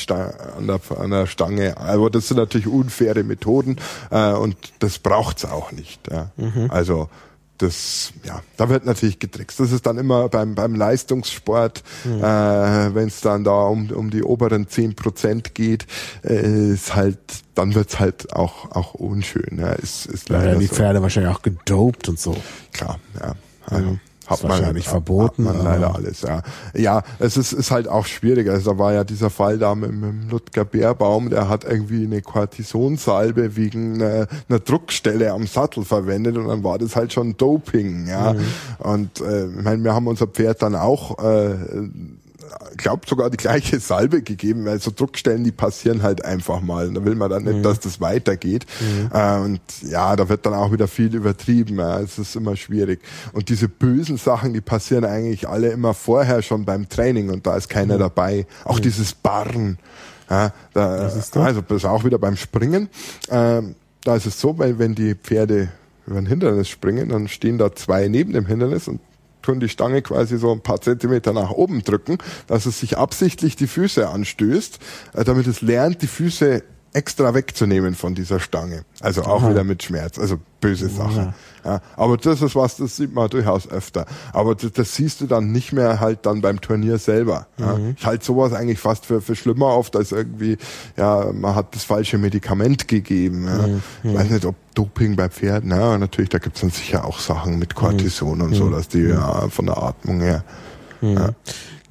an, 0.58 0.68
der, 0.68 0.80
an 0.98 1.12
der 1.12 1.28
Stange, 1.28 1.78
aber 1.78 2.10
das 2.10 2.28
sind 2.28 2.38
natürlich 2.38 2.68
unfaire 2.68 3.24
Methoden 3.24 3.78
äh, 4.12 4.32
und 4.34 4.56
das 4.80 5.00
braucht's 5.00 5.46
auch 5.46 5.72
nicht. 5.72 6.12
Ja. 6.12 6.32
Mhm. 6.38 6.70
Also 6.70 7.10
das, 7.60 8.12
ja, 8.24 8.42
da 8.58 8.70
wird 8.70 8.86
natürlich 8.86 9.20
getrickst. 9.20 9.60
Das 9.60 9.72
ist 9.72 9.86
dann 9.86 9.98
immer 9.98 10.30
beim, 10.30 10.56
beim 10.56 10.76
Leistungssport, 10.76 11.84
mhm. 12.04 12.24
äh, 12.24 12.96
wenn 12.96 13.08
es 13.08 13.22
dann 13.22 13.44
da 13.44 13.64
um, 13.64 13.92
um 13.92 14.10
die 14.10 14.24
oberen 14.24 14.68
zehn 14.68 14.96
Prozent 14.96 15.54
geht, 15.54 15.86
äh, 16.24 16.72
ist 16.74 16.96
halt, 16.96 17.20
dann 17.56 17.76
wird's 17.76 18.00
halt 18.00 18.34
auch, 18.34 18.72
auch 18.72 18.94
unschön. 18.96 19.60
Ja, 19.60 19.74
ist, 19.74 20.06
ist 20.08 20.30
leider 20.30 20.54
ja, 20.54 20.60
die 20.60 20.68
so. 20.68 20.76
Pferde 20.76 21.02
wahrscheinlich 21.02 21.34
auch 21.34 21.42
gedopt 21.42 22.10
und 22.10 22.20
so. 22.20 22.36
Klar, 22.74 23.00
ja. 23.20 23.36
Also, 23.68 23.92
mhm 23.92 24.00
hat 24.30 24.44
man 24.44 24.52
wahrscheinlich 24.52 24.86
hat, 24.86 24.92
verboten. 24.92 25.48
Hat 25.48 25.56
man 25.56 25.66
leider 25.66 25.96
alles, 25.96 26.22
ja. 26.22 26.42
Ja, 26.74 27.04
es 27.18 27.36
ist, 27.38 27.52
ist 27.52 27.72
halt 27.72 27.88
auch 27.88 28.06
schwierig. 28.06 28.48
Also 28.50 28.72
da 28.72 28.78
war 28.78 28.94
ja 28.94 29.04
dieser 29.04 29.30
Fall 29.30 29.58
da 29.58 29.74
mit, 29.76 29.92
mit 29.92 30.32
Ludger 30.32 30.66
Bärbaum, 30.66 31.30
der 31.30 31.50
hat 31.50 31.64
irgendwie 31.64 32.06
eine 32.06 32.22
Cortisonsalbe 32.22 33.56
wegen 33.56 33.96
einer, 33.96 34.28
einer 34.48 34.60
Druckstelle 34.60 35.32
am 35.32 35.48
Sattel 35.48 35.84
verwendet 35.84 36.38
und 36.38 36.48
dann 36.48 36.64
war 36.64 36.78
das 36.78 36.96
halt 36.96 37.12
schon 37.12 37.38
Doping, 37.38 38.08
ja. 38.08 38.34
Mhm. 38.34 38.40
Und 38.80 39.22
äh, 39.22 39.48
ich 39.48 39.64
meine, 39.64 39.84
wir 39.84 39.94
haben 39.94 40.08
unser 40.08 40.28
Pferd 40.28 40.62
dann 40.62 40.76
auch 40.76 41.18
äh, 41.24 41.56
glaube 42.78 43.02
sogar 43.08 43.30
die 43.30 43.38
gleiche 43.38 43.80
Salbe 43.80 44.22
gegeben, 44.22 44.66
weil 44.66 44.80
so 44.80 44.92
Druckstellen, 44.96 45.44
die 45.44 45.52
passieren 45.52 46.04
halt 46.04 46.24
einfach 46.24 46.62
mal. 46.62 46.88
Und 46.88 46.96
da 46.96 47.06
will 47.06 47.16
man 47.16 47.30
dann 47.30 47.44
nicht, 47.44 47.58
mhm. 47.58 47.64
dass 47.64 47.80
das 47.80 48.02
weitergeht. 48.02 48.66
Mhm. 48.80 49.10
Äh, 49.14 49.38
und 49.40 49.62
ja, 49.82 50.16
da 50.16 50.30
wird 50.30 50.46
dann 50.46 50.54
auch 50.54 50.72
wieder 50.72 50.88
viel 50.88 51.14
übertrieben. 51.14 51.80
Ja. 51.80 52.00
Es 52.00 52.18
ist 52.18 52.36
immer 52.36 52.56
schwierig. 52.56 53.02
Und 53.34 53.50
diese 53.50 53.68
bösen 53.68 54.18
Sachen, 54.18 54.54
die 54.54 54.62
passieren 54.62 55.06
eigentlich 55.06 55.48
alle 55.48 55.70
immer 55.70 55.94
vorher 55.94 56.42
schon 56.42 56.66
beim 56.66 56.90
Training 56.90 57.30
und 57.30 57.46
da 57.46 57.56
ist 57.58 57.70
keiner 57.70 57.96
mhm. 57.96 58.00
dabei. 58.00 58.46
Auch 58.66 58.78
mhm. 58.78 58.84
dieses 58.84 59.14
Barren. 59.14 59.78
Ja, 60.30 60.54
da, 60.74 60.90
also 60.90 61.62
das 61.62 61.78
ist 61.78 61.86
auch 61.86 62.04
wieder 62.04 62.20
beim 62.20 62.36
Springen. 62.36 62.90
Ähm, 63.30 63.76
da 64.04 64.16
ist 64.16 64.28
es 64.28 64.40
so, 64.40 64.58
weil 64.60 64.78
wenn 64.78 64.94
die 64.94 65.16
Pferde 65.16 65.70
über 66.06 66.18
ein 66.18 66.26
Hindernis 66.26 66.70
springen, 66.70 67.10
dann 67.10 67.28
stehen 67.28 67.58
da 67.58 67.74
zwei 67.74 68.08
neben 68.08 68.34
dem 68.34 68.46
Hindernis 68.46 68.88
und 68.88 69.00
tun 69.50 69.60
die 69.60 69.70
Stange 69.70 70.02
quasi 70.02 70.38
so 70.38 70.52
ein 70.52 70.62
paar 70.62 70.82
Zentimeter 70.82 71.34
nach 71.34 71.52
oben 71.52 71.84
drücken, 71.84 72.18
dass 72.48 72.66
es 72.66 72.80
sich 72.80 72.98
absichtlich 72.98 73.56
die 73.56 73.68
Füße 73.68 74.08
anstößt, 74.08 74.80
äh, 75.14 75.24
damit 75.24 75.48
es 75.48 75.62
lernt, 75.62 76.02
die 76.02 76.08
Füße 76.08 76.64
extra 76.94 77.34
wegzunehmen 77.34 77.96
von 77.96 78.16
dieser 78.16 78.40
Stange. 78.40 78.84
Also 79.00 79.24
auch 79.24 79.44
Aha. 79.44 79.52
wieder 79.52 79.64
mit 79.64 79.84
Schmerz. 79.84 80.18
Also 80.18 80.38
böse 80.60 80.90
Sache. 80.90 81.34
Ja, 81.64 81.82
aber 81.96 82.18
das 82.18 82.42
ist 82.42 82.56
was, 82.56 82.78
das 82.78 82.96
sieht 82.96 83.14
man 83.14 83.30
durchaus 83.30 83.70
öfter. 83.70 84.06
Aber 84.34 84.56
das, 84.56 84.72
das 84.72 84.96
siehst 84.96 85.22
du 85.22 85.28
dann 85.28 85.52
nicht 85.52 85.72
mehr 85.72 86.00
halt 86.00 86.26
dann 86.26 86.42
beim 86.42 86.62
Turnier 86.62 86.98
selber. 86.98 87.48
Ja. 87.58 87.78
Mhm. 87.78 87.96
Ich 87.98 88.06
halte 88.06 88.26
sowas 88.26 88.54
eigentlich 88.54 88.80
fast 88.80 89.06
für, 89.06 89.22
für 89.22 89.36
schlimmer 89.36 89.68
oft, 89.68 89.96
als 89.96 90.12
irgendwie, 90.12 90.58
ja, 90.98 91.32
man 91.34 91.56
hat 91.56 91.76
das 91.76 91.84
falsche 91.84 92.18
Medikament 92.18 92.88
gegeben. 92.88 93.46
Ja. 93.46 93.68
Mhm. 93.68 93.82
Ich 94.04 94.14
weiß 94.16 94.30
nicht, 94.32 94.46
ob 94.46 94.56
Doping 94.74 95.16
bei 95.16 95.30
Pferden, 95.30 95.72
ja, 95.72 95.98
natürlich, 95.98 96.30
da 96.30 96.40
gibt's 96.40 96.62
dann 96.62 96.70
sicher 96.70 97.06
auch 97.06 97.20
Sachen 97.20 97.60
mit 97.60 97.76
Cortison 97.76 98.38
mhm. 98.38 98.44
und 98.44 98.54
so, 98.56 98.66
mhm. 98.66 98.72
dass 98.72 98.88
die 98.88 99.04
ja, 99.04 99.48
von 99.50 99.66
der 99.66 99.78
Atmung 99.78 100.22
her. 100.22 100.44
Mhm. 101.02 101.14
Ja. 101.14 101.30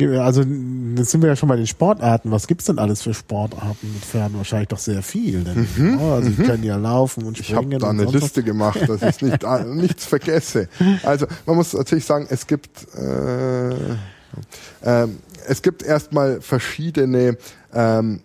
Also 0.00 0.42
jetzt 0.42 1.10
sind 1.10 1.22
wir 1.22 1.28
ja 1.28 1.36
schon 1.36 1.48
bei 1.48 1.56
den 1.56 1.66
Sportarten. 1.66 2.30
Was 2.30 2.46
gibt's 2.46 2.66
denn 2.66 2.78
alles 2.78 3.02
für 3.02 3.14
Sportarten 3.14 3.92
mit 3.92 4.04
Pferden? 4.04 4.36
Wahrscheinlich 4.38 4.68
doch 4.68 4.78
sehr 4.78 5.02
viel. 5.02 5.42
Denn, 5.42 5.66
mhm, 5.76 5.98
also 5.98 6.30
die 6.30 6.40
mhm. 6.40 6.46
können 6.46 6.62
ja 6.62 6.76
laufen 6.76 7.24
und 7.24 7.36
springen. 7.36 7.72
Ich 7.72 7.74
habe 7.74 7.78
da 7.78 7.90
eine 7.90 8.04
Liste 8.04 8.42
gemacht, 8.44 8.80
dass 8.88 9.02
ich 9.02 9.22
nicht, 9.22 9.42
nichts 9.66 10.06
vergesse. 10.06 10.68
Also 11.02 11.26
man 11.46 11.56
muss 11.56 11.72
natürlich 11.72 12.04
sagen, 12.04 12.26
es 12.30 12.46
gibt 12.46 12.86
äh, 12.94 13.70
äh, 14.82 15.08
es 15.46 15.62
gibt 15.62 15.82
erstmal 15.82 16.40
verschiedene 16.40 17.36
ähm, 17.74 18.20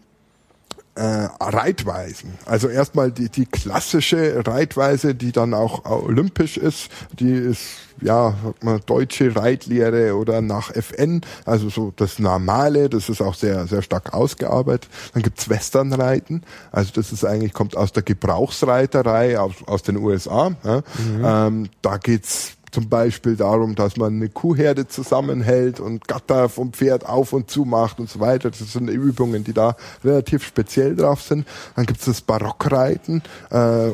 äh, 0.96 1.28
Reitweisen. 1.40 2.34
Also 2.46 2.68
erstmal 2.68 3.12
die, 3.12 3.30
die 3.30 3.46
klassische 3.46 4.46
Reitweise, 4.46 5.16
die 5.16 5.32
dann 5.32 5.54
auch 5.54 5.86
olympisch 5.86 6.58
ist, 6.58 6.90
die 7.20 7.32
ist 7.32 7.62
ja 8.02 8.36
man, 8.62 8.82
deutsche 8.86 9.36
Reitlehre 9.36 10.16
oder 10.16 10.42
nach 10.42 10.72
FN, 10.72 11.22
also 11.46 11.70
so 11.70 11.94
das 11.96 12.20
Normale, 12.20 12.90
das 12.90 13.10
ist 13.10 13.22
auch 13.22 13.36
sehr 13.36 13.68
sehr 13.68 13.82
stark 13.82 14.14
ausgearbeitet. 14.14 14.90
Dann 15.14 15.24
gibt's 15.24 15.50
Westernreiten, 15.50 16.44
also 16.72 16.92
das 16.94 17.12
ist 17.12 17.26
eigentlich 17.26 17.54
kommt 17.54 17.78
aus 17.78 17.92
der 17.92 18.04
Gebrauchsreiterei 18.04 19.40
aus, 19.40 19.56
aus 19.66 19.84
den 19.84 19.98
USA. 19.98 20.52
Ja. 20.64 20.78
Mhm. 20.78 21.24
Ähm, 21.24 21.70
da 21.82 21.98
geht's 21.98 22.58
zum 22.74 22.90
Beispiel 22.90 23.36
darum, 23.36 23.76
dass 23.76 23.98
man 23.98 24.16
eine 24.16 24.30
Kuhherde 24.30 24.88
zusammenhält 24.88 25.80
und 25.80 26.08
Gatter 26.08 26.50
vom 26.50 26.74
Pferd 26.74 27.06
auf 27.06 27.32
und 27.32 27.50
zu 27.50 27.66
macht 27.66 28.00
und 28.00 28.10
so 28.10 28.20
weiter. 28.20 28.50
Das 28.50 28.60
sind 28.60 28.90
Übungen, 28.90 29.44
die 29.44 29.54
da 29.54 29.78
relativ 30.04 30.44
speziell 30.44 30.96
drauf 30.96 31.22
sind. 31.22 31.48
Dann 31.76 31.86
gibt 31.86 32.00
es 32.00 32.06
das 32.06 32.22
Barockreiten. 32.22 33.22
Äh, 33.52 33.90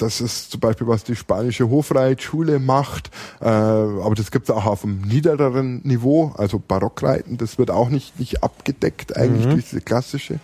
das 0.00 0.20
ist 0.20 0.50
zum 0.50 0.60
Beispiel, 0.60 0.86
was 0.86 1.04
die 1.04 1.16
spanische 1.16 1.68
Hofreitschule 1.68 2.58
macht. 2.58 3.10
Äh, 3.40 3.44
aber 3.44 4.14
das 4.14 4.30
gibt 4.30 4.48
es 4.48 4.54
auch 4.54 4.66
auf 4.66 4.84
einem 4.84 5.02
niedereren 5.02 5.80
Niveau, 5.82 6.32
also 6.36 6.58
Barockreiten. 6.58 7.36
Das 7.36 7.58
wird 7.58 7.70
auch 7.70 7.88
nicht, 7.88 8.18
nicht 8.18 8.42
abgedeckt, 8.42 9.16
eigentlich 9.16 9.46
mhm. 9.46 9.56
diese 9.56 9.80
klassische. 9.80 10.40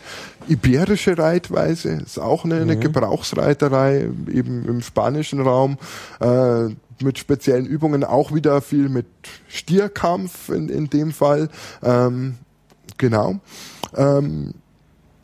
Iberische 0.49 1.17
Reitweise 1.17 1.91
ist 1.91 2.19
auch 2.19 2.45
eine, 2.45 2.57
eine 2.57 2.77
mhm. 2.77 2.81
Gebrauchsreiterei, 2.81 4.11
eben 4.31 4.65
im 4.67 4.83
spanischen 4.83 5.41
Raum. 5.41 5.79
Äh, 6.21 6.69
mit 7.03 7.19
speziellen 7.19 7.67
Übungen, 7.67 8.05
auch 8.05 8.33
wieder 8.33 8.63
viel 8.63 8.89
mit 8.89 9.07
Stierkampf 9.49 10.49
in, 10.49 10.71
in 10.71 10.89
dem 10.89 11.13
Fall. 11.13 11.51
Ähm, 11.83 12.37
genau. 12.97 13.41
Ähm, 13.95 14.55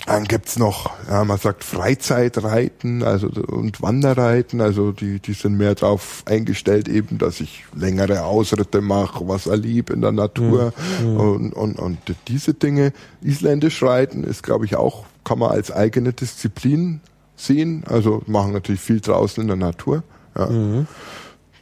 dann 0.07 0.25
gibt's 0.25 0.59
noch, 0.59 0.91
ja, 1.09 1.25
man 1.25 1.39
sagt 1.39 1.65
Freizeitreiten 1.65 3.03
also 3.03 3.29
und 3.29 3.83
Wanderreiten, 3.83 4.61
also 4.61 4.93
die, 4.93 5.21
die 5.21 5.33
sind 5.33 5.57
mehr 5.57 5.75
darauf 5.75 6.23
eingestellt, 6.27 6.89
eben, 6.89 7.19
dass 7.19 7.41
ich 7.41 7.65
längere 7.75 8.25
Ausritte 8.25 8.81
mache, 8.81 9.27
was 9.29 9.47
erlebe 9.47 9.93
in 9.93 10.01
der 10.01 10.13
Natur 10.13 10.73
mhm. 11.03 11.17
und, 11.17 11.53
und, 11.53 11.79
und 11.79 11.99
diese 12.29 12.55
Dinge. 12.55 12.93
Isländisch 13.21 13.83
reiten 13.83 14.25
ist, 14.25 14.43
glaube 14.43 14.65
ich, 14.65 14.77
auch, 14.77 15.05
kann 15.25 15.39
man 15.39 15.53
als 15.53 15.71
eigene 15.71 16.13
Disziplin 16.13 17.01
sehen. 17.37 17.85
Also 17.87 18.23
machen 18.27 18.53
natürlich 18.53 18.81
viel 18.81 19.01
draußen 19.01 19.41
in 19.41 19.49
der 19.49 19.57
Natur. 19.57 20.03
Ja. 20.37 20.47
Mhm 20.47 20.87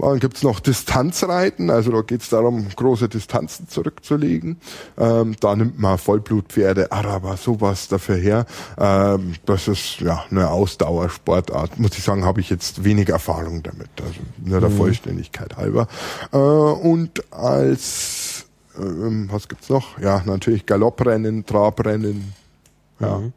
dann 0.01 0.19
gibt's 0.19 0.43
noch 0.43 0.61
Distanzreiten, 0.61 1.71
also 1.71 1.91
da 1.93 2.03
geht's 2.03 2.29
darum, 2.29 2.69
große 2.75 3.09
Distanzen 3.09 3.69
zurückzulegen. 3.69 4.61
Ähm, 4.99 5.37
da 5.41 5.57
nimmt 5.57 5.79
man 5.79 5.99
Vollblutpferde, 5.99 6.93
Araber, 6.93 7.37
sowas 7.37 7.89
dafür 7.89 8.17
her. 8.17 8.47
Ähm, 8.79 9.35
das 9.47 9.69
ist 9.69 10.01
ja 10.01 10.25
eine 10.31 10.51
Ausdauersportart. 10.51 11.79
Muss 11.79 11.97
ich 11.97 12.05
sagen, 12.05 12.25
habe 12.25 12.41
ich 12.41 12.51
jetzt 12.51 12.85
wenig 12.85 13.09
Erfahrung 13.09 13.63
damit. 13.63 13.91
Also 14.03 14.21
nur 14.45 14.61
der 14.61 14.71
mhm. 14.71 14.77
Vollständigkeit 14.77 15.57
halber. 15.57 15.87
Äh, 16.33 16.37
und 16.37 17.33
als 17.33 18.47
ähm, 18.79 19.29
was 19.31 19.49
gibt's 19.49 19.69
noch? 19.69 19.99
Ja, 19.99 20.23
natürlich 20.25 20.67
Galopprennen, 20.67 21.45
Trabrennen. 21.45 22.33
Ja, 22.99 23.19
mhm. 23.19 23.33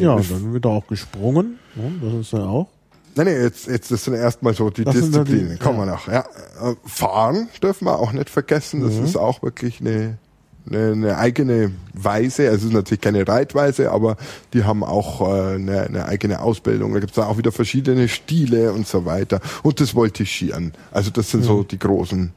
ja 0.00 0.16
dann 0.16 0.52
wird 0.52 0.66
auch 0.66 0.86
gesprungen. 0.86 1.58
das 1.74 2.14
ist 2.14 2.32
ja 2.32 2.44
auch. 2.44 2.68
Nein, 3.14 3.26
nee, 3.26 3.42
jetzt, 3.42 3.66
jetzt 3.66 3.90
das 3.90 4.04
sind 4.04 4.14
erstmal 4.14 4.54
so 4.54 4.70
die 4.70 4.84
das 4.84 4.94
Disziplinen. 4.94 5.58
Kommen 5.58 5.78
wir 5.78 5.86
noch. 5.86 6.08
Ja. 6.08 6.20
Äh, 6.20 6.74
fahren 6.86 7.48
dürfen 7.62 7.84
wir 7.86 7.98
auch 7.98 8.12
nicht 8.12 8.30
vergessen. 8.30 8.82
Das 8.82 8.94
mhm. 8.94 9.04
ist 9.04 9.16
auch 9.16 9.42
wirklich 9.42 9.80
eine, 9.80 10.18
eine, 10.66 10.92
eine 10.92 11.18
eigene 11.18 11.72
Weise. 11.92 12.44
Also 12.48 12.58
es 12.58 12.64
ist 12.64 12.72
natürlich 12.72 13.02
keine 13.02 13.26
Reitweise, 13.26 13.90
aber 13.90 14.16
die 14.54 14.64
haben 14.64 14.82
auch 14.82 15.20
äh, 15.20 15.54
eine, 15.54 15.82
eine 15.82 16.06
eigene 16.06 16.40
Ausbildung. 16.40 16.94
Da 16.94 17.00
gibt 17.00 17.12
es 17.12 17.18
auch 17.18 17.36
wieder 17.36 17.52
verschiedene 17.52 18.08
Stile 18.08 18.72
und 18.72 18.86
so 18.86 19.04
weiter. 19.04 19.40
Und 19.62 19.80
das 19.80 19.94
Voltigieren. 19.94 20.72
Also 20.90 21.10
das 21.10 21.30
sind 21.30 21.40
mhm. 21.40 21.46
so 21.46 21.62
die 21.64 21.78
großen, 21.78 22.32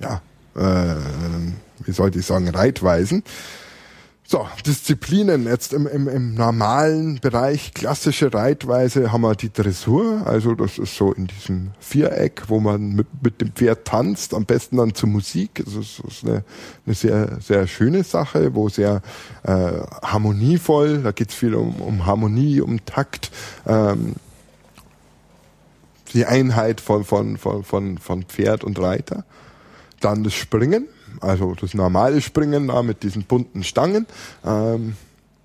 ja, 0.00 0.22
äh, 0.56 0.94
wie 1.84 1.92
sollte 1.92 2.18
ich 2.18 2.26
sagen, 2.26 2.48
Reitweisen. 2.48 3.24
So, 4.26 4.48
Disziplinen. 4.64 5.46
Jetzt 5.46 5.74
im, 5.74 5.86
im, 5.86 6.08
im 6.08 6.34
normalen 6.34 7.20
Bereich, 7.20 7.74
klassische 7.74 8.32
Reitweise, 8.32 9.12
haben 9.12 9.20
wir 9.20 9.34
die 9.34 9.52
Dressur. 9.52 10.22
Also 10.24 10.54
das 10.54 10.78
ist 10.78 10.96
so 10.96 11.12
in 11.12 11.26
diesem 11.26 11.72
Viereck, 11.78 12.44
wo 12.48 12.58
man 12.58 12.94
mit, 12.94 13.06
mit 13.22 13.42
dem 13.42 13.52
Pferd 13.52 13.84
tanzt, 13.84 14.32
am 14.32 14.46
besten 14.46 14.78
dann 14.78 14.94
zur 14.94 15.10
Musik. 15.10 15.62
Das 15.62 15.74
ist, 15.74 16.00
das 16.02 16.14
ist 16.14 16.24
eine, 16.24 16.42
eine 16.86 16.94
sehr, 16.94 17.38
sehr 17.42 17.66
schöne 17.66 18.02
Sache, 18.02 18.54
wo 18.54 18.70
sehr 18.70 19.02
äh, 19.42 19.72
harmonievoll, 20.02 21.02
da 21.02 21.12
geht's 21.12 21.34
viel 21.34 21.54
um, 21.54 21.82
um 21.82 22.06
Harmonie, 22.06 22.62
um 22.62 22.82
Takt. 22.86 23.30
Ähm, 23.66 24.14
die 26.14 26.24
Einheit 26.24 26.80
von, 26.80 27.04
von, 27.04 27.36
von, 27.36 27.62
von, 27.62 27.98
von 27.98 28.22
Pferd 28.22 28.64
und 28.64 28.78
Reiter. 28.80 29.24
Dann 30.00 30.24
das 30.24 30.32
Springen 30.32 30.88
also 31.20 31.54
das 31.54 31.74
normale 31.74 32.20
Springen 32.20 32.68
da 32.68 32.82
mit 32.82 33.02
diesen 33.02 33.24
bunten 33.24 33.64
Stangen. 33.64 34.06
Ähm, 34.44 34.96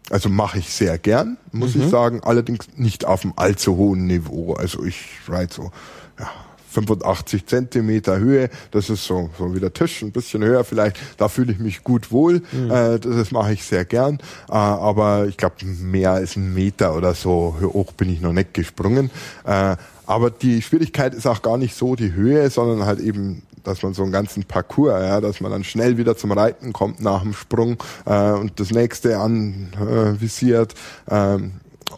also 0.10 0.30
mache 0.30 0.60
ich 0.60 0.70
sehr 0.70 0.98
gern, 0.98 1.38
muss 1.52 1.76
mhm. 1.76 1.84
ich 1.84 1.90
sagen, 1.90 2.22
allerdings 2.24 2.68
nicht 2.76 3.06
auf 3.06 3.24
einem 3.24 3.34
allzu 3.36 3.78
hohen 3.78 4.08
Niveau. 4.08 4.54
Also 4.54 4.84
ich 4.84 5.06
reite 5.28 5.54
so 5.54 5.72
ja, 6.20 6.30
85 6.72 7.46
Zentimeter 7.46 8.18
Höhe, 8.20 8.50
das 8.72 8.90
ist 8.90 9.06
so, 9.06 9.30
so 9.38 9.54
wie 9.54 9.60
der 9.60 9.74
Tisch, 9.74 10.02
ein 10.02 10.12
bisschen 10.12 10.44
höher 10.44 10.64
vielleicht, 10.64 10.98
da 11.18 11.28
fühle 11.28 11.52
ich 11.52 11.60
mich 11.60 11.84
gut 11.84 12.12
wohl, 12.12 12.42
mhm. 12.52 12.72
äh, 12.72 13.00
das, 13.00 13.16
das 13.16 13.32
mache 13.32 13.54
ich 13.54 13.64
sehr 13.64 13.86
gern, 13.86 14.20
äh, 14.50 14.54
aber 14.54 15.28
ich 15.28 15.38
glaube 15.38 15.56
mehr 15.66 16.12
als 16.12 16.36
ein 16.36 16.54
Meter 16.54 16.96
oder 16.96 17.14
so 17.14 17.56
hoch 17.62 17.92
bin 17.94 18.10
ich 18.10 18.22
noch 18.22 18.34
nicht 18.34 18.54
gesprungen. 18.54 19.10
Äh, 19.46 19.76
aber 20.06 20.32
die 20.32 20.64
Schwierigkeit 20.64 21.14
ist 21.14 21.28
auch 21.28 21.44
gar 21.44 21.60
nicht 21.60 21.76
so 21.76 21.96
die 21.96 22.14
Höhe, 22.14 22.50
sondern 22.50 22.88
halt 22.88 23.00
eben 23.00 23.44
dass 23.70 23.84
man 23.84 23.94
so 23.94 24.04
einen 24.04 24.12
ganzen 24.12 24.44
Parcours, 24.44 25.02
ja, 25.02 25.22
dass 25.22 25.40
man 25.42 25.52
dann 25.52 25.64
schnell 25.64 25.98
wieder 25.98 26.18
zum 26.18 26.32
Reiten 26.32 26.74
kommt 26.74 27.02
nach 27.02 27.22
dem 27.22 27.34
Sprung 27.34 27.78
äh, 28.06 28.32
und 28.32 28.60
das 28.60 28.72
nächste 28.72 29.20
anvisiert. 29.20 30.74
Äh, 31.10 31.36
ähm, 31.36 31.54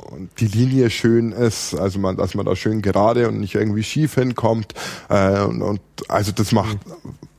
und 0.10 0.30
die 0.40 0.48
Linie 0.48 0.90
schön 0.90 1.32
ist, 1.32 1.74
also 1.74 2.00
man, 2.00 2.18
dass 2.18 2.34
man 2.34 2.46
da 2.46 2.56
schön 2.56 2.82
gerade 2.82 3.28
und 3.28 3.40
nicht 3.40 3.56
irgendwie 3.56 3.84
schief 3.84 4.16
hinkommt. 4.16 4.74
Äh, 5.10 5.42
und, 5.42 5.62
und 5.62 5.82
also 6.08 6.32
das 6.32 6.52
macht 6.52 6.78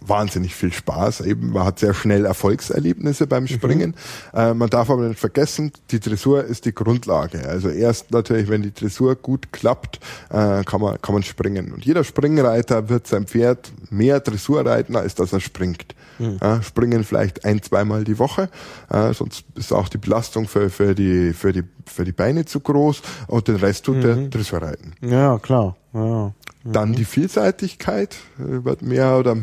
wahnsinnig 0.09 0.55
viel 0.55 0.73
Spaß. 0.73 1.23
Eben, 1.23 1.53
man 1.53 1.65
hat 1.65 1.79
sehr 1.79 1.95
schnell 1.95 2.25
Erfolgserlebnisse 2.25 3.27
beim 3.27 3.45
mhm. 3.45 3.49
Springen. 3.49 3.95
Mhm. 4.33 4.39
Äh, 4.39 4.55
man 4.55 4.71
darf 4.71 4.91
aber 4.91 5.09
nicht 5.09 5.21
vergessen, 5.21 5.73
die 5.91 6.01
Dressur 6.01 6.45
ist 6.45 6.65
die 6.65 6.75
Grundlage. 6.75 7.49
Also 7.49 7.69
erst 7.69 8.11
natürlich, 8.11 8.49
wenn 8.49 8.63
die 8.63 8.73
Dressur 8.73 9.17
gut 9.17 9.53
klappt, 9.53 10.01
äh, 10.31 10.65
kann 10.65 10.81
man 10.81 11.01
kann 11.01 11.15
man 11.15 11.23
springen. 11.23 11.73
Und 11.73 11.85
jeder 11.85 12.05
Springreiter 12.05 12.89
wird 12.89 13.07
sein 13.07 13.27
Pferd 13.27 13.73
mehr 13.91 14.21
Dressur 14.21 14.65
reiten, 14.65 14.97
als 14.97 15.15
dass 15.15 15.33
er 15.33 15.41
springt. 15.41 15.95
Mhm. 16.19 16.39
Ja, 16.41 16.63
springen 16.63 17.05
vielleicht 17.05 17.45
ein, 17.45 17.63
zweimal 17.63 18.05
die 18.05 18.19
Woche, 18.19 18.49
äh, 18.91 19.13
sonst 19.15 19.45
ist 19.55 19.73
auch 19.73 19.89
die 19.89 19.99
Belastung 19.99 20.47
für, 20.47 20.71
für, 20.71 20.95
die, 20.95 21.33
für, 21.33 21.53
die, 21.53 21.65
für 21.87 22.05
die 22.05 22.13
Beine 22.13 22.45
zu 22.45 22.61
groß 22.61 23.03
und 23.29 23.49
den 23.49 23.57
Rest 23.57 23.87
tut 23.87 23.97
mhm. 23.97 24.01
der 24.03 24.17
Dressur 24.29 24.63
reiten. 24.63 24.93
Ja, 25.01 25.39
klar. 25.39 25.77
Ja. 25.95 26.33
Dann 26.65 26.91
mhm. 26.91 26.95
die 26.97 27.05
Vielseitigkeit 27.05 28.17
äh, 28.39 28.65
wird 28.65 28.83
mehr 28.83 29.19
oder 29.19 29.37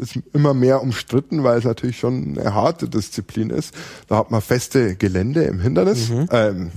ist 0.00 0.18
immer 0.32 0.54
mehr 0.54 0.82
umstritten, 0.82 1.44
weil 1.44 1.58
es 1.58 1.64
natürlich 1.64 1.98
schon 1.98 2.38
eine 2.38 2.54
harte 2.54 2.88
Disziplin 2.88 3.50
ist. 3.50 3.74
Da 4.08 4.16
hat 4.18 4.30
man 4.30 4.42
feste 4.42 4.96
Gelände 4.96 5.44
im 5.44 5.60
Hindernis, 5.60 6.10
mhm. 6.10 6.28
ähm, 6.30 6.70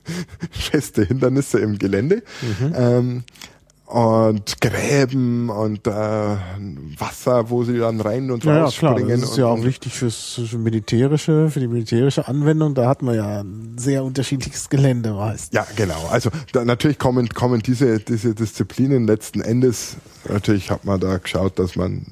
feste 0.50 1.04
Hindernisse 1.04 1.60
im 1.60 1.78
Gelände. 1.78 2.22
Mhm. 2.42 2.74
Ähm, 2.76 3.24
und 3.90 4.60
Gräben 4.60 5.50
und 5.50 5.86
äh, 5.86 5.90
Wasser, 5.90 7.50
wo 7.50 7.64
sie 7.64 7.78
dann 7.78 8.00
rein 8.00 8.30
und 8.30 8.44
ja, 8.44 8.62
rausspringen. 8.62 8.98
Ja, 8.98 9.04
klar, 9.06 9.18
das 9.18 9.30
ist 9.30 9.36
ja 9.36 9.46
auch 9.46 9.62
wichtig 9.64 9.92
fürs 9.94 10.40
für 10.46 10.58
militärische, 10.58 11.50
für 11.50 11.58
die 11.58 11.66
militärische 11.66 12.28
Anwendung. 12.28 12.74
Da 12.74 12.88
hat 12.88 13.02
man 13.02 13.16
ja 13.16 13.40
ein 13.40 13.74
sehr 13.78 14.04
unterschiedliches 14.04 14.68
Gelände 14.68 15.12
meist. 15.12 15.52
Ja, 15.54 15.66
genau. 15.74 16.08
Also 16.10 16.30
da, 16.52 16.64
natürlich 16.64 16.98
kommen 16.98 17.28
kommen 17.30 17.60
diese 17.60 17.98
diese 17.98 18.34
Disziplinen 18.34 19.06
letzten 19.06 19.40
Endes. 19.40 19.96
Natürlich 20.28 20.70
hat 20.70 20.84
man 20.84 21.00
da 21.00 21.18
geschaut, 21.18 21.58
dass 21.58 21.74
man 21.74 22.06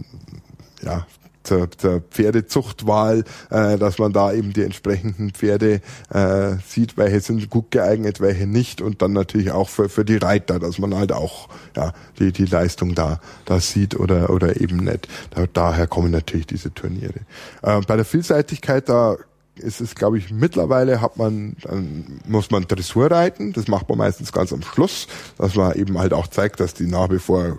ja 0.82 1.06
der, 1.50 1.66
der 1.66 2.00
Pferdezuchtwahl, 2.00 3.24
äh, 3.50 3.78
dass 3.78 3.98
man 3.98 4.12
da 4.12 4.32
eben 4.32 4.52
die 4.52 4.62
entsprechenden 4.62 5.30
Pferde 5.30 5.80
äh, 6.10 6.56
sieht, 6.66 6.96
welche 6.96 7.20
sind 7.20 7.50
gut 7.50 7.70
geeignet, 7.70 8.20
welche 8.20 8.46
nicht 8.46 8.80
und 8.80 9.02
dann 9.02 9.12
natürlich 9.12 9.50
auch 9.50 9.68
für, 9.68 9.88
für 9.88 10.04
die 10.04 10.16
Reiter, 10.16 10.58
dass 10.58 10.78
man 10.78 10.94
halt 10.94 11.12
auch 11.12 11.48
ja, 11.76 11.92
die, 12.18 12.32
die 12.32 12.46
Leistung 12.46 12.94
da, 12.94 13.20
da 13.44 13.60
sieht 13.60 13.98
oder, 13.98 14.30
oder 14.30 14.60
eben 14.60 14.78
nicht. 14.78 15.08
Da, 15.30 15.46
daher 15.52 15.86
kommen 15.86 16.10
natürlich 16.10 16.46
diese 16.46 16.72
Turniere. 16.72 17.20
Äh, 17.62 17.80
bei 17.86 17.96
der 17.96 18.04
Vielseitigkeit, 18.04 18.88
da 18.88 19.16
ist 19.58 19.80
es, 19.80 19.94
glaube 19.94 20.18
ich, 20.18 20.30
mittlerweile 20.30 21.00
hat 21.00 21.16
man, 21.16 21.56
dann 21.62 22.20
muss 22.26 22.50
man 22.50 22.66
Dressur 22.66 23.10
reiten. 23.10 23.52
Das 23.52 23.68
macht 23.68 23.88
man 23.88 23.98
meistens 23.98 24.32
ganz 24.32 24.52
am 24.52 24.62
Schluss, 24.62 25.06
dass 25.36 25.54
man 25.54 25.74
eben 25.74 25.98
halt 25.98 26.12
auch 26.12 26.26
zeigt, 26.26 26.60
dass 26.60 26.74
die 26.74 26.86
nach 26.86 27.10
wie 27.10 27.18
vor 27.18 27.58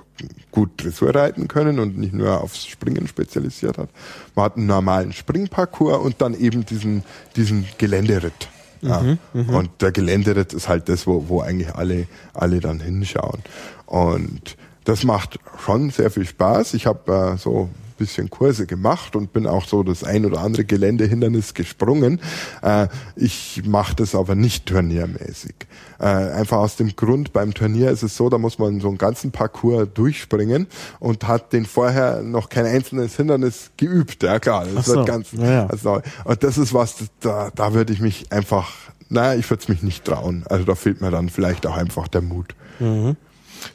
gut 0.52 0.72
Dressur 0.78 1.14
reiten 1.16 1.47
können 1.47 1.80
und 1.80 1.97
nicht 1.97 2.14
nur 2.14 2.41
aufs 2.41 2.66
Springen 2.66 3.08
spezialisiert 3.08 3.78
hat. 3.78 3.89
Man 4.36 4.45
hat 4.45 4.58
einen 4.58 4.68
normalen 4.68 5.14
Springparcours 5.14 6.00
und 6.00 6.22
dann 6.22 6.34
eben 6.34 6.66
diesen, 6.66 7.04
diesen 7.36 7.68
Geländeritt. 7.78 8.50
Ja. 8.82 9.02
Mhm, 9.02 9.20
mh. 9.34 9.58
Und 9.58 9.70
der 9.82 9.91
Geländeritt 9.91 10.54
ist 10.54 10.70
halt 10.70 10.89
das, 10.89 11.06
wo, 11.06 11.28
wo 11.28 11.41
eigentlich 11.41 11.74
alle, 11.76 12.08
alle 12.34 12.60
dann 12.60 12.80
hinschauen. 12.80 13.41
Und 13.86 14.58
das 14.86 15.04
macht 15.04 15.39
schon 15.64 15.89
sehr 15.89 16.10
viel 16.10 16.26
Spaß. 16.26 16.74
Ich 16.74 16.86
habe 16.86 17.34
äh, 17.34 17.38
so 17.38 17.70
bisschen 18.00 18.30
Kurse 18.30 18.66
gemacht 18.66 19.16
und 19.16 19.34
bin 19.34 19.45
auch 19.45 19.68
so 19.68 19.84
das 19.84 20.04
ein 20.04 20.26
oder 20.26 20.39
andere 20.39 20.66
Geländehindernis 20.66 21.54
gesprungen. 21.54 22.20
Äh, 22.64 22.88
ich 23.16 23.62
mache 23.66 23.95
das 23.95 24.16
aber 24.16 24.36
nicht 24.36 24.66
turniermäßig. 24.66 25.56
Äh, 26.00 26.06
einfach 26.06 26.58
aus 26.58 26.78
dem 26.78 26.95
Grund, 26.95 27.34
beim 27.34 27.54
Turnier 27.54 27.91
ist 27.91 28.04
es 28.04 28.16
so, 28.16 28.30
da 28.30 28.38
muss 28.38 28.58
man 28.58 28.80
so 28.80 28.88
einen 28.88 28.97
ganzen 28.97 29.32
Parcours 29.32 29.88
durchspringen 29.93 30.68
und 31.00 31.28
hat 31.28 31.54
den 31.54 31.66
vorher 31.66 32.21
noch 32.24 32.50
kein 32.50 32.66
einzelnes 32.66 33.16
Hindernis 33.17 33.71
geübt. 33.78 34.24
Ja 34.24 34.39
klar, 34.39 34.66
das 34.74 34.86
so. 34.86 34.96
wird 34.96 35.05
ganz 35.05 35.32
ja, 35.34 35.67
Also, 35.67 36.01
und 36.24 36.43
das 36.43 36.58
ist 36.58 36.74
was, 36.74 36.96
da, 37.20 37.51
da 37.54 37.74
würde 37.74 37.93
ich 37.93 38.00
mich 38.00 38.32
einfach, 38.32 38.71
naja, 39.09 39.38
ich 39.38 39.50
würde 39.50 39.62
es 39.62 39.67
mich 39.67 39.84
nicht 39.84 40.05
trauen. 40.05 40.43
Also 40.50 40.66
da 40.66 40.76
fehlt 40.76 41.01
mir 41.01 41.12
dann 41.12 41.30
vielleicht 41.30 41.67
auch 41.67 41.76
einfach 41.76 42.08
der 42.08 42.21
Mut. 42.21 42.55
Mhm. 42.80 43.17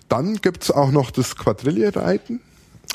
Dann 0.08 0.36
gibt's 0.36 0.70
auch 0.70 0.90
noch 0.90 1.10
das 1.10 1.36
Quadrille-Reiten. 1.36 2.40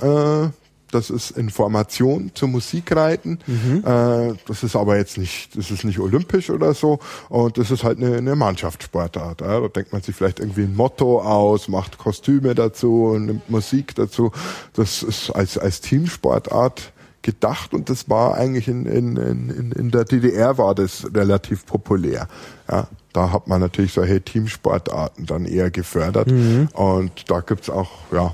Äh, 0.01 0.47
das 0.91 1.09
ist 1.09 1.31
Information 1.31 2.31
zum 2.33 2.51
Musikreiten. 2.51 3.39
Mhm. 3.45 3.83
Äh, 3.85 4.33
das 4.47 4.63
ist 4.63 4.75
aber 4.75 4.97
jetzt 4.97 5.17
nicht, 5.17 5.57
das 5.57 5.71
ist 5.71 5.83
nicht 5.83 5.99
olympisch 5.99 6.49
oder 6.49 6.73
so. 6.73 6.99
Und 7.29 7.57
das 7.57 7.71
ist 7.71 7.83
halt 7.83 7.97
eine, 7.97 8.17
eine 8.17 8.35
Mannschaftssportart. 8.35 9.41
Ja. 9.41 9.59
Da 9.59 9.67
denkt 9.67 9.93
man 9.93 10.01
sich 10.01 10.15
vielleicht 10.15 10.39
irgendwie 10.39 10.63
ein 10.63 10.75
Motto 10.75 11.21
aus, 11.21 11.67
macht 11.67 11.97
Kostüme 11.97 12.55
dazu, 12.55 13.17
nimmt 13.19 13.49
Musik 13.49 13.95
dazu. 13.95 14.31
Das 14.73 15.03
ist 15.03 15.29
als, 15.31 15.57
als 15.57 15.81
Teamsportart 15.81 16.91
gedacht 17.21 17.73
und 17.73 17.89
das 17.89 18.09
war 18.09 18.35
eigentlich 18.35 18.67
in, 18.67 18.85
in, 18.85 19.17
in, 19.17 19.71
in 19.73 19.91
der 19.91 20.05
DDR 20.05 20.57
war 20.57 20.73
das 20.73 21.05
relativ 21.13 21.65
populär. 21.65 22.27
Ja, 22.69 22.87
da 23.13 23.31
hat 23.31 23.47
man 23.47 23.59
natürlich 23.59 23.93
solche 23.93 24.21
Teamsportarten 24.21 25.25
dann 25.25 25.45
eher 25.45 25.69
gefördert 25.69 26.31
mhm. 26.31 26.69
und 26.73 27.29
da 27.29 27.41
gibt's 27.41 27.69
auch, 27.69 27.89
ja, 28.11 28.33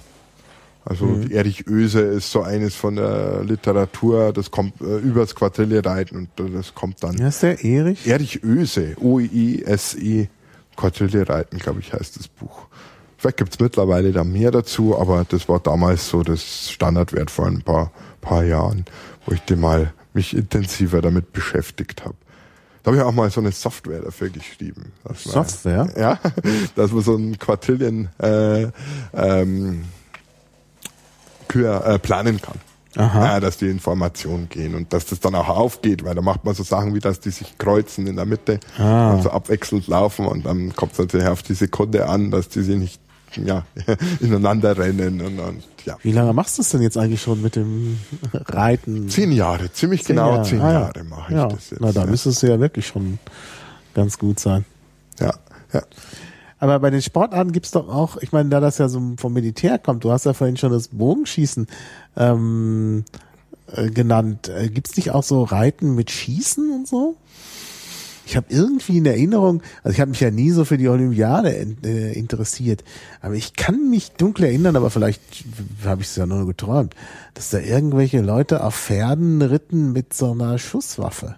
also 0.86 1.06
mhm. 1.06 1.32
Erich 1.32 1.66
Öse 1.68 2.00
ist 2.02 2.32
so 2.32 2.44
eines 2.44 2.76
von 2.76 2.96
der 2.96 3.44
Literatur, 3.44 4.32
das 4.32 4.52
kommt 4.52 4.80
äh, 4.82 4.98
übers 5.00 5.34
Quadrille 5.34 5.84
reiten 5.84 6.30
und 6.38 6.54
das 6.56 6.76
kommt 6.76 7.04
dann. 7.04 7.18
Ja, 7.18 7.30
ist 7.30 7.42
der 7.42 7.64
Erich? 7.64 8.06
Erich 8.08 8.44
Öse, 8.44 8.96
O-I-S-I, 9.00 10.30
Quadrille 10.76 11.28
reiten, 11.28 11.58
glaube 11.58 11.80
ich, 11.80 11.92
heißt 11.92 12.18
das 12.20 12.28
Buch. 12.28 12.68
Vielleicht 13.18 13.38
gibt's 13.38 13.60
mittlerweile 13.60 14.12
da 14.12 14.24
mehr 14.24 14.52
dazu, 14.52 14.96
aber 14.98 15.26
das 15.28 15.50
war 15.50 15.60
damals 15.60 16.08
so 16.08 16.22
das 16.22 16.70
Standardwert 16.70 17.32
vor 17.32 17.48
ein 17.48 17.64
paar, 17.64 17.92
paar 18.22 18.44
Jahren, 18.44 18.86
wo 19.26 19.34
ich 19.34 19.42
dir 19.42 19.58
mal 19.58 19.92
mich 20.14 20.36
intensiver 20.36 21.02
damit 21.02 21.34
beschäftigt 21.34 22.06
habe. 22.06 22.16
Da 22.84 22.92
habe 22.92 22.98
ich 22.98 23.04
auch 23.04 23.12
mal 23.12 23.32
so 23.32 23.42
eine 23.42 23.52
Software 23.52 24.02
dafür 24.02 24.30
geschrieben. 24.30 24.92
dass 25.04 25.26
man- 25.26 25.34
Software? 25.34 25.90
Ja, 25.98 26.20
dass 26.76 26.92
man 26.92 27.02
so 27.02 27.16
ein 27.16 27.40
Quadrillion 27.40 28.10
äh, 28.20 28.68
ähm, 29.16 29.86
äh, 31.54 32.00
planen 32.00 32.42
kann. 32.42 32.56
Aha. 32.98 33.26
Ja, 33.26 33.40
dass 33.42 33.58
die 33.58 33.68
Informationen 33.68 34.48
gehen 34.48 34.74
und 34.74 34.94
dass 34.94 35.06
das 35.06 35.20
dann 35.20 35.36
auch 35.36 35.50
aufgeht, 35.50 36.06
weil 36.06 36.16
da 36.16 36.22
macht 36.22 36.46
man 36.46 36.56
so 36.56 36.64
Sachen 36.64 36.96
wie, 36.96 37.00
dass 37.00 37.20
die 37.20 37.30
sich 37.30 37.58
kreuzen 37.58 38.08
in 38.08 38.16
der 38.16 38.26
Mitte 38.26 38.60
Ah. 38.78 39.12
und 39.12 39.24
so 39.24 39.32
abwechselnd 39.32 39.88
laufen 39.88 40.26
und 40.26 40.46
dann 40.46 40.74
kommt 40.78 40.94
es 40.94 41.00
natürlich 41.00 41.28
auf 41.28 41.44
die 41.44 41.56
Sekunde 41.56 42.08
an, 42.08 42.32
dass 42.32 42.48
die 42.48 42.62
sich 42.64 42.78
nicht 42.78 43.02
ja, 43.36 43.66
ineinander 44.22 44.78
rennen 44.78 45.20
und, 45.20 45.40
und 45.40 45.64
ja. 45.86 45.98
Wie 46.04 46.14
lange 46.14 46.32
machst 46.32 46.58
du 46.58 46.62
es 46.62 46.70
denn 46.70 46.82
jetzt 46.82 46.98
eigentlich 46.98 47.22
schon 47.22 47.42
mit 47.42 47.58
dem 47.58 48.00
Reiten? 48.34 49.10
Zehn 49.10 49.34
Jahre, 49.34 49.70
ziemlich 49.74 50.06
Zehn 50.06 50.16
genau 50.16 50.32
Jahre. 50.36 50.44
zehn 50.46 50.62
Ah, 50.62 50.72
ja. 50.72 50.80
Jahre 50.84 51.04
mache 51.04 51.32
ich 51.34 51.38
ja. 51.38 51.48
das 51.50 51.70
jetzt. 51.72 51.82
Na, 51.82 51.92
da 51.92 52.02
ja. 52.06 52.08
müsstest 52.08 52.44
du 52.44 52.48
ja 52.48 52.60
wirklich 52.62 52.88
schon 52.88 53.20
ganz 53.94 54.18
gut 54.18 54.40
sein. 54.40 54.64
ja, 55.20 55.34
ja. 55.74 55.82
Aber 56.60 56.80
bei 56.80 56.90
den 56.90 57.02
Sportarten 57.02 57.52
gibt's 57.52 57.72
doch 57.72 57.90
auch, 57.90 58.18
ich 58.18 58.32
meine, 58.32 58.50
da 58.50 58.60
das 58.60 58.78
ja 58.78 58.88
so 58.88 59.02
vom 59.18 59.34
Militär 59.34 59.78
kommt, 59.78 60.04
du 60.04 60.12
hast 60.12 60.26
ja 60.26 60.34
vorhin 60.34 60.58
schon 60.58 60.72
das 60.72 60.88
Bogenschießen 60.88 61.68
ähm, 62.16 63.04
äh, 63.72 63.90
genannt. 63.90 64.50
Äh, 64.50 64.70
gibt's 64.70 64.96
nicht 64.96 65.12
auch 65.12 65.24
so 65.24 65.44
Reiten 65.44 65.96
mit 65.96 66.12
Schießen 66.12 66.72
und 66.72 66.88
so? 66.88 67.18
Ich 68.28 68.36
habe 68.36 68.48
irgendwie 68.50 68.98
in 68.98 69.06
Erinnerung, 69.06 69.62
also 69.84 69.94
ich 69.94 70.02
habe 70.02 70.10
mich 70.10 70.20
ja 70.20 70.32
nie 70.32 70.50
so 70.50 70.66
für 70.66 70.78
die 70.78 70.90
Olympiade 70.90 71.50
in, 71.50 71.78
äh, 71.84 72.14
interessiert, 72.14 72.84
aber 73.22 73.36
ich 73.36 73.54
kann 73.54 73.92
mich 73.92 74.14
dunkel 74.14 74.46
erinnern, 74.46 74.76
aber 74.76 74.90
vielleicht 74.90 75.22
habe 75.86 76.02
ich 76.02 76.08
es 76.08 76.16
ja 76.16 76.26
nur 76.26 76.48
geträumt, 76.48 76.96
dass 77.36 77.52
da 77.52 77.60
irgendwelche 77.60 78.22
Leute 78.22 78.64
auf 78.64 78.76
Pferden 78.76 79.44
ritten 79.44 79.92
mit 79.92 80.14
so 80.14 80.32
einer 80.32 80.58
Schusswaffe. 80.58 81.36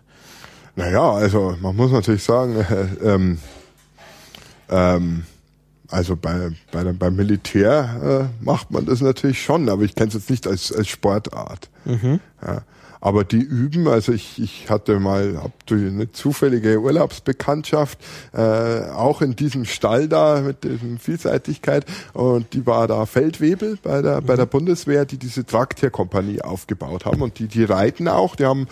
Naja, 0.77 1.11
also 1.11 1.57
man 1.60 1.76
muss 1.76 1.91
natürlich 1.91 2.23
sagen, 2.23 2.56
äh, 2.56 2.88
ähm, 3.03 3.39
ähm, 4.69 5.23
also 5.89 6.15
bei, 6.15 6.52
bei 6.72 6.84
beim 6.84 7.15
Militär 7.15 8.30
äh, 8.41 8.44
macht 8.44 8.72
man 8.72 8.85
das 8.85 9.02
natürlich 9.02 9.41
schon, 9.41 9.69
aber 9.69 9.84
ich 9.84 9.95
kenne 9.95 10.10
es 10.10 10.15
jetzt 10.15 10.30
nicht 10.30 10.48
als, 10.48 10.72
als 10.72 10.88
Sportart. 10.88 11.69
Ja. 12.45 12.61
Aber 12.99 13.23
die 13.23 13.39
üben, 13.39 13.88
also 13.88 14.11
ich, 14.11 14.41
ich 14.41 14.69
hatte 14.69 14.99
mal 14.99 15.38
hab 15.41 15.65
durch 15.68 15.85
eine 15.85 16.11
zufällige 16.11 16.81
Urlaubsbekanntschaft, 16.81 17.99
äh, 18.34 18.39
auch 18.89 19.22
in 19.22 19.35
diesem 19.35 19.65
Stall 19.65 20.07
da 20.07 20.41
mit 20.41 20.64
diesem 20.64 20.98
Vielseitigkeit 20.98 21.85
und 22.14 22.53
die 22.53 22.65
war 22.65 22.88
da 22.88 23.06
Feldwebel 23.06 23.77
bei 23.81 24.02
der, 24.02 24.22
bei 24.22 24.35
der 24.35 24.48
Bundeswehr, 24.48 25.06
die 25.06 25.18
diese 25.18 25.45
Traktierkompanie 25.45 26.41
aufgebaut 26.41 27.06
haben 27.06 27.22
und 27.22 27.38
die, 27.39 27.48
die 27.48 27.64
reiten 27.64 28.07
auch, 28.07 28.35
die 28.35 28.45
haben 28.45 28.68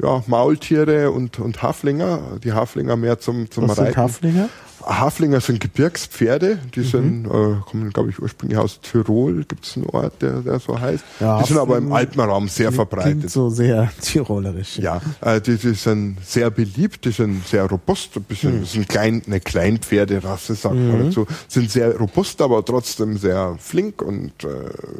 ja, 0.00 0.22
Maultiere 0.26 1.10
und, 1.10 1.38
und 1.38 1.62
Haflinger, 1.62 2.38
die 2.44 2.52
Haflinger 2.52 2.96
mehr 2.96 3.18
zum, 3.18 3.50
zum 3.50 3.68
Was 3.68 3.76
sind 3.76 3.86
Reiten. 3.86 3.96
Haflinger? 3.96 4.48
Haflinger 4.84 5.40
sind 5.40 5.60
Gebirgspferde, 5.60 6.58
die 6.74 6.80
Mhm. 6.80 6.84
sind, 6.84 7.26
äh, 7.26 7.30
kommen, 7.70 7.90
glaube 7.92 8.10
ich, 8.10 8.18
ursprünglich 8.20 8.58
aus 8.58 8.80
Tirol, 8.80 9.44
gibt 9.44 9.64
es 9.66 9.76
einen 9.76 9.86
Ort, 9.86 10.22
der, 10.22 10.40
der 10.40 10.58
so 10.58 10.78
heißt. 10.78 11.04
Ja, 11.20 11.38
die 11.42 11.48
sind 11.48 11.58
aber 11.58 11.76
im 11.78 11.92
Alpenraum 11.92 12.48
sehr 12.48 12.68
Klingt 12.70 12.76
verbreitet. 12.76 13.30
so 13.30 13.50
sehr 13.50 13.90
tirolerisch. 14.00 14.78
Ja, 14.78 15.00
äh, 15.20 15.40
die, 15.40 15.56
die 15.56 15.74
sind 15.74 16.18
sehr 16.24 16.50
beliebt, 16.50 17.04
die 17.04 17.12
sind 17.12 17.46
sehr 17.46 17.64
robust, 17.66 18.16
ein 18.16 18.22
bisschen, 18.24 18.60
Mhm. 18.60 18.64
sind 18.64 18.88
klein, 18.88 19.22
eine 19.26 19.40
Kleinpferderasse, 19.40 20.54
sagt 20.54 20.74
man 20.74 21.06
dazu, 21.06 21.26
sind 21.48 21.70
sehr 21.70 21.96
robust, 21.96 22.40
aber 22.40 22.64
trotzdem 22.64 23.18
sehr 23.18 23.56
flink 23.58 24.02
und 24.02 24.32
äh, 24.44 24.48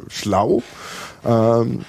schlau. 0.09 0.61
Ähm, 1.25 1.81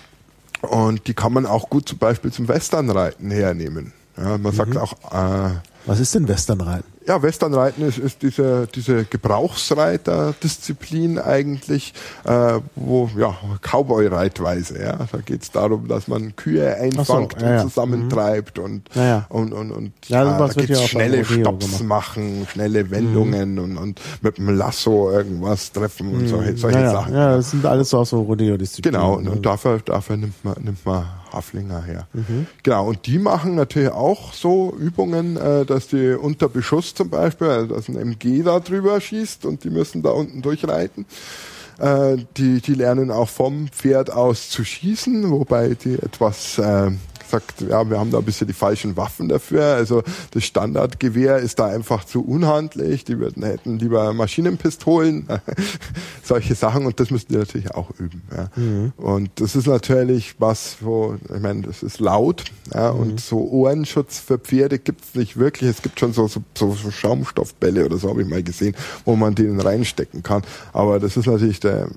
und 0.62 1.06
die 1.08 1.14
kann 1.14 1.32
man 1.32 1.44
auch 1.46 1.68
gut 1.70 1.88
zum 1.88 1.98
Beispiel 1.98 2.30
zum 2.32 2.46
Westernreiten 2.48 3.30
hernehmen. 3.30 3.92
Ja, 4.16 4.38
man 4.38 4.52
Mhm. 4.52 4.56
sagt 4.56 4.76
auch, 4.76 4.92
äh, 5.12 5.50
Was 5.86 6.00
ist 6.00 6.14
denn 6.14 6.28
Westernreiten? 6.28 6.92
ja, 7.06 7.22
Westernreiten 7.22 7.86
ist, 7.86 7.98
ist 7.98 8.22
diese, 8.22 8.66
diese 8.74 9.04
Gebrauchsreiter-Disziplin 9.04 11.18
eigentlich, 11.18 11.92
äh, 12.24 12.58
wo, 12.76 13.10
ja, 13.16 13.36
Cowboy-Reitweise, 13.60 14.80
ja. 14.82 14.98
Da 15.10 15.18
geht 15.24 15.42
es 15.42 15.50
darum, 15.50 15.88
dass 15.88 16.06
man 16.08 16.36
Kühe 16.36 16.76
einfangt 16.76 17.40
ja, 17.40 17.54
ja. 17.54 17.62
und 17.62 17.68
zusammentreibt 17.68 18.58
und, 18.58 18.90
Ja, 18.94 19.24
und, 19.28 19.52
und, 19.52 19.70
und 19.72 19.92
Ja, 20.06 20.24
sowas 20.24 20.54
da 20.54 20.62
geht's 20.62 20.88
schnelle 20.88 21.22
gemacht. 21.22 21.80
Mhm. 21.80 21.86
machen, 21.86 22.46
schnelle 22.50 22.90
Wendungen 22.90 23.58
und, 23.58 23.76
und 23.76 24.00
mit 24.20 24.38
dem 24.38 24.56
Lasso 24.56 25.10
irgendwas 25.10 25.72
treffen 25.72 26.14
und 26.14 26.28
solche, 26.28 26.56
solche 26.56 26.78
ja, 26.78 26.84
ja. 26.84 26.92
Sachen. 26.92 27.14
ja, 27.14 27.36
das 27.36 27.50
sind 27.50 27.66
alles 27.66 27.90
so 27.90 27.98
auch 27.98 28.06
so 28.06 28.22
Rodeo-Disziplinen. 28.22 29.00
Genau, 29.00 29.16
und, 29.16 29.28
und 29.28 29.44
dafür, 29.44 29.80
dafür 29.84 30.16
nimmt 30.16 30.42
man, 30.44 30.54
nimmt 30.62 30.86
man 30.86 31.04
Haflinger 31.32 31.82
her. 31.82 32.06
Mhm. 32.12 32.46
Genau, 32.62 32.88
und 32.88 33.06
die 33.06 33.18
machen 33.18 33.54
natürlich 33.54 33.90
auch 33.90 34.32
so 34.32 34.74
Übungen, 34.78 35.36
äh, 35.36 35.64
dass 35.64 35.88
die 35.88 36.12
unter 36.12 36.48
Beschuss 36.48 36.94
zum 36.94 37.10
Beispiel, 37.10 37.48
also 37.48 37.74
dass 37.74 37.88
ein 37.88 37.96
MG 37.96 38.42
da 38.42 38.60
drüber 38.60 39.00
schießt 39.00 39.46
und 39.46 39.64
die 39.64 39.70
müssen 39.70 40.02
da 40.02 40.10
unten 40.10 40.42
durchreiten. 40.42 41.06
Äh, 41.78 42.18
die, 42.36 42.60
die 42.60 42.74
lernen 42.74 43.10
auch 43.10 43.28
vom 43.28 43.68
Pferd 43.68 44.10
aus 44.10 44.50
zu 44.50 44.64
schießen, 44.64 45.30
wobei 45.30 45.74
die 45.74 45.94
etwas 45.94 46.58
äh, 46.58 46.90
sagt, 47.32 47.62
ja, 47.62 47.88
wir 47.88 47.98
haben 47.98 48.10
da 48.10 48.18
ein 48.18 48.24
bisschen 48.24 48.46
die 48.46 48.52
falschen 48.52 48.96
Waffen 48.96 49.28
dafür. 49.28 49.64
Also 49.64 50.02
das 50.30 50.44
Standardgewehr 50.44 51.38
ist 51.38 51.58
da 51.58 51.66
einfach 51.66 52.04
zu 52.04 52.24
unhandlich. 52.24 53.04
Die 53.04 53.18
würden, 53.18 53.42
hätten 53.42 53.78
lieber 53.78 54.12
Maschinenpistolen, 54.12 55.26
solche 56.22 56.54
Sachen 56.54 56.86
und 56.86 57.00
das 57.00 57.10
müssten 57.10 57.32
die 57.32 57.38
natürlich 57.38 57.72
auch 57.72 57.90
üben. 57.98 58.22
Ja. 58.34 58.50
Und 58.96 59.30
das 59.36 59.56
ist 59.56 59.66
natürlich 59.66 60.36
was, 60.38 60.76
wo, 60.80 61.16
ich 61.34 61.40
meine, 61.40 61.62
das 61.62 61.82
ist 61.82 62.00
laut 62.00 62.44
ja, 62.72 62.90
und 62.90 63.20
so 63.20 63.38
Ohrenschutz 63.38 64.18
für 64.18 64.38
Pferde 64.38 64.78
gibt's 64.78 65.14
nicht 65.14 65.36
wirklich. 65.36 65.70
Es 65.70 65.82
gibt 65.82 65.98
schon 65.98 66.12
so, 66.12 66.28
so, 66.28 66.42
so, 66.54 66.90
Schaumstoffbälle 66.90 67.84
oder 67.84 67.96
so, 67.96 68.10
habe 68.10 68.22
ich 68.22 68.28
mal 68.28 68.42
gesehen, 68.42 68.76
wo 69.04 69.16
man 69.16 69.34
denen 69.34 69.60
reinstecken 69.60 70.22
kann. 70.22 70.42
Aber 70.72 71.00
das 71.00 71.16
ist 71.16 71.26
natürlich 71.26 71.60
der 71.60 71.88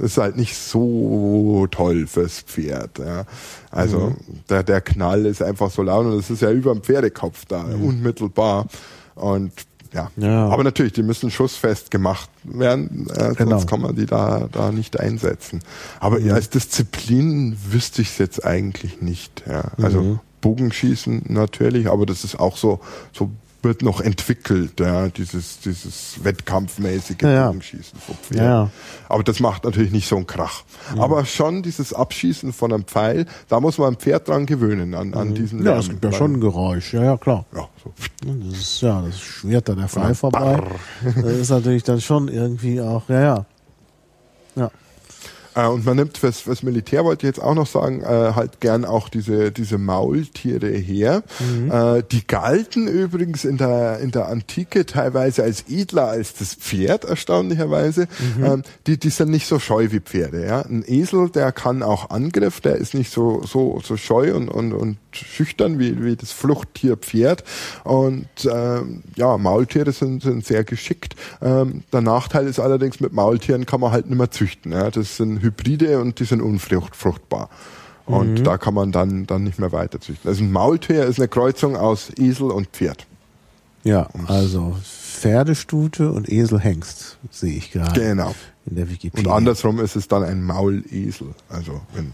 ist 0.00 0.18
halt 0.18 0.36
nicht 0.36 0.56
so 0.56 1.66
toll 1.70 2.06
fürs 2.06 2.40
Pferd. 2.40 2.98
Ja. 2.98 3.24
Also 3.70 4.14
der, 4.48 4.62
der 4.62 4.80
Knall 4.80 5.26
ist 5.26 5.42
einfach 5.42 5.70
so 5.70 5.82
laut 5.82 6.06
und 6.06 6.16
das 6.16 6.30
ist 6.30 6.42
ja 6.42 6.50
über 6.50 6.72
dem 6.72 6.82
Pferdekopf 6.82 7.44
da, 7.46 7.62
unmittelbar. 7.62 8.66
Und 9.14 9.52
ja. 9.94 10.10
Ja. 10.16 10.48
aber 10.48 10.62
natürlich, 10.64 10.92
die 10.92 11.02
müssen 11.02 11.30
schussfest 11.30 11.90
gemacht 11.90 12.28
werden, 12.44 13.08
äh, 13.14 13.32
Genau. 13.34 13.52
sonst 13.52 13.66
kann 13.68 13.80
man 13.80 13.94
die 13.96 14.04
da, 14.06 14.48
da 14.52 14.70
nicht 14.72 14.98
einsetzen. 15.00 15.60
Aber 16.00 16.18
ja, 16.20 16.34
als 16.34 16.50
Disziplin 16.50 17.56
wüsste 17.70 18.02
ich 18.02 18.08
es 18.10 18.18
jetzt 18.18 18.44
eigentlich 18.44 19.00
nicht. 19.00 19.44
Ja. 19.48 19.70
Also 19.82 20.02
Mhm. 20.02 20.20
Bogenschießen 20.42 21.22
natürlich, 21.28 21.88
aber 21.88 22.04
das 22.06 22.22
ist 22.24 22.38
auch 22.38 22.56
so, 22.56 22.80
so 23.12 23.30
wird 23.66 23.82
noch 23.82 24.00
entwickelt, 24.00 24.78
ja, 24.80 25.08
dieses, 25.08 25.60
dieses 25.60 26.22
wettkampfmäßige 26.22 27.16
Ja, 27.22 27.30
ja. 27.30 27.46
Bogenschießen 27.48 27.98
vom 27.98 28.14
Pferd. 28.16 28.38
Ja, 28.38 28.44
ja. 28.44 28.70
Aber 29.08 29.22
das 29.24 29.40
macht 29.40 29.64
natürlich 29.64 29.90
nicht 29.92 30.08
so 30.08 30.16
einen 30.16 30.26
Krach. 30.26 30.62
Aber 30.96 31.24
schon 31.26 31.62
dieses 31.62 31.92
Abschießen 31.92 32.52
von 32.52 32.72
einem 32.72 32.84
Pfeil, 32.84 33.26
da 33.48 33.60
muss 33.60 33.76
man 33.78 33.94
ein 33.94 33.96
Pferd 33.96 34.28
dran 34.28 34.46
gewöhnen, 34.46 34.94
an, 34.94 35.12
an 35.14 35.34
diesen 35.34 35.58
Mhm. 35.60 35.64
Ja, 35.66 35.70
Lärm. 35.72 35.80
es 35.80 35.88
gibt 35.88 36.04
ja 36.04 36.12
schon 36.12 36.32
ein 36.34 36.40
Geräusch. 36.40 36.94
Ja, 36.94 37.02
ja, 37.02 37.16
klar. 37.16 37.44
Ja, 37.54 37.68
so. 37.82 37.92
Das 38.24 38.58
ist, 38.58 38.80
ja, 38.82 39.02
das 39.02 39.18
schwirrt 39.20 39.68
da 39.68 39.74
der 39.74 39.88
Pfeil 39.88 40.14
vorbei. 40.14 40.62
Das 41.04 41.32
ist 41.32 41.50
natürlich 41.50 41.82
dann 41.82 42.00
schon 42.00 42.28
irgendwie 42.28 42.80
auch, 42.80 43.08
ja, 43.08 43.20
ja. 43.20 43.26
Ja. 43.26 43.46
Äh, 45.56 45.66
und 45.66 45.84
man 45.84 45.96
nimmt 45.96 46.18
fürs, 46.18 46.40
fürs 46.40 46.62
Militär, 46.62 47.04
wollte 47.04 47.26
ich 47.26 47.34
jetzt 47.34 47.42
auch 47.42 47.54
noch 47.54 47.66
sagen, 47.66 48.02
äh, 48.02 48.06
halt 48.06 48.60
gern 48.60 48.84
auch 48.84 49.08
diese, 49.08 49.50
diese 49.50 49.78
Maultiere 49.78 50.68
her. 50.68 51.22
Äh, 51.70 52.02
die 52.12 52.26
galten 52.26 52.86
übrigens 52.86 53.44
in 53.44 53.56
der, 53.56 53.98
in 54.00 54.10
der 54.10 54.28
Antike 54.28 54.86
teilweise 54.86 55.42
als 55.42 55.64
edler 55.68 56.08
als 56.08 56.34
das 56.34 56.54
Pferd, 56.54 57.04
erstaunlicherweise. 57.04 58.06
Ähm, 58.42 58.62
die, 58.86 58.98
die 58.98 59.10
sind 59.10 59.30
nicht 59.30 59.46
so 59.46 59.58
scheu 59.58 59.88
wie 59.90 60.00
Pferde. 60.00 60.44
Ja? 60.44 60.60
Ein 60.60 60.84
Esel, 60.86 61.30
der 61.30 61.52
kann 61.52 61.82
auch 61.82 62.10
Angriff, 62.10 62.60
der 62.60 62.76
ist 62.76 62.94
nicht 62.94 63.10
so, 63.10 63.42
so, 63.44 63.80
so 63.82 63.96
scheu 63.96 64.34
und, 64.34 64.48
und, 64.48 64.72
und 64.72 64.98
schüchtern 65.16 65.78
wie, 65.78 66.04
wie 66.04 66.16
das 66.16 66.32
Fluchttier 66.32 66.96
Pferd. 66.96 67.44
Und 67.84 68.26
ähm, 68.50 69.02
ja, 69.16 69.36
Maultiere 69.38 69.92
sind, 69.92 70.22
sind 70.22 70.44
sehr 70.44 70.64
geschickt. 70.64 71.16
Ähm, 71.42 71.82
der 71.92 72.00
Nachteil 72.02 72.46
ist 72.46 72.60
allerdings, 72.60 73.00
mit 73.00 73.12
Maultieren 73.12 73.66
kann 73.66 73.80
man 73.80 73.92
halt 73.92 74.06
nicht 74.08 74.18
mehr 74.18 74.30
züchten. 74.30 74.72
Ja? 74.72 74.90
Das 74.90 75.16
sind 75.16 75.40
Hybride 75.42 76.00
und 76.00 76.18
die 76.20 76.24
sind 76.24 76.40
unfruchtbar. 76.42 77.48
Und 78.06 78.44
da 78.44 78.56
kann 78.56 78.74
man 78.74 78.92
dann, 78.92 79.26
dann 79.26 79.42
nicht 79.42 79.58
mehr 79.58 79.72
weiter 79.72 80.00
züchten. 80.00 80.28
Also 80.28 80.44
ein 80.44 80.52
Maultier 80.52 81.04
ist 81.06 81.18
eine 81.18 81.26
Kreuzung 81.26 81.76
aus 81.76 82.12
Esel 82.16 82.52
und 82.52 82.68
Pferd. 82.68 83.04
Ja, 83.82 84.08
also 84.26 84.76
Pferdestute 84.82 86.12
und 86.12 86.28
Eselhengst 86.28 87.18
sehe 87.30 87.56
ich 87.56 87.72
gerade 87.72 88.00
Genau. 88.00 88.34
in 88.66 88.76
der 88.76 88.84
Und 88.84 88.90
Wikipedia. 88.92 89.32
andersrum 89.34 89.80
ist 89.80 89.96
es 89.96 90.06
dann 90.08 90.22
ein 90.22 90.44
Maulesel. 90.44 91.28
Also 91.48 91.80
wenn 91.94 92.12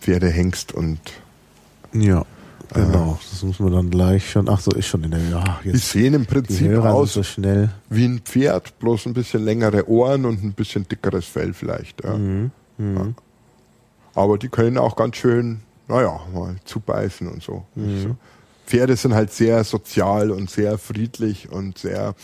Pferde 0.00 0.28
Hengst 0.28 0.72
und 0.72 0.98
Ja, 1.94 2.24
Genau, 2.72 3.18
das 3.30 3.42
muss 3.42 3.60
man 3.60 3.72
dann 3.72 3.90
gleich 3.90 4.28
schon. 4.30 4.48
Ach 4.48 4.58
so, 4.58 4.72
ist 4.72 4.86
schon 4.86 5.04
in 5.04 5.12
der. 5.12 5.20
Ja, 5.28 5.60
die 5.62 5.76
sehen 5.76 6.14
im 6.14 6.26
Prinzip 6.26 6.76
aus 6.78 7.12
so 7.12 7.22
schnell. 7.22 7.70
wie 7.88 8.04
ein 8.06 8.20
Pferd, 8.20 8.78
bloß 8.78 9.06
ein 9.06 9.14
bisschen 9.14 9.44
längere 9.44 9.88
Ohren 9.88 10.24
und 10.24 10.42
ein 10.42 10.54
bisschen 10.54 10.88
dickeres 10.88 11.26
Fell 11.26 11.52
vielleicht. 11.52 12.02
Ja. 12.02 12.16
Mhm. 12.16 12.50
Mhm. 12.78 12.96
Ja. 12.96 13.06
Aber 14.14 14.38
die 14.38 14.48
können 14.48 14.78
auch 14.78 14.96
ganz 14.96 15.16
schön, 15.16 15.60
naja, 15.88 16.20
mal 16.32 16.56
zubeißen 16.64 17.28
und 17.28 17.42
so. 17.42 17.64
Mhm. 17.74 18.16
Pferde 18.66 18.96
sind 18.96 19.14
halt 19.14 19.32
sehr 19.32 19.62
sozial 19.62 20.30
und 20.30 20.50
sehr 20.50 20.78
friedlich 20.78 21.50
und 21.50 21.78
sehr, 21.78 22.14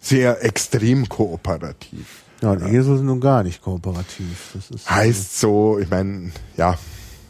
sehr 0.00 0.44
extrem 0.44 1.08
kooperativ. 1.08 2.22
Ja, 2.42 2.50
und 2.52 2.62
Esel 2.62 2.98
sind 2.98 3.06
nun 3.06 3.20
gar 3.20 3.42
nicht 3.42 3.62
kooperativ. 3.62 4.50
Das 4.54 4.70
ist 4.70 4.90
heißt 4.90 5.40
so, 5.40 5.78
ich 5.78 5.88
meine, 5.88 6.30
ja, 6.56 6.76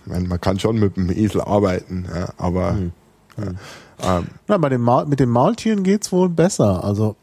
ich 0.04 0.12
mein, 0.12 0.26
man 0.28 0.40
kann 0.40 0.58
schon 0.58 0.78
mit 0.78 0.96
dem 0.96 1.10
Esel 1.10 1.40
arbeiten, 1.40 2.06
ja, 2.12 2.28
aber 2.36 2.72
hm. 2.72 2.92
Hm. 3.36 3.58
Ähm, 4.02 4.26
Na, 4.48 4.58
bei 4.58 4.68
dem 4.68 4.80
Maul, 4.80 5.06
mit 5.06 5.20
den 5.20 5.28
Maultieren 5.28 5.82
geht's 5.82 6.12
wohl 6.12 6.28
besser. 6.28 6.84
Also 6.84 7.16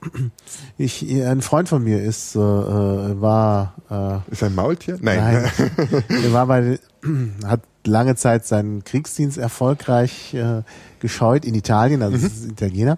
ich, 0.78 1.04
ein 1.24 1.42
Freund 1.42 1.70
von 1.70 1.84
mir 1.84 2.02
ist 2.02 2.36
äh, 2.36 2.40
äh 2.40 3.22
war 3.22 3.76
äh, 3.90 4.32
ist 4.32 4.44
ein 4.44 4.56
Maultier? 4.56 4.98
Nein, 5.02 5.20
nein 5.20 6.04
er 6.24 6.34
war 6.34 6.48
bei 6.48 6.80
hat 7.46 7.62
lange 7.86 8.16
Zeit 8.16 8.46
seinen 8.46 8.84
Kriegsdienst 8.84 9.38
erfolgreich 9.38 10.34
äh, 10.34 10.62
gescheut 11.00 11.46
in 11.46 11.56
Italien, 11.56 12.04
also 12.04 12.18
mhm. 12.18 12.26
ist 12.26 12.46
Italiener 12.46 12.98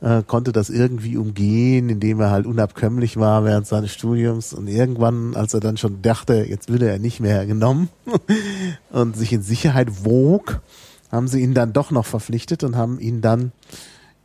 äh, 0.00 0.22
konnte 0.26 0.52
das 0.52 0.70
irgendwie 0.70 1.16
umgehen, 1.16 1.88
indem 1.88 2.20
er 2.20 2.30
halt 2.30 2.46
unabkömmlich 2.46 3.16
war 3.16 3.44
während 3.44 3.66
seines 3.66 3.92
Studiums 3.92 4.52
und 4.52 4.68
irgendwann, 4.68 5.34
als 5.34 5.54
er 5.54 5.60
dann 5.60 5.76
schon 5.76 6.02
dachte, 6.02 6.44
jetzt 6.48 6.68
würde 6.68 6.88
er 6.88 6.98
nicht 6.98 7.20
mehr 7.20 7.46
genommen 7.46 7.88
und 8.90 9.16
sich 9.16 9.32
in 9.32 9.42
Sicherheit 9.42 10.04
wog, 10.04 10.60
haben 11.10 11.28
sie 11.28 11.40
ihn 11.40 11.54
dann 11.54 11.72
doch 11.72 11.90
noch 11.90 12.06
verpflichtet 12.06 12.64
und 12.64 12.76
haben 12.76 12.98
ihn 13.00 13.20
dann 13.20 13.52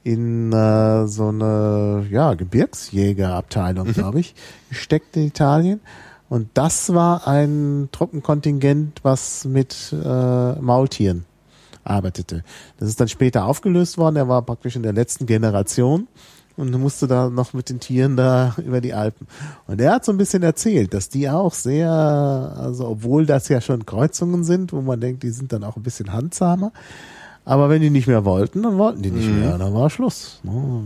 in 0.04 0.52
äh, 0.52 1.08
so 1.08 1.28
eine 1.28 2.06
ja, 2.10 2.34
Gebirgsjägerabteilung, 2.34 3.88
mhm. 3.88 3.94
glaube 3.94 4.20
ich, 4.20 4.34
gesteckt 4.70 5.16
in 5.16 5.28
Italien. 5.28 5.80
Und 6.28 6.50
das 6.54 6.94
war 6.94 7.28
ein 7.28 7.90
Truppenkontingent, 7.92 9.02
was 9.04 9.46
mit 9.46 9.94
äh, 9.94 10.54
Maultieren 10.54 11.26
arbeitete. 11.84 12.44
Das 12.78 12.90
ist 12.90 13.00
dann 13.00 13.08
später 13.08 13.46
aufgelöst 13.46 13.98
worden. 13.98 14.16
Er 14.16 14.28
war 14.28 14.42
praktisch 14.42 14.76
in 14.76 14.84
der 14.84 14.94
letzten 14.94 15.26
Generation 15.26 16.08
und 16.58 16.72
musste 16.80 17.08
da 17.08 17.30
noch 17.30 17.54
mit 17.54 17.70
den 17.70 17.80
Tieren 17.80 18.16
da 18.18 18.56
über 18.66 18.82
die 18.82 18.94
Alpen. 18.94 19.28
Und 19.68 19.82
er 19.82 19.94
hat 19.94 20.06
so 20.06 20.12
ein 20.12 20.18
bisschen 20.18 20.44
erzählt, 20.44 20.94
dass 20.94 21.10
die 21.10 21.30
auch 21.30 21.54
sehr, 21.54 21.90
also 21.90 22.88
obwohl 22.88 23.26
das 23.26 23.48
ja 23.50 23.62
schon 23.62 23.86
Kreuzungen 23.86 24.44
sind, 24.44 24.74
wo 24.74 24.82
man 24.82 25.00
denkt, 25.00 25.24
die 25.24 25.32
sind 25.32 25.54
dann 25.54 25.64
auch 25.64 25.76
ein 25.76 25.84
bisschen 25.84 26.14
handsamer, 26.14 26.72
aber 27.44 27.70
wenn 27.70 27.82
die 27.82 27.90
nicht 27.90 28.08
mehr 28.08 28.24
wollten, 28.24 28.62
dann 28.62 28.78
wollten 28.78 29.02
die 29.02 29.10
nicht 29.10 29.28
mhm. 29.28 29.40
mehr. 29.40 29.58
Dann 29.58 29.74
war 29.74 29.90
Schluss. 29.90 30.40
Ne? 30.44 30.84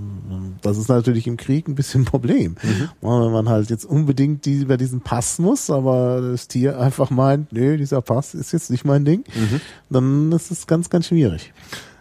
Das 0.61 0.77
ist 0.77 0.87
natürlich 0.87 1.27
im 1.27 1.35
Krieg 1.35 1.67
ein 1.67 1.75
bisschen 1.75 2.01
ein 2.01 2.05
Problem. 2.05 2.55
Mhm. 2.63 2.89
Wenn 3.01 3.31
man 3.31 3.49
halt 3.49 3.69
jetzt 3.69 3.85
unbedingt 3.85 4.45
die, 4.45 4.61
über 4.61 4.77
diesen 4.77 5.01
Pass 5.01 5.37
muss, 5.37 5.69
aber 5.69 6.21
das 6.21 6.47
Tier 6.47 6.79
einfach 6.79 7.09
meint, 7.09 7.51
nö, 7.51 7.77
dieser 7.77 8.01
Pass 8.01 8.33
ist 8.33 8.53
jetzt 8.53 8.71
nicht 8.71 8.85
mein 8.85 9.03
Ding, 9.03 9.25
mhm. 9.35 9.59
dann 9.89 10.31
ist 10.31 10.49
es 10.49 10.65
ganz, 10.65 10.89
ganz 10.89 11.07
schwierig. 11.07 11.53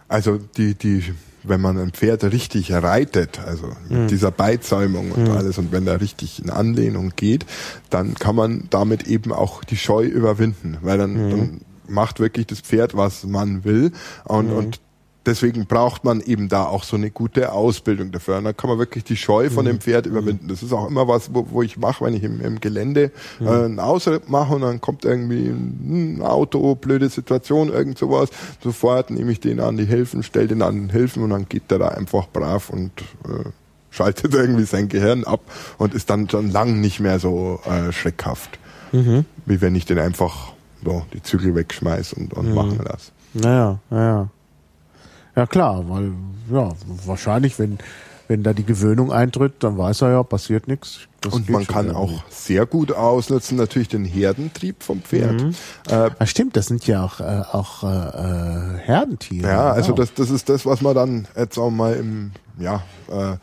Also 0.07 0.39
die, 0.55 0.75
die, 0.75 1.03
wenn 1.43 1.59
man 1.59 1.77
ein 1.77 1.91
Pferd 1.91 2.23
richtig 2.23 2.71
reitet, 2.71 3.39
also 3.45 3.67
mit 3.89 3.99
mhm. 3.99 4.07
dieser 4.07 4.31
Beizäumung 4.31 5.11
und 5.11 5.27
mhm. 5.27 5.31
alles, 5.31 5.57
und 5.57 5.73
wenn 5.73 5.85
er 5.85 5.99
richtig 5.99 6.41
in 6.41 6.49
Anlehnung 6.49 7.11
geht, 7.17 7.45
dann 7.89 8.15
kann 8.15 8.35
man 8.35 8.67
damit 8.69 9.05
eben 9.05 9.33
auch 9.33 9.65
die 9.65 9.77
Scheu 9.77 10.05
überwinden, 10.05 10.77
weil 10.81 10.97
dann, 10.97 11.11
mhm. 11.11 11.29
dann 11.29 11.61
macht 11.87 12.19
wirklich 12.19 12.47
das 12.47 12.61
Pferd, 12.61 12.95
was 12.95 13.23
man 13.25 13.63
will. 13.63 13.91
Und, 14.25 14.49
mhm. 14.49 14.57
und 14.57 14.79
deswegen 15.25 15.65
braucht 15.65 16.03
man 16.03 16.21
eben 16.21 16.49
da 16.49 16.65
auch 16.65 16.83
so 16.83 16.95
eine 16.95 17.11
gute 17.11 17.51
Ausbildung 17.51 18.11
dafür. 18.11 18.37
Und 18.37 18.45
dann 18.45 18.55
kann 18.55 18.69
man 18.69 18.79
wirklich 18.79 19.03
die 19.03 19.17
Scheu 19.17 19.49
von 19.49 19.65
dem 19.65 19.77
mhm. 19.77 19.81
Pferd 19.81 20.05
überwinden. 20.05 20.47
Das 20.47 20.63
ist 20.63 20.73
auch 20.73 20.87
immer 20.87 21.07
was, 21.07 21.33
wo, 21.33 21.47
wo 21.49 21.61
ich 21.61 21.77
mache, 21.77 22.05
wenn 22.05 22.13
ich 22.13 22.23
im, 22.23 22.41
im 22.41 22.59
Gelände 22.59 23.11
äh, 23.41 23.47
einen 23.47 23.79
Ausritt 23.79 24.29
mache 24.29 24.55
und 24.55 24.61
dann 24.61 24.81
kommt 24.81 25.05
irgendwie 25.05 25.47
ein 25.47 26.21
Auto, 26.21 26.75
blöde 26.75 27.09
Situation, 27.09 27.69
irgend 27.69 27.97
sowas. 27.97 28.29
Sofort 28.63 29.09
nehme 29.09 29.31
ich 29.31 29.39
den 29.39 29.59
an 29.59 29.77
die 29.77 29.85
Hilfen, 29.85 30.23
stelle 30.23 30.47
den 30.47 30.61
an 30.61 30.75
den 30.75 30.89
Hilfen 30.89 31.23
und 31.23 31.31
dann 31.31 31.49
geht 31.49 31.71
der 31.71 31.79
da 31.79 31.87
einfach 31.89 32.27
brav 32.27 32.69
und 32.69 32.91
äh, 33.25 33.49
schaltet 33.89 34.33
irgendwie 34.33 34.65
sein 34.65 34.89
Gehirn 34.89 35.23
ab 35.23 35.41
und 35.77 35.93
ist 35.93 36.09
dann 36.09 36.29
schon 36.29 36.51
lang 36.51 36.79
nicht 36.81 36.99
mehr 36.99 37.19
so 37.19 37.59
äh, 37.65 37.91
schreckhaft. 37.91 38.59
Mhm. 38.91 39.25
Wie 39.45 39.61
wenn 39.61 39.75
ich 39.75 39.85
den 39.85 39.99
einfach 39.99 40.54
so, 40.85 41.05
die 41.13 41.21
Zügel 41.21 41.55
wegschmeiß 41.55 42.13
und, 42.13 42.33
und 42.33 42.49
mhm. 42.49 42.55
machen 42.55 42.79
lasse. 42.83 43.11
Naja, 43.33 43.79
naja. 43.89 44.29
Ja 45.35 45.45
klar, 45.45 45.83
weil 45.89 46.13
ja, 46.49 46.71
wahrscheinlich, 47.05 47.59
wenn, 47.59 47.77
wenn 48.27 48.43
da 48.43 48.53
die 48.53 48.63
Gewöhnung 48.63 49.11
eintritt, 49.11 49.55
dann 49.59 49.77
weiß 49.77 50.01
er 50.03 50.11
ja, 50.11 50.23
passiert 50.23 50.67
nichts. 50.67 50.99
und 51.29 51.49
man 51.49 51.67
kann 51.67 51.87
irgendwie. 51.87 52.15
auch 52.15 52.23
sehr 52.29 52.65
gut 52.65 52.93
ausnutzen, 52.93 53.57
natürlich 53.57 53.89
den 53.89 54.05
Herdentrieb 54.05 54.81
vom 54.81 55.01
Pferd. 55.01 55.41
Mhm. 55.41 55.55
Äh, 55.89 56.11
ah, 56.17 56.25
stimmt, 56.25 56.55
das 56.55 56.67
sind 56.67 56.87
ja 56.87 57.03
auch, 57.03 57.19
äh, 57.19 57.23
auch 57.51 57.83
äh, 57.83 57.87
äh 57.87 58.77
Herdentiere. 58.79 59.47
Ja, 59.47 59.71
also 59.71 59.91
das, 59.91 60.13
das 60.13 60.29
ist 60.29 60.47
das, 60.47 60.65
was 60.65 60.81
man 60.81 60.95
dann 60.95 61.27
jetzt 61.35 61.57
auch 61.57 61.71
mal 61.71 61.95
im, 61.95 62.31
ja, 62.57 62.83
äh, 63.09 63.37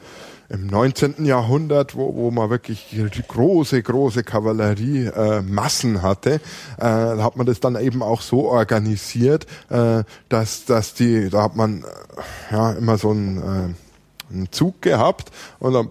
im 0.53 0.66
19. 0.66 1.24
Jahrhundert, 1.24 1.97
wo, 1.97 2.15
wo 2.15 2.31
man 2.31 2.51
wirklich 2.51 2.95
große, 3.27 3.83
große 3.83 4.23
Kavallerie 4.23 5.07
äh, 5.07 5.43
hatte, 6.03 6.35
äh, 6.35 6.41
da 6.79 7.23
hat 7.23 7.37
man 7.37 7.47
das 7.47 7.61
dann 7.61 7.77
eben 7.77 8.03
auch 8.03 8.20
so 8.20 8.49
organisiert, 8.49 9.47
äh, 9.70 10.05
dass, 10.29 10.66
dass 10.66 10.95
die, 10.95 11.31
da 11.31 11.45
hat 11.45 11.57
man 11.57 11.83
äh, 11.83 12.55
ja 12.55 12.73
immer 12.73 12.99
so 12.99 13.11
einen, 13.11 13.39
äh, 13.39 14.33
einen 14.35 14.53
Zug 14.53 14.83
gehabt 14.83 15.31
und 15.59 15.73
dann 15.73 15.91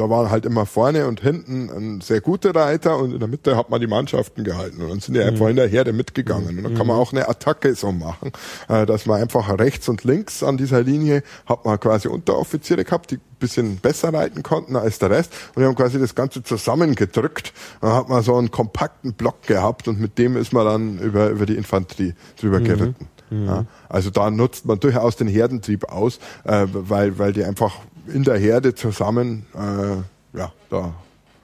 da 0.00 0.08
waren 0.08 0.30
halt 0.30 0.46
immer 0.46 0.64
vorne 0.64 1.06
und 1.06 1.20
hinten 1.20 1.68
ein 1.68 2.00
sehr 2.00 2.22
guter 2.22 2.54
Reiter 2.54 2.96
und 2.96 3.12
in 3.12 3.18
der 3.18 3.28
Mitte 3.28 3.54
hat 3.54 3.68
man 3.68 3.82
die 3.82 3.86
Mannschaften 3.86 4.44
gehalten 4.44 4.80
und 4.80 4.88
dann 4.88 5.00
sind 5.00 5.12
die 5.12 5.20
einfach 5.20 5.44
mhm. 5.44 5.50
in 5.50 5.56
der 5.56 5.68
Herde 5.68 5.92
mitgegangen. 5.92 6.56
Und 6.56 6.64
dann 6.64 6.74
kann 6.74 6.86
man 6.86 6.96
mhm. 6.96 7.02
auch 7.02 7.12
eine 7.12 7.28
Attacke 7.28 7.74
so 7.74 7.92
machen, 7.92 8.32
äh, 8.68 8.86
dass 8.86 9.04
man 9.04 9.20
einfach 9.20 9.58
rechts 9.58 9.90
und 9.90 10.02
links 10.04 10.42
an 10.42 10.56
dieser 10.56 10.82
Linie 10.82 11.22
hat 11.44 11.66
man 11.66 11.78
quasi 11.78 12.08
Unteroffiziere 12.08 12.82
gehabt, 12.84 13.10
die 13.10 13.16
ein 13.16 13.20
bisschen 13.38 13.76
besser 13.76 14.14
reiten 14.14 14.42
konnten 14.42 14.74
als 14.74 14.98
der 14.98 15.10
Rest 15.10 15.34
und 15.54 15.60
die 15.60 15.66
haben 15.66 15.74
quasi 15.74 15.98
das 15.98 16.14
Ganze 16.14 16.42
zusammengedrückt. 16.42 17.52
Dann 17.82 17.92
hat 17.92 18.08
man 18.08 18.22
so 18.22 18.36
einen 18.36 18.50
kompakten 18.50 19.12
Block 19.12 19.42
gehabt 19.42 19.86
und 19.86 20.00
mit 20.00 20.16
dem 20.16 20.34
ist 20.38 20.54
man 20.54 20.64
dann 20.64 20.98
über, 20.98 21.28
über 21.28 21.44
die 21.44 21.56
Infanterie 21.56 22.14
drüber 22.40 22.60
mhm. 22.60 22.64
geritten. 22.64 23.08
Mhm. 23.28 23.46
Ja, 23.46 23.64
also 23.90 24.08
da 24.08 24.30
nutzt 24.30 24.64
man 24.64 24.80
durchaus 24.80 25.16
den 25.16 25.28
Herdentrieb 25.28 25.84
aus, 25.84 26.20
äh, 26.44 26.66
weil, 26.72 27.18
weil 27.18 27.34
die 27.34 27.44
einfach 27.44 27.74
in 28.12 28.24
der 28.24 28.38
Herde 28.38 28.74
zusammen, 28.74 29.46
äh, 29.54 30.38
ja, 30.38 30.52
da. 30.68 30.94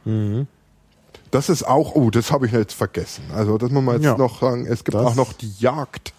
Mhm. 0.04 0.46
Das 1.30 1.48
ist 1.48 1.64
auch, 1.64 1.94
oh, 1.94 2.10
das 2.10 2.30
habe 2.30 2.46
ich 2.46 2.52
jetzt 2.52 2.74
vergessen. 2.74 3.24
Also 3.34 3.58
das 3.58 3.70
muss 3.70 3.82
man 3.82 3.96
jetzt 3.96 4.04
ja. 4.04 4.16
noch 4.16 4.40
sagen, 4.40 4.66
es 4.66 4.84
gibt 4.84 4.96
auch 4.96 5.14
noch 5.14 5.32
die 5.32 5.52
Jagd. 5.58 6.12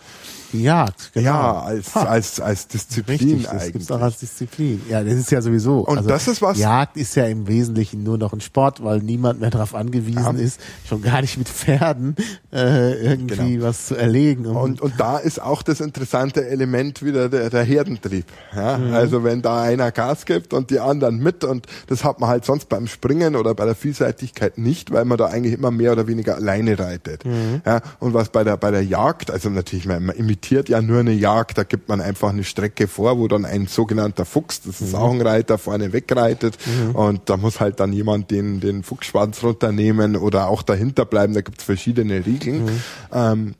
Jagd, 0.54 1.12
genau. 1.14 1.30
Ja, 1.30 1.60
als, 1.62 1.96
als, 1.96 2.40
als 2.40 2.68
Disziplin 2.68 3.18
Richtig, 3.18 3.44
das 3.44 3.52
eigentlich. 3.52 3.74
Gibt's 3.74 3.92
auch 3.92 4.02
als 4.02 4.20
Disziplin. 4.20 4.82
Ja, 4.90 5.04
das 5.04 5.14
ist 5.14 5.32
ja 5.32 5.42
sowieso. 5.42 5.80
Und 5.80 5.98
also 5.98 6.10
das 6.10 6.28
ist 6.28 6.42
was. 6.42 6.58
Jagd 6.58 6.96
ist 6.96 7.16
ja 7.16 7.26
im 7.26 7.48
Wesentlichen 7.48 8.04
nur 8.04 8.18
noch 8.18 8.34
ein 8.34 8.42
Sport, 8.42 8.84
weil 8.84 9.00
niemand 9.00 9.42
mehr 9.42 9.50
darauf 9.50 9.76
angewiesen 9.76 10.38
ja. 10.38 10.44
ist, 10.44 10.60
schon 10.88 11.02
gar 11.02 11.22
nicht 11.22 11.38
mit 11.38 11.50
Pferden 11.50 12.16
äh, 12.54 12.94
irgendwie 12.94 13.56
genau. 13.56 13.68
was 13.68 13.88
zu 13.88 13.96
erlegen. 13.96 14.46
Und, 14.46 14.82
und 14.82 14.94
da 14.98 15.18
ist 15.18 15.42
auch 15.42 15.62
das 15.62 15.82
interessante 15.82 16.48
Element 16.48 17.04
wieder 17.04 17.30
der, 17.30 17.50
der 17.50 17.64
Herdentrieb. 17.64 18.26
Ja? 18.56 18.78
Mhm. 18.78 18.94
Also 18.94 19.24
wenn 19.24 19.42
da 19.42 19.62
einer 19.62 19.92
Gas 19.92 20.26
gibt 20.26 20.54
und 20.54 20.70
die 20.70 20.80
anderen 20.80 21.18
mit 21.18 21.44
und 21.44 21.68
das 21.88 22.04
hat 22.04 22.20
man 22.20 22.30
halt 22.30 22.46
sonst 22.46 22.70
beim 22.70 22.88
Springen 22.88 23.36
oder 23.36 23.54
bei 23.54 23.66
der 23.66 23.76
Vielseitigkeit 23.76 24.58
nicht, 24.58 24.92
weil 24.92 25.06
man 25.06 25.18
da 25.18 25.26
eigentlich 25.26 25.54
immer 25.54 25.72
mehr 25.72 25.92
oder 25.92 26.08
weniger 26.08 26.36
alleine 26.36 26.80
reitet. 26.80 27.26
Mhm. 27.26 27.62
Ja? 27.66 27.82
Und 28.00 28.14
was 28.14 28.30
bei 28.30 28.44
der 28.44 28.56
bei 28.56 28.72
der 28.72 28.84
Jagd, 28.84 29.30
also 29.30 29.50
natürlich 29.50 29.86
man 29.86 30.10
im 30.10 30.37
imitiert 30.38 30.70
ja 30.70 30.82
nur 30.82 31.00
eine 31.00 31.14
Jagd, 31.14 31.58
da 31.58 31.64
gibt 31.64 31.90
man 31.90 32.00
einfach 32.00 32.30
eine 32.30 32.44
Strecke 32.44 32.88
vor, 32.88 33.18
wo 33.18 33.28
dann 33.28 33.46
ein 33.46 33.66
sogenannter 33.66 34.26
Fuchs, 34.26 34.62
das 34.62 34.82
ist 34.82 34.94
mhm. 34.94 35.00
auch 35.00 35.12
ein 35.12 35.22
Reiter, 35.22 35.58
vorne 35.58 35.94
wegreitet 35.94 36.58
mhm. 36.66 36.96
und 36.96 37.22
da 37.26 37.38
muss 37.38 37.60
halt 37.60 37.80
dann 37.80 37.92
jemand 37.92 38.30
den, 38.30 38.60
den 38.60 38.84
Fuchsschwanz 38.84 39.44
runternehmen 39.44 40.16
oder 40.16 40.48
auch 40.48 40.62
dahinter 40.62 41.06
bleiben, 41.06 41.34
da 41.34 41.42
gibt 41.42 41.60
es 41.60 41.64
verschiedene 41.64 42.26
Regeln. 42.26 42.66
Mhm. 42.66 42.82
Ähm, 43.12 43.56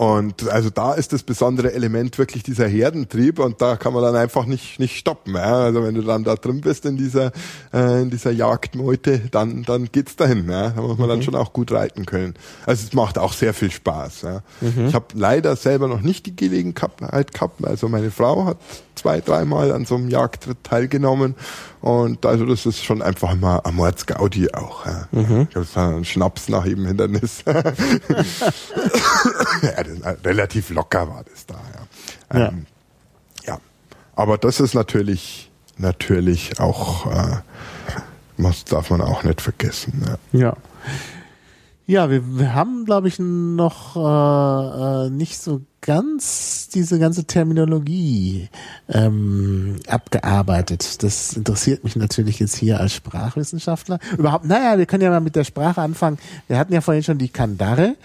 und 0.00 0.48
also 0.48 0.70
da 0.70 0.94
ist 0.94 1.12
das 1.12 1.22
besondere 1.22 1.74
Element 1.74 2.16
wirklich 2.16 2.42
dieser 2.42 2.66
Herdentrieb 2.66 3.38
und 3.38 3.60
da 3.60 3.76
kann 3.76 3.92
man 3.92 4.02
dann 4.02 4.16
einfach 4.16 4.46
nicht 4.46 4.80
nicht 4.80 4.96
stoppen. 4.96 5.34
Ja? 5.34 5.64
Also 5.64 5.84
wenn 5.84 5.94
du 5.94 6.00
dann 6.00 6.24
da 6.24 6.36
drin 6.36 6.62
bist 6.62 6.86
in 6.86 6.96
dieser 6.96 7.32
äh, 7.74 8.00
in 8.00 8.08
dieser 8.08 8.30
Jagdmeute, 8.30 9.18
dann 9.30 9.62
dann 9.62 9.92
geht's 9.92 10.16
dahin. 10.16 10.48
Ja? 10.48 10.70
Da 10.70 10.80
muss 10.80 10.96
man 10.96 11.06
mhm. 11.06 11.10
dann 11.10 11.22
schon 11.22 11.34
auch 11.34 11.52
gut 11.52 11.70
reiten 11.70 12.06
können. 12.06 12.32
Also 12.64 12.86
es 12.86 12.94
macht 12.94 13.18
auch 13.18 13.34
sehr 13.34 13.52
viel 13.52 13.70
Spaß. 13.70 14.22
Ja? 14.22 14.42
Mhm. 14.62 14.86
Ich 14.86 14.94
habe 14.94 15.04
leider 15.12 15.54
selber 15.54 15.86
noch 15.86 16.00
nicht 16.00 16.24
die 16.24 16.34
Gelegenheit 16.34 17.34
gehabt. 17.34 17.62
Also 17.62 17.90
meine 17.90 18.10
Frau 18.10 18.46
hat 18.46 18.56
zwei, 18.94 19.20
dreimal 19.20 19.70
an 19.70 19.84
so 19.84 19.96
einem 19.96 20.08
Jagdtritt 20.08 20.64
teilgenommen 20.64 21.34
Und 21.80 22.26
also 22.26 22.44
das 22.44 22.66
ist 22.66 22.84
schon 22.84 23.00
einfach 23.00 23.34
mal 23.36 23.60
ein 23.60 23.74
Mordsgaudi 23.74 24.52
auch. 24.52 24.84
Ja. 24.86 25.08
Mhm. 25.12 25.48
Ich 25.50 25.56
habe 25.56 25.94
einen 25.94 26.04
Schnaps 26.04 26.48
nach 26.48 26.66
jedem 26.66 26.86
Hindernis. 26.86 27.42
ja, 27.46 27.54
das, 29.62 30.24
relativ 30.24 30.70
locker 30.70 31.08
war 31.08 31.24
das 31.24 31.46
da. 31.46 31.60
Ja. 32.32 32.48
Ähm, 32.48 32.66
ja. 33.46 33.58
Aber 34.14 34.36
das 34.36 34.60
ist 34.60 34.74
natürlich 34.74 35.50
natürlich 35.78 36.60
auch 36.60 37.06
äh, 37.06 37.38
das 38.42 38.64
darf 38.64 38.90
man 38.90 39.00
auch 39.00 39.22
nicht 39.22 39.40
vergessen. 39.40 40.04
Ja. 40.32 40.40
ja. 40.40 40.56
Ja, 41.86 42.08
wir, 42.08 42.38
wir 42.38 42.54
haben, 42.54 42.84
glaube 42.84 43.08
ich, 43.08 43.18
noch 43.18 43.96
äh, 43.96 45.06
äh, 45.06 45.10
nicht 45.10 45.38
so 45.38 45.62
ganz 45.80 46.68
diese 46.68 46.98
ganze 46.98 47.24
Terminologie 47.24 48.48
ähm, 48.88 49.76
abgearbeitet. 49.88 51.02
Das 51.02 51.32
interessiert 51.32 51.84
mich 51.84 51.96
natürlich 51.96 52.38
jetzt 52.38 52.56
hier 52.56 52.78
als 52.78 52.92
Sprachwissenschaftler. 52.94 53.98
Überhaupt, 54.16 54.44
naja, 54.44 54.78
wir 54.78 54.86
können 54.86 55.02
ja 55.02 55.10
mal 55.10 55.20
mit 55.20 55.36
der 55.36 55.44
Sprache 55.44 55.80
anfangen. 55.80 56.18
Wir 56.48 56.58
hatten 56.58 56.72
ja 56.72 56.80
vorhin 56.80 57.02
schon 57.02 57.18
die 57.18 57.28
Kandare, 57.28 57.96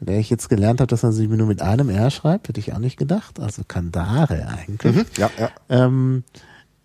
der 0.00 0.18
ich 0.18 0.30
jetzt 0.30 0.48
gelernt 0.48 0.80
habe, 0.80 0.88
dass 0.88 1.02
man 1.02 1.12
sie 1.12 1.26
nur 1.26 1.46
mit 1.46 1.62
einem 1.62 1.88
R 1.88 2.10
schreibt, 2.10 2.48
hätte 2.48 2.60
ich 2.60 2.72
auch 2.72 2.78
nicht 2.78 2.98
gedacht. 2.98 3.40
Also 3.40 3.62
Kandare 3.66 4.46
eigentlich. 4.48 4.94
Mhm, 4.94 5.06
ja, 5.16 5.30
ja. 5.38 5.50
Ähm, 5.68 6.24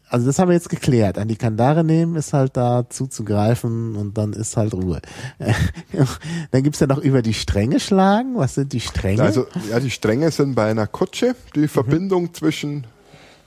also 0.09 0.25
das 0.25 0.39
haben 0.39 0.49
wir 0.49 0.55
jetzt 0.55 0.69
geklärt. 0.69 1.17
An 1.17 1.27
die 1.27 1.35
Kandare 1.35 1.83
nehmen 1.83 2.15
ist 2.15 2.33
halt 2.33 2.55
da 2.55 2.85
zuzugreifen 2.89 3.95
und 3.95 4.17
dann 4.17 4.33
ist 4.33 4.55
halt 4.55 4.73
Ruhe. 4.73 5.01
dann 6.51 6.63
gibt's 6.63 6.79
ja 6.79 6.87
noch 6.87 6.99
über 6.99 7.21
die 7.21 7.33
Stränge 7.33 7.79
schlagen. 7.79 8.37
Was 8.37 8.55
sind 8.55 8.73
die 8.73 8.79
Stränge? 8.79 9.21
Also 9.21 9.47
ja, 9.69 9.79
die 9.79 9.91
Stränge 9.91 10.31
sind 10.31 10.55
bei 10.55 10.69
einer 10.69 10.87
Kutsche 10.87 11.35
die 11.55 11.61
mhm. 11.61 11.69
Verbindung 11.69 12.33
zwischen 12.33 12.87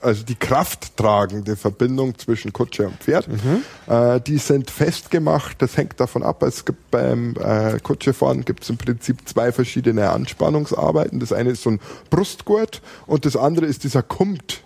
also 0.02 0.24
die 0.24 0.34
krafttragende 0.34 1.56
Verbindung 1.56 2.18
zwischen 2.18 2.54
Kutsche 2.54 2.86
und 2.86 2.96
Pferd, 2.96 3.28
mhm. 3.28 3.62
äh, 3.86 4.20
die 4.20 4.38
sind 4.38 4.70
festgemacht. 4.70 5.60
Das 5.60 5.76
hängt 5.76 6.00
davon 6.00 6.22
ab. 6.22 6.42
Es 6.42 6.64
gibt 6.64 6.90
beim 6.90 7.36
äh, 7.36 7.78
Kutschefahren 7.82 8.44
gibt 8.44 8.62
es 8.62 8.70
im 8.70 8.78
Prinzip 8.78 9.28
zwei 9.28 9.52
verschiedene 9.52 10.10
Anspannungsarbeiten. 10.10 11.20
Das 11.20 11.32
eine 11.34 11.50
ist 11.50 11.62
so 11.62 11.70
ein 11.70 11.80
Brustgurt 12.08 12.80
und 13.06 13.26
das 13.26 13.36
andere 13.36 13.66
ist 13.66 13.84
dieser 13.84 14.02
Kumt. 14.02 14.62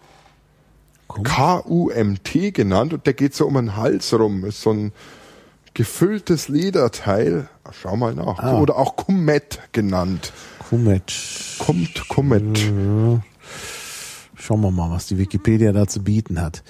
K-U-M-T 1.23 2.51
genannt 2.51 2.93
und 2.93 3.07
der 3.07 3.15
geht 3.15 3.35
so 3.35 3.47
um 3.47 3.55
den 3.55 3.77
Hals 3.77 4.13
rum. 4.13 4.45
Ist 4.45 4.63
so 4.63 4.71
ein 4.71 4.93
gefülltes 5.75 6.49
Lederteil. 6.49 7.49
Schau 7.73 7.97
mal 7.97 8.15
nach. 8.15 8.39
Ah. 8.39 8.59
Oder 8.59 8.77
auch 8.77 8.97
Kummet 8.97 9.61
genannt. 9.73 10.33
Kummet. 10.69 11.13
Kumt, 11.59 12.09
Kummet. 12.09 12.59
Ja. 12.59 13.23
Schauen 14.37 14.61
wir 14.61 14.71
mal, 14.71 14.91
was 14.91 15.07
die 15.07 15.19
Wikipedia 15.19 15.73
da 15.73 15.87
zu 15.87 16.03
bieten 16.03 16.41
hat. 16.41 16.63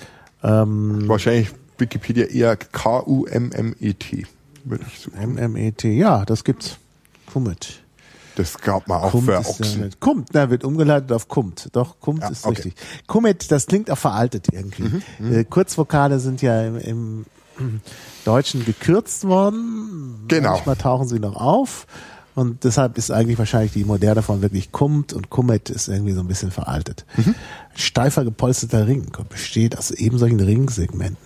Ähm, 0.42 1.08
Wahrscheinlich 1.08 1.50
Wikipedia 1.78 2.26
eher 2.26 2.56
K-U-M-M-E-T, 2.56 4.26
würde 4.64 4.84
ich 4.86 5.00
suchen. 5.00 5.38
M-M-E-T, 5.38 5.90
ja, 5.92 6.24
das 6.24 6.44
gibt's. 6.44 6.78
Kummet. 7.32 7.83
Das 8.36 8.58
gab 8.58 8.88
man 8.88 9.00
auch 9.00 9.12
Kummt 9.12 9.26
für 9.26 9.38
Ochsen. 9.38 9.82
Ja 9.82 9.88
Kummt, 10.00 10.30
na, 10.32 10.50
wird 10.50 10.64
umgeleitet 10.64 11.12
auf 11.12 11.28
Kummt. 11.28 11.68
Doch, 11.72 12.00
Kummt 12.00 12.22
ja, 12.22 12.28
ist 12.28 12.44
okay. 12.44 12.62
richtig. 12.62 12.74
Kummet, 13.06 13.50
das 13.50 13.66
klingt 13.66 13.90
auch 13.90 13.98
veraltet 13.98 14.48
irgendwie. 14.52 14.82
Mhm, 14.82 15.02
mhm, 15.18 15.34
äh, 15.34 15.44
Kurzvokale 15.44 16.18
sind 16.18 16.42
ja 16.42 16.62
im, 16.66 17.24
im 17.56 17.80
Deutschen 18.24 18.64
gekürzt 18.64 19.24
worden. 19.24 20.24
Genau. 20.28 20.52
Manchmal 20.52 20.76
tauchen 20.76 21.08
sie 21.08 21.20
noch 21.20 21.36
auf. 21.36 21.86
Und 22.34 22.64
deshalb 22.64 22.98
ist 22.98 23.12
eigentlich 23.12 23.38
wahrscheinlich 23.38 23.72
die 23.72 23.84
moderne 23.84 24.22
Form 24.22 24.42
wirklich 24.42 24.72
Kummt 24.72 25.12
und 25.12 25.30
Kummet 25.30 25.70
ist 25.70 25.86
irgendwie 25.86 26.12
so 26.12 26.20
ein 26.20 26.26
bisschen 26.26 26.50
veraltet. 26.50 27.06
Mhm. 27.16 27.36
Steifer 27.76 28.24
gepolsterter 28.24 28.88
Ring 28.88 29.06
besteht 29.28 29.78
aus 29.78 29.92
eben 29.92 30.18
solchen 30.18 30.40
Ringsegmenten. 30.40 31.16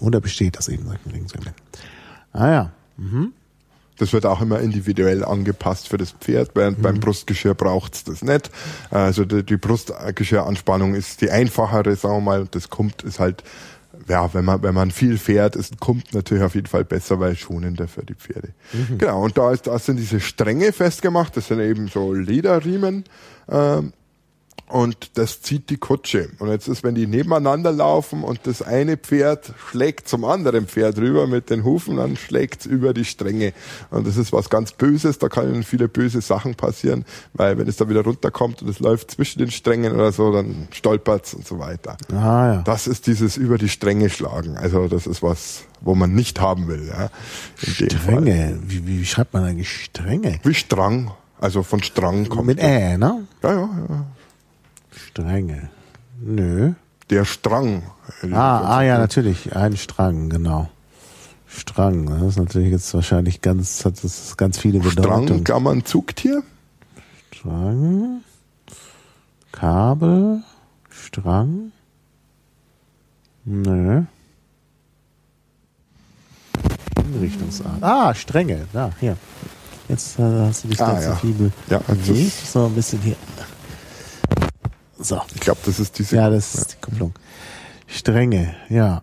Oder 0.00 0.20
besteht 0.20 0.58
aus 0.58 0.68
eben 0.68 0.84
solchen 0.84 1.10
Ringsegmenten. 1.10 1.62
Ah 2.32 2.50
ja. 2.50 2.72
Mhm. 2.98 3.32
Das 3.98 4.12
wird 4.12 4.26
auch 4.26 4.40
immer 4.40 4.60
individuell 4.60 5.24
angepasst 5.24 5.88
für 5.88 5.96
das 5.96 6.12
Pferd, 6.12 6.50
während 6.54 6.78
mhm. 6.78 6.82
beim 6.82 7.00
Brustgeschirr 7.00 7.54
braucht's 7.54 8.04
das 8.04 8.22
nicht. 8.22 8.50
Also 8.90 9.24
die, 9.24 9.42
die 9.42 9.56
Brustgeschirranspannung 9.56 10.94
ist 10.94 11.20
die 11.20 11.30
einfachere, 11.30 11.96
sagen 11.96 12.16
wir 12.16 12.20
mal, 12.20 12.48
das 12.50 12.70
kommt 12.70 13.02
ist 13.02 13.20
halt 13.20 13.42
ja, 14.08 14.32
wenn 14.34 14.44
man, 14.44 14.62
wenn 14.62 14.74
man 14.74 14.90
viel 14.90 15.18
fährt, 15.18 15.56
ist, 15.56 15.80
kommt 15.80 16.14
natürlich 16.14 16.44
auf 16.44 16.54
jeden 16.54 16.66
Fall 16.66 16.84
besser, 16.84 17.18
weil 17.18 17.36
schonender 17.36 17.88
für 17.88 18.04
die 18.04 18.14
Pferde. 18.14 18.48
Mhm. 18.72 18.98
Genau, 18.98 19.24
und 19.24 19.36
da, 19.36 19.52
ist, 19.52 19.66
da 19.66 19.78
sind 19.78 19.96
diese 19.96 20.20
Stränge 20.20 20.72
festgemacht, 20.72 21.36
das 21.36 21.48
sind 21.48 21.60
eben 21.60 21.88
so 21.88 22.12
Lederriemen, 22.12 23.04
ähm, 23.48 23.92
und 24.68 25.16
das 25.16 25.42
zieht 25.42 25.70
die 25.70 25.76
Kutsche. 25.76 26.28
Und 26.40 26.48
jetzt 26.48 26.66
ist, 26.66 26.82
wenn 26.82 26.96
die 26.96 27.06
nebeneinander 27.06 27.70
laufen 27.70 28.24
und 28.24 28.40
das 28.44 28.62
eine 28.62 28.96
Pferd 28.96 29.52
schlägt 29.70 30.08
zum 30.08 30.24
anderen 30.24 30.66
Pferd 30.66 30.98
rüber 30.98 31.28
mit 31.28 31.50
den 31.50 31.62
Hufen, 31.62 31.96
dann 31.96 32.16
schlägt's 32.16 32.66
über 32.66 32.92
die 32.92 33.04
Stränge. 33.04 33.52
Und 33.90 34.08
das 34.08 34.16
ist 34.16 34.32
was 34.32 34.50
ganz 34.50 34.72
Böses, 34.72 35.18
da 35.18 35.28
können 35.28 35.62
viele 35.62 35.88
böse 35.88 36.20
Sachen 36.20 36.56
passieren, 36.56 37.04
weil 37.32 37.58
wenn 37.58 37.68
es 37.68 37.76
da 37.76 37.88
wieder 37.88 38.02
runterkommt 38.02 38.60
und 38.60 38.68
es 38.68 38.80
läuft 38.80 39.12
zwischen 39.12 39.38
den 39.38 39.52
Strängen 39.52 39.94
oder 39.94 40.10
so, 40.10 40.32
dann 40.32 40.66
stolpert's 40.72 41.34
und 41.34 41.46
so 41.46 41.60
weiter. 41.60 41.96
Ah, 42.12 42.54
ja. 42.54 42.62
Das 42.62 42.88
ist 42.88 43.06
dieses 43.06 43.36
über 43.36 43.58
die 43.58 43.68
Stränge 43.68 44.10
schlagen. 44.10 44.56
Also 44.56 44.88
das 44.88 45.06
ist 45.06 45.22
was, 45.22 45.62
wo 45.80 45.94
man 45.94 46.12
nicht 46.12 46.40
haben 46.40 46.66
will. 46.66 46.88
Ja, 46.88 47.10
Stränge? 47.56 48.58
Wie, 48.66 48.84
wie 48.84 49.04
schreibt 49.04 49.32
man 49.32 49.44
eigentlich 49.44 49.70
Stränge? 49.70 50.40
Wie 50.42 50.54
Strang. 50.54 51.12
Also 51.38 51.62
von 51.62 51.82
Strang 51.82 52.28
kommt. 52.28 52.46
Mit 52.46 52.58
Ä, 52.58 52.96
ne? 52.96 53.26
Ja, 53.42 53.52
ja, 53.52 53.70
ja. 53.88 54.06
Stränge. 54.96 55.68
Nö. 56.20 56.72
Der 57.10 57.24
Strang. 57.24 57.84
Ah, 58.32 58.78
ah 58.78 58.82
ja, 58.82 58.98
natürlich. 58.98 59.54
Ein 59.54 59.76
Strang, 59.76 60.28
genau. 60.28 60.68
Strang. 61.46 62.06
Das 62.06 62.22
ist 62.22 62.38
natürlich 62.38 62.70
jetzt 62.70 62.92
wahrscheinlich 62.94 63.40
ganz, 63.40 63.84
hat 63.84 64.02
das 64.02 64.36
ganz 64.36 64.58
viele 64.58 64.80
Bedeutungen. 64.80 65.26
Strang, 65.26 65.44
Klammern, 65.44 65.84
Zugtier? 65.84 66.42
Strang. 67.32 68.22
Kabel. 69.52 70.42
Strang. 70.90 71.72
Nö. 73.44 74.02
Hinrichtungsart. 77.02 77.82
Ah, 77.82 78.14
Stränge. 78.14 78.66
Da, 78.72 78.90
hier. 78.98 79.16
Jetzt 79.88 80.18
äh, 80.18 80.22
hast 80.22 80.64
du 80.64 80.68
das 80.68 80.80
ah, 80.80 80.92
ganze 80.92 81.08
ja. 81.08 81.14
Fibel. 81.14 81.52
Ja, 81.70 81.80
also 81.86 82.14
so 82.14 82.66
ein 82.66 82.74
bisschen 82.74 83.00
hier. 83.02 83.16
So. 84.98 85.20
Ich 85.34 85.40
glaube, 85.40 85.60
das 85.64 85.78
ist 85.78 85.98
diese. 85.98 86.16
Ja, 86.16 86.30
das 86.30 86.54
ist 86.54 86.72
die 86.72 86.80
Kupplung. 86.80 87.12
Stränge, 87.86 88.54
ja. 88.68 89.02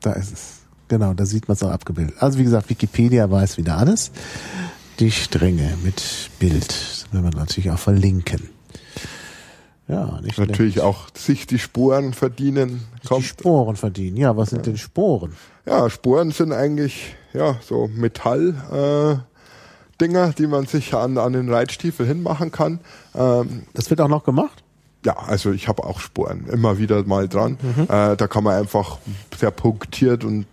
Da 0.00 0.12
ist 0.12 0.32
es. 0.32 0.58
Genau, 0.88 1.14
da 1.14 1.24
sieht 1.24 1.48
man 1.48 1.54
es 1.54 1.62
auch 1.62 1.70
abgebildet. 1.70 2.16
Also 2.18 2.38
wie 2.38 2.44
gesagt, 2.44 2.68
Wikipedia 2.68 3.30
weiß 3.30 3.56
wieder 3.56 3.78
alles. 3.78 4.10
Die 4.98 5.10
Stränge 5.10 5.78
mit 5.82 6.30
Bild. 6.38 6.68
Das 6.68 7.06
werden 7.12 7.32
wir 7.32 7.38
natürlich 7.38 7.70
auch 7.70 7.78
verlinken. 7.78 8.50
Ja, 9.88 10.20
nicht 10.20 10.38
Natürlich 10.38 10.74
schlecht. 10.74 10.86
auch 10.86 11.08
sich 11.14 11.46
die 11.46 11.58
Sporen 11.58 12.14
verdienen. 12.14 12.82
Kommt. 13.06 13.22
Die 13.22 13.28
Sporen 13.28 13.76
verdienen, 13.76 14.16
ja. 14.16 14.36
Was 14.36 14.50
sind 14.50 14.58
ja. 14.58 14.72
denn 14.72 14.76
Sporen? 14.78 15.34
Ja, 15.66 15.90
Sporen 15.90 16.30
sind 16.30 16.52
eigentlich 16.52 17.14
ja 17.32 17.56
so 17.62 17.88
Metall. 17.88 19.20
Äh, 19.20 19.32
Dinger, 20.00 20.32
die 20.32 20.46
man 20.46 20.66
sich 20.66 20.94
an, 20.94 21.18
an 21.18 21.32
den 21.32 21.52
Reitstiefel 21.52 22.06
hinmachen 22.06 22.50
kann. 22.50 22.80
Ähm, 23.14 23.64
das 23.74 23.88
wird 23.90 24.00
auch 24.00 24.08
noch 24.08 24.24
gemacht? 24.24 24.64
Ja, 25.04 25.16
also 25.16 25.50
ich 25.50 25.66
habe 25.66 25.82
auch 25.84 25.98
Sporen 25.98 26.46
immer 26.46 26.78
wieder 26.78 27.02
mal 27.04 27.28
dran. 27.28 27.58
Mhm. 27.60 27.82
Äh, 27.84 28.16
da 28.16 28.26
kann 28.28 28.44
man 28.44 28.56
einfach 28.56 28.98
sehr 29.36 29.50
punktiert 29.50 30.22
und 30.22 30.46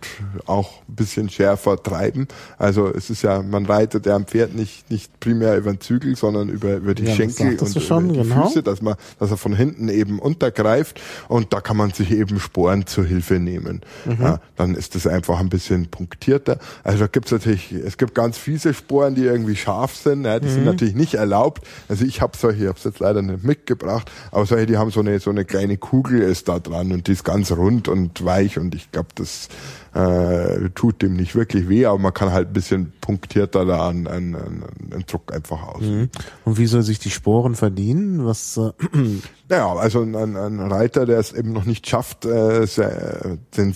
auch 0.46 0.82
ein 0.88 0.96
bisschen 0.96 1.30
schärfer 1.30 1.80
treiben. 1.80 2.26
Also 2.58 2.88
es 2.88 3.10
ist 3.10 3.22
ja, 3.22 3.42
man 3.42 3.66
reitet 3.66 4.06
ja 4.06 4.16
am 4.16 4.26
Pferd 4.26 4.56
nicht 4.56 4.90
nicht 4.90 5.20
primär 5.20 5.56
über 5.56 5.72
den 5.72 5.80
Zügel, 5.80 6.16
sondern 6.16 6.48
über 6.48 6.76
über 6.76 6.94
die 6.94 7.04
ja, 7.04 7.14
Schenkel 7.14 7.58
und 7.58 7.80
schon, 7.80 8.06
über 8.06 8.22
die 8.22 8.28
genau. 8.28 8.48
Füße, 8.48 8.64
dass 8.64 8.82
man 8.82 8.96
dass 9.20 9.30
er 9.30 9.36
von 9.36 9.54
hinten 9.54 9.88
eben 9.88 10.18
untergreift 10.18 11.00
und 11.28 11.52
da 11.52 11.60
kann 11.60 11.76
man 11.76 11.92
sich 11.92 12.10
eben 12.10 12.40
Sporen 12.40 12.86
zur 12.86 13.04
Hilfe 13.04 13.34
nehmen. 13.34 13.82
Mhm. 14.04 14.18
Ja, 14.20 14.40
dann 14.56 14.74
ist 14.74 14.96
das 14.96 15.06
einfach 15.06 15.38
ein 15.38 15.48
bisschen 15.48 15.86
punktierter. 15.86 16.58
Also 16.82 16.98
da 17.00 17.06
gibt's 17.06 17.30
natürlich, 17.30 17.70
es 17.70 17.96
gibt 17.98 18.16
ganz 18.16 18.36
fiese 18.36 18.74
Sporen, 18.74 19.14
die 19.14 19.24
irgendwie 19.24 19.54
scharf 19.54 19.94
sind. 19.94 20.24
Ja, 20.24 20.40
die 20.40 20.48
mhm. 20.48 20.52
sind 20.52 20.64
natürlich 20.64 20.94
nicht 20.96 21.14
erlaubt. 21.14 21.64
Also 21.88 22.04
ich 22.04 22.20
habe 22.20 22.36
solche, 22.36 22.62
ich 22.62 22.68
habe 22.68 22.78
es 22.78 22.84
jetzt 22.84 22.98
leider 22.98 23.22
nicht 23.22 23.44
mitgebracht 23.44 24.10
aber 24.40 24.46
solche, 24.46 24.66
die 24.66 24.78
haben 24.78 24.90
so 24.90 25.00
eine, 25.00 25.20
so 25.20 25.30
eine 25.30 25.44
kleine 25.44 25.76
Kugel 25.76 26.22
ist 26.22 26.48
da 26.48 26.58
dran 26.58 26.92
und 26.92 27.06
die 27.06 27.12
ist 27.12 27.24
ganz 27.24 27.52
rund 27.52 27.88
und 27.88 28.24
weich 28.24 28.58
und 28.58 28.74
ich 28.74 28.90
glaube, 28.90 29.08
das 29.14 29.48
äh, 29.92 30.70
tut 30.74 31.02
dem 31.02 31.14
nicht 31.14 31.34
wirklich 31.34 31.68
weh, 31.68 31.84
aber 31.84 31.98
man 31.98 32.14
kann 32.14 32.32
halt 32.32 32.48
ein 32.48 32.52
bisschen 32.54 32.92
punktierter 33.02 33.66
da 33.66 33.88
einen, 33.88 34.06
einen, 34.06 34.36
einen 34.36 35.04
Druck 35.06 35.32
einfach 35.34 35.62
aus. 35.62 35.82
Mhm. 35.82 36.08
Und 36.46 36.58
wie 36.58 36.66
soll 36.66 36.82
sich 36.82 36.98
die 36.98 37.10
Sporen 37.10 37.54
verdienen? 37.54 38.24
Was? 38.24 38.56
Äh 38.56 38.72
naja, 39.48 39.74
also 39.74 40.00
ein, 40.00 40.14
ein 40.14 40.60
Reiter, 40.60 41.04
der 41.04 41.18
es 41.18 41.32
eben 41.32 41.52
noch 41.52 41.66
nicht 41.66 41.86
schafft, 41.86 42.24
äh, 42.24 42.66
den, 43.56 43.74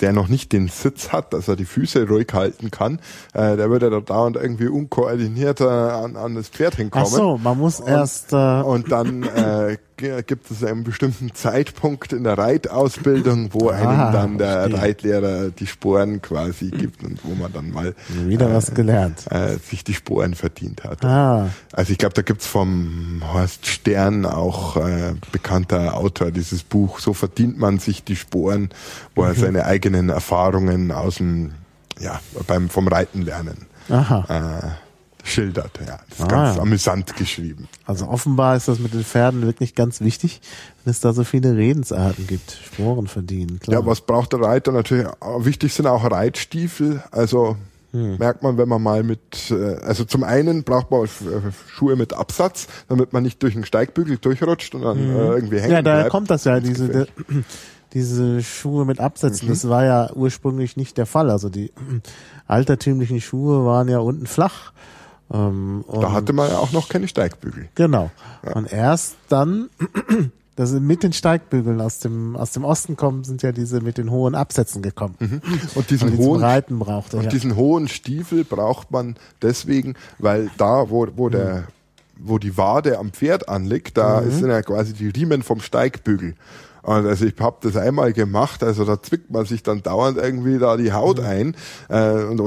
der 0.00 0.12
noch 0.12 0.28
nicht 0.28 0.52
den 0.52 0.68
Sitz 0.68 1.12
hat, 1.12 1.32
dass 1.32 1.48
er 1.48 1.56
die 1.56 1.64
Füße 1.64 2.08
ruhig 2.08 2.28
halten 2.32 2.70
kann, 2.70 3.00
äh, 3.34 3.56
der 3.56 3.70
würde 3.70 3.90
da 3.90 4.00
dauernd 4.00 4.36
irgendwie 4.36 4.68
unkoordiniert 4.68 5.60
äh, 5.60 5.64
an, 5.64 6.16
an 6.16 6.34
das 6.34 6.48
Pferd 6.48 6.76
hinkommen. 6.76 7.06
Ach 7.08 7.14
so, 7.14 7.38
man 7.38 7.58
muss 7.58 7.80
und, 7.80 7.88
erst 7.88 8.32
äh 8.32 8.62
und 8.62 8.90
dann 8.90 9.22
äh, 9.22 9.76
gibt 10.26 10.50
es 10.50 10.64
einen 10.64 10.84
bestimmten 10.84 11.34
Zeitpunkt 11.34 12.12
in 12.12 12.24
der 12.24 12.38
Reitausbildung, 12.38 13.50
wo 13.52 13.68
einem 13.68 13.88
Ah, 13.88 14.12
dann 14.12 14.38
der 14.38 14.60
verstehe. 14.62 14.78
Reitlehrer 14.82 15.50
die 15.50 15.66
Sporen 15.66 16.22
quasi 16.22 16.70
gibt 16.70 17.02
und 17.04 17.20
wo 17.24 17.34
man 17.34 17.52
dann 17.52 17.70
mal 17.70 17.94
Wieder 18.26 18.52
was 18.52 18.74
gelernt. 18.74 19.24
äh, 19.30 19.56
sich 19.58 19.84
die 19.84 19.94
Sporen 19.94 20.34
verdient 20.34 20.84
hat. 20.84 21.04
Ah, 21.04 21.50
Also 21.72 21.92
ich 21.92 21.98
glaube, 21.98 22.14
da 22.14 22.22
gibt's 22.22 22.46
vom 22.46 23.22
Horst 23.32 23.66
Stern 23.66 24.24
auch 24.26 24.76
äh, 24.76 25.14
bekannter 25.32 25.96
Autor 25.96 26.30
dieses 26.30 26.62
Buch. 26.62 26.98
So 26.98 27.12
verdient 27.14 27.58
man 27.58 27.78
sich 27.78 28.02
die 28.04 28.16
Sporen, 28.16 28.70
wo 29.14 29.22
Mhm. 29.22 29.28
er 29.28 29.34
seine 29.34 29.64
eigenen 29.66 30.08
Erfahrungen 30.08 30.90
aus 30.92 31.16
dem 31.16 31.52
ja 31.98 32.18
beim 32.46 32.70
vom 32.70 32.88
Reiten 32.88 33.22
lernen 33.22 33.66
aha. 33.90 34.24
äh, 34.28 34.89
schildert. 35.24 35.70
Ja, 35.86 35.98
das 36.08 36.18
ist 36.18 36.24
Ah, 36.24 36.28
ganz 36.28 36.56
ja. 36.56 36.62
amüsant 36.62 37.16
geschrieben. 37.16 37.68
Also 37.86 38.06
offenbar 38.08 38.56
ist 38.56 38.68
das 38.68 38.78
mit 38.78 38.94
den 38.94 39.04
Pferden 39.04 39.42
wirklich 39.42 39.74
ganz 39.74 40.00
wichtig, 40.00 40.40
wenn 40.84 40.90
es 40.90 41.00
da 41.00 41.12
so 41.12 41.24
viele 41.24 41.56
Redensarten 41.56 42.26
gibt. 42.26 42.58
Sporen 42.64 43.06
verdienen, 43.06 43.58
klar. 43.60 43.80
Ja, 43.80 43.86
was 43.86 44.00
braucht 44.00 44.32
der 44.32 44.40
Reiter? 44.40 44.72
Natürlich 44.72 45.06
äh, 45.06 45.44
wichtig 45.44 45.72
sind 45.74 45.86
auch 45.86 46.10
Reitstiefel. 46.10 47.02
Also 47.10 47.56
Hm. 47.92 48.18
merkt 48.18 48.44
man, 48.44 48.56
wenn 48.56 48.68
man 48.68 48.80
mal 48.80 49.02
mit, 49.02 49.50
äh, 49.50 49.74
also 49.84 50.04
zum 50.04 50.22
einen 50.22 50.62
braucht 50.62 50.92
man 50.92 51.04
äh, 51.06 51.08
Schuhe 51.74 51.96
mit 51.96 52.12
Absatz, 52.12 52.68
damit 52.88 53.12
man 53.12 53.24
nicht 53.24 53.42
durch 53.42 53.54
den 53.54 53.64
Steigbügel 53.64 54.16
durchrutscht 54.18 54.76
und 54.76 54.82
dann 54.82 54.96
äh, 54.98 55.02
irgendwie 55.26 55.56
hängen 55.56 55.64
Hm. 55.70 55.72
ja, 55.72 55.82
daher 55.82 55.98
bleibt. 56.02 56.10
kommt 56.12 56.30
das 56.30 56.44
ja, 56.44 56.60
diese, 56.60 56.86
Gefäß. 56.86 57.08
diese 57.92 58.44
Schuhe 58.44 58.84
mit 58.84 59.00
Absätzen. 59.00 59.48
Mhm. 59.48 59.52
Das 59.52 59.68
war 59.68 59.84
ja 59.84 60.12
ursprünglich 60.14 60.76
nicht 60.76 60.98
der 60.98 61.06
Fall. 61.06 61.30
Also 61.30 61.48
die 61.48 61.72
altertümlichen 62.46 63.20
Schuhe 63.20 63.64
waren 63.66 63.88
ja 63.88 63.98
unten 63.98 64.26
flach. 64.26 64.72
Ähm, 65.32 65.84
Da 65.92 66.12
hatte 66.12 66.32
man 66.32 66.50
ja 66.50 66.58
auch 66.58 66.72
noch 66.72 66.88
keine 66.88 67.06
Steigbügel. 67.08 67.68
Genau. 67.74 68.10
Und 68.54 68.72
erst 68.72 69.16
dann, 69.28 69.70
dass 70.56 70.70
sie 70.70 70.80
mit 70.80 71.02
den 71.02 71.12
Steigbügeln 71.12 71.80
aus 71.80 72.00
dem, 72.00 72.36
aus 72.36 72.50
dem 72.52 72.64
Osten 72.64 72.96
kommen, 72.96 73.24
sind 73.24 73.42
ja 73.42 73.52
diese 73.52 73.80
mit 73.80 73.96
den 73.98 74.10
hohen 74.10 74.34
Absätzen 74.34 74.82
gekommen. 74.82 75.14
Und 75.74 75.90
diesen 75.90 76.08
Und 76.08 76.12
die 76.16 76.16
zum 76.18 76.26
hohen 76.26 76.40
Reiten 76.42 76.78
brauchte. 76.78 77.16
Und 77.16 77.24
Ja. 77.24 77.30
diesen 77.30 77.56
hohen 77.56 77.88
Stiefel 77.88 78.44
braucht 78.44 78.90
man 78.90 79.16
deswegen, 79.40 79.94
weil 80.18 80.50
da, 80.58 80.90
wo, 80.90 81.06
wo 81.16 81.28
der, 81.28 81.64
wo 82.16 82.38
die 82.38 82.56
Wade 82.58 82.98
am 82.98 83.12
Pferd 83.12 83.48
anliegt, 83.48 83.96
da 83.96 84.20
Mhm. 84.20 84.30
sind 84.32 84.48
ja 84.50 84.62
quasi 84.62 84.92
die 84.94 85.08
Riemen 85.08 85.42
vom 85.42 85.60
Steigbügel. 85.60 86.34
Und 86.82 87.06
also 87.06 87.24
ich 87.26 87.34
habe 87.40 87.56
das 87.60 87.76
einmal 87.76 88.12
gemacht, 88.12 88.62
also 88.62 88.84
da 88.84 89.02
zwickt 89.02 89.30
man 89.30 89.44
sich 89.44 89.62
dann 89.62 89.82
dauernd 89.82 90.16
irgendwie 90.18 90.58
da 90.58 90.76
die 90.76 90.92
Haut 90.92 91.18
Mhm. 91.18 91.24
ein. 91.24 91.56
Äh, 91.88 92.24
und 92.24 92.40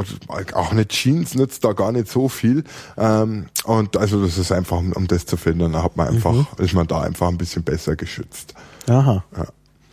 auch 0.53 0.72
eine 0.72 0.88
Jeans 0.88 1.35
nützt 1.35 1.64
da 1.64 1.73
gar 1.73 1.91
nicht 1.91 2.07
so 2.10 2.30
viel. 2.30 2.64
Ähm, 2.97 3.45
und 3.65 3.95
also 3.97 4.23
das 4.23 4.38
ist 4.38 4.51
einfach, 4.51 4.77
um, 4.77 5.07
das 5.07 5.26
zu 5.26 5.38
finden, 5.38 5.73
da 5.73 5.84
hat 5.84 5.97
man 5.97 6.07
einfach, 6.07 6.34
Mhm. 6.34 6.47
ist 6.57 6.73
man 6.73 6.88
da 6.88 7.01
einfach 7.01 7.27
ein 7.27 7.38
bisschen 7.38 7.64
besser 7.64 7.95
geschützt. 7.95 8.53
Aha. 8.88 9.23
Ja. 9.38 9.45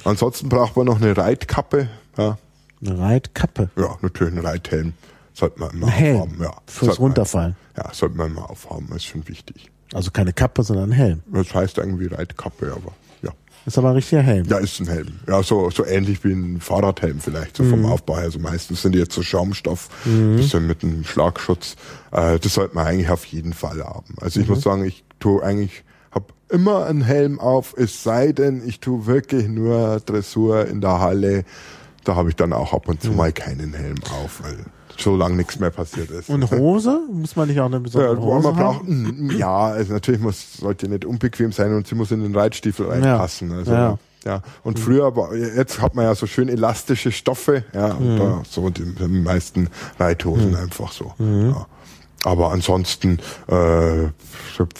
Ansonsten 0.05 0.49
braucht 0.49 0.77
man 0.77 0.87
noch 0.87 1.01
eine 1.01 1.17
Reitkappe. 1.17 1.89
Ja, 2.17 2.39
Eine 2.85 2.99
Reitkappe. 2.99 3.71
ja 3.77 3.97
natürlich 4.01 4.33
ein 4.35 4.45
Reithelm. 4.45 4.95
Sollte 5.35 5.61
man 5.61 5.71
immer 5.71 5.89
Helm. 5.89 6.17
aufhaben. 6.23 6.43
Ja, 6.43 6.51
Fürs 6.67 6.79
sollte 6.87 6.89
man- 6.89 6.97
Runterfallen. 7.11 7.57
Ja, 7.77 7.95
sollte 7.95 8.17
man 8.17 8.33
mal 8.33 8.43
aufhaben, 8.43 8.89
ist 8.97 9.05
schon 9.05 9.27
wichtig. 9.29 9.71
Also 9.93 10.11
keine 10.11 10.33
Kappe, 10.33 10.63
sondern 10.63 10.91
ein 10.91 10.93
Helm. 10.93 11.23
Das 11.33 11.55
heißt 11.55 11.79
irgendwie 11.79 12.07
Reitkappe, 12.07 12.73
aber. 12.75 12.93
Ist 13.67 13.77
aber 13.79 13.91
ein 13.91 13.95
richtiger 13.97 14.23
Helm. 14.23 14.47
Ja, 14.49 14.59
ist 14.59 14.81
ein 14.81 14.89
Helm. 14.89 15.21
Ja, 15.29 15.43
so, 15.43 15.71
so 15.71 15.85
ähnlich 15.85 16.25
wie 16.25 16.33
ein 16.33 16.61
Fahrradhelm 16.61 17.21
vielleicht, 17.21 17.57
so 17.57 17.63
Mhm. 17.63 17.71
vom 17.71 17.87
Aufbau 17.87 18.17
her. 18.17 18.25
Also 18.25 18.39
meistens 18.39 18.83
sind 18.83 18.93
die 18.95 18.99
jetzt 18.99 19.15
so 19.15 19.23
Schaumstoff, 19.23 19.89
bisschen 20.05 20.67
mit 20.67 20.83
einem 20.83 21.05
Schlagschutz. 21.05 21.77
Äh, 22.11 22.39
das 22.39 22.55
sollte 22.55 22.75
man 22.75 22.87
eigentlich 22.87 23.11
auf 23.11 23.25
jeden 23.27 23.53
Fall 23.53 23.85
haben. 23.85 24.15
Also 24.21 24.41
ich 24.41 24.49
Mhm. 24.49 24.55
muss 24.55 24.63
sagen, 24.63 24.85
ich 24.85 25.05
tue 25.21 25.43
eigentlich, 25.43 25.85
hab 26.11 26.33
immer 26.49 26.87
einen 26.87 27.03
Helm 27.03 27.39
auf, 27.39 27.75
es 27.77 28.03
sei 28.03 28.33
denn, 28.33 28.67
ich 28.67 28.81
tue 28.81 29.07
wirklich 29.07 29.47
nur 29.47 30.01
Dressur 30.05 30.67
in 30.67 30.81
der 30.81 30.99
Halle. 31.01 31.45
Da 32.05 32.17
habe 32.17 32.31
ich 32.31 32.37
dann 32.37 32.53
auch 32.55 32.73
ab 32.73 32.87
Mhm. 32.87 32.91
und 32.93 33.03
zu 33.03 33.11
mal 33.13 33.33
keinen 33.33 33.75
Helm 33.75 33.99
auf, 34.25 34.43
weil 34.43 34.57
so 35.03 35.17
lange 35.17 35.37
nichts 35.37 35.59
mehr 35.59 35.71
passiert 35.71 36.11
ist. 36.11 36.29
Und 36.29 36.51
Hose? 36.51 37.01
Muss 37.13 37.37
man 37.37 37.49
nicht 37.49 37.61
auch 37.61 37.67
eine 37.67 37.77
Ja, 37.77 37.81
besondere 37.83 38.23
wo 38.23 38.35
Hose 38.35 38.53
braucht, 38.53 38.81
haben? 38.81 39.27
mm, 39.27 39.31
ja, 39.39 39.67
also 39.67 39.93
natürlich 39.93 40.21
muss, 40.21 40.55
sollte 40.59 40.89
nicht 40.89 41.05
unbequem 41.05 41.53
sein 41.53 41.75
und 41.75 41.87
sie 41.87 41.95
muss 41.95 42.11
in 42.11 42.23
den 42.23 42.35
Reitstiefel 42.35 42.87
reinpassen. 42.87 43.53
Also, 43.53 43.73
Ja. 43.73 43.99
ja. 44.25 44.43
Und 44.63 44.79
früher, 44.79 45.15
war, 45.17 45.35
jetzt 45.35 45.81
hat 45.81 45.95
man 45.95 46.05
ja 46.05 46.15
so 46.15 46.27
schön 46.27 46.49
elastische 46.49 47.13
Stoffe, 47.13 47.65
ja, 47.73 47.93
und 47.95 48.17
da, 48.19 48.43
so 48.49 48.71
die, 48.71 48.95
die 48.95 49.09
meisten 49.09 49.69
Reithosen 49.99 50.55
einfach 50.57 50.93
so. 50.93 51.13
Ja. 51.19 51.67
Aber 52.25 52.53
ansonsten, 52.53 53.19
äh, 53.49 54.09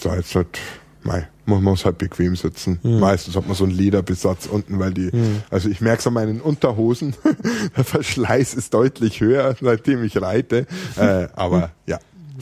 da 0.03 0.15
jetzt 0.17 0.35
halt, 0.35 0.59
mei, 1.03 1.27
man 1.51 1.63
muss 1.63 1.85
halt 1.85 1.99
bequem 1.99 2.37
sitzen. 2.37 2.79
Meistens 2.83 3.37
hat 3.37 3.47
man 3.47 3.55
so 3.57 3.65
einen 3.65 3.73
Lederbesatz 3.75 4.47
unten, 4.47 4.79
weil 4.79 4.93
die, 4.95 5.11
also 5.51 5.69
ich 5.69 5.81
merke 5.81 6.01
es 6.01 6.07
an 6.07 6.15
meinen 6.15 6.41
Unterhosen, 6.41 7.15
der 7.77 7.85
Verschleiß 7.85 8.55
ist 8.55 8.73
deutlich 8.75 9.21
höher, 9.21 9.55
seitdem 9.61 10.03
ich 10.05 10.21
reite. 10.21 10.67
Äh, 10.97 11.29
aber 11.35 11.71
ja, 11.87 11.99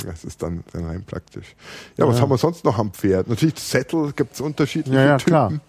das 0.06 0.24
ist 0.24 0.42
dann, 0.42 0.62
dann 0.72 0.84
rein 0.84 1.02
praktisch. 1.04 1.56
Ja, 1.96 2.06
was 2.06 2.20
haben 2.20 2.30
wir 2.30 2.38
sonst 2.38 2.64
noch 2.64 2.78
am 2.78 2.92
Pferd? 2.92 3.28
Natürlich 3.28 3.58
Sättel 3.58 4.12
gibt's 4.14 4.40
unterschiedliche 4.40 4.96
Ja, 4.96 5.04
ja, 5.04 5.16
Typen. 5.18 5.60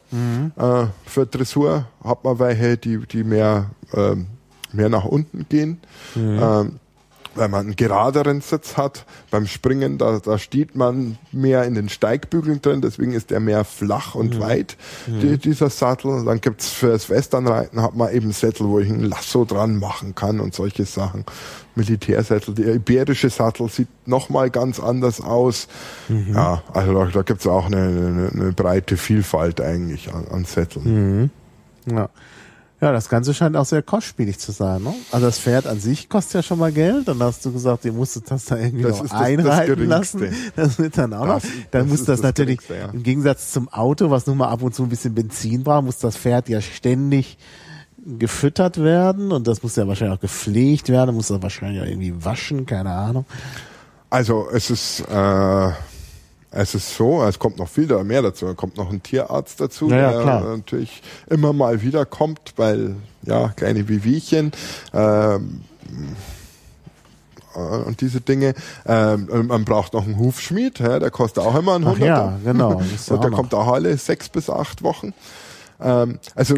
klar. 0.56 0.84
Äh, 0.84 0.88
für 1.06 1.26
Dressur 1.26 1.88
hat 2.04 2.24
man 2.24 2.38
welche, 2.38 2.78
die, 2.78 3.00
die 3.08 3.24
mehr, 3.24 3.72
ähm, 3.94 4.28
mehr 4.72 4.90
nach 4.90 5.06
unten 5.06 5.48
gehen. 5.50 5.80
Ähm, 6.16 6.80
weil 7.36 7.48
man 7.48 7.68
einen 7.68 7.76
geraderen 7.76 8.42
Sitz 8.42 8.78
hat. 8.78 9.06
Beim 9.32 9.46
Springen, 9.46 9.98
da, 9.98 10.20
da 10.20 10.38
steht 10.38 10.76
man 10.76 11.18
mehr 11.32 11.64
in 11.64 11.76
den 11.76 11.90
Steigbügeln 11.90 12.62
drin, 12.62 12.82
deswegen 12.82 13.14
ist 13.14 13.30
der 13.30 13.40
mehr 13.40 13.64
flach 13.66 14.16
und 14.16 14.40
weit, 14.40 14.78
die, 15.08 15.38
dieser 15.38 15.70
Sattel. 15.70 16.12
Und 16.12 16.26
dann 16.26 16.42
gibt's 16.42 16.70
fürs 16.70 17.10
Westernreiten 17.10 17.82
hat 17.82 17.96
man 17.96 18.14
eben 18.14 18.32
Sättel, 18.32 18.68
wo 18.68 18.80
ich 18.80 18.90
ein 18.90 19.04
Lasso 19.04 19.46
dran 19.46 19.78
machen 19.78 20.16
kann 20.16 20.40
und 20.40 20.54
solche 20.54 20.86
Sachen. 20.86 21.26
Militärsättel. 21.76 22.56
Der 22.56 22.76
iberische 22.76 23.30
Sattel 23.30 23.70
sieht 23.70 23.88
nochmal 24.06 24.50
ganz 24.50 24.80
anders 24.80 25.22
aus. 25.22 25.68
Ja, 26.10 26.64
also 26.74 26.94
da, 26.94 27.06
da 27.06 27.22
gibt's 27.22 27.48
auch 27.48 27.68
eine, 27.68 27.78
eine, 27.78 28.30
eine 28.34 28.52
breite 28.52 28.98
Vielfalt 28.98 29.62
eigentlich 29.62 30.14
an, 30.14 30.26
an 30.30 30.46
Sätteln. 30.46 31.32
Ja. 31.86 32.10
Ja, 32.82 32.92
das 32.94 33.10
Ganze 33.10 33.34
scheint 33.34 33.58
auch 33.58 33.66
sehr 33.66 33.82
kostspielig 33.82 34.40
zu 34.40 34.52
sein. 34.52 34.84
Ne? 34.84 34.94
Also 35.12 35.26
das 35.26 35.40
Pferd 35.40 35.68
an 35.68 35.80
sich 35.80 36.08
kostet 36.08 36.36
ja 36.36 36.44
schon 36.44 36.60
mal 36.60 36.72
Geld. 36.72 37.08
Dann 37.08 37.22
hast 37.22 37.46
du 37.46 37.52
gesagt, 37.52 37.84
ihr 37.86 37.92
musstet 37.94 38.32
das 38.32 38.46
da 38.46 38.56
irgendwie 38.58 38.84
Das 38.84 38.98
noch 39.00 39.04
ist 39.06 39.12
das- 39.14 39.20
das 39.20 39.28
einreiten 39.28 39.76
Geringste. 39.76 40.18
lassen. 40.20 40.36
Das 40.56 40.80
wird 40.80 40.98
dann 40.98 41.14
auch 41.14 41.26
noch. 41.26 41.42
Das- 41.42 41.50
Dann 41.72 41.82
das 41.82 41.90
muss 41.90 42.00
das, 42.00 42.08
das 42.18 42.22
natürlich, 42.22 42.60
ja. 42.70 42.90
im 42.94 43.04
Gegensatz 43.04 43.52
zum 43.52 43.68
Auto, 43.70 44.10
was 44.10 44.28
nun 44.28 44.38
mal 44.38 44.48
ab 44.50 44.62
und 44.62 44.74
zu 44.74 44.84
ein 44.84 44.90
bisschen 44.90 45.14
Benzin 45.14 45.64
braucht, 45.64 45.84
muss 45.86 45.98
das 45.98 46.16
Pferd 46.18 46.48
ja 46.50 46.62
ständig 46.62 47.38
gefüttert 48.06 48.82
werden 48.82 49.32
und 49.34 49.46
das 49.48 49.62
muss 49.62 49.76
ja 49.76 49.86
wahrscheinlich 49.88 50.18
auch 50.18 50.22
gepflegt 50.22 50.88
werden, 50.90 51.14
muss 51.16 51.28
das 51.28 51.42
wahrscheinlich 51.42 51.82
auch 51.82 51.86
irgendwie 51.86 52.14
waschen, 52.24 52.66
keine 52.66 52.92
Ahnung. 52.92 53.26
Also 54.10 54.48
es 54.52 54.70
ist 54.70 55.02
äh, 55.02 55.70
es 56.52 56.74
ist 56.74 56.96
so, 56.96 57.24
es 57.24 57.38
kommt 57.38 57.58
noch 57.58 57.70
viel 57.70 57.88
da 57.88 58.04
mehr 58.04 58.22
dazu. 58.22 58.48
Es 58.48 58.56
kommt 58.56 58.78
noch 58.78 58.90
ein 58.90 59.04
Tierarzt 59.04 59.62
dazu, 59.62 59.90
Ja, 59.90 59.98
ja, 59.98 60.12
der 60.12 60.22
klar. 60.22 60.58
natürlich 60.58 61.02
immer 61.30 61.54
mal 61.54 61.82
wieder 61.82 62.06
kommt, 62.06 62.54
weil 62.58 62.96
ja 63.24 63.50
kleine 63.50 63.88
Wehwehchen 63.88 64.52
ähm, 64.94 65.62
äh, 67.56 67.60
und 67.60 68.02
diese 68.02 68.22
Dinge. 68.22 68.54
Ähm, 68.86 69.48
man 69.48 69.66
braucht 69.66 69.94
noch 69.94 70.06
einen 70.06 70.18
Hufschmied, 70.18 70.80
ja, 70.80 71.00
der 71.00 71.12
kostet 71.12 71.44
auch 71.44 71.56
immer 71.56 71.76
einen 71.76 71.86
Hunderter. 71.86 72.40
ja, 72.46 72.52
genau. 72.52 72.82
Ja 72.82 73.14
Und 73.16 73.24
der 73.24 73.32
kommt 73.32 73.54
auch 73.54 73.68
alle 73.68 73.96
sechs 73.98 74.30
bis 74.30 74.50
acht 74.50 74.82
Wochen. 74.84 75.14
Ähm, 75.80 76.20
also 76.36 76.56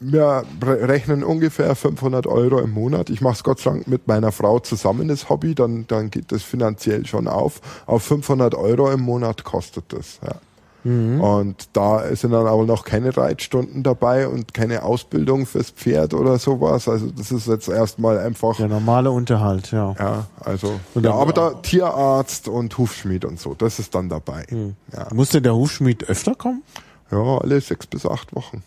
wir 0.00 0.44
re- 0.64 0.88
rechnen 0.88 1.24
ungefähr 1.24 1.74
500 1.74 2.26
Euro 2.26 2.58
im 2.60 2.72
Monat. 2.72 3.10
Ich 3.10 3.20
mache 3.20 3.34
es 3.34 3.44
Gott 3.44 3.60
sei 3.60 3.70
Dank 3.70 3.88
mit 3.88 4.06
meiner 4.08 4.32
Frau 4.32 4.58
zusammen, 4.58 5.08
das 5.08 5.28
Hobby. 5.28 5.54
Dann, 5.54 5.86
dann 5.88 6.10
geht 6.10 6.32
das 6.32 6.42
finanziell 6.42 7.06
schon 7.06 7.28
auf. 7.28 7.60
Auf 7.86 8.02
500 8.02 8.54
Euro 8.54 8.90
im 8.90 9.00
Monat 9.00 9.44
kostet 9.44 9.92
das. 9.92 10.20
Ja. 10.22 10.34
Mhm. 10.84 11.20
Und 11.20 11.68
da 11.72 12.14
sind 12.14 12.30
dann 12.30 12.46
aber 12.46 12.64
noch 12.64 12.84
keine 12.84 13.16
Reitstunden 13.16 13.82
dabei 13.82 14.28
und 14.28 14.54
keine 14.54 14.84
Ausbildung 14.84 15.44
fürs 15.44 15.70
Pferd 15.70 16.14
oder 16.14 16.38
sowas. 16.38 16.86
Also 16.88 17.06
das 17.10 17.32
ist 17.32 17.48
jetzt 17.48 17.68
erstmal 17.68 18.18
einfach, 18.18 18.56
Der 18.58 18.68
normale 18.68 19.10
Unterhalt, 19.10 19.72
ja. 19.72 19.96
ja, 19.98 20.26
also, 20.44 20.78
ja, 20.94 21.12
aber 21.12 21.32
da 21.32 21.54
Tierarzt 21.54 22.46
und 22.46 22.78
Hufschmied 22.78 23.24
und 23.24 23.40
so, 23.40 23.54
das 23.54 23.80
ist 23.80 23.96
dann 23.96 24.08
dabei. 24.08 24.44
Mhm. 24.48 24.76
Ja. 24.92 25.08
Muss 25.12 25.30
denn 25.30 25.42
der 25.42 25.56
Hufschmied 25.56 26.08
öfter 26.08 26.36
kommen? 26.36 26.62
ja, 27.10 27.18
alle 27.38 27.60
sechs 27.60 27.86
bis 27.88 28.06
acht 28.06 28.34
Wochen. 28.36 28.62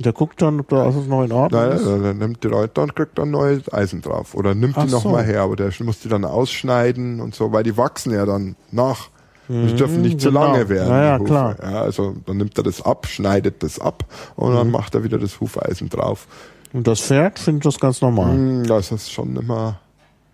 Der 0.00 0.12
guckt 0.14 0.40
dann, 0.40 0.60
ob 0.60 0.68
da 0.70 0.84
alles 0.84 1.06
noch 1.06 1.22
in 1.24 1.30
Ordnung 1.32 1.60
Nein, 1.60 1.72
ist. 1.76 1.84
nein, 1.86 2.02
dann 2.02 2.18
nimmt 2.18 2.42
die 2.42 2.48
Leute 2.48 2.80
und 2.80 2.96
kriegt 2.96 3.18
dann 3.18 3.30
neues 3.30 3.70
Eisen 3.72 4.00
drauf. 4.00 4.34
Oder 4.34 4.54
nimmt 4.54 4.76
die 4.76 4.80
Ach 4.80 4.88
so. 4.88 4.96
nochmal 4.96 5.24
her, 5.24 5.42
aber 5.42 5.56
der 5.56 5.70
muss 5.80 6.00
die 6.00 6.08
dann 6.08 6.24
ausschneiden 6.24 7.20
und 7.20 7.34
so, 7.34 7.52
weil 7.52 7.62
die 7.64 7.76
wachsen 7.76 8.12
ja 8.12 8.24
dann 8.24 8.56
nach. 8.72 9.08
Die 9.48 9.74
dürfen 9.74 10.00
nicht 10.02 10.20
zu 10.20 10.28
genau. 10.28 10.44
lange 10.46 10.68
werden. 10.68 10.88
Ja, 10.88 11.02
ja, 11.02 11.14
die 11.16 11.22
Hufe. 11.22 11.30
klar. 11.32 11.56
Ja, 11.60 11.80
also 11.82 12.14
dann 12.24 12.36
nimmt 12.36 12.56
er 12.56 12.62
das 12.62 12.80
ab, 12.82 13.06
schneidet 13.08 13.62
das 13.64 13.80
ab 13.80 14.04
und 14.36 14.52
Mhm. 14.52 14.56
dann 14.56 14.70
macht 14.70 14.94
er 14.94 15.02
wieder 15.02 15.18
das 15.18 15.40
Hufeisen 15.40 15.88
drauf. 15.88 16.28
Und 16.72 16.86
das 16.86 17.00
Pferd 17.00 17.38
findet 17.40 17.66
das 17.66 17.80
ganz 17.80 18.00
normal. 18.00 18.32
Hm, 18.32 18.64
Das 18.68 18.92
ist 18.92 19.10
schon 19.10 19.34
immer, 19.36 19.80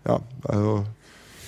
ja, 0.07 0.19
also 0.43 0.83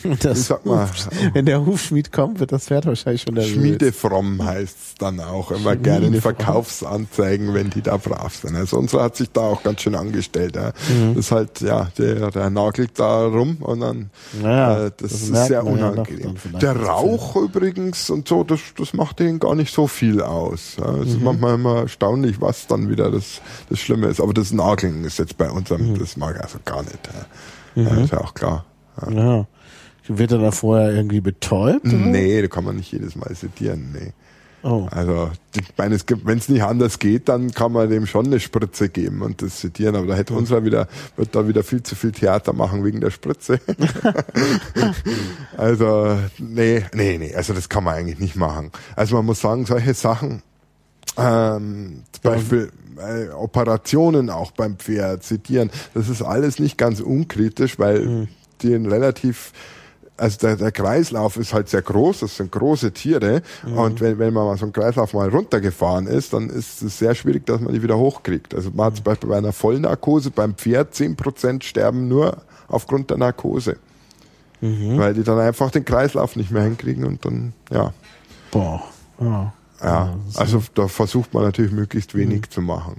Das 0.22 0.48
sag 0.48 0.66
mal, 0.66 0.88
Huf, 0.88 1.10
wenn 1.34 1.46
der 1.46 1.66
Hufschmied 1.66 2.12
kommt, 2.12 2.40
wird 2.40 2.52
das 2.52 2.66
Pferd 2.66 2.86
wahrscheinlich 2.86 3.24
schon 3.24 3.34
nervös. 3.34 3.52
Schmiedefromm 3.52 4.44
heißt's 4.44 4.96
dann 4.98 5.20
auch 5.20 5.52
immer 5.52 5.76
gerne 5.76 6.08
in. 6.08 6.22
Verkaufsanzeigen, 6.22 7.54
wenn 7.54 7.70
die 7.70 7.82
da 7.82 7.98
brav 7.98 8.34
sind. 8.36 8.56
Also 8.56 8.78
unsere 8.78 9.04
hat 9.04 9.16
sich 9.16 9.32
da 9.32 9.42
auch 9.42 9.64
ganz 9.64 9.82
schön 9.82 9.96
angestellt. 9.96 10.56
Ja. 10.56 10.72
Mhm. 10.90 11.16
Das 11.16 11.26
ist 11.26 11.32
halt, 11.32 11.62
ja, 11.62 11.90
der, 11.98 12.32
der 12.32 12.50
nagelt 12.50 12.92
da 13.00 13.26
rum 13.26 13.58
und 13.62 13.80
dann 13.82 14.10
Naja, 14.42 14.86
äh, 14.88 14.92
das, 14.98 15.12
das 15.12 15.22
ist 15.22 15.28
sehr 15.48 15.48
ja 15.50 15.62
unangenehm. 15.62 16.36
vielleicht, 16.38 16.62
der 16.62 16.76
Rauch 16.78 17.36
übrigens 17.36 18.10
und 18.10 18.28
so, 18.28 18.44
das, 18.44 18.60
das 18.78 18.94
macht 18.94 19.20
denen 19.20 19.40
gar 19.40 19.56
nicht 19.56 19.74
so 19.74 19.88
viel 19.88 20.22
aus. 20.22 20.78
Ja. 20.80 20.90
Es 20.92 21.08
Mhm. 21.10 21.12
ist 21.16 21.22
manchmal 21.22 21.56
immer 21.56 21.76
erstaunlich, 21.82 22.40
was 22.42 22.68
dann 22.68 22.90
wieder 22.90 23.12
das, 23.12 23.42
das 23.70 23.80
Schlimme 23.80 24.08
ist. 24.08 24.22
Aber 24.22 24.34
das 24.34 24.52
Nageln 24.52 25.04
ist 25.04 25.20
jetzt 25.20 25.38
bei 25.38 25.50
unserem, 25.50 25.94
Mhm. 25.94 26.00
das 26.00 26.18
mag 26.18 26.40
also 26.42 26.58
gar 26.66 26.84
nicht. 26.84 27.00
Ja. 27.76 27.84
Ja, 27.84 28.02
ist 28.04 28.12
ja 28.12 28.20
auch 28.22 28.34
klar. 28.34 28.66
Ja. 29.10 29.46
Wird 30.12 30.32
er 30.32 30.40
da 30.40 30.50
vorher 30.50 30.92
irgendwie 30.92 31.22
betäubt? 31.22 31.86
oder? 31.86 31.96
Nee, 31.96 32.42
da 32.42 32.48
kann 32.48 32.64
man 32.64 32.76
nicht 32.76 32.92
jedes 32.92 33.16
Mal 33.16 33.34
sedieren. 33.36 33.92
Nee. 33.94 34.12
Oh. 34.64 34.88
Also, 34.92 35.30
ich 35.56 35.72
meine, 35.78 35.96
es 35.96 36.06
gibt, 36.06 36.26
wenn 36.26 36.40
es 36.40 36.50
nicht 36.50 36.64
anders 36.64 37.00
geht, 37.00 37.30
dann 37.30 37.52
kann 37.52 37.72
man 37.72 37.90
dem 37.90 38.08
schon 38.08 38.26
eine 38.26 38.40
Spritze 38.40 38.90
geben 38.90 39.22
und 39.22 39.42
das 39.42 39.62
sedieren, 39.62 39.96
aber 39.96 40.08
da 40.08 40.16
hätte 40.16 40.34
unserer 40.34 40.66
wieder, 40.66 40.88
wird 41.16 41.34
da 41.34 41.48
wieder 41.48 41.64
viel 41.64 41.82
zu 41.84 41.96
viel 41.96 42.12
Theater 42.12 42.52
machen 42.52 42.84
wegen 42.84 43.00
der 43.00 43.12
Spritze. 43.12 43.62
also, 45.58 46.18
nee, 46.40 46.84
nee, 46.94 47.18
nee, 47.20 47.34
also 47.36 47.54
das 47.54 47.70
kann 47.70 47.86
man 47.86 47.96
eigentlich 47.96 48.20
nicht 48.20 48.36
machen. 48.36 48.72
Also 48.96 49.16
man 49.16 49.26
muss 49.26 49.40
sagen, 49.40 49.66
solche 49.66 49.94
Sachen, 49.94 50.42
ähm, 51.18 52.04
zum 52.22 52.32
Beispiel 52.32 52.72
äh, 52.98 53.30
Operationen 53.30 54.30
auch 54.30 54.52
beim 54.52 54.78
Pferd, 54.78 55.24
sedieren, 55.24 55.70
das 55.94 56.10
ist 56.10 56.22
alles 56.22 56.60
nicht 56.60 56.78
ganz 56.78 57.00
unkritisch, 57.00 57.80
weil 57.80 58.28
die 58.62 58.74
ein 58.74 58.88
relativ 58.88 59.54
also 60.20 60.38
der, 60.40 60.56
der 60.56 60.72
Kreislauf 60.72 61.38
ist 61.38 61.54
halt 61.54 61.70
sehr 61.70 61.82
groß, 61.82 62.20
das 62.20 62.38
sind 62.38 62.52
große 62.52 62.92
Tiere 62.92 63.42
und 63.76 64.02
wenn, 64.02 64.20
wenn 64.20 64.34
man 64.34 64.46
mal 64.46 64.58
so 64.58 64.66
einen 64.66 64.74
Kreislauf 64.74 65.14
mal 65.14 65.30
runtergefahren 65.30 66.08
ist, 66.08 66.34
dann 66.34 66.50
ist 66.50 66.82
es 66.82 67.00
sehr 67.00 67.16
schwierig, 67.16 67.46
dass 67.46 67.62
man 67.62 67.74
die 67.74 67.82
wieder 67.82 67.98
hochkriegt. 67.98 68.54
Also 68.54 68.72
man 68.74 68.88
hat 68.88 68.96
zum 68.98 69.04
Beispiel 69.04 69.30
bei 69.30 69.38
einer 69.38 69.54
Vollnarkose 69.54 70.32
beim 70.32 70.56
Pferd 70.56 70.94
10% 70.94 71.64
sterben 71.64 72.08
nur 72.08 72.38
aufgrund 72.68 73.10
der 73.10 73.18
Narkose. 73.18 73.78
Weil 74.98 75.14
die 75.14 75.24
dann 75.24 75.40
einfach 75.40 75.72
den 75.72 75.86
Kreislauf 75.86 76.36
nicht 76.36 76.52
mehr 76.52 76.64
hinkriegen 76.64 77.06
und 77.06 77.24
dann, 77.24 77.54
ja. 77.72 77.94
Boah. 78.52 78.84
Ja. 79.22 79.54
Ja, 79.82 80.18
also 80.36 80.62
da 80.74 80.90
versucht 80.90 81.34
man 81.34 81.44
natürlich 81.44 81.72
möglichst 81.72 82.14
wenig 82.14 82.50
zu 82.50 82.62
machen. 82.62 82.98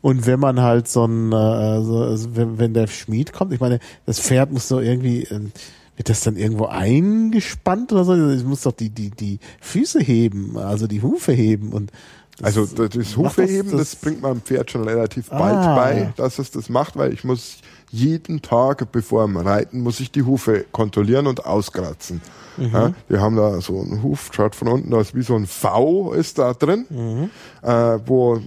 Und 0.00 0.26
wenn 0.26 0.40
man 0.40 0.60
halt 0.60 0.88
so 0.88 1.04
ein, 1.04 1.30
äh, 1.30 1.82
so, 1.82 2.02
also 2.02 2.34
wenn, 2.34 2.58
wenn 2.58 2.74
der 2.74 2.88
Schmied 2.88 3.32
kommt, 3.32 3.52
ich 3.52 3.60
meine, 3.60 3.78
das 4.06 4.18
Pferd 4.18 4.50
muss 4.50 4.66
so 4.66 4.80
irgendwie, 4.80 5.24
ähm, 5.24 5.52
wird 6.00 6.08
das 6.08 6.22
dann 6.22 6.36
irgendwo 6.36 6.64
eingespannt 6.64 7.92
oder 7.92 8.04
so? 8.06 8.14
Es 8.14 8.42
muss 8.42 8.62
doch 8.62 8.72
die, 8.72 8.88
die, 8.88 9.10
die 9.10 9.38
Füße 9.60 10.00
heben, 10.00 10.56
also 10.56 10.86
die 10.86 11.02
Hufe 11.02 11.32
heben 11.32 11.74
und 11.74 11.92
das- 12.38 12.56
Also 12.56 12.64
das, 12.74 12.88
das 12.96 13.16
Hufeheben, 13.18 13.76
das, 13.76 13.96
bringt 13.96 14.22
man 14.22 14.32
dem 14.38 14.40
Pferd 14.40 14.70
schon 14.70 14.84
relativ 14.88 15.28
bald 15.28 15.56
Ah. 15.56 15.74
bei, 15.76 16.12
dass 16.16 16.38
es 16.38 16.50
das 16.50 16.70
macht, 16.70 16.96
weil 16.96 17.12
ich 17.12 17.22
muss 17.22 17.58
jeden 17.90 18.40
Tag, 18.40 18.90
bevor 18.92 19.26
wir 19.28 19.44
reiten, 19.44 19.82
muss 19.82 20.00
ich 20.00 20.10
die 20.10 20.22
Hufe 20.22 20.64
kontrollieren 20.72 21.26
und 21.26 21.44
auskratzen. 21.44 22.22
Mhm. 22.56 22.70
Ja, 22.72 22.92
wir 23.08 23.20
haben 23.20 23.36
da 23.36 23.60
so 23.60 23.78
einen 23.78 24.02
Huf, 24.02 24.30
schaut 24.32 24.54
von 24.54 24.68
unten 24.68 24.94
aus 24.94 25.14
wie 25.14 25.20
so 25.22 25.36
ein 25.36 25.46
V 25.46 26.14
ist 26.14 26.38
da 26.38 26.54
drin, 26.54 26.86
Mhm. 26.88 27.30
äh, 27.60 27.98
wo 28.06 28.40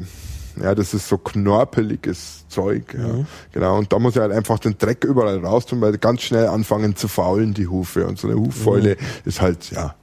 ja, 0.62 0.76
das 0.76 0.94
ist 0.94 1.08
so 1.08 1.18
knorpeliges 1.18 2.48
Zeug. 2.50 2.94
Ja. 2.94 3.08
Mhm. 3.08 3.26
Genau. 3.52 3.78
Und 3.78 3.92
da 3.94 4.00
muss 4.00 4.16
ich 4.16 4.22
halt 4.22 4.32
einfach 4.32 4.60
den 4.60 4.78
Dreck 4.78 5.04
überall 5.04 5.40
raus 5.46 5.66
tun, 5.66 5.82
weil 5.82 5.98
ganz 5.98 6.22
schnell 6.22 6.48
anfangen 6.48 6.96
zu 6.96 7.08
faulen, 7.08 7.54
die 7.54 7.68
Hufe. 7.68 8.06
Und 8.06 8.20
so 8.20 8.28
eine 8.28 8.38
Huffäule 8.40 8.98
Mhm. 9.00 9.06
ist 9.26 9.42
halt, 9.42 9.72
ja, 9.72 9.96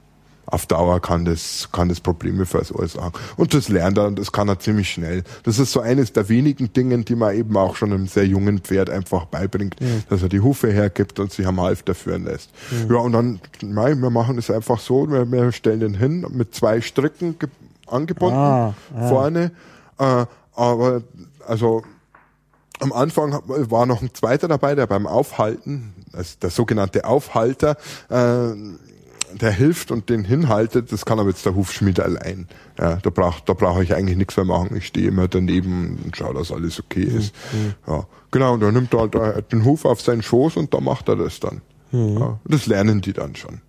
auf 0.47 0.65
Dauer 0.65 0.99
kann 0.99 1.23
das, 1.23 1.69
kann 1.71 1.87
das 1.87 2.01
Probleme 2.01 2.45
verursachen. 2.45 3.13
Und 3.37 3.53
das 3.53 3.69
lernt 3.69 3.97
er 3.97 4.07
und 4.07 4.19
das 4.19 4.33
kann 4.33 4.49
er 4.49 4.59
ziemlich 4.59 4.89
schnell. 4.91 5.23
Das 5.43 5.59
ist 5.59 5.71
so 5.71 5.79
eines 5.79 6.11
der 6.11 6.27
wenigen 6.27 6.73
Dingen, 6.73 7.05
die 7.05 7.15
man 7.15 7.33
eben 7.35 7.55
auch 7.55 7.77
schon 7.77 7.93
einem 7.93 8.07
sehr 8.07 8.25
jungen 8.27 8.59
Pferd 8.59 8.89
einfach 8.89 9.25
beibringt, 9.25 9.77
dass 10.09 10.21
er 10.23 10.27
die 10.29 10.41
Hufe 10.41 10.69
hergibt 10.69 11.19
und 11.21 11.31
sich 11.31 11.47
am 11.47 11.61
Halfter 11.61 11.95
führen 11.95 12.25
lässt. 12.25 12.49
Ja, 12.89 12.97
und 12.97 13.13
dann, 13.13 13.39
mei, 13.63 13.95
wir 13.95 14.09
machen 14.09 14.37
es 14.37 14.51
einfach 14.51 14.81
so, 14.81 15.09
wir, 15.09 15.31
wir 15.31 15.53
stellen 15.53 15.79
den 15.79 15.93
hin 15.93 16.25
mit 16.31 16.53
zwei 16.53 16.81
Stricken 16.81 17.39
ge- 17.39 17.47
angebunden 17.87 18.35
Ah, 18.37 18.73
ah. 18.93 19.07
vorne, 19.07 19.51
äh, 19.99 20.25
aber, 20.61 21.01
also, 21.47 21.83
am 22.79 22.93
Anfang 22.93 23.39
war 23.45 23.85
noch 23.85 24.01
ein 24.01 24.13
zweiter 24.13 24.47
dabei, 24.47 24.75
der 24.75 24.87
beim 24.87 25.07
Aufhalten, 25.07 25.93
also 26.13 26.35
der 26.41 26.49
sogenannte 26.49 27.05
Aufhalter, 27.05 27.77
äh, 28.09 28.53
der 29.33 29.51
hilft 29.51 29.91
und 29.91 30.09
den 30.09 30.23
hinhaltet, 30.23 30.91
das 30.91 31.05
kann 31.05 31.19
aber 31.19 31.29
jetzt 31.29 31.45
der 31.45 31.55
Hufschmied 31.55 31.99
allein. 31.99 32.47
Ja, 32.77 32.97
da 32.97 33.09
braucht, 33.09 33.47
da 33.47 33.53
brauche 33.53 33.83
ich 33.83 33.95
eigentlich 33.95 34.17
nichts 34.17 34.35
mehr 34.35 34.45
machen. 34.45 34.75
Ich 34.75 34.87
stehe 34.87 35.07
immer 35.07 35.27
daneben 35.27 35.99
und 36.03 36.17
schaue, 36.17 36.33
dass 36.33 36.51
alles 36.51 36.79
okay 36.79 37.03
ist. 37.03 37.33
Ja, 37.87 38.05
genau, 38.29 38.53
und 38.53 38.59
dann 38.59 38.73
nimmt 38.73 38.93
er 38.93 39.09
halt 39.13 39.51
den 39.51 39.63
Huf 39.63 39.85
auf 39.85 40.01
seinen 40.01 40.21
Schoß 40.21 40.57
und 40.57 40.73
da 40.73 40.79
macht 40.79 41.07
er 41.07 41.15
das 41.15 41.39
dann. 41.39 41.61
Ja, 41.91 42.39
das 42.45 42.67
lernen 42.67 43.01
die 43.01 43.13
dann 43.13 43.35
schon. 43.35 43.61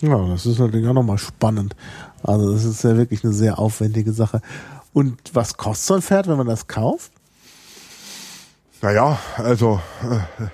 Ja, 0.00 0.28
das 0.28 0.46
ist 0.46 0.58
natürlich 0.60 0.86
auch 0.86 0.94
nochmal 0.94 1.18
spannend. 1.18 1.74
Also 2.22 2.52
das 2.52 2.64
ist 2.64 2.84
ja 2.84 2.96
wirklich 2.96 3.24
eine 3.24 3.32
sehr 3.32 3.58
aufwendige 3.58 4.12
Sache. 4.12 4.40
Und 4.92 5.18
was 5.34 5.56
kostet 5.56 5.86
so 5.86 5.94
ein 5.94 6.02
Pferd, 6.02 6.26
wenn 6.28 6.36
man 6.38 6.46
das 6.46 6.66
kauft? 6.66 7.12
Naja, 8.80 9.18
also 9.36 9.80
äh, 10.02 10.44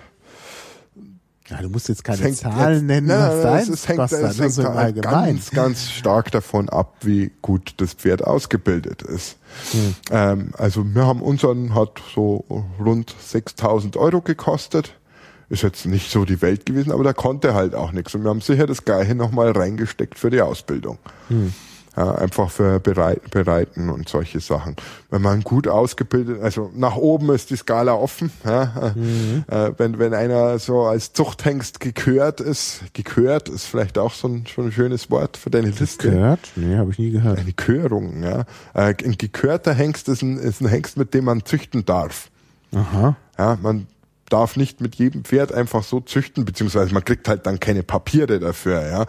Ja, 1.51 1.61
du 1.61 1.69
musst 1.69 1.89
jetzt 1.91 2.03
keine 2.05 2.33
Zahlen 2.33 2.75
jetzt- 2.75 2.83
nennen, 2.85 3.07
Nein, 3.09 3.19
was 3.31 3.43
deins 3.43 3.69
es 3.69 3.89
hängt, 3.89 3.99
kostet, 3.99 4.23
es 4.23 4.41
hängt 4.41 4.53
so 4.53 4.63
im 4.63 4.69
Allgemeinen. 4.69 5.37
ganz, 5.37 5.51
ganz 5.51 5.91
stark 5.91 6.31
davon 6.31 6.69
ab, 6.71 6.95
wie 7.03 7.33
gut 7.43 7.75
das 7.79 7.93
Pferd 7.93 8.25
ausgebildet 8.25 9.03
ist. 9.03 9.37
Hm. 9.73 9.95
Ähm, 10.11 10.51
also 10.57 10.83
wir 10.85 11.07
haben 11.07 11.21
unseren, 11.21 11.75
hat 11.75 12.01
so 12.15 12.45
rund 12.81 13.15
6000 13.21 13.97
Euro 13.99 14.21
gekostet. 14.23 14.95
Ist 15.51 15.63
jetzt 15.63 15.85
nicht 15.85 16.11
so 16.11 16.25
die 16.25 16.41
Welt 16.41 16.65
gewesen, 16.65 16.91
aber 16.91 17.05
der 17.05 17.13
konnte 17.15 17.53
halt 17.53 17.75
auch 17.75 17.93
nichts. 17.93 18.15
Und 18.15 18.23
wir 18.25 18.31
haben 18.31 18.41
sicher 18.41 18.67
das 18.67 18.85
Gleiche 18.87 19.15
nochmal 19.15 19.53
reingesteckt 19.53 20.19
für 20.19 20.31
die 20.31 20.41
Ausbildung. 20.41 20.99
Hm. 21.29 21.53
Ja, 21.97 22.13
einfach 22.17 22.51
für 22.51 22.81
Berei 22.81 23.19
Bereiten 23.31 23.89
und 23.89 24.09
solche 24.09 24.41
Sachen. 24.41 24.75
Wenn 25.11 25.23
man 25.23 25.43
gut 25.43 25.69
ausgebildet, 25.69 26.43
also 26.43 26.71
nach 26.75 26.97
oben 26.97 27.31
ist 27.33 27.51
die 27.51 27.57
Skala 27.57 27.95
offen. 27.95 28.33
Ja, 28.45 28.93
Mhm. 28.97 29.45
äh, 29.47 29.71
wenn, 29.79 29.99
wenn 30.01 30.13
einer 30.13 30.59
so 30.59 30.83
als 30.83 31.13
Zuchthengst 31.13 31.79
gekürt 31.81 32.41
ist, 32.41 32.81
gekürt 32.95 33.49
ist 33.49 33.67
vielleicht 33.67 33.97
auch 33.99 34.13
so 34.13 34.27
ein, 34.29 34.47
schon 34.47 34.67
ein 34.67 34.73
schönes 34.73 35.11
Wort 35.11 35.37
für 35.37 35.51
deine 35.51 35.71
Liste. 35.71 36.11
Gehört? 36.11 36.41
Nee, 36.57 36.77
habe 36.77 36.91
ich 36.91 36.99
nie 36.99 37.11
gehört. 37.13 37.39
Eine 37.39 37.53
Körung, 37.53 38.23
ja. 38.25 38.41
Äh, 38.75 38.95
ein 39.05 39.17
gekörter 39.17 39.73
Hengst 39.75 40.09
ist 40.09 40.23
ein, 40.23 40.37
ist 40.39 40.61
ein 40.61 40.67
Hengst, 40.69 40.97
mit 40.97 41.15
dem 41.15 41.25
man 41.27 41.45
züchten 41.45 41.85
darf. 41.85 42.29
Aha. 42.75 43.17
Ja, 43.39 43.57
man 43.63 43.87
darf 44.31 44.57
nicht 44.57 44.81
mit 44.81 44.97
jedem 44.97 45.23
Pferd 45.23 45.53
einfach 45.53 45.85
so 45.85 46.01
züchten, 46.01 46.45
beziehungsweise 46.45 46.93
man 46.93 47.05
kriegt 47.05 47.29
halt 47.29 47.47
dann 47.47 47.61
keine 47.61 47.83
Papiere 47.85 48.41
dafür, 48.41 48.83
ja. 48.89 49.07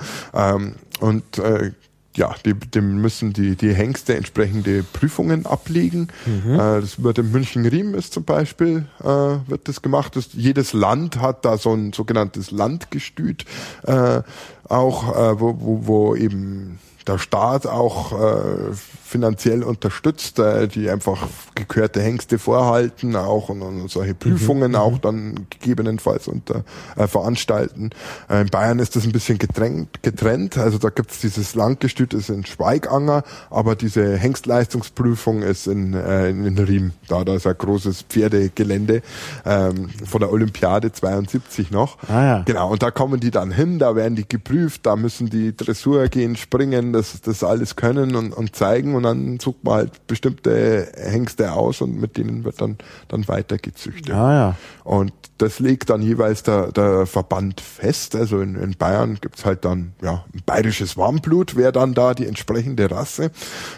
Ähm, 0.53 0.76
und 0.99 1.40
äh, 1.40 1.72
ja, 2.15 2.33
die, 2.45 2.53
dem 2.53 3.01
müssen 3.01 3.33
die, 3.33 3.55
die 3.55 3.73
Hengste 3.73 4.15
entsprechende 4.15 4.83
Prüfungen 4.83 5.45
ablegen. 5.45 6.09
Äh, 6.53 6.81
das 6.81 7.03
wird 7.03 7.17
im 7.17 7.31
München 7.31 7.65
Riem 7.65 7.93
ist 7.95 8.13
zum 8.13 8.23
Beispiel, 8.23 8.85
äh, 9.01 9.05
wird 9.05 9.67
das 9.67 9.81
gemacht. 9.81 10.15
Das, 10.15 10.29
jedes 10.33 10.73
Land 10.73 11.19
hat 11.19 11.45
da 11.45 11.57
so 11.57 11.73
ein 11.73 11.93
sogenanntes 11.93 12.51
Landgestüt, 12.51 13.45
äh, 13.83 14.21
auch, 14.69 15.15
äh, 15.15 15.39
wo, 15.39 15.57
wo, 15.59 15.87
wo 15.87 16.15
eben 16.15 16.79
der 17.07 17.19
Staat 17.19 17.68
auch 17.68 18.11
äh, 18.11 18.73
finanziell 19.03 19.64
unterstützt, 19.64 20.40
äh, 20.40 20.68
die 20.68 20.90
einfach 20.90 21.27
gekörte 21.53 22.02
Hengste 22.02 22.40
vorhalten, 22.40 23.15
auch 23.15 23.49
und, 23.49 23.61
und 23.61 23.90
solche 23.90 24.15
Prüfungen 24.15 24.76
auch 24.76 24.98
dann 24.98 25.45
gegebenenfalls 25.49 26.27
unter 26.27 26.64
äh, 26.95 27.07
veranstalten. 27.07 27.91
Äh, 28.30 28.41
in 28.41 28.48
Bayern 28.48 28.80
ist 28.80 28.95
das 28.95 29.06
ein 29.06 29.11
bisschen 29.11 29.38
getrennt, 29.38 30.02
getrennt. 30.02 30.57
also 30.57 30.80
da 30.80 30.90
gibt's 30.90 31.19
dieses 31.19 31.53
Landgestüt 31.56 32.14
ist 32.14 32.30
in 32.30 32.45
Schweiganger, 32.45 33.23
aber 33.49 33.76
diese 33.76 34.18
Hengstleistungsprüfung 34.18 35.44
ist 35.44 35.68
in, 35.68 35.94
äh, 35.94 36.30
in 36.30 36.57
Riem. 36.57 36.91
Da, 37.07 37.23
da 37.23 37.36
ist 37.36 37.45
ein 37.45 37.57
großes 37.57 38.03
Pferdegelände 38.10 39.02
ähm, 39.45 39.90
von 40.06 40.22
der 40.22 40.32
Olympiade 40.32 40.91
72 40.91 41.69
noch. 41.69 41.98
Ah, 42.10 42.23
ja. 42.23 42.41
Genau, 42.44 42.72
und 42.72 42.82
da 42.82 42.90
kommen 42.90 43.19
die 43.19 43.32
dann 43.32 43.52
hin, 43.52 43.77
da 43.77 43.95
werden 43.95 44.15
die 44.15 44.27
geprüft, 44.27 44.86
da 44.86 44.95
müssen 44.95 45.30
die 45.30 45.56
Dressur 45.56 46.07
gehen, 46.07 46.36
springen, 46.36 46.94
das, 46.95 47.22
das 47.22 47.43
alles 47.43 47.76
können 47.76 48.15
und, 48.15 48.34
und 48.34 48.55
zeigen 48.55 48.95
und 48.95 49.03
dann 49.03 49.39
sucht 49.39 49.63
man 49.63 49.76
halt 49.76 50.07
bestimmte 50.07 50.91
Hengste 50.95 51.53
aus 51.53 51.81
und 51.81 51.99
mit 51.99 52.17
denen 52.17 52.43
wird 52.43 52.61
dann, 52.61 52.77
dann 53.07 53.27
weiter 53.27 53.57
gezüchtet. 53.57 54.13
Ah 54.13 54.34
ja. 54.34 54.55
Und 54.84 55.13
das 55.38 55.59
legt 55.59 55.89
dann 55.89 56.01
jeweils 56.01 56.43
der, 56.43 56.72
der 56.72 57.05
Verband 57.05 57.61
fest. 57.61 58.15
Also 58.15 58.39
in, 58.39 58.55
in 58.55 58.76
Bayern 58.77 59.17
gibt's 59.19 59.45
halt 59.45 59.65
dann 59.65 59.93
ja 60.01 60.26
ein 60.34 60.41
bayerisches 60.45 60.97
Warmblut, 60.97 61.55
wäre 61.55 61.72
dann 61.72 61.93
da 61.93 62.13
die 62.13 62.26
entsprechende 62.26 62.89
Rasse. 62.89 63.31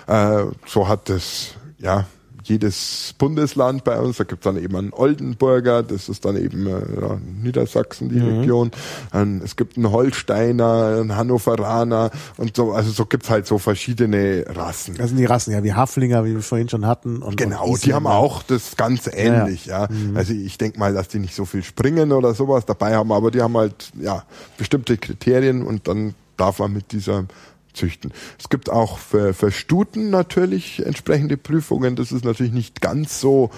Äh, 0.07 0.45
so 0.65 0.87
hat 0.87 1.09
das 1.09 1.55
ja 1.79 2.05
jedes 2.47 3.13
Bundesland 3.17 3.83
bei 3.83 3.99
uns. 3.99 4.17
Da 4.17 4.23
gibt's 4.23 4.43
dann 4.43 4.57
eben 4.61 4.75
einen 4.75 4.93
Oldenburger, 4.93 5.83
das 5.83 6.09
ist 6.09 6.25
dann 6.25 6.37
eben 6.37 6.67
äh, 6.67 7.01
ja, 7.01 7.17
Niedersachsen, 7.43 8.09
die 8.09 8.19
Mhm. 8.19 8.39
Region. 8.39 8.71
Ähm, 9.13 9.41
es 9.43 9.55
gibt 9.55 9.77
einen 9.77 9.91
Holsteiner, 9.91 10.97
einen 10.99 11.15
Hannoveraner 11.15 12.11
und 12.37 12.55
so. 12.55 12.71
Also 12.71 12.91
so 12.91 13.05
gibt's 13.05 13.29
halt 13.29 13.47
so 13.47 13.57
verschiedene 13.57 14.45
Rassen. 14.47 14.95
Das 14.95 15.09
sind 15.09 15.17
die 15.17 15.25
Rassen, 15.25 15.53
ja, 15.53 15.63
wie 15.63 15.73
Haflinger, 15.73 16.25
wie 16.25 16.33
wir 16.33 16.41
vorhin 16.41 16.69
schon 16.69 16.85
hatten. 16.85 17.21
Und, 17.21 17.37
Genau, 17.37 17.65
und 17.67 17.85
die 17.85 17.93
haben 17.93 18.07
auch 18.07 18.43
das 18.43 18.75
ganz 18.75 19.09
ähnlich, 19.11 19.65
ja. 19.67 19.87
Mhm. 19.89 20.15
Also 20.17 20.33
ich 20.33 20.57
denke 20.57 20.79
mal, 20.79 20.93
dass 20.93 21.07
die 21.07 21.19
nicht 21.19 21.35
so 21.35 21.45
viel 21.45 21.63
springen 21.63 22.11
oder 22.11 22.33
sowas 22.33 22.65
dabei 22.65 22.95
haben, 22.95 23.11
aber 23.11 23.31
die 23.31 23.41
haben 23.41 23.57
halt 23.57 23.91
ja 23.99 24.23
bestimmte 24.57 24.97
Kriterien 24.97 25.63
und 25.63 25.87
dann 25.87 26.13
darf 26.37 26.59
man 26.59 26.71
mit 26.73 26.91
dieser 26.91 27.25
züchten. 27.77 28.11
Es 28.37 28.49
gibt 28.49 28.69
auch 28.69 28.97
für, 28.97 29.33
für 29.33 29.51
Stuten 29.51 30.09
natürlich 30.09 30.85
entsprechende 30.85 31.37
Prüfungen. 31.37 31.95
Das 31.95 32.11
ist 32.11 32.25
natürlich 32.25 32.51
nicht 32.51 32.81
ganz 32.81 33.21
so, 33.21 33.51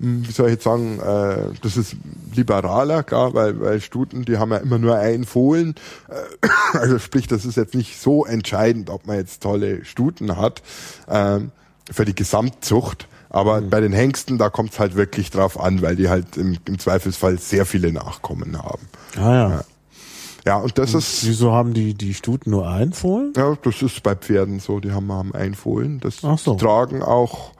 hm, 0.00 0.26
wie 0.26 0.32
soll 0.32 0.46
ich 0.46 0.54
jetzt 0.54 0.64
sagen, 0.64 0.98
äh, 1.00 1.54
das 1.62 1.76
ist 1.76 1.96
liberaler, 2.34 3.02
klar, 3.02 3.34
weil, 3.34 3.60
weil 3.60 3.80
Stuten, 3.80 4.24
die 4.24 4.38
haben 4.38 4.52
ja 4.52 4.58
immer 4.58 4.78
nur 4.78 4.96
ein 4.96 5.24
Fohlen. 5.24 5.74
Äh, 6.08 6.48
also 6.78 6.98
sprich, 6.98 7.26
das 7.26 7.44
ist 7.44 7.56
jetzt 7.56 7.74
nicht 7.74 8.00
so 8.00 8.24
entscheidend, 8.24 8.90
ob 8.90 9.06
man 9.06 9.16
jetzt 9.16 9.42
tolle 9.42 9.84
Stuten 9.84 10.36
hat 10.36 10.62
ähm, 11.08 11.50
für 11.90 12.04
die 12.04 12.14
Gesamtzucht. 12.14 13.08
Aber 13.30 13.60
bei 13.62 13.80
den 13.80 13.92
Hengsten, 13.92 14.38
da 14.38 14.48
kommt 14.48 14.74
es 14.74 14.78
halt 14.78 14.94
wirklich 14.94 15.32
drauf 15.32 15.58
an, 15.58 15.82
weil 15.82 15.96
die 15.96 16.08
halt 16.08 16.36
im, 16.36 16.56
im 16.66 16.78
Zweifelsfall 16.78 17.40
sehr 17.40 17.66
viele 17.66 17.92
Nachkommen 17.92 18.62
haben. 18.62 18.88
Ah, 19.16 19.34
ja. 19.34 19.50
Ja, 19.50 19.64
und 20.56 20.76
das 20.78 20.92
ist 20.94 21.26
Wieso 21.26 21.52
haben 21.52 21.72
die, 21.74 21.94
die 21.94 22.12
Stuten 22.14 22.50
nur 22.50 22.68
ein 22.68 22.92
Fohlen? 22.92 23.32
ja, 23.36 23.56
das 23.62 23.80
ist 23.82 24.02
bei 24.02 24.14
Pferden 24.14 24.60
so. 24.60 24.78
Die 24.80 24.92
haben, 24.92 25.10
haben 25.10 25.34
ein 25.34 25.54
Fohlen. 25.54 26.00
Das 26.00 26.18
Ach 26.22 26.38
so. 26.38 26.54
tragen 26.56 27.02
auch, 27.02 27.52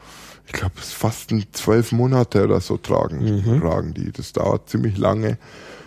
ich 0.47 0.53
glaube, 0.53 0.75
fast 0.77 1.33
zwölf 1.53 1.93
Monate 1.93 2.45
oder 2.45 2.61
so 2.61 2.77
tragen, 2.77 3.21
Mhm. 3.25 3.61
tragen 3.63 3.95
die. 3.95 4.13
Das 4.13 4.33
dauert 4.35 4.69
ziemlich 4.69 4.99
lange. 4.99 5.39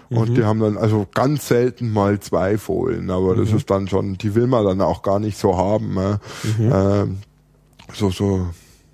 Und 0.09 0.35
die 0.37 0.43
haben 0.45 0.61
dann 0.61 0.77
also 0.77 1.05
ganz 1.13 1.49
selten 1.49 1.91
mal 1.91 2.19
zwei 2.21 2.57
Fohlen, 2.57 3.09
aber 3.11 3.35
das 3.35 3.51
Mhm. 3.51 3.57
ist 3.57 3.69
dann 3.69 3.87
schon, 3.89 4.17
die 4.17 4.33
will 4.35 4.47
man 4.47 4.63
dann 4.65 4.79
auch 4.81 5.01
gar 5.01 5.19
nicht 5.19 5.37
so 5.37 5.57
haben. 5.57 5.97
Äh, 5.97 6.17
Mhm. 7.05 7.17
so, 7.93 8.09
so 8.09 8.47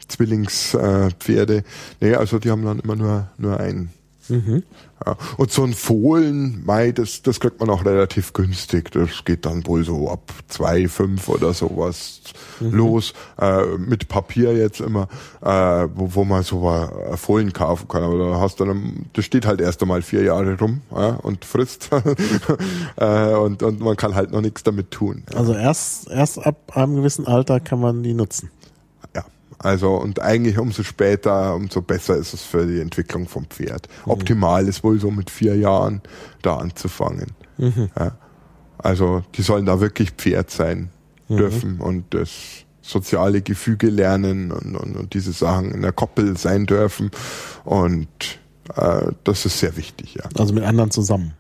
Zwillingspferde. 0.08 1.58
Äh, 1.58 1.64
nee, 2.02 2.16
also 2.16 2.40
die 2.40 2.50
haben 2.52 2.66
dann 2.66 2.80
immer 2.80 2.96
nur, 2.96 3.28
nur 3.38 3.60
einen. 3.60 3.90
Mhm. 4.30 4.64
Ja. 5.06 5.18
Und 5.38 5.52
so 5.52 5.64
ein 5.64 5.74
Fohlen, 5.74 6.64
Mai, 6.66 6.92
das, 6.92 7.22
das 7.22 7.40
kriegt 7.40 7.60
man 7.60 7.70
auch 7.70 7.86
relativ 7.86 8.34
günstig. 8.34 8.92
Das 8.92 9.26
geht 9.26 9.46
dann 9.46 9.66
wohl 9.68 9.84
so 9.84 10.10
ab 10.10 10.32
zwei, 10.48 10.88
fünf 10.88 11.30
oder 11.30 11.54
sowas 11.54 12.22
los. 12.60 13.14
Äh, 13.40 13.78
mit 13.78 14.08
Papier 14.08 14.56
jetzt 14.56 14.82
immer, 14.82 15.08
äh, 15.42 15.88
wo, 15.94 16.16
wo 16.16 16.24
man 16.24 16.44
so 16.44 16.70
ein 16.70 17.18
Fohlen 17.18 17.54
kaufen 17.54 17.88
kann. 17.88 18.04
Aber 18.04 18.18
da 18.18 18.40
hast 18.40 18.60
du 18.60 18.66
dann, 18.66 19.06
das 19.14 19.26
steht 19.26 19.46
halt 19.46 19.62
erst 19.62 19.82
einmal 19.82 20.02
vier 20.02 20.24
Jahre 20.24 20.58
rum 20.58 20.82
ja, 20.92 21.10
und 21.16 21.46
frisst. 21.46 21.90
äh, 22.98 23.34
und, 23.34 23.64
und 23.64 23.80
man 23.80 23.96
kann 23.96 24.16
halt 24.16 24.32
noch 24.32 24.42
nichts 24.42 24.64
damit 24.64 24.92
tun. 24.92 25.24
Also 25.36 25.54
erst, 25.54 26.10
erst 26.10 26.46
ab 26.46 26.76
einem 26.76 26.96
gewissen 26.96 27.28
Alter 27.28 27.60
kann 27.60 27.80
man 27.80 28.04
die 28.04 28.14
nutzen. 28.14 28.50
Also 29.64 29.96
und 29.96 30.22
eigentlich 30.22 30.58
umso 30.58 30.84
später, 30.84 31.56
umso 31.56 31.82
besser 31.82 32.18
ist 32.18 32.34
es 32.34 32.44
für 32.44 32.66
die 32.66 32.82
Entwicklung 32.82 33.28
vom 33.28 33.46
Pferd. 33.46 33.88
Optimal 34.06 34.68
ist 34.68 34.84
wohl 34.84 35.00
so 35.00 35.10
mit 35.10 35.30
vier 35.30 35.56
Jahren 35.56 36.02
da 36.42 36.58
anzufangen. 36.58 37.32
Ja. 37.58 38.18
Also 38.78 39.24
die 39.36 39.42
sollen 39.42 39.66
da 39.66 39.80
wirklich 39.80 40.12
Pferd 40.12 40.52
sein 40.52 40.90
dürfen 41.30 41.80
und 41.80 42.14
das 42.14 42.30
soziale 42.82 43.42
Gefüge 43.42 43.90
lernen 43.90 44.52
und, 44.52 44.76
und, 44.76 44.96
und 44.98 45.14
diese 45.14 45.32
Sachen 45.32 45.72
in 45.72 45.82
der 45.82 45.94
Koppel 45.94 46.38
sein 46.38 46.66
dürfen 46.66 47.10
und 47.64 48.08
äh, 48.76 49.12
das 49.24 49.46
ist 49.46 49.60
sehr 49.60 49.78
wichtig, 49.78 50.16
ja. 50.16 50.26
Also 50.38 50.54
mit 50.54 50.64
anderen 50.64 50.92
zusammen. 50.92 51.34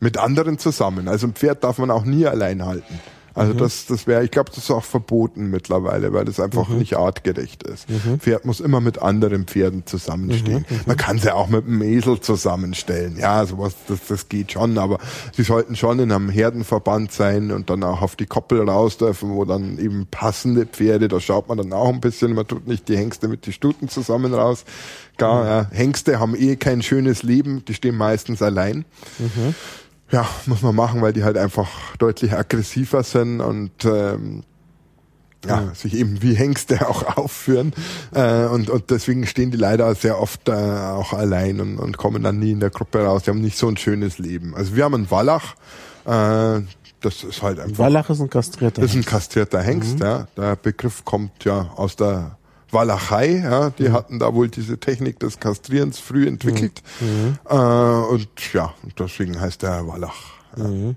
Mit 0.00 0.18
anderen 0.18 0.58
zusammen. 0.58 1.08
Also 1.08 1.28
ein 1.28 1.34
Pferd 1.34 1.62
darf 1.62 1.78
man 1.78 1.90
auch 1.90 2.04
nie 2.04 2.26
allein 2.26 2.64
halten. 2.64 3.00
Also 3.34 3.52
das, 3.52 3.86
das 3.86 4.06
wäre, 4.06 4.24
ich 4.24 4.30
glaube, 4.30 4.50
das 4.50 4.64
ist 4.64 4.70
auch 4.70 4.84
verboten 4.84 5.50
mittlerweile, 5.50 6.12
weil 6.12 6.24
das 6.24 6.40
einfach 6.40 6.68
nicht 6.68 6.96
artgerecht 6.96 7.62
ist. 7.62 7.86
Pferd 8.18 8.44
muss 8.44 8.60
immer 8.60 8.80
mit 8.80 9.00
anderen 9.00 9.44
Pferden 9.44 9.86
zusammenstehen. 9.86 10.64
Man 10.86 10.96
kann 10.96 11.18
sie 11.18 11.34
auch 11.34 11.48
mit 11.48 11.66
einem 11.66 11.82
Esel 11.82 12.20
zusammenstellen. 12.20 13.16
Ja, 13.18 13.46
sowas, 13.46 13.74
das, 13.88 14.00
das 14.08 14.28
geht 14.28 14.52
schon, 14.52 14.78
aber 14.78 14.98
sie 15.34 15.42
sollten 15.42 15.76
schon 15.76 15.98
in 15.98 16.12
einem 16.12 16.28
Herdenverband 16.28 17.12
sein 17.12 17.50
und 17.50 17.70
dann 17.70 17.82
auch 17.84 18.02
auf 18.02 18.16
die 18.16 18.26
Koppel 18.26 18.68
raus 18.68 18.98
dürfen, 18.98 19.30
wo 19.30 19.44
dann 19.44 19.78
eben 19.78 20.06
passende 20.10 20.66
Pferde, 20.66 21.08
da 21.08 21.20
schaut 21.20 21.48
man 21.48 21.58
dann 21.58 21.72
auch 21.72 21.88
ein 21.88 22.00
bisschen, 22.00 22.34
man 22.34 22.46
tut 22.46 22.66
nicht 22.66 22.88
die 22.88 22.96
Hengste 22.96 23.28
mit 23.28 23.46
die 23.46 23.52
Stuten 23.52 23.88
zusammen 23.88 24.34
raus. 24.34 24.64
Gar, 25.16 25.46
ja, 25.46 25.66
Hengste 25.70 26.18
haben 26.18 26.34
eh 26.34 26.56
kein 26.56 26.82
schönes 26.82 27.22
Leben, 27.22 27.64
die 27.66 27.74
stehen 27.74 27.96
meistens 27.96 28.42
allein. 28.42 28.84
Ja, 30.12 30.28
muss 30.46 30.62
man 30.62 30.74
machen, 30.74 31.02
weil 31.02 31.12
die 31.12 31.24
halt 31.24 31.38
einfach 31.38 31.96
deutlich 31.98 32.32
aggressiver 32.32 33.02
sind 33.02 33.40
und 33.40 33.84
ähm, 33.84 34.42
ja, 35.46 35.72
sich 35.74 35.94
eben 35.94 36.20
wie 36.22 36.34
Hengste 36.34 36.86
auch 36.88 37.16
aufführen. 37.16 37.72
Äh, 38.12 38.46
und, 38.46 38.70
und 38.70 38.90
deswegen 38.90 39.26
stehen 39.26 39.50
die 39.50 39.56
leider 39.56 39.94
sehr 39.94 40.20
oft 40.20 40.48
äh, 40.48 40.52
auch 40.52 41.12
allein 41.12 41.60
und, 41.60 41.78
und 41.78 41.96
kommen 41.96 42.22
dann 42.22 42.38
nie 42.38 42.52
in 42.52 42.60
der 42.60 42.70
Gruppe 42.70 43.04
raus. 43.04 43.22
Die 43.24 43.30
haben 43.30 43.40
nicht 43.40 43.56
so 43.56 43.68
ein 43.68 43.76
schönes 43.76 44.18
Leben. 44.18 44.54
Also 44.54 44.76
wir 44.76 44.84
haben 44.84 44.94
einen 44.94 45.10
Wallach, 45.10 45.54
äh, 46.04 46.60
das 47.00 47.24
ist 47.24 47.42
halt 47.42 47.60
einfach. 47.60 47.78
Wallach 47.78 48.10
ist 48.10 48.20
ein 48.20 48.28
kastrierter. 48.28 48.82
Das 48.82 48.90
ist 48.90 48.96
ein 48.96 49.04
kastrierter 49.04 49.62
Hengst, 49.62 50.00
ja. 50.00 50.26
Der 50.36 50.56
Begriff 50.56 51.04
kommt 51.04 51.44
ja 51.44 51.70
aus 51.76 51.96
der 51.96 52.36
Walachei, 52.72 53.42
ja. 53.42 53.70
Die 53.70 53.90
hatten 53.90 54.18
da 54.18 54.34
wohl 54.34 54.48
diese 54.48 54.78
Technik 54.78 55.18
des 55.20 55.40
Kastrierens 55.40 55.98
früh 55.98 56.26
entwickelt. 56.26 56.82
Äh, 57.48 57.54
und 57.54 58.28
ja, 58.52 58.74
deswegen 58.98 59.40
heißt 59.40 59.62
der 59.62 59.86
Wallach. 59.86 60.14
Ja. 60.56 60.94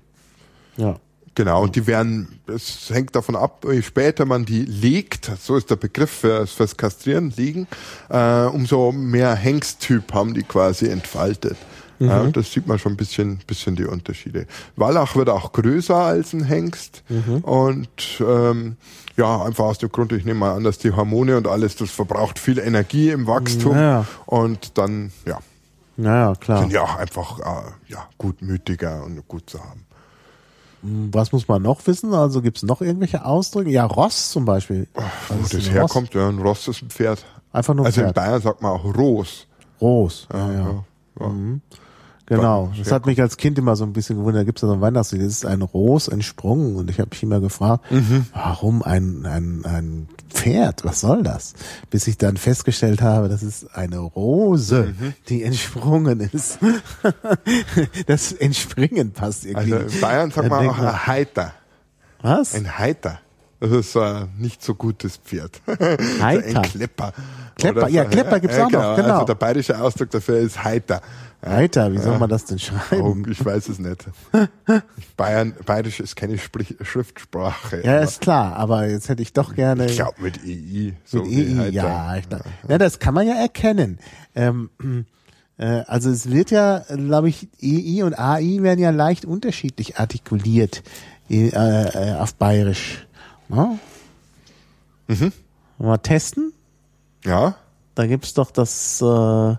ja. 0.76 1.00
Genau, 1.36 1.64
und 1.64 1.74
die 1.74 1.86
werden, 1.88 2.40
es 2.46 2.90
hängt 2.90 3.16
davon 3.16 3.34
ab, 3.34 3.66
je 3.68 3.82
später 3.82 4.24
man 4.24 4.44
die 4.44 4.62
legt, 4.62 5.32
so 5.40 5.56
ist 5.56 5.68
der 5.68 5.76
Begriff 5.76 6.10
für, 6.10 6.46
fürs 6.46 6.76
Kastrieren, 6.76 7.32
liegen, 7.36 7.66
äh, 8.08 8.44
umso 8.44 8.92
mehr 8.92 9.34
Hengsttyp 9.34 10.12
haben 10.12 10.34
die 10.34 10.44
quasi 10.44 10.86
entfaltet. 10.86 11.56
Ja, 12.00 12.24
das 12.26 12.52
sieht 12.52 12.66
man 12.66 12.78
schon 12.78 12.92
ein 12.94 12.96
bisschen, 12.96 13.38
bisschen 13.46 13.76
die 13.76 13.84
Unterschiede. 13.84 14.46
Wallach 14.76 15.14
wird 15.16 15.28
auch 15.30 15.52
größer 15.52 15.94
als 15.96 16.32
ein 16.32 16.44
Hengst 16.44 17.02
und 17.42 17.88
ähm, 18.20 18.76
ja, 19.16 19.42
einfach 19.44 19.64
aus 19.64 19.78
dem 19.78 19.90
Grund, 19.92 20.12
ich 20.12 20.24
nehme 20.24 20.40
mal 20.40 20.54
an, 20.56 20.64
dass 20.64 20.78
die 20.78 20.90
Hormone 20.92 21.36
und 21.36 21.46
alles, 21.46 21.76
das 21.76 21.90
verbraucht 21.90 22.38
viel 22.38 22.58
Energie 22.58 23.10
im 23.10 23.26
Wachstum 23.28 23.76
Ja. 23.76 24.04
und 24.26 24.76
dann, 24.76 25.12
ja, 25.24 25.38
Naja, 25.96 26.34
klar. 26.34 26.60
sind 26.60 26.72
ja 26.72 26.82
auch 26.82 26.96
einfach 26.96 27.38
äh, 27.38 27.92
ja, 27.92 28.08
gutmütiger 28.18 29.04
und 29.04 29.26
gut 29.28 29.48
zu 29.48 29.60
haben. 29.60 29.86
Was 31.12 31.32
muss 31.32 31.48
man 31.48 31.62
noch 31.62 31.86
wissen? 31.86 32.12
Also 32.12 32.42
gibt 32.42 32.58
es 32.58 32.62
noch 32.62 32.82
irgendwelche 32.82 33.24
Ausdrücke? 33.24 33.70
Ja, 33.70 33.86
Ross 33.86 34.30
zum 34.32 34.44
Beispiel. 34.44 34.86
Wo 34.92 35.02
Was 35.28 35.40
ist 35.44 35.54
das 35.54 35.66
ein 35.68 35.72
herkommt, 35.72 36.12
ja, 36.12 36.28
ein 36.28 36.38
Ross 36.40 36.68
ist 36.68 36.82
ein 36.82 36.90
Pferd. 36.90 37.20
Ross? 37.20 37.42
Einfach 37.52 37.72
nur 37.74 37.86
Also 37.86 38.00
in 38.00 38.06
Pferd. 38.08 38.16
Bayern 38.16 38.42
sagt 38.42 38.60
man 38.60 38.72
auch 38.72 38.84
Ros. 38.84 39.46
Groß. 39.78 40.28
Ja, 40.32 40.52
ja. 40.52 40.58
Ja, 40.58 40.84
ja. 41.20 41.30
Genau. 42.26 42.70
Ja, 42.72 42.82
Das 42.84 42.90
hat 42.92 43.04
mich 43.04 43.20
als 43.20 43.36
Kind 43.36 43.58
immer 43.58 43.76
so 43.76 43.84
ein 43.84 43.92
bisschen 43.92 44.16
gewundert. 44.16 44.40
Da 44.42 44.44
gibt 44.44 44.58
es 44.58 44.62
ja 44.62 44.68
so 44.68 44.74
ein 44.74 44.80
Weihnachtslied, 44.80 45.20
das 45.20 45.28
ist 45.28 45.44
ein 45.46 45.60
Ros 45.60 46.08
entsprungen. 46.08 46.76
Und 46.76 46.88
ich 46.90 46.98
habe 46.98 47.10
mich 47.10 47.22
immer 47.22 47.40
gefragt, 47.40 47.90
Mhm. 47.90 48.26
warum 48.32 48.82
ein, 48.82 49.26
ein, 49.26 49.64
ein 49.66 50.08
Pferd? 50.30 50.84
Was 50.84 51.00
soll 51.00 51.22
das? 51.22 51.52
Bis 51.90 52.06
ich 52.06 52.16
dann 52.16 52.36
festgestellt 52.38 53.02
habe, 53.02 53.28
das 53.28 53.42
ist 53.42 53.76
eine 53.76 53.98
Rose, 53.98 54.94
Mhm. 54.98 55.12
die 55.28 55.42
entsprungen 55.42 56.20
ist. 56.20 56.58
das 58.06 58.32
Entspringen 58.32 59.12
passt 59.12 59.44
irgendwie. 59.44 59.74
Also 59.74 59.94
in 59.94 60.00
Bayern 60.00 60.30
sagt 60.30 60.48
man 60.48 60.68
auch 60.68 60.78
ein 60.78 61.06
Heiter. 61.06 61.52
Was? 62.22 62.54
Ein 62.54 62.78
Heiter. 62.78 63.20
Das 63.60 63.70
ist 63.70 63.96
äh, 63.96 64.26
nicht 64.38 64.62
so 64.62 64.74
gutes 64.74 65.16
Pferd. 65.18 65.60
Heiter. 66.20 66.60
ein 66.60 66.62
Klepper. 66.62 67.12
Klepper, 67.56 67.78
Oder 67.82 67.88
ja, 67.88 68.04
Klepper 68.04 68.40
gibt's 68.40 68.58
auch 68.58 68.70
noch, 68.70 68.96
genau. 68.96 69.14
Also 69.14 69.24
der 69.26 69.34
bayerische 69.36 69.80
Ausdruck 69.80 70.10
dafür 70.10 70.38
ist 70.38 70.62
Heiter. 70.64 71.00
Alter, 71.44 71.92
wie 71.92 71.98
soll 71.98 72.18
man 72.18 72.30
das 72.30 72.46
denn 72.46 72.56
Oh, 72.56 72.60
schreiben? 72.88 73.26
ich 73.30 73.44
weiß 73.44 73.68
es 73.68 73.78
nicht. 73.78 74.06
Bayern, 75.16 75.54
Bayerisch 75.66 76.00
ist 76.00 76.16
keine 76.16 76.38
Sprich 76.38 76.74
Schriftsprache. 76.80 77.82
Ja, 77.84 77.98
ist 78.00 78.20
klar, 78.22 78.56
aber 78.56 78.88
jetzt 78.88 79.08
hätte 79.08 79.22
ich 79.22 79.32
doch 79.32 79.54
gerne. 79.54 79.86
ich 79.86 79.96
glaube 79.96 80.22
mit 80.22 80.38
EI. 80.44 80.94
So 81.04 81.22
Mit 81.22 81.30
wie 81.30 81.58
EI, 81.60 81.68
ja, 81.68 82.16
ich 82.16 82.28
glaub, 82.28 82.42
ja, 82.68 82.78
das 82.78 82.98
kann 82.98 83.12
man 83.14 83.26
ja 83.26 83.34
erkennen. 83.34 83.98
Ähm, 84.34 84.70
äh, 85.58 85.82
also 85.86 86.10
es 86.10 86.30
wird 86.30 86.50
ja, 86.50 86.78
glaube 86.88 87.28
ich, 87.28 87.48
EI 87.62 88.04
und 88.04 88.18
AI 88.18 88.62
werden 88.62 88.80
ja 88.80 88.90
leicht 88.90 89.24
unterschiedlich 89.26 89.98
artikuliert 89.98 90.82
äh, 91.28 91.48
äh, 91.48 92.14
auf 92.14 92.34
Bayerisch. 92.36 93.06
Ne? 93.48 93.78
Mhm. 95.08 95.32
Mal 95.78 95.98
testen. 95.98 96.52
Ja, 97.24 97.54
Da 97.94 98.06
gibt's 98.06 98.32
doch 98.34 98.50
das 98.50 99.00
äh, 99.02 99.54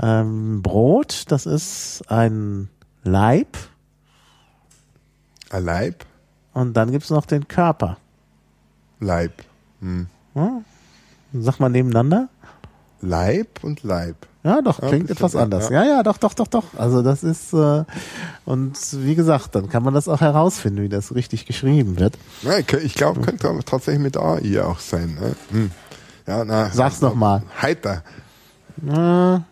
ähm, 0.00 0.62
Brot, 0.62 1.24
das 1.28 1.46
ist 1.46 2.02
ein 2.08 2.68
Leib 3.02 3.56
ein 5.50 5.64
Leib, 5.64 6.04
und 6.52 6.74
dann 6.76 6.90
gibt's 6.90 7.10
noch 7.10 7.26
den 7.26 7.46
Körper. 7.48 7.98
Leib. 9.00 9.44
Hm. 9.80 10.06
Sag 11.32 11.60
mal 11.60 11.68
nebeneinander. 11.68 12.28
Leib 13.00 13.62
und 13.62 13.82
Leib. 13.82 14.16
Ja, 14.42 14.62
doch, 14.62 14.80
Ja, 14.80 14.88
klingt 14.88 15.10
etwas 15.10 15.34
ja, 15.34 15.40
anders. 15.40 15.68
ja. 15.68 15.84
Ja, 15.84 15.96
ja, 15.96 16.02
doch, 16.02 16.18
doch, 16.18 16.34
doch, 16.34 16.46
doch. 16.46 16.64
Also 16.76 17.02
das 17.02 17.22
ist, 17.22 17.52
äh, 17.52 17.84
und 18.44 18.78
wie 19.04 19.14
gesagt, 19.14 19.54
dann 19.54 19.68
kann 19.68 19.82
man 19.82 19.92
das 19.92 20.08
auch 20.08 20.20
herausfinden, 20.20 20.82
wie 20.82 20.88
das 20.88 21.14
richtig 21.14 21.46
geschrieben 21.46 21.98
wird. 21.98 22.16
Ja, 22.42 22.58
ich 22.58 22.94
glaube, 22.94 23.20
könnte 23.20 23.58
tatsächlich 23.64 24.02
mit 24.02 24.16
AI 24.16 24.62
auch 24.64 24.78
sein. 24.78 25.16
Ne? 25.20 25.36
Hm. 25.50 25.70
Ja, 26.26 26.44
na, 26.44 26.70
Sag's 26.70 27.00
noch 27.00 27.14
mal. 27.14 27.42
Heiter. 27.60 28.02
Na, 28.76 29.44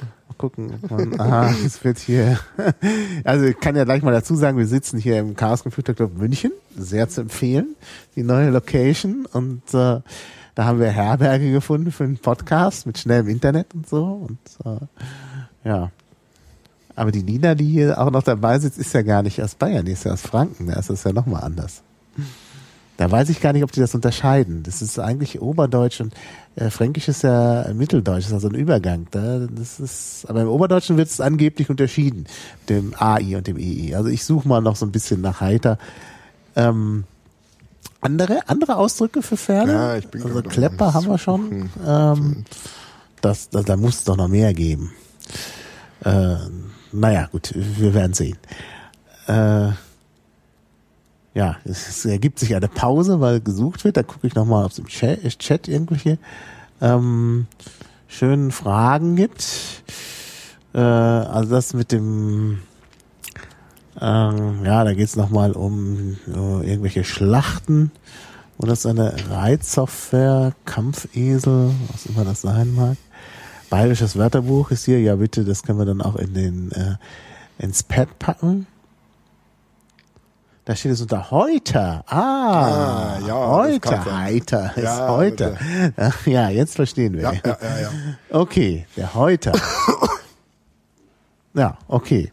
mal 0.00 0.34
gucken. 0.36 0.72
aha, 1.18 1.54
es 1.64 1.82
wird 1.84 1.98
hier. 1.98 2.38
Also 3.24 3.46
ich 3.46 3.58
kann 3.60 3.76
ja 3.76 3.84
gleich 3.84 4.02
mal 4.02 4.12
dazu 4.12 4.34
sagen, 4.34 4.58
wir 4.58 4.66
sitzen 4.66 4.98
hier 4.98 5.18
im 5.18 5.36
Chaos 5.36 5.62
Computer 5.62 5.94
Club 5.94 6.16
München. 6.16 6.52
Sehr 6.76 7.08
zu 7.08 7.20
empfehlen. 7.20 7.76
Die 8.16 8.22
neue 8.22 8.50
Location. 8.50 9.26
Und 9.32 9.62
äh, 9.74 10.00
da 10.54 10.64
haben 10.64 10.80
wir 10.80 10.88
Herberge 10.88 11.50
gefunden 11.52 11.92
für 11.92 12.04
einen 12.04 12.18
Podcast 12.18 12.86
mit 12.86 12.98
schnellem 12.98 13.28
Internet 13.28 13.74
und 13.74 13.88
so. 13.88 14.28
Und 14.28 14.38
äh, 14.64 15.68
ja. 15.68 15.90
Aber 16.94 17.10
die 17.10 17.22
Nina, 17.22 17.54
die 17.54 17.66
hier 17.66 17.98
auch 17.98 18.10
noch 18.10 18.22
dabei 18.22 18.58
sitzt, 18.58 18.78
ist 18.78 18.92
ja 18.92 19.02
gar 19.02 19.22
nicht 19.22 19.42
aus 19.42 19.54
Bayern, 19.54 19.86
die 19.86 19.92
ist 19.92 20.04
ja 20.04 20.12
aus 20.12 20.22
Franken. 20.22 20.66
Da 20.66 20.74
ist 20.74 20.90
es 20.90 21.04
ja 21.04 21.12
nochmal 21.12 21.42
anders. 21.42 21.82
Da 23.02 23.10
weiß 23.10 23.30
ich 23.30 23.40
gar 23.40 23.52
nicht, 23.52 23.64
ob 23.64 23.72
die 23.72 23.80
das 23.80 23.96
unterscheiden. 23.96 24.62
Das 24.62 24.80
ist 24.80 24.96
eigentlich 25.00 25.42
Oberdeutsch 25.42 26.00
und 26.00 26.14
äh, 26.54 26.70
Fränkisch 26.70 27.08
ist 27.08 27.24
ja 27.24 27.66
Mitteldeutsch, 27.74 28.26
ist 28.26 28.32
also 28.32 28.46
ein 28.46 28.54
Übergang. 28.54 29.08
Da, 29.10 29.40
das 29.50 29.80
ist, 29.80 30.24
aber 30.28 30.42
im 30.42 30.48
Oberdeutschen 30.48 30.96
wird 30.96 31.08
es 31.08 31.20
angeblich 31.20 31.68
unterschieden, 31.68 32.28
dem 32.68 32.94
AI 32.96 33.36
und 33.36 33.48
dem 33.48 33.56
EI. 33.58 33.96
Also 33.96 34.08
ich 34.08 34.24
suche 34.24 34.46
mal 34.46 34.60
noch 34.60 34.76
so 34.76 34.86
ein 34.86 34.92
bisschen 34.92 35.20
nach 35.20 35.40
heiter. 35.40 35.78
Ähm, 36.54 37.02
andere, 38.00 38.48
andere 38.48 38.76
Ausdrücke 38.76 39.20
für 39.20 39.36
Pferde? 39.36 39.72
Ja, 39.72 39.96
ich 39.96 40.06
bin 40.06 40.22
also 40.22 40.40
Klepper 40.40 40.94
haben 40.94 41.08
wir 41.08 41.18
schon. 41.18 41.70
Ähm, 41.84 42.44
das, 43.20 43.50
das, 43.50 43.64
da 43.64 43.76
muss 43.76 43.96
es 43.96 44.04
doch 44.04 44.16
noch 44.16 44.28
mehr 44.28 44.54
geben. 44.54 44.92
Äh, 46.04 46.36
naja, 46.92 47.28
gut, 47.32 47.52
wir 47.52 47.94
werden 47.94 48.14
sehen. 48.14 48.38
Äh, 49.26 49.70
ja, 51.34 51.56
es, 51.64 52.04
ergibt 52.04 52.38
sich 52.38 52.54
eine 52.54 52.68
Pause, 52.68 53.20
weil 53.20 53.40
gesucht 53.40 53.84
wird. 53.84 53.96
Da 53.96 54.02
gucke 54.02 54.26
ich 54.26 54.34
nochmal, 54.34 54.64
ob 54.64 54.72
es 54.72 54.78
im 54.78 54.86
Chat, 54.86 55.38
Chat 55.38 55.68
irgendwelche 55.68 56.18
ähm, 56.80 57.46
schönen 58.06 58.50
Fragen 58.50 59.16
gibt. 59.16 59.82
Äh, 60.74 60.78
also 60.78 61.54
das 61.54 61.74
mit 61.74 61.92
dem, 61.92 62.60
ähm, 64.00 64.64
ja, 64.64 64.84
da 64.84 64.92
geht 64.92 65.06
es 65.06 65.16
nochmal 65.16 65.52
um 65.52 66.16
äh, 66.28 66.70
irgendwelche 66.70 67.04
Schlachten. 67.04 67.90
Und 68.58 68.68
das 68.68 68.80
ist 68.80 68.86
eine 68.86 69.14
Reitsoftware, 69.30 70.52
Kampfesel, 70.66 71.70
was 71.90 72.06
immer 72.06 72.24
das 72.24 72.42
sein 72.42 72.74
mag. 72.74 72.96
Bayerisches 73.70 74.16
Wörterbuch 74.16 74.70
ist 74.70 74.84
hier, 74.84 75.00
ja 75.00 75.16
bitte, 75.16 75.44
das 75.44 75.62
können 75.62 75.78
wir 75.78 75.86
dann 75.86 76.02
auch 76.02 76.16
in 76.16 76.34
den 76.34 76.72
äh, 76.72 76.96
ins 77.58 77.82
Pad 77.82 78.18
packen. 78.18 78.66
Da 80.64 80.76
steht 80.76 80.92
es 80.92 81.00
unter 81.00 81.30
heute. 81.32 82.04
Ah, 82.06 83.16
Ah, 83.16 83.18
ja, 83.26 83.34
heute, 83.34 84.04
heiter 84.14 84.72
ist 84.76 84.84
Ja, 84.84 85.08
heute. 85.08 85.56
Ja, 86.26 86.50
jetzt 86.50 86.76
verstehen 86.76 87.14
wir. 87.14 87.22
Ja, 87.22 87.32
ja, 87.32 87.58
ja, 87.60 87.80
ja. 87.80 87.90
Okay, 88.30 88.86
der 88.96 89.12
Häuter. 89.14 89.52
ja, 91.54 91.76
okay. 91.88 92.30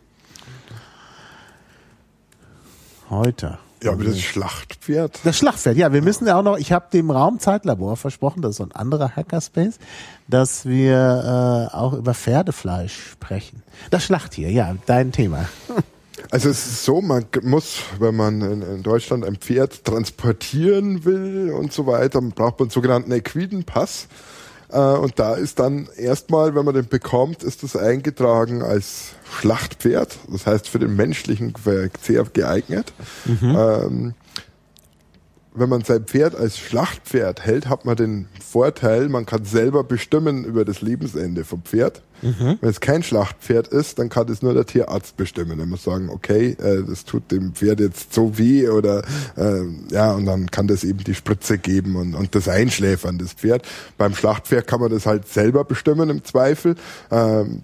Häuter. 3.09 3.57
Ja, 3.81 3.93
aber 3.93 4.03
das 4.03 4.19
Schlachtpferd. 4.19 5.21
Das 5.23 5.37
Schlachtfeld, 5.37 5.77
ja, 5.77 5.91
wir 5.93 6.01
müssen 6.03 6.27
ja 6.27 6.37
auch 6.37 6.43
noch, 6.43 6.57
ich 6.57 6.71
habe 6.73 6.85
dem 6.91 7.09
Raumzeitlabor 7.09 7.95
versprochen, 7.95 8.41
das 8.41 8.51
ist 8.51 8.57
so 8.57 8.63
ein 8.63 8.73
anderer 8.73 9.15
Hackerspace, 9.15 9.79
dass 10.27 10.65
wir 10.65 11.69
äh, 11.71 11.75
auch 11.75 11.93
über 11.93 12.13
Pferdefleisch 12.13 13.11
sprechen. 13.11 13.63
Das 13.89 14.03
Schlachttier, 14.03 14.51
ja, 14.51 14.75
dein 14.85 15.11
Thema. 15.11 15.45
Also 16.31 16.49
es 16.49 16.65
ist 16.65 16.85
so, 16.85 17.01
man 17.01 17.25
muss, 17.43 17.79
wenn 17.99 18.15
man 18.15 18.41
in, 18.41 18.83
Deutschland 18.83 19.25
ein 19.25 19.37
Pferd 19.37 19.83
transportieren 19.83 21.05
will 21.05 21.51
und 21.51 21.73
so 21.73 21.87
weiter, 21.87 22.21
braucht 22.21 22.59
man 22.59 22.65
einen 22.67 22.69
sogenannten 22.71 23.11
Equidenpass. 23.11 24.07
Äh, 24.71 24.77
und 24.77 25.17
da 25.17 25.35
ist 25.35 25.59
dann 25.59 25.87
erstmal, 25.97 26.53
wenn 26.55 26.65
man 26.65 26.75
den 26.75 26.87
bekommt, 26.87 27.43
ist 27.43 27.63
das 27.63 27.75
eingetragen 27.75 28.61
als 28.61 29.13
Schlachtpferd. 29.39 30.17
Das 30.31 30.45
heißt 30.45 30.69
für 30.69 30.79
den 30.79 30.95
menschlichen 30.95 31.53
Ver- 31.55 31.89
sehr 32.01 32.23
geeignet. 32.25 32.93
Ähm, 33.57 34.13
wenn 35.59 35.69
man 35.69 35.83
sein 35.83 36.05
Pferd 36.05 36.35
als 36.35 36.57
Schlachtpferd 36.57 37.45
hält, 37.45 37.69
hat 37.69 37.85
man 37.85 37.95
den 37.95 38.27
Vorteil, 38.43 39.09
man 39.09 39.25
kann 39.25 39.45
selber 39.45 39.83
bestimmen 39.83 40.45
über 40.45 40.65
das 40.65 40.81
Lebensende 40.81 41.45
vom 41.45 41.61
Pferd. 41.61 42.01
Wenn 42.61 42.69
es 42.69 42.81
kein 42.81 43.01
Schlachtpferd 43.01 43.69
ist, 43.69 43.97
dann 43.97 44.09
kann 44.09 44.27
es 44.29 44.41
nur 44.41 44.53
der 44.53 44.65
Tierarzt 44.65 45.15
bestimmen. 45.15 45.59
Er 45.59 45.65
muss 45.65 45.83
sagen, 45.83 46.09
okay, 46.09 46.57
äh, 46.59 46.83
das 46.85 47.05
tut 47.05 47.31
dem 47.31 47.53
Pferd 47.53 47.79
jetzt 47.79 48.13
so 48.13 48.37
weh 48.37 48.67
oder 48.67 49.03
äh, 49.37 49.63
ja, 49.91 50.13
und 50.13 50.25
dann 50.25 50.51
kann 50.51 50.67
das 50.67 50.83
eben 50.83 51.03
die 51.03 51.15
Spritze 51.15 51.57
geben 51.57 51.95
und, 51.95 52.15
und 52.15 52.35
das 52.35 52.49
Einschläfern 52.49 53.17
des 53.17 53.33
Pferd. 53.33 53.65
Beim 53.97 54.13
Schlachtpferd 54.15 54.67
kann 54.67 54.81
man 54.81 54.91
das 54.91 55.05
halt 55.05 55.27
selber 55.27 55.63
bestimmen 55.63 56.09
im 56.09 56.23
Zweifel. 56.23 56.75
Ähm, 57.09 57.63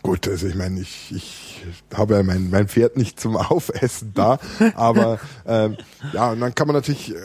Gut, 0.00 0.26
also 0.26 0.46
ich 0.46 0.54
meine, 0.54 0.80
ich, 0.80 1.12
ich 1.14 1.51
habe 1.94 2.14
ja 2.14 2.22
mein, 2.22 2.50
mein 2.50 2.68
Pferd 2.68 2.96
nicht 2.96 3.18
zum 3.20 3.36
Aufessen 3.36 4.12
da, 4.14 4.38
aber 4.74 5.18
ähm, 5.46 5.76
ja, 6.12 6.32
und 6.32 6.40
dann 6.40 6.54
kann 6.54 6.66
man 6.66 6.76
natürlich 6.76 7.14
äh, 7.14 7.18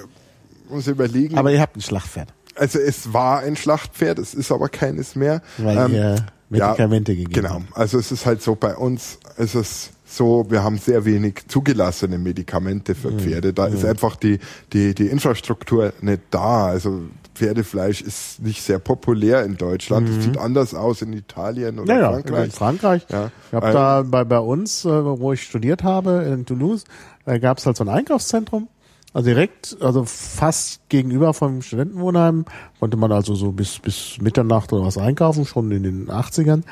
uns 0.70 0.88
überlegen, 0.88 1.38
Aber 1.38 1.52
ihr 1.52 1.62
habt 1.62 1.76
ein 1.78 1.82
Schlachtpferd, 1.82 2.34
also 2.56 2.80
es 2.80 3.14
war 3.14 3.40
ein 3.40 3.56
Schlachtpferd, 3.56 4.20
es 4.20 4.34
ist 4.34 4.52
aber 4.52 4.70
keines 4.70 5.16
mehr. 5.16 5.42
weil 5.58 5.78
Ähm, 5.78 5.94
ihr 5.94 6.16
Medikamente 6.50 7.12
ja, 7.12 7.24
gegeben 7.24 7.34
Genau, 7.42 7.62
also 7.74 8.00
es 8.00 8.12
ist 8.12 8.26
halt 8.26 8.42
so, 8.42 8.56
bei 8.56 8.76
uns 8.76 9.20
ist 9.38 9.56
es 9.56 9.90
so, 10.10 10.46
wir 10.50 10.64
haben 10.64 10.78
sehr 10.78 11.04
wenig 11.04 11.44
zugelassene 11.50 12.18
Medikamente 12.18 12.96
für 12.96 13.12
Mhm. 13.12 13.20
Pferde. 13.20 13.54
Da 13.54 13.66
ist 13.68 13.84
einfach 13.84 14.16
die, 14.16 14.40
die, 14.72 14.96
die 14.96 15.08
Infrastruktur 15.08 15.92
nicht 16.00 16.22
da. 16.32 16.68
Also 16.68 17.02
Pferdefleisch 17.38 18.02
ist 18.02 18.42
nicht 18.42 18.62
sehr 18.64 18.80
populär 18.80 19.44
in 19.46 19.58
Deutschland. 19.58 20.10
Es 20.10 20.24
sieht 20.24 20.38
anders 20.38 20.74
aus 20.74 21.02
in 21.02 21.14
Italien 21.14 21.80
oder 21.80 21.94
Mhm. 21.94 22.00
Ja, 22.00 22.00
ja, 22.00 22.12
Frankreich. 22.12 22.46
in 22.46 22.52
Frankreich. 22.52 23.06
Ja. 23.10 23.32
Ich 23.48 23.54
habe 23.54 23.68
Ähm, 23.68 23.74
da 23.74 24.02
bei, 24.04 24.24
bei 24.24 24.40
uns, 24.40 24.86
äh, 24.86 24.90
wo 25.20 25.32
ich 25.34 25.44
studiert 25.44 25.84
habe, 25.84 26.24
in 26.34 26.46
Toulouse, 26.46 26.84
da 27.26 27.38
gab 27.38 27.60
es 27.60 27.66
halt 27.66 27.78
so 27.78 27.84
ein 27.84 27.90
Einkaufszentrum. 27.90 28.68
Also 29.14 29.28
direkt, 29.28 29.78
also 29.82 30.04
fast 30.06 30.82
gegenüber 30.90 31.34
vom 31.34 31.62
Studentenwohnheim, 31.62 32.46
konnte 32.80 32.98
man 32.98 33.12
also 33.12 33.34
so 33.36 33.52
bis, 33.52 33.80
bis 33.80 34.18
Mitternacht 34.22 34.74
oder 34.74 34.86
was 34.86 34.98
einkaufen, 34.98 35.46
schon 35.46 35.72
in 35.72 35.84
den 35.84 36.08
80ern. 36.10 36.64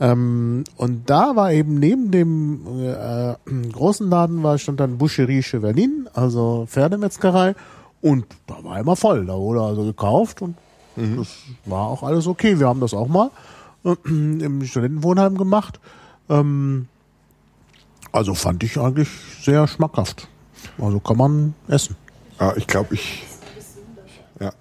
Ähm, 0.00 0.64
und 0.76 1.08
da 1.10 1.34
war 1.34 1.52
eben 1.52 1.74
neben 1.78 2.10
dem 2.10 2.60
äh, 2.82 3.34
großen 3.72 4.08
Laden 4.08 4.42
war 4.42 4.56
stand 4.58 4.80
dann 4.80 4.98
Boucherie 4.98 5.42
Chevelin, 5.42 6.08
also 6.14 6.66
Pferdemetzgerei. 6.68 7.54
Und 8.00 8.26
da 8.46 8.62
war 8.62 8.78
immer 8.78 8.96
voll. 8.96 9.26
Da 9.26 9.36
wurde 9.36 9.60
also 9.62 9.84
gekauft 9.84 10.42
und 10.42 10.56
das 10.96 11.28
war 11.64 11.86
auch 11.86 12.02
alles 12.02 12.26
okay. 12.26 12.58
Wir 12.58 12.66
haben 12.66 12.80
das 12.80 12.92
auch 12.92 13.08
mal 13.08 13.30
äh, 13.84 13.94
im 14.04 14.64
Studentenwohnheim 14.64 15.36
gemacht. 15.38 15.78
Ähm, 16.28 16.88
also 18.12 18.34
fand 18.34 18.62
ich 18.62 18.78
eigentlich 18.78 19.08
sehr 19.40 19.66
schmackhaft. 19.68 20.28
Also 20.78 20.98
kann 21.00 21.16
man 21.16 21.54
essen. 21.68 21.96
Ja, 22.40 22.56
ich 22.56 22.66
glaube, 22.66 22.94
ich. 22.94 23.24
Ja. 24.40 24.52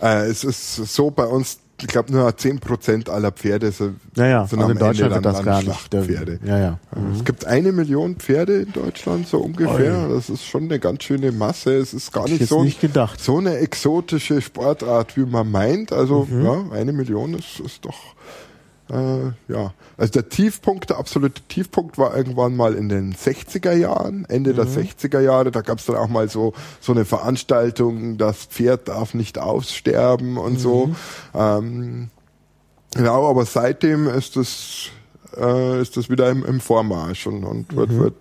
Äh, 0.00 0.26
es 0.26 0.44
ist 0.44 0.76
so 0.76 1.10
bei 1.10 1.26
uns, 1.26 1.58
ich 1.84 1.88
glaube, 1.88 2.10
nur 2.12 2.26
10% 2.26 3.10
aller 3.10 3.30
Pferde 3.30 3.70
sind, 3.70 3.96
Ja, 4.16 4.26
ja, 4.26 4.46
sind 4.46 4.58
also 4.58 4.70
am 4.70 4.72
in 4.72 4.78
Deutschland 4.78 5.12
Ende 5.12 5.22
dann, 5.22 5.34
das 5.34 5.44
gar 5.44 5.56
nicht. 5.62 5.64
Schlachtpferde. 5.66 6.38
Ja, 6.44 6.58
ja. 6.58 6.78
Es 7.14 7.24
gibt 7.24 7.44
eine 7.44 7.72
Million 7.72 8.16
Pferde 8.16 8.62
in 8.62 8.72
Deutschland, 8.72 9.28
so 9.28 9.38
ungefähr. 9.38 10.08
Das 10.08 10.30
ist 10.30 10.44
schon 10.46 10.64
eine 10.64 10.78
ganz 10.78 11.02
schöne 11.02 11.30
Masse. 11.30 11.74
Es 11.76 11.92
ist 11.92 12.10
gar 12.10 12.24
ich 12.26 12.40
nicht 12.40 12.48
so, 12.48 12.64
nicht 12.64 12.80
so 13.18 13.36
eine 13.38 13.58
exotische 13.58 14.40
Sportart, 14.40 15.16
wie 15.18 15.26
man 15.26 15.50
meint. 15.50 15.92
Also, 15.92 16.26
Mhm. 16.30 16.44
ja, 16.44 16.64
eine 16.72 16.92
Million 16.94 17.34
ist, 17.34 17.60
ist 17.60 17.84
doch, 17.84 17.98
äh, 18.90 19.52
ja. 19.52 19.72
Also 19.96 20.12
der 20.12 20.28
Tiefpunkt, 20.28 20.90
der 20.90 20.98
absolute 20.98 21.40
Tiefpunkt 21.48 21.96
war 21.98 22.16
irgendwann 22.16 22.54
mal 22.56 22.74
in 22.74 22.88
den 22.88 23.14
60er 23.14 23.72
Jahren, 23.72 24.24
Ende 24.28 24.52
der 24.54 24.64
Mhm. 24.66 24.70
60er 24.76 25.20
Jahre. 25.20 25.50
Da 25.50 25.60
gab 25.62 25.78
es 25.78 25.86
dann 25.86 25.96
auch 25.96 26.08
mal 26.08 26.28
so, 26.28 26.52
so 26.80 26.92
eine 26.92 27.04
Veranstaltung, 27.04 28.18
das 28.18 28.44
Pferd 28.44 28.88
darf 28.88 29.14
nicht 29.14 29.38
aussterben 29.38 30.36
und 30.36 30.58
so. 30.58 30.86
Mhm. 30.88 30.96
Ähm, 31.34 32.10
Genau, 32.96 33.28
aber 33.28 33.44
seitdem 33.44 34.06
ist 34.08 34.36
das, 34.36 34.86
äh, 35.36 35.80
ist 35.82 35.96
das 35.96 36.08
wieder 36.10 36.30
im, 36.30 36.44
im 36.44 36.60
Vormarsch 36.60 37.26
und, 37.26 37.42
und 37.42 37.74
wird, 37.74 37.90
Mhm. 37.90 37.98
wird 37.98 38.14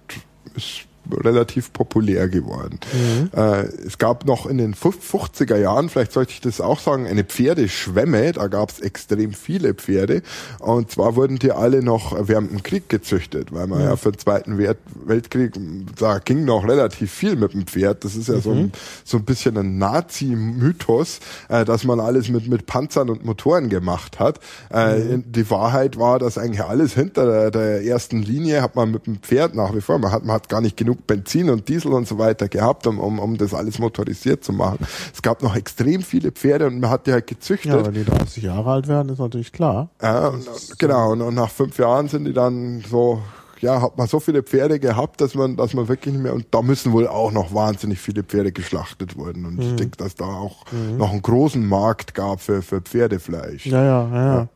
ist 0.56 0.86
relativ 1.12 1.74
populär 1.74 2.28
geworden. 2.28 2.80
Mhm. 2.94 3.30
Äh, 3.38 3.64
es 3.86 3.98
gab 3.98 4.26
noch 4.26 4.46
in 4.46 4.58
den 4.58 4.74
50er 4.76 5.58
Jahren, 5.58 5.90
vielleicht 5.90 6.14
sollte 6.14 6.32
ich 6.32 6.42
das 6.42 6.62
auch 6.62 6.80
sagen, 6.80 7.08
eine 7.08 7.24
Pferdeschwemme. 7.24 8.34
Da 8.34 8.48
gab 8.48 8.70
es 8.70 8.80
extrem 8.80 9.34
viele 9.34 9.74
Pferde. 9.74 10.22
Und 10.60 10.92
zwar 10.92 11.16
wurden 11.16 11.40
die 11.40 11.52
alle 11.52 11.84
noch 11.84 12.16
während 12.28 12.52
dem 12.52 12.64
Krieg 12.64 12.90
gezüchtet, 12.90 13.52
weil 13.52 13.68
man 13.68 13.80
mhm. 13.80 13.86
ja 13.86 13.96
für 13.96 14.12
den 14.12 14.20
Zweiten 14.20 14.58
Weltkrieg, 14.58 15.54
da 15.98 16.20
ging 16.20 16.46
noch 16.46 16.68
relativ 16.68 17.12
viel 17.12 17.36
mit 17.36 17.54
dem 17.54 17.68
Pferd. 17.68 18.04
Das 18.04 18.16
ist 18.16 18.28
ja 18.28 18.36
mhm. 18.36 18.42
so, 18.42 18.52
ein, 18.52 18.72
so 19.04 19.18
ein 19.18 19.26
bisschen 19.26 19.58
ein 19.58 19.78
Nazi-Mythos, 19.78 21.20
äh, 21.50 21.66
dass 21.66 21.84
man 21.84 22.00
alles 22.00 22.30
mit, 22.30 22.48
mit 22.48 22.66
Panzern 22.66 23.10
und 23.10 23.26
Motoren 23.26 23.70
gemacht 23.70 24.20
hat. 24.20 24.40
Äh, 24.72 25.00
mhm. 25.00 25.32
Die 25.32 25.50
Wahrheit 25.50 25.98
war, 25.98 26.20
dass 26.20 26.38
eigentlich 26.38 26.64
alles 26.64 26.94
hinter 26.94 27.26
der, 27.26 27.52
der 27.52 27.86
ersten 27.86 28.22
Linie 28.22 28.62
hat 28.62 28.76
man 28.76 28.92
mit 28.92 29.08
dem 29.08 29.18
Pferd 29.18 29.56
nach 29.56 29.74
wie 29.76 29.82
vor. 29.82 30.00
Man 30.00 30.12
hat, 30.12 30.26
man 30.26 30.36
hat 30.36 30.50
gar 30.50 30.62
nicht 30.62 30.78
genug 30.78 30.93
genug 30.94 31.08
Benzin 31.08 31.50
und 31.50 31.68
Diesel 31.68 31.94
und 31.94 32.08
so 32.08 32.18
weiter 32.18 32.48
gehabt, 32.48 32.88
um, 32.88 33.00
um, 33.00 33.20
um 33.20 33.38
das 33.38 33.54
alles 33.54 33.80
motorisiert 33.80 34.44
zu 34.44 34.54
machen. 34.54 34.86
Es 35.14 35.22
gab 35.22 35.42
noch 35.42 35.56
extrem 35.56 36.02
viele 36.02 36.32
Pferde 36.32 36.68
und 36.68 36.80
man 36.80 36.90
hat 36.90 37.08
die 37.08 37.12
halt 37.14 37.28
gezüchtet. 37.28 37.72
Ja, 37.72 37.86
wenn 37.86 37.94
die 37.94 38.06
30 38.06 38.44
Jahre 38.44 38.72
alt 38.72 38.88
werden, 38.88 39.10
ist 39.10 39.20
natürlich 39.20 39.52
klar. 39.52 39.90
Ja, 40.02 40.30
und, 40.30 40.48
genau. 40.78 41.12
Und, 41.12 41.22
und 41.22 41.36
nach 41.36 41.50
fünf 41.50 41.78
Jahren 41.78 42.08
sind 42.08 42.26
die 42.26 42.34
dann 42.34 42.84
so 42.90 43.22
ja, 43.60 43.82
hat 43.82 43.98
man 43.98 44.08
so 44.08 44.20
viele 44.20 44.44
Pferde 44.44 44.78
gehabt, 44.78 45.22
dass 45.22 45.36
man, 45.36 45.56
dass 45.56 45.74
man 45.74 45.88
wirklich 45.88 46.14
nicht 46.14 46.22
mehr, 46.22 46.34
und 46.34 46.48
da 46.52 46.62
müssen 46.62 46.92
wohl 46.92 47.08
auch 47.08 47.32
noch 47.32 47.54
wahnsinnig 47.54 47.98
viele 47.98 48.22
Pferde 48.22 48.52
geschlachtet 48.52 49.16
worden. 49.16 49.46
Und 49.46 49.56
mhm. 49.56 49.62
ich 49.62 49.76
denke, 49.78 49.96
dass 49.96 50.16
da 50.16 50.26
auch 50.26 50.66
mhm. 50.74 50.98
noch 50.98 51.12
einen 51.12 51.22
großen 51.22 51.66
Markt 51.66 52.14
gab 52.14 52.42
für, 52.42 52.62
für 52.62 52.82
Pferdefleisch. 52.82 53.66
Ja, 53.66 53.82
ja. 53.82 54.10
Ja. 54.10 54.36
ja. 54.36 54.48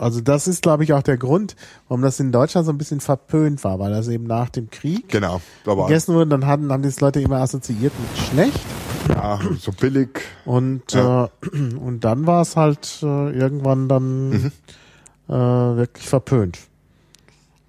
Also 0.00 0.22
das 0.22 0.48
ist, 0.48 0.62
glaube 0.62 0.82
ich, 0.82 0.94
auch 0.94 1.02
der 1.02 1.18
Grund, 1.18 1.56
warum 1.86 2.00
das 2.00 2.18
in 2.20 2.32
Deutschland 2.32 2.64
so 2.64 2.72
ein 2.72 2.78
bisschen 2.78 3.00
verpönt 3.00 3.62
war, 3.64 3.78
weil 3.78 3.92
das 3.92 4.08
eben 4.08 4.24
nach 4.24 4.48
dem 4.48 4.70
Krieg 4.70 5.10
genau, 5.10 5.42
gegessen 5.66 6.14
wurde. 6.14 6.30
Dann 6.30 6.46
haben, 6.46 6.72
haben 6.72 6.82
die 6.82 6.90
Leute 7.00 7.20
immer 7.20 7.36
assoziiert 7.36 7.92
mit 8.00 8.26
schlecht. 8.26 8.60
Ja, 9.10 9.38
so 9.58 9.72
billig. 9.72 10.08
Und, 10.46 10.92
ja. 10.92 11.26
äh, 11.26 11.58
und 11.76 12.00
dann 12.00 12.26
war 12.26 12.40
es 12.40 12.56
halt 12.56 13.00
äh, 13.02 13.30
irgendwann 13.30 13.88
dann 13.88 14.30
mhm. 14.30 14.52
äh, 15.28 15.32
wirklich 15.32 16.08
verpönt. 16.08 16.58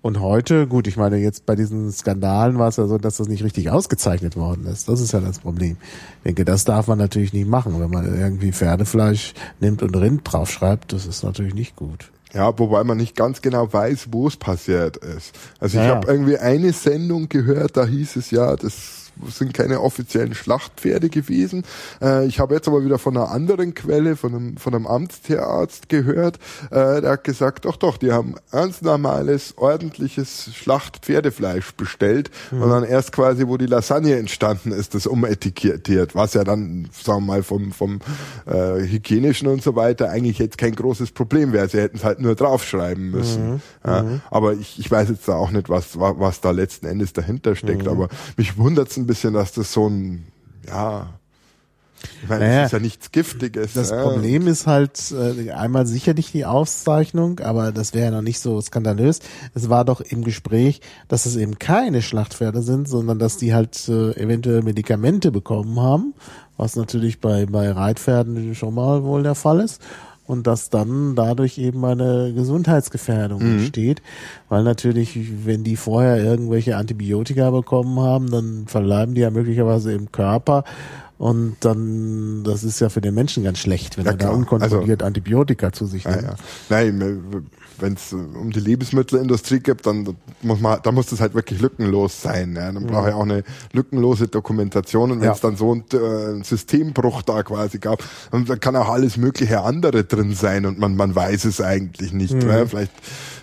Und 0.02 0.22
heute, 0.22 0.68
gut, 0.68 0.88
ich 0.88 0.96
meine, 0.96 1.18
jetzt 1.18 1.46
bei 1.46 1.56
diesen 1.56 1.92
Skandalen 1.92 2.58
war 2.58 2.70
es 2.70 2.78
ja 2.78 2.88
so, 2.88 2.98
dass 2.98 3.18
das 3.18 3.28
nicht 3.28 3.44
richtig 3.44 3.70
ausgezeichnet 3.70 4.38
worden 4.38 4.66
ist. 4.68 4.88
Das 4.88 5.02
ist 5.02 5.12
ja 5.12 5.20
das 5.20 5.40
Problem. 5.40 5.76
Ich 6.20 6.24
denke, 6.24 6.46
das 6.46 6.64
darf 6.64 6.88
man 6.88 6.98
natürlich 6.98 7.34
nicht 7.34 7.48
machen, 7.48 7.78
wenn 7.78 7.92
man 7.92 8.06
irgendwie 8.06 8.54
Pferdefleisch 8.54 9.34
nimmt 9.60 9.84
und 9.84 9.96
Rind 9.98 10.22
draufschreibt. 10.24 10.94
Das 10.94 11.06
ist 11.06 11.24
natürlich 11.24 11.54
nicht 11.54 11.76
gut. 11.76 12.10
Ja, 12.34 12.58
wobei 12.58 12.84
man 12.84 12.98
nicht 12.98 13.16
ganz 13.16 13.42
genau 13.42 13.72
weiß, 13.72 14.08
wo 14.12 14.28
es 14.28 14.38
passiert 14.38 14.98
ist. 14.98 15.36
Also 15.60 15.80
ich 15.80 15.86
ja, 15.86 15.96
habe 15.96 16.08
irgendwie 16.08 16.38
eine 16.38 16.72
Sendung 16.72 17.28
gehört, 17.28 17.76
da 17.76 17.86
hieß 17.86 18.16
es 18.16 18.32
ja, 18.32 18.56
das 18.56 19.01
sind 19.30 19.54
keine 19.54 19.82
offiziellen 19.82 20.34
Schlachtpferde 20.34 21.10
gewesen. 21.10 21.64
Äh, 22.02 22.26
ich 22.28 22.40
habe 22.40 22.56
jetzt 22.56 22.68
aber 22.68 22.84
wieder 22.84 22.98
von 22.98 23.16
einer 23.16 23.30
anderen 23.30 23.74
Quelle, 23.74 24.16
von 24.16 24.34
einem, 24.34 24.58
von 24.58 24.74
einem 24.74 24.88
Amtstierarzt 24.88 25.90
gehört, 25.90 26.38
äh, 26.72 27.02
der 27.02 27.12
hat 27.12 27.24
gesagt, 27.24 27.66
doch, 27.66 27.76
doch, 27.76 27.98
die 27.98 28.12
haben 28.12 28.36
ganz 28.52 28.82
normales, 28.82 29.58
ordentliches 29.58 30.50
Schlachtpferdefleisch 30.54 31.74
bestellt 31.74 32.32
mhm. 32.52 32.62
und 32.62 32.70
dann 32.70 32.84
erst 32.84 33.12
quasi, 33.12 33.48
wo 33.48 33.58
die 33.58 33.66
Lasagne 33.66 34.18
entstanden 34.18 34.72
ist, 34.72 34.96
das 34.96 35.08
umetikettiert, 35.08 36.16
was 36.16 36.34
ja 36.34 36.44
dann, 36.44 36.90
sagen 36.92 37.26
wir 37.26 37.34
mal, 37.34 37.44
vom, 37.44 37.72
vom 37.72 38.00
äh, 38.46 38.82
hygienischen 38.82 39.48
und 39.48 39.62
so 39.62 39.76
weiter 39.76 40.10
eigentlich 40.10 40.40
jetzt 40.40 40.58
kein 40.58 40.76
großes 40.76 41.12
Problem 41.12 41.54
wäre. 41.54 41.68
Sie 41.68 41.80
hätten 41.80 41.98
es 41.98 42.04
halt 42.04 42.20
nur 42.20 42.36
draufschreiben 42.36 43.12
müssen. 43.12 43.54
Mhm. 43.54 43.62
Ja, 43.86 44.04
mhm. 44.04 44.22
aber 44.30 44.54
ich, 44.54 44.80
ich 44.80 44.90
weiß 44.90 45.10
jetzt 45.10 45.28
da 45.28 45.36
auch 45.36 45.52
nicht, 45.52 45.70
was, 45.70 45.98
was 45.98 46.42
da 46.42 46.52
letzten 46.52 46.86
Endes 46.88 47.14
dahinter 47.14 47.56
steckt, 47.56 47.84
mhm. 47.84 47.90
aber 47.90 48.10
mich 48.38 48.58
wundert 48.58 48.90
es 48.90 48.98
ein 49.02 49.08
bisschen, 49.08 49.34
dass 49.34 49.52
das 49.52 49.74
so 49.74 49.88
ein, 49.88 50.28
ja, 50.68 51.08
ich 52.24 52.30
meine, 52.30 52.46
naja, 52.46 52.58
das 52.58 52.66
ist 52.68 52.74
ja 52.74 52.80
nichts 52.80 53.12
Giftiges. 53.12 53.74
Das 53.74 53.90
ja. 53.90 54.02
Problem 54.02 54.48
ist 54.48 54.68
halt 54.68 55.12
äh, 55.12 55.52
einmal 55.52 55.86
sicherlich 55.86 56.32
die 56.32 56.46
Auszeichnung, 56.46 57.40
aber 57.40 57.72
das 57.72 57.94
wäre 57.94 58.06
ja 58.06 58.12
noch 58.12 58.22
nicht 58.22 58.40
so 58.40 58.60
skandalös. 58.60 59.20
Es 59.54 59.70
war 59.70 59.86
doch 59.86 60.02
im 60.02 60.24
Gespräch, 60.24 60.82
dass 61.08 61.26
es 61.26 61.36
eben 61.36 61.60
keine 61.60 62.02
Schlachtpferde 62.02 62.62
sind, 62.62 62.88
sondern 62.88 63.20
dass 63.20 63.38
die 63.38 63.54
halt 63.54 63.88
äh, 63.88 64.12
eventuell 64.14 64.64
Medikamente 64.64 65.32
bekommen 65.32 65.80
haben, 65.80 66.14
was 66.58 66.76
natürlich 66.76 67.20
bei, 67.20 67.46
bei 67.46 67.72
Reitpferden 67.72 68.56
schon 68.56 68.74
mal 68.74 69.04
wohl 69.04 69.24
der 69.24 69.36
Fall 69.36 69.60
ist 69.60 69.82
und 70.26 70.48
dass 70.48 70.70
dann 70.70 71.16
dadurch 71.16 71.58
eben 71.58 71.84
eine 71.84 72.34
Gesundheitsgefährdung 72.34 73.44
mhm. 73.44 73.60
entsteht, 73.60 74.02
weil 74.50 74.64
natürlich, 74.64 75.46
wenn 75.46 75.64
die 75.64 75.76
vorher 75.76 76.24
irgendwelche 76.24 76.78
Antibiotika 76.78 77.50
bekommen 77.52 78.00
haben, 78.00 78.32
dann 78.32 78.66
verbleiben 78.68 79.16
die 79.16 79.22
ja 79.22 79.30
möglicherweise 79.30 79.94
im 79.94 80.12
Körper 80.12 80.64
und 81.22 81.58
dann, 81.60 82.44
das 82.44 82.64
ist 82.64 82.80
ja 82.80 82.90
für 82.90 83.00
den 83.00 83.14
Menschen 83.14 83.44
ganz 83.44 83.60
schlecht, 83.60 83.96
wenn 83.96 84.06
ja, 84.06 84.12
er 84.14 84.18
da 84.18 84.30
unkontrolliert 84.32 85.04
also, 85.04 85.08
Antibiotika 85.08 85.72
zu 85.72 85.86
sich 85.86 86.04
nimmt. 86.04 86.24
Ja, 86.24 86.30
ja. 86.30 86.36
Nein, 86.70 87.46
wenn 87.82 87.94
es 87.94 88.14
um 88.14 88.52
die 88.52 88.60
Lebensmittelindustrie 88.60 89.60
geht, 89.60 89.86
dann 89.86 90.16
muss 90.42 90.60
man, 90.60 90.80
da 90.84 90.92
muss 90.92 91.08
das 91.08 91.20
halt 91.20 91.34
wirklich 91.34 91.62
lückenlos 91.62 92.22
sein. 92.22 92.56
Ja. 92.56 92.72
Dann 92.72 92.84
mhm. 92.84 92.88
brauche 92.88 93.10
ich 93.10 93.16
auch 93.16 93.24
eine 93.24 93.44
lückenlose 93.74 94.28
Dokumentation. 94.28 95.12
Und 95.12 95.22
wenn 95.22 95.32
es 95.32 95.42
ja. 95.42 95.50
dann 95.50 95.58
so 95.58 95.74
ein, 95.74 95.84
äh, 95.92 96.44
Systembruch 96.44 97.22
da 97.22 97.44
quasi 97.44 97.80
gab, 97.80 98.04
dann 98.32 98.46
kann 98.60 98.76
auch 98.76 98.90
alles 98.90 99.18
mögliche 99.18 99.62
andere 99.62 100.04
drin 100.04 100.34
sein 100.34 100.66
und 100.66 100.80
man, 100.80 100.96
man 100.96 101.16
weiß 101.16 101.46
es 101.46 101.62
eigentlich 101.62 102.14
nicht. 102.14 102.34
Mhm. 102.34 102.50
Ja. 102.50 102.66
Vielleicht, 102.66 102.94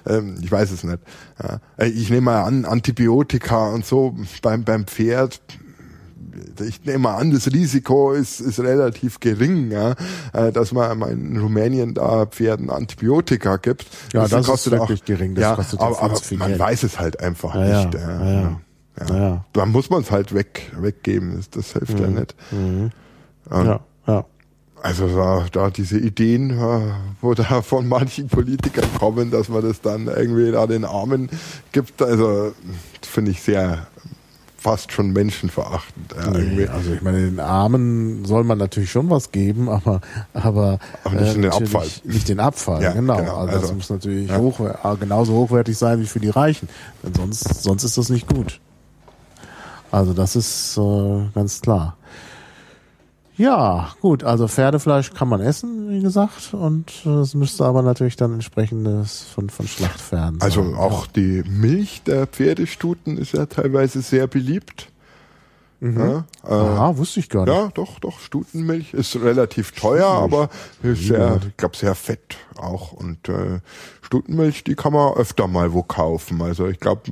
ähm, 0.07 0.37
ich 0.43 0.51
weiß 0.51 0.71
es 0.71 0.85
nicht. 0.85 0.99
Ja. 1.43 1.61
Äh, 1.77 1.89
ich 1.89 2.11
nehme 2.11 2.23
mal 2.23 2.43
an, 2.43 2.65
Antibiotika 2.65 3.71
und 3.71 3.85
so 3.85 4.17
beim, 4.43 4.65
beim 4.65 4.87
Pferd, 4.87 5.41
ich 6.67 6.85
nehme 6.85 7.11
an, 7.11 7.31
das 7.31 7.53
Risiko 7.53 8.13
ist, 8.13 8.41
ist 8.41 8.61
relativ 8.61 9.21
gering, 9.21 9.71
ja, 9.71 9.95
äh, 10.33 10.53
dass 10.53 10.73
man 10.73 11.03
in 11.03 11.37
Rumänien 11.37 11.95
da 11.95 12.27
Pferden 12.27 12.71
Antibiotika 12.71 13.57
gibt. 13.57 13.87
Ja, 14.13 14.27
das, 14.27 14.47
das 14.47 14.67
ist 14.67 14.71
wirklich 14.71 15.03
auch, 15.03 15.07
gering. 15.07 15.35
Das 15.35 15.43
ja, 15.43 15.55
kostet 15.55 15.81
aber, 15.81 16.03
aber 16.03 16.21
man 16.39 16.49
Geld. 16.49 16.61
weiß 16.61 16.83
es 16.83 16.99
halt 16.99 17.21
einfach 17.21 17.55
ja, 17.55 17.85
nicht. 17.85 17.95
Ja, 17.95 18.25
ja, 18.25 18.31
ja. 18.31 18.61
Ja. 19.09 19.17
ja. 19.17 19.45
Dann 19.53 19.71
muss 19.71 19.91
man 19.91 20.03
es 20.03 20.11
halt 20.11 20.35
weg, 20.35 20.73
weggeben. 20.77 21.37
Das, 21.37 21.51
das 21.51 21.73
hilft 21.73 21.99
mhm. 21.99 22.05
ja 22.05 22.21
nicht. 22.21 22.35
Mhm. 22.51 22.91
ja, 23.51 23.81
ja. 24.07 24.25
Also 24.81 25.09
da, 25.09 25.45
da 25.51 25.71
diese 25.71 25.99
Ideen, 25.99 26.51
äh, 26.51 26.93
wo 27.21 27.35
da 27.35 27.63
von 27.63 27.89
manchen 27.89 28.29
Politikern 28.29 28.89
kommen, 28.99 29.31
dass 29.31 29.49
man 29.49 29.63
das 29.63 29.81
dann 29.81 30.07
irgendwie 30.07 30.53
da 30.53 30.67
den 30.67 30.85
Armen 30.85 31.29
gibt, 31.73 32.01
also 32.01 32.53
finde 33.03 33.33
ich 33.33 33.43
sehr 33.43 33.89
fast 34.59 34.93
schon 34.93 35.13
menschenverachtend. 35.13 36.15
Ja, 36.15 36.31
nee, 36.31 36.67
also 36.67 36.93
ich 36.93 37.01
meine, 37.01 37.19
den 37.19 37.41
Armen 37.41 38.25
soll 38.25 38.43
man 38.45 38.59
natürlich 38.59 38.91
schon 38.91 39.09
was 39.09 39.31
geben, 39.31 39.69
aber 39.69 40.01
aber, 40.35 40.79
aber 41.05 41.21
nicht 41.21 41.37
äh, 41.37 41.41
den 41.41 41.53
Abfall. 41.53 41.87
Nicht 42.05 42.29
den 42.29 42.41
Abfall, 42.41 42.83
ja, 42.83 42.93
genau. 42.93 43.17
genau. 43.17 43.37
Also, 43.37 43.53
also, 43.55 43.61
das 43.61 43.75
muss 43.75 43.91
natürlich 43.91 44.29
ja. 44.29 44.39
hoch, 44.39 44.61
äh, 44.61 44.97
genauso 44.99 45.33
hochwertig 45.35 45.79
sein 45.79 46.01
wie 46.01 46.07
für 46.07 46.21
die 46.21 46.31
Reichen. 46.31 46.69
Denn 47.03 47.15
sonst, 47.15 47.63
sonst 47.63 47.85
ist 47.85 47.97
das 47.97 48.09
nicht 48.09 48.27
gut. 48.27 48.61
Also 49.91 50.13
das 50.13 50.37
ist 50.37 50.77
äh, 50.77 51.29
ganz 51.35 51.61
klar. 51.61 51.97
Ja, 53.39 53.91
gut, 54.01 54.25
also 54.25 54.49
Pferdefleisch 54.49 55.13
kann 55.15 55.29
man 55.29 55.41
essen, 55.41 55.89
wie 55.91 56.01
gesagt, 56.01 56.53
und 56.55 57.07
es 57.07 57.35
müsste 57.35 57.65
aber 57.65 57.83
natürlich 57.83 58.17
dann 58.17 58.35
entsprechendes 58.35 59.23
von, 59.23 59.49
von 59.49 59.69
Schlachtpferden 59.69 60.43
also 60.43 60.63
sein. 60.63 60.75
Also 60.75 60.81
auch 60.81 61.07
die 61.07 61.45
Milch 61.49 62.03
der 62.03 62.27
Pferdestuten 62.27 63.17
ist 63.17 63.33
ja 63.33 63.47
teilweise 63.47 64.03
sehr 64.03 64.27
beliebt. 64.27 64.91
Mhm. 65.81 66.01
Ja, 66.01 66.25
äh, 66.45 66.53
Aha, 66.53 66.97
wusste 66.97 67.21
ich 67.21 67.29
gar 67.29 67.45
nicht. 67.45 67.55
Ja, 67.55 67.69
doch, 67.73 68.01
doch, 68.01 68.19
Stutenmilch 68.19 68.93
ist 68.93 69.15
relativ 69.15 69.71
teuer, 69.71 70.09
aber 70.09 70.51
ist 70.83 71.07
sehr, 71.07 71.41
ich 71.47 71.57
glaube, 71.57 71.77
sehr 71.77 71.95
fett 71.95 72.37
auch. 72.57 72.93
Und 72.93 73.29
äh, 73.29 73.61
Stutenmilch, 74.03 74.65
die 74.65 74.75
kann 74.75 74.93
man 74.93 75.15
öfter 75.15 75.47
mal 75.47 75.73
wo 75.73 75.85
kaufen. 75.85 76.43
Also 76.43 76.67
ich 76.67 76.81
glaube, 76.81 77.03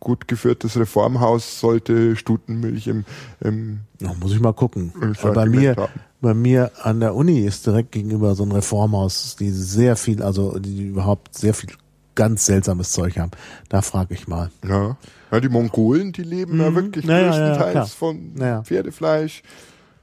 gut 0.00 0.28
geführtes 0.28 0.76
Reformhaus 0.76 1.60
sollte 1.60 2.16
Stutenmilch 2.16 2.86
im, 2.86 3.04
im 3.40 3.80
ja, 4.00 4.12
muss 4.20 4.32
ich 4.32 4.40
mal 4.40 4.52
gucken. 4.52 4.92
bei 5.22 5.46
mir, 5.46 5.76
haben. 5.76 5.92
bei 6.20 6.34
mir 6.34 6.70
an 6.82 7.00
der 7.00 7.14
Uni 7.14 7.40
ist 7.40 7.66
direkt 7.66 7.92
gegenüber 7.92 8.34
so 8.34 8.44
ein 8.44 8.52
Reformhaus, 8.52 9.36
die 9.36 9.50
sehr 9.50 9.96
viel, 9.96 10.22
also 10.22 10.58
die 10.58 10.88
überhaupt 10.88 11.36
sehr 11.36 11.54
viel 11.54 11.70
ganz 12.14 12.46
seltsames 12.46 12.92
Zeug 12.92 13.18
haben. 13.18 13.30
Da 13.68 13.80
frage 13.80 14.14
ich 14.14 14.26
mal. 14.26 14.50
Ja. 14.68 14.96
ja, 15.30 15.40
die 15.40 15.48
Mongolen, 15.48 16.12
die 16.12 16.24
leben 16.24 16.54
mhm. 16.54 16.60
ja 16.60 16.74
wirklich 16.74 17.04
naja, 17.06 17.28
größtenteils 17.28 17.74
ja, 17.74 17.84
von 17.84 18.32
naja. 18.34 18.62
Pferdefleisch, 18.62 19.42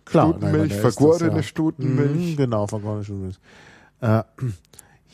klar, 0.05 0.30
Stutenmilch, 0.30 0.73
vergorene 0.73 1.35
ja. 1.35 1.43
Stutenmilch. 1.43 2.31
Mhm, 2.31 2.38
genau, 2.38 2.67
vergorene 2.67 3.03
Stutenmilch. 3.03 3.39
Äh, 4.01 4.23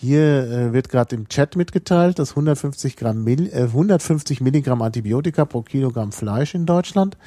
hier 0.02 0.49
äh, 0.49 0.73
wird 0.73 0.90
gerade 0.90 1.15
im 1.15 1.28
Chat 1.30 1.56
mitgeteilt, 1.56 2.18
dass 2.19 2.32
150, 2.32 2.95
Gramm 2.98 3.23
Mil 3.23 3.48
äh, 3.53 3.64
150 3.64 4.41
Milligramm 4.41 4.82
Antibiotika 4.82 5.45
pro 5.45 5.61
Kilogramm 5.61 6.11
Fleisch 6.11 6.56
in 6.56 6.65
Deutschland 6.65 7.18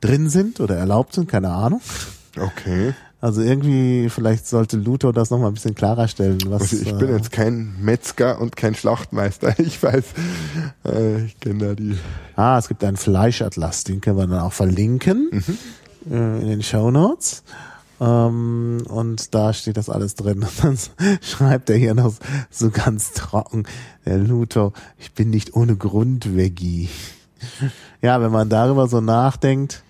drin 0.00 0.28
sind 0.30 0.58
oder 0.60 0.76
erlaubt 0.76 1.12
sind, 1.12 1.28
keine 1.28 1.50
Ahnung. 1.50 1.80
Okay. 2.40 2.94
Also 3.20 3.40
irgendwie, 3.42 4.08
vielleicht 4.08 4.48
sollte 4.48 4.76
Luthor 4.78 5.12
das 5.12 5.30
nochmal 5.30 5.50
ein 5.50 5.54
bisschen 5.54 5.76
klarer 5.76 6.08
stellen. 6.08 6.38
Was, 6.46 6.62
also 6.62 6.76
ich 6.78 6.96
bin 6.96 7.08
äh, 7.08 7.12
jetzt 7.16 7.30
kein 7.30 7.76
Metzger 7.80 8.40
und 8.40 8.56
kein 8.56 8.74
Schlachtmeister. 8.74 9.54
Ich 9.58 9.80
weiß, 9.80 10.04
äh, 10.86 11.26
ich 11.26 11.38
kenne 11.38 11.58
da 11.68 11.74
die. 11.74 11.96
Ah, 12.34 12.58
es 12.58 12.66
gibt 12.68 12.82
einen 12.82 12.96
Fleischatlas, 12.96 13.84
den 13.84 14.00
können 14.00 14.16
wir 14.16 14.26
dann 14.26 14.40
auch 14.40 14.52
verlinken 14.52 15.28
Mhm. 15.30 15.58
äh, 16.10 16.40
in 16.40 16.48
den 16.48 16.62
Show 16.62 16.90
Notes. 16.90 17.44
Ähm, 18.02 18.82
und 18.88 19.32
da 19.32 19.52
steht 19.52 19.76
das 19.76 19.88
alles 19.88 20.16
drin. 20.16 20.42
Und 20.42 20.64
dann 20.64 20.78
schreibt 21.22 21.70
er 21.70 21.76
hier 21.76 21.94
noch 21.94 22.14
so 22.50 22.70
ganz 22.70 23.12
trocken, 23.12 23.64
der 24.04 24.18
Luthor, 24.18 24.72
ich 24.98 25.12
bin 25.12 25.30
nicht 25.30 25.54
ohne 25.54 25.76
Grund 25.76 26.36
Veggie. 26.36 26.88
Ja, 28.00 28.20
wenn 28.20 28.32
man 28.32 28.48
darüber 28.48 28.88
so 28.88 29.00
nachdenkt, 29.00 29.84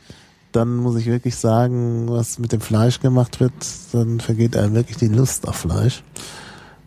dann 0.53 0.77
muss 0.77 0.97
ich 0.97 1.07
wirklich 1.07 1.37
sagen, 1.37 2.09
was 2.09 2.39
mit 2.39 2.53
dem 2.53 2.61
Fleisch 2.61 3.01
gemacht 3.01 3.41
wird, 3.41 3.53
dann 3.93 4.21
vergeht 4.21 4.57
einem 4.57 4.75
wirklich 4.75 4.99
die 4.99 5.09
Lust 5.09 5.49
auf 5.49 5.57
Fleisch. 5.57 6.03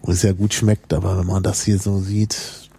Und 0.01 0.13
es 0.13 0.21
ja 0.21 0.33
gut 0.33 0.53
schmeckt, 0.53 0.93
aber 0.93 1.17
wenn 1.17 1.25
man 1.25 1.41
das 1.41 1.63
hier 1.63 1.79
so 1.79 1.99
sieht, 1.99 2.69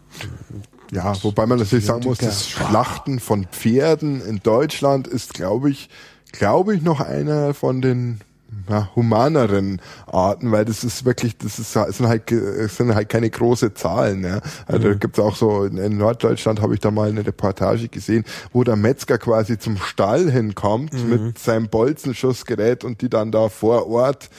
Ja, 0.93 1.12
wobei 1.24 1.47
man 1.47 1.59
natürlich 1.59 1.86
sagen 1.86 2.05
muss, 2.05 2.18
das. 2.18 2.48
Schlachten 2.48 3.18
von 3.18 3.47
Pferden 3.47 4.20
in 4.20 4.40
Deutschland 4.44 5.09
ist, 5.09 5.35
glaube 5.35 5.70
ich, 5.70 5.89
glaube 6.31 6.77
ich, 6.77 6.82
noch 6.82 7.01
einer 7.01 7.52
von 7.52 7.82
den 7.82 8.20
ja, 8.68 8.89
humaneren 8.94 9.81
Arten, 10.06 10.52
weil 10.52 10.64
das 10.64 10.85
ist 10.85 11.05
wirklich, 11.05 11.36
das 11.36 11.59
ist, 11.59 11.73
sind 11.73 12.09
halt, 12.09 12.28
sind 12.28 12.94
halt 12.94 13.09
keine 13.09 13.31
große 13.31 13.74
Zahlen. 13.74 14.24
Ja. 14.24 14.40
Also 14.66 14.89
da 14.89 14.94
gibt's 14.94 15.18
auch 15.18 15.36
so, 15.36 15.64
in, 15.64 15.78
in 15.78 15.97
Norddeutschland 15.97 16.60
habe 16.60 16.74
ich 16.74 16.81
da 16.81 16.90
mal 16.90 17.09
eine 17.09 17.27
Reportage 17.27 17.89
gesehen, 17.89 18.24
wo 18.52 18.64
der 18.64 18.77
Metzger 18.77 19.18
quasi 19.18 19.59
zum 19.59 19.77
Stall 19.77 20.31
hinkommt 20.31 20.93
mit 21.09 21.39
seinem 21.39 21.68
Bolzenschussgerät 21.68 22.85
und 22.85 23.02
die 23.02 23.09
dann 23.09 23.32
da 23.32 23.48
vor 23.48 23.89
Ort 23.89 24.31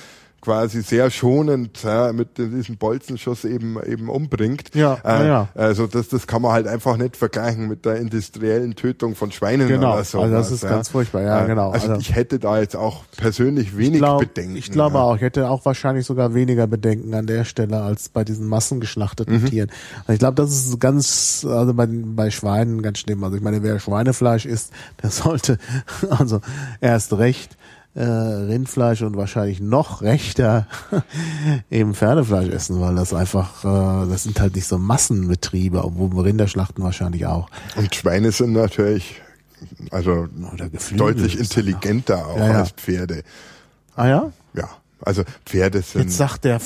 quasi 0.48 0.82
sehr 0.82 1.12
schonend 1.12 1.84
ja, 1.84 2.14
mit 2.14 2.38
diesem 2.38 2.78
Bolzenschuss 2.78 3.44
eben 3.44 3.78
eben 3.84 4.08
umbringt. 4.10 4.74
Ja, 4.74 4.94
äh, 5.04 5.10
ja, 5.10 5.26
ja. 5.26 5.48
Also 5.56 5.88
das, 5.88 6.08
das 6.08 6.26
kann 6.26 6.42
man 6.42 6.54
halt 6.54 6.68
einfach 6.70 6.96
nicht 6.96 7.18
vergleichen 7.18 7.68
mit 7.68 7.84
der 7.84 7.98
industriellen 7.98 8.74
Tötung 8.76 9.16
von 9.16 9.34
Schweinen 9.34 9.68
Genau, 9.68 9.96
oder 9.96 10.06
so. 10.06 10.22
also 10.22 10.34
das 10.34 10.50
ist 10.52 10.62
ganz 10.62 10.88
furchtbar, 10.88 11.22
ja, 11.24 11.44
genau. 11.46 11.72
Also, 11.72 11.90
Also- 11.90 12.00
ich 12.00 12.16
hätte 12.16 12.40
da 12.40 12.62
jetzt 12.62 12.78
auch 12.78 13.04
persönlich 13.18 13.76
wenig 13.78 14.00
glaub, 14.00 14.22
Bedenken. 14.22 14.56
Ich 14.56 14.72
glaube 14.72 14.96
ja. 14.96 15.02
auch, 15.04 15.16
ich 15.18 15.22
hätte 15.22 15.50
auch 15.50 15.66
wahrscheinlich 15.66 16.06
sogar 16.06 16.34
weniger 16.34 16.66
Bedenken 16.66 17.14
an 17.14 17.28
der 17.28 17.44
Stelle 17.44 17.82
als 17.82 18.08
bei 18.08 18.24
diesen 18.24 18.48
massengeschlachteten 18.48 19.42
Mhm. 19.42 19.46
Tieren. 19.48 19.70
Und 20.08 20.14
ich 20.14 20.20
glaube, 20.20 20.36
das 20.36 20.52
ist 20.52 20.80
ganz, 20.80 21.46
also 21.46 21.74
bei, 21.74 21.88
bei 21.92 22.30
Schweinen 22.32 22.82
ganz 22.82 23.00
schlimm. 23.00 23.22
Also 23.26 23.36
ich 23.36 23.44
meine, 23.44 23.64
wer 23.64 23.82
Schweinefleisch 23.82 24.46
isst, 24.46 24.72
der 25.04 25.10
sollte 25.12 25.58
also 26.10 26.40
erst 26.80 27.12
recht 27.18 27.58
äh, 27.98 28.04
Rindfleisch 28.04 29.02
und 29.02 29.18
wahrscheinlich 29.18 29.60
noch 29.60 30.04
rechter 30.04 30.68
eben 31.72 31.96
Pferdefleisch 31.96 32.50
essen, 32.50 32.80
weil 32.80 32.94
das 32.96 33.12
einfach, 33.14 33.64
äh, 33.66 34.10
das 34.10 34.24
sind 34.24 34.40
halt 34.40 34.56
nicht 34.56 34.68
so 34.68 34.78
Massenbetriebe, 34.78 35.84
obwohl 35.84 36.22
Rinderschlachten 36.22 36.84
wahrscheinlich 36.84 37.26
auch. 37.26 37.50
Und 37.76 37.96
Schweine 37.96 38.32
sind 38.32 38.54
natürlich 38.54 39.22
also 39.90 40.28
deutlich 40.96 41.40
intelligenter 41.40 42.28
auch 42.28 42.38
Ja, 42.38 42.48
ja. 42.48 42.60
als 42.60 42.72
Pferde. 42.72 43.24
Ah 43.96 44.08
ja? 44.08 44.32
Ja, 44.54 44.70
also 45.02 45.24
Pferde 45.46 45.82
sind. 45.82 46.04
Jetzt 46.04 46.18
sagt 46.18 46.44
der 46.46 46.60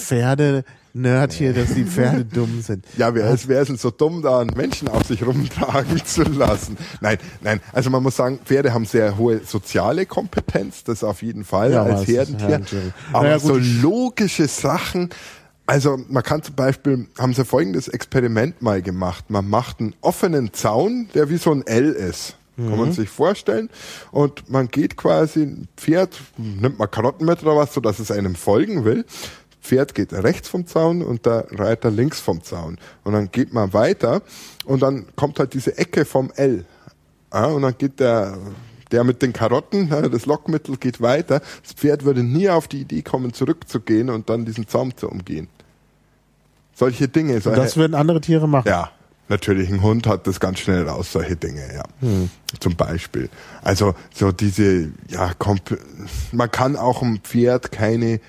Pferde-Nerd 0.93 1.33
hier, 1.33 1.53
dass 1.53 1.73
die 1.73 1.83
Pferde 1.85 2.25
dumm 2.33 2.61
sind. 2.61 2.85
Ja, 2.97 3.13
wer 3.15 3.31
ist, 3.31 3.47
wer 3.47 3.61
ist 3.61 3.69
denn 3.69 3.77
so 3.77 3.91
dumm, 3.91 4.21
da 4.21 4.39
einen 4.39 4.55
Menschen 4.55 4.87
auf 4.87 5.05
sich 5.07 5.25
rumtragen 5.25 5.97
zu 6.05 6.23
lassen? 6.23 6.77
Nein, 6.99 7.17
nein, 7.41 7.61
also 7.71 7.89
man 7.89 8.03
muss 8.03 8.15
sagen, 8.15 8.39
Pferde 8.43 8.73
haben 8.73 8.85
sehr 8.85 9.17
hohe 9.17 9.41
soziale 9.45 10.05
Kompetenz, 10.05 10.83
das 10.83 11.03
auf 11.03 11.21
jeden 11.21 11.43
Fall 11.43 11.71
Ja, 11.71 11.83
als 11.83 12.07
Herdentier. 12.07 12.61
Aber 13.13 13.33
gut, 13.39 13.41
so 13.41 13.57
logische 13.57 14.47
Sachen, 14.47 15.09
also 15.65 15.97
man 16.09 16.23
kann 16.23 16.43
zum 16.43 16.55
Beispiel, 16.55 17.07
haben 17.17 17.33
sie 17.33 17.45
folgendes 17.45 17.87
Experiment 17.87 18.61
mal 18.61 18.81
gemacht. 18.81 19.29
Man 19.29 19.47
macht 19.49 19.79
einen 19.79 19.93
offenen 20.01 20.53
Zaun, 20.53 21.07
der 21.13 21.29
wie 21.29 21.37
so 21.37 21.51
ein 21.51 21.65
L 21.65 21.91
ist. 21.91 22.35
Kann 22.57 22.69
Mhm. 22.71 22.77
man 22.77 22.91
sich 22.91 23.07
vorstellen. 23.09 23.69
Und 24.11 24.49
man 24.49 24.67
geht 24.67 24.97
quasi, 24.97 25.43
ein 25.43 25.67
Pferd, 25.77 26.19
nimmt 26.37 26.77
man 26.77 26.91
Karotten 26.91 27.25
mit 27.25 27.41
oder 27.43 27.55
was, 27.55 27.73
so 27.73 27.79
dass 27.79 27.99
es 27.99 28.11
einem 28.11 28.35
folgen 28.35 28.83
will. 28.83 29.05
Pferd 29.61 29.93
geht 29.95 30.11
rechts 30.13 30.47
vom 30.49 30.65
Zaun 30.65 31.01
und 31.01 31.25
der 31.25 31.45
Reiter 31.51 31.91
links 31.91 32.19
vom 32.19 32.43
Zaun. 32.43 32.77
Und 33.03 33.13
dann 33.13 33.31
geht 33.31 33.53
man 33.53 33.73
weiter 33.73 34.21
und 34.65 34.81
dann 34.81 35.05
kommt 35.15 35.39
halt 35.39 35.53
diese 35.53 35.77
Ecke 35.77 36.03
vom 36.05 36.31
L. 36.35 36.65
Ja, 37.33 37.45
und 37.45 37.61
dann 37.61 37.77
geht 37.77 37.99
der, 37.99 38.37
der 38.91 39.03
mit 39.03 39.21
den 39.21 39.33
Karotten, 39.33 39.87
ja, 39.89 40.01
das 40.01 40.25
Lockmittel 40.25 40.77
geht 40.77 40.99
weiter. 41.01 41.41
Das 41.63 41.73
Pferd 41.73 42.03
würde 42.05 42.23
nie 42.23 42.49
auf 42.49 42.67
die 42.67 42.81
Idee 42.81 43.03
kommen, 43.03 43.33
zurückzugehen 43.33 44.09
und 44.09 44.29
dann 44.29 44.45
diesen 44.45 44.67
Zaun 44.67 44.97
zu 44.97 45.07
umgehen. 45.07 45.47
Solche 46.73 47.07
Dinge. 47.07 47.35
Und 47.35 47.43
solche- 47.43 47.61
das 47.61 47.77
würden 47.77 47.93
andere 47.95 48.21
Tiere 48.21 48.47
machen. 48.47 48.67
ja, 48.67 48.89
natürlich, 49.29 49.69
ein 49.69 49.81
Hund 49.81 50.07
hat 50.07 50.25
das 50.27 50.39
ganz 50.39 50.59
schnell 50.59 50.87
raus, 50.87 51.11
solche 51.11 51.35
Dinge, 51.35 51.61
ja. 51.73 51.83
Zum 52.59 52.75
Beispiel. 52.75 53.29
Also 53.61 53.93
so 54.13 54.31
diese, 54.31 54.91
ja, 55.07 55.33
komp 55.37 55.77
man 56.31 56.49
kann 56.51 56.75
auch 56.75 57.01
einem 57.01 57.19
Pferd 57.19 57.71
keine, 57.71 58.19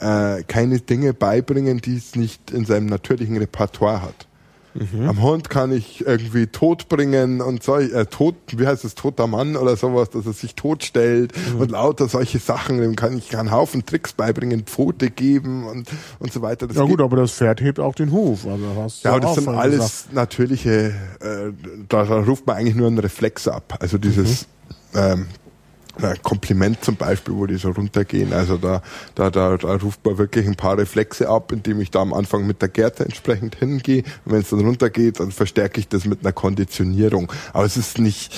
äh, 0.00 0.42
keine 0.44 0.80
Dinge 0.80 1.14
beibringen, 1.14 1.78
die 1.80 1.96
es 1.96 2.14
nicht 2.16 2.50
in 2.50 2.64
seinem 2.64 2.86
natürlichen 2.86 3.36
Repertoire 3.36 4.02
hat. 4.02 4.28
Am 5.08 5.22
Hund 5.22 5.50
kann 5.50 5.72
ich 5.72 6.06
irgendwie 6.06 6.46
tot 6.46 6.88
bringen 6.88 7.40
und 7.40 7.64
so, 7.64 7.76
äh, 7.76 8.06
tot, 8.06 8.36
wie 8.56 8.66
heißt 8.66 8.84
es, 8.84 8.94
toter 8.94 9.26
Mann 9.26 9.56
oder 9.56 9.76
sowas, 9.76 10.10
dass 10.10 10.24
er 10.24 10.32
sich 10.32 10.54
totstellt 10.54 11.32
und 11.58 11.72
lauter 11.72 12.06
solche 12.08 12.38
Sachen, 12.38 12.80
dem 12.80 12.94
kann 12.94 13.18
ich 13.18 13.36
einen 13.36 13.50
Haufen 13.50 13.84
Tricks 13.86 14.12
beibringen, 14.12 14.64
Pfote 14.64 15.10
geben 15.10 15.66
und, 15.66 15.88
und 16.20 16.32
so 16.32 16.42
weiter. 16.42 16.68
Das 16.68 16.76
Ja 16.76 16.84
gut, 16.84 17.00
aber 17.00 17.16
das 17.16 17.32
Pferd 17.32 17.60
hebt 17.60 17.80
auch 17.80 17.94
den 17.94 18.12
Huf. 18.12 18.46
Also 18.46 18.64
hast 18.76 19.04
ja, 19.04 19.12
aber 19.12 19.20
das 19.20 19.34
sind 19.34 19.48
alles 19.48 19.78
gesagt. 19.78 20.14
natürliche, 20.14 20.94
äh, 21.20 21.52
da, 21.88 22.04
da 22.04 22.20
ruft 22.20 22.46
man 22.46 22.56
eigentlich 22.56 22.76
nur 22.76 22.86
einen 22.86 22.98
Reflex 22.98 23.48
ab. 23.48 23.78
Also 23.80 23.98
dieses 23.98 24.46
ähm, 24.94 25.26
äh, 26.02 26.14
Kompliment 26.22 26.84
zum 26.84 26.96
Beispiel, 26.96 27.34
wo 27.34 27.46
die 27.46 27.56
so 27.56 27.70
runtergehen. 27.70 28.32
Also 28.32 28.56
da, 28.56 28.82
da, 29.14 29.30
da, 29.30 29.56
da 29.56 29.74
ruft 29.76 30.04
man 30.04 30.18
wirklich 30.18 30.46
ein 30.46 30.56
paar 30.56 30.78
Reflexe 30.78 31.28
ab, 31.28 31.52
indem 31.52 31.80
ich 31.80 31.90
da 31.90 32.00
am 32.00 32.12
Anfang 32.12 32.46
mit 32.46 32.62
der 32.62 32.68
Gerte 32.68 33.04
entsprechend 33.04 33.56
hingehe. 33.56 34.02
Und 34.24 34.32
wenn 34.32 34.40
es 34.40 34.50
dann 34.50 34.60
runtergeht, 34.60 35.20
dann 35.20 35.32
verstärke 35.32 35.80
ich 35.80 35.88
das 35.88 36.04
mit 36.04 36.20
einer 36.22 36.32
Konditionierung. 36.32 37.32
Aber 37.52 37.64
es 37.64 37.76
ist 37.76 37.98
nicht, 37.98 38.34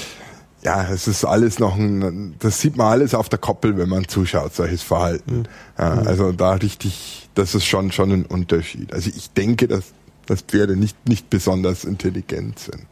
ja, 0.62 0.88
es 0.90 1.08
ist 1.08 1.24
alles 1.24 1.58
noch 1.58 1.76
ein, 1.76 2.34
das 2.38 2.60
sieht 2.60 2.76
man 2.76 2.88
alles 2.88 3.14
auf 3.14 3.28
der 3.28 3.38
Koppel, 3.38 3.76
wenn 3.78 3.88
man 3.88 4.08
zuschaut, 4.08 4.54
solches 4.54 4.82
Verhalten. 4.82 5.44
Ja, 5.78 5.92
also 5.92 6.32
da 6.32 6.52
richtig, 6.52 7.28
das 7.34 7.54
ist 7.54 7.66
schon, 7.66 7.92
schon 7.92 8.10
ein 8.10 8.26
Unterschied. 8.26 8.92
Also 8.92 9.10
ich 9.14 9.30
denke, 9.32 9.68
dass, 9.68 9.84
dass 10.26 10.42
Pferde 10.42 10.76
nicht, 10.76 11.08
nicht 11.08 11.30
besonders 11.30 11.84
intelligent 11.84 12.58
sind. 12.58 12.86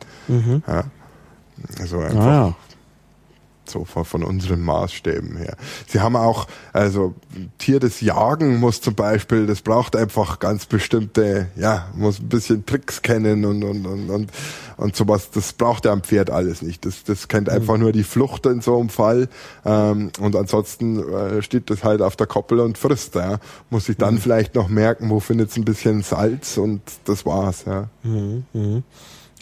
Ja. 0.66 0.84
Also 1.80 1.98
einfach 1.98 2.24
Ah, 2.24 2.46
ja. 2.48 2.56
So 3.70 3.84
von, 3.84 4.04
von 4.04 4.22
unseren 4.22 4.60
Maßstäben 4.60 5.36
her. 5.36 5.56
Sie 5.86 6.00
haben 6.00 6.16
auch, 6.16 6.46
also 6.72 7.14
Tier 7.58 7.80
des 7.80 8.00
Jagen 8.00 8.58
muss 8.58 8.80
zum 8.80 8.94
Beispiel, 8.94 9.46
das 9.46 9.62
braucht 9.62 9.96
einfach 9.96 10.38
ganz 10.38 10.66
bestimmte, 10.66 11.48
ja, 11.56 11.88
muss 11.94 12.20
ein 12.20 12.28
bisschen 12.28 12.66
Tricks 12.66 13.02
kennen 13.02 13.44
und 13.44 13.62
und 13.64 13.86
und 13.86 14.10
und, 14.10 14.32
und 14.76 14.96
sowas. 14.96 15.30
Das 15.30 15.52
braucht 15.52 15.84
ja 15.84 15.92
am 15.92 16.02
Pferd 16.02 16.30
alles 16.30 16.62
nicht. 16.62 16.84
Das 16.84 17.04
das 17.04 17.28
kennt 17.28 17.48
einfach 17.48 17.76
nur 17.76 17.92
die 17.92 18.04
Flucht 18.04 18.46
in 18.46 18.60
so 18.60 18.78
einem 18.78 18.88
Fall 18.88 19.28
ähm, 19.64 20.10
und 20.20 20.36
ansonsten 20.36 20.98
äh, 21.12 21.42
steht 21.42 21.70
das 21.70 21.84
halt 21.84 22.02
auf 22.02 22.16
der 22.16 22.26
Koppel 22.26 22.60
und 22.60 22.78
frisst. 22.78 23.14
Ja. 23.14 23.38
Muss 23.70 23.86
sich 23.86 23.96
dann 23.96 24.18
vielleicht 24.18 24.54
noch 24.54 24.68
merken, 24.68 25.10
wo 25.10 25.20
findet 25.20 25.50
es 25.50 25.56
ein 25.56 25.64
bisschen 25.64 26.02
Salz 26.02 26.56
und 26.56 26.80
das 27.04 27.26
war's. 27.26 27.64
Ja. 27.66 27.88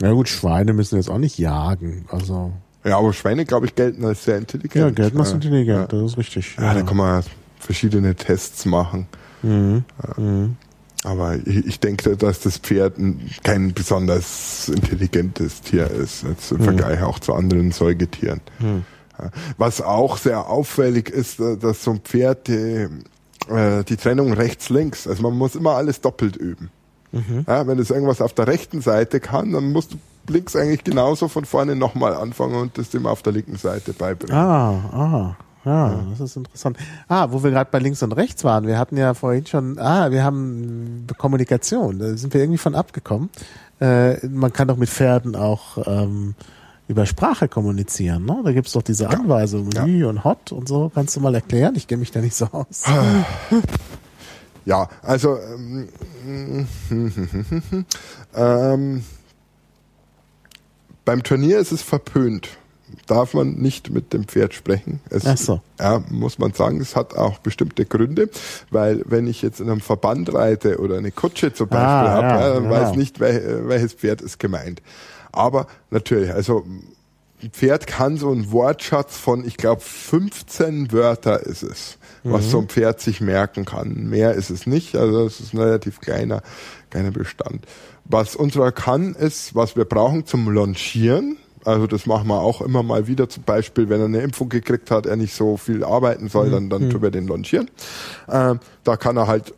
Ja 0.01 0.13
gut, 0.13 0.29
Schweine 0.29 0.73
müssen 0.73 0.97
jetzt 0.97 1.09
auch 1.09 1.19
nicht 1.19 1.39
jagen. 1.39 2.05
Also 2.11 2.53
Ja, 2.87 2.99
aber 2.99 3.13
Schweine, 3.13 3.45
glaube 3.45 3.67
ich, 3.67 3.75
gelten 3.75 4.05
als 4.05 4.25
sehr 4.25 4.39
intelligent. 4.39 4.99
ja, 4.99 5.11
macht 5.13 5.29
Ja. 5.29 5.35
intelligent, 5.35 5.93
das 5.93 6.03
ist 6.13 6.19
richtig. 6.19 6.57
Ja, 6.59 6.73
da 6.75 6.83
kann 6.83 6.97
man 6.97 7.23
verschiedene 7.59 8.15
Tests 8.15 8.65
machen. 8.65 9.07
Ja. 9.43 9.83
Aber 11.05 11.37
ich, 11.37 11.67
ich 11.67 11.81
denke, 11.81 12.17
dass 12.17 12.41
das 12.41 12.59
Pferd 12.59 12.99
ein- 12.99 13.31
kein 13.45 13.73
besonders 13.75 14.69
intelligentes 14.69 15.61
Tier 15.61 15.89
ist, 15.91 16.25
jetzt 16.25 16.51
im 16.53 16.61
Vergleich 16.61 17.03
auch 17.03 17.19
zu 17.19 17.35
anderen 17.35 17.71
Säugetieren. 17.73 18.41
Ja. 18.61 19.31
Was 19.57 19.81
auch 19.81 20.17
sehr 20.17 20.49
auffällig 20.49 21.09
ist, 21.11 21.39
äh, 21.41 21.57
dass 21.57 21.85
so 21.85 21.93
ein 21.93 22.01
Pferd 22.01 22.49
die, 22.49 22.89
äh, 23.49 23.85
die 23.85 23.97
Trennung 23.97 24.33
rechts-links, 24.33 25.07
also 25.07 25.23
man 25.23 25.37
muss 25.37 25.55
immer 25.55 25.73
alles 25.73 26.01
doppelt 26.01 26.37
üben. 26.37 26.71
Ja, 27.47 27.67
wenn 27.67 27.79
es 27.79 27.89
irgendwas 27.91 28.21
auf 28.21 28.35
der 28.35 28.47
rechten 28.47 28.83
Seite 28.83 29.21
kann, 29.21 29.53
dann 29.53 29.73
musst 29.73 29.95
du 29.95 29.97
links 30.31 30.57
eigentlich 30.57 30.85
genauso 30.85 31.29
von 31.29 31.45
vorne 31.45 31.77
nochmal 31.77 32.15
anfangen 32.15 32.55
und 32.57 32.79
das 32.79 32.93
immer 32.95 33.11
auf 33.11 33.23
der 33.23 33.33
linken 33.33 33.57
Seite 33.57 33.93
beibringen. 33.93 34.37
Ah, 34.37 34.71
ah. 34.93 35.37
Ja, 35.65 36.01
das 36.11 36.21
ist 36.21 36.37
interessant. 36.37 36.79
Ah, 37.09 37.27
wo 37.33 37.43
wir 37.43 37.51
gerade 37.51 37.69
bei 37.73 37.81
links 37.81 38.01
und 38.05 38.13
rechts 38.13 38.45
waren, 38.45 38.69
wir 38.69 38.79
hatten 38.79 38.97
ja 38.97 39.15
vorhin 39.15 39.47
schon, 39.47 39.81
ah, 39.81 40.13
wir 40.13 40.23
haben 40.23 41.09
Kommunikation, 41.19 41.99
da 41.99 42.17
sind 42.17 42.33
wir 42.33 42.41
irgendwie 42.41 42.59
von 42.59 42.77
abgekommen. 42.77 43.31
Äh, 43.81 44.25
man 44.29 44.53
kann 44.53 44.69
doch 44.69 44.77
mit 44.77 44.89
Pferden 44.89 45.35
auch 45.35 45.79
ähm, 45.87 46.35
über 46.87 47.05
Sprache 47.05 47.49
kommunizieren. 47.49 48.25
Ne? 48.25 48.41
Da 48.45 48.53
gibt's 48.53 48.73
doch 48.73 48.83
diese 48.83 49.11
Anweisungen, 49.11 49.71
Ja. 49.73 50.09
Und 50.09 50.23
Hot 50.23 50.53
und 50.53 50.69
so. 50.69 50.91
Kannst 50.95 51.17
du 51.17 51.21
mal 51.21 51.35
erklären? 51.35 51.75
Ich 51.75 51.89
kenne 51.89 52.01
mich 52.01 52.13
da 52.13 52.21
nicht 52.21 52.37
so 52.37 52.47
aus. 52.47 52.85
Ja, 54.65 54.89
also 55.03 55.39
ähm, 55.39 55.89
ähm, 58.35 59.05
beim 61.07 61.23
Turnier 61.23 61.59
ist 61.59 61.73
es 61.73 61.81
verpönt. 61.81 62.51
Darf 63.07 63.35
man 63.35 63.55
nicht 63.55 63.91
mit 63.91 64.13
dem 64.13 64.25
Pferd 64.25 64.53
sprechen. 64.55 65.01
Es, 65.11 65.25
Ach 65.27 65.37
so. 65.37 65.61
Ja, 65.81 66.03
muss 66.11 66.39
man 66.39 66.53
sagen, 66.53 66.81
es 66.81 66.95
hat 66.95 67.17
auch 67.17 67.39
bestimmte 67.39 67.85
Gründe, 67.85 68.29
weil 68.71 69.03
wenn 69.07 69.27
ich 69.27 69.43
jetzt 69.43 69.61
in 69.61 69.71
einem 69.71 69.81
Verband 69.81 70.33
reite 70.35 70.79
oder 70.79 70.99
eine 70.99 71.11
Kutsche 71.11 71.53
zum 71.53 71.69
Beispiel 71.69 71.87
Ah, 71.87 72.11
habe, 72.11 72.27
ja, 72.27 72.41
ja, 72.41 72.55
dann 72.55 72.63
genau. 72.65 72.75
weiß 72.75 72.91
ich 72.91 72.97
nicht, 72.97 73.21
wel, 73.21 73.69
welches 73.69 73.95
Pferd 73.95 74.21
ist 74.21 74.39
gemeint. 74.39 74.83
Aber 75.33 75.67
natürlich, 75.91 76.33
also 76.33 76.65
ein 77.43 77.51
Pferd 77.51 77.87
kann 77.87 78.17
so 78.17 78.31
einen 78.31 78.51
Wortschatz 78.53 79.17
von, 79.17 79.45
ich 79.47 79.57
glaube, 79.57 79.83
15 79.83 80.93
Wörter 80.93 81.41
ist 81.41 81.63
es, 81.63 81.99
was 82.25 82.51
so 82.51 82.59
ein 82.61 82.69
Pferd 82.69 83.01
sich 83.01 83.21
merken 83.21 83.65
kann. 83.65 84.09
Mehr 84.09 84.35
ist 84.35 84.51
es 84.51 84.67
nicht, 84.67 84.97
also 84.97 85.27
es 85.27 85.41
ist 85.41 85.55
ein 85.55 85.59
relativ 85.61 86.01
kleiner, 86.01 86.43
kleiner 86.91 87.11
Bestand. 87.11 87.67
Was 88.09 88.37
unserer 88.37 88.73
kann, 88.73 89.15
ist, 89.15 89.55
was 89.55 89.77
wir 89.77 89.85
brauchen 89.85 90.27
zum 90.27 90.49
Longieren. 90.49 91.39
Also 91.65 91.89
das 91.89 92.07
machen 92.07 92.29
wir 92.29 92.41
auch 92.41 92.61
immer 92.61 92.85
mal 92.85 93.09
wieder, 93.09 93.29
zum 93.29 93.43
Beispiel, 93.43 93.89
wenn 93.89 93.99
er 93.99 94.07
eine 94.07 94.21
Impfung 94.21 94.49
gekriegt 94.49 94.93
hat, 94.93 95.05
er 95.05 95.17
nicht 95.17 95.35
so 95.35 95.57
viel 95.57 95.83
arbeiten 95.83 96.29
soll, 96.29 96.51
dann, 96.51 96.71
dann 96.71 96.91
tun 96.91 97.03
wir 97.03 97.11
den 97.11 97.27
longieren. 97.27 97.69
Ähm, 98.29 98.61
da 98.85 98.97
kann 98.97 99.17
er 99.17 99.27
halt 99.27 99.53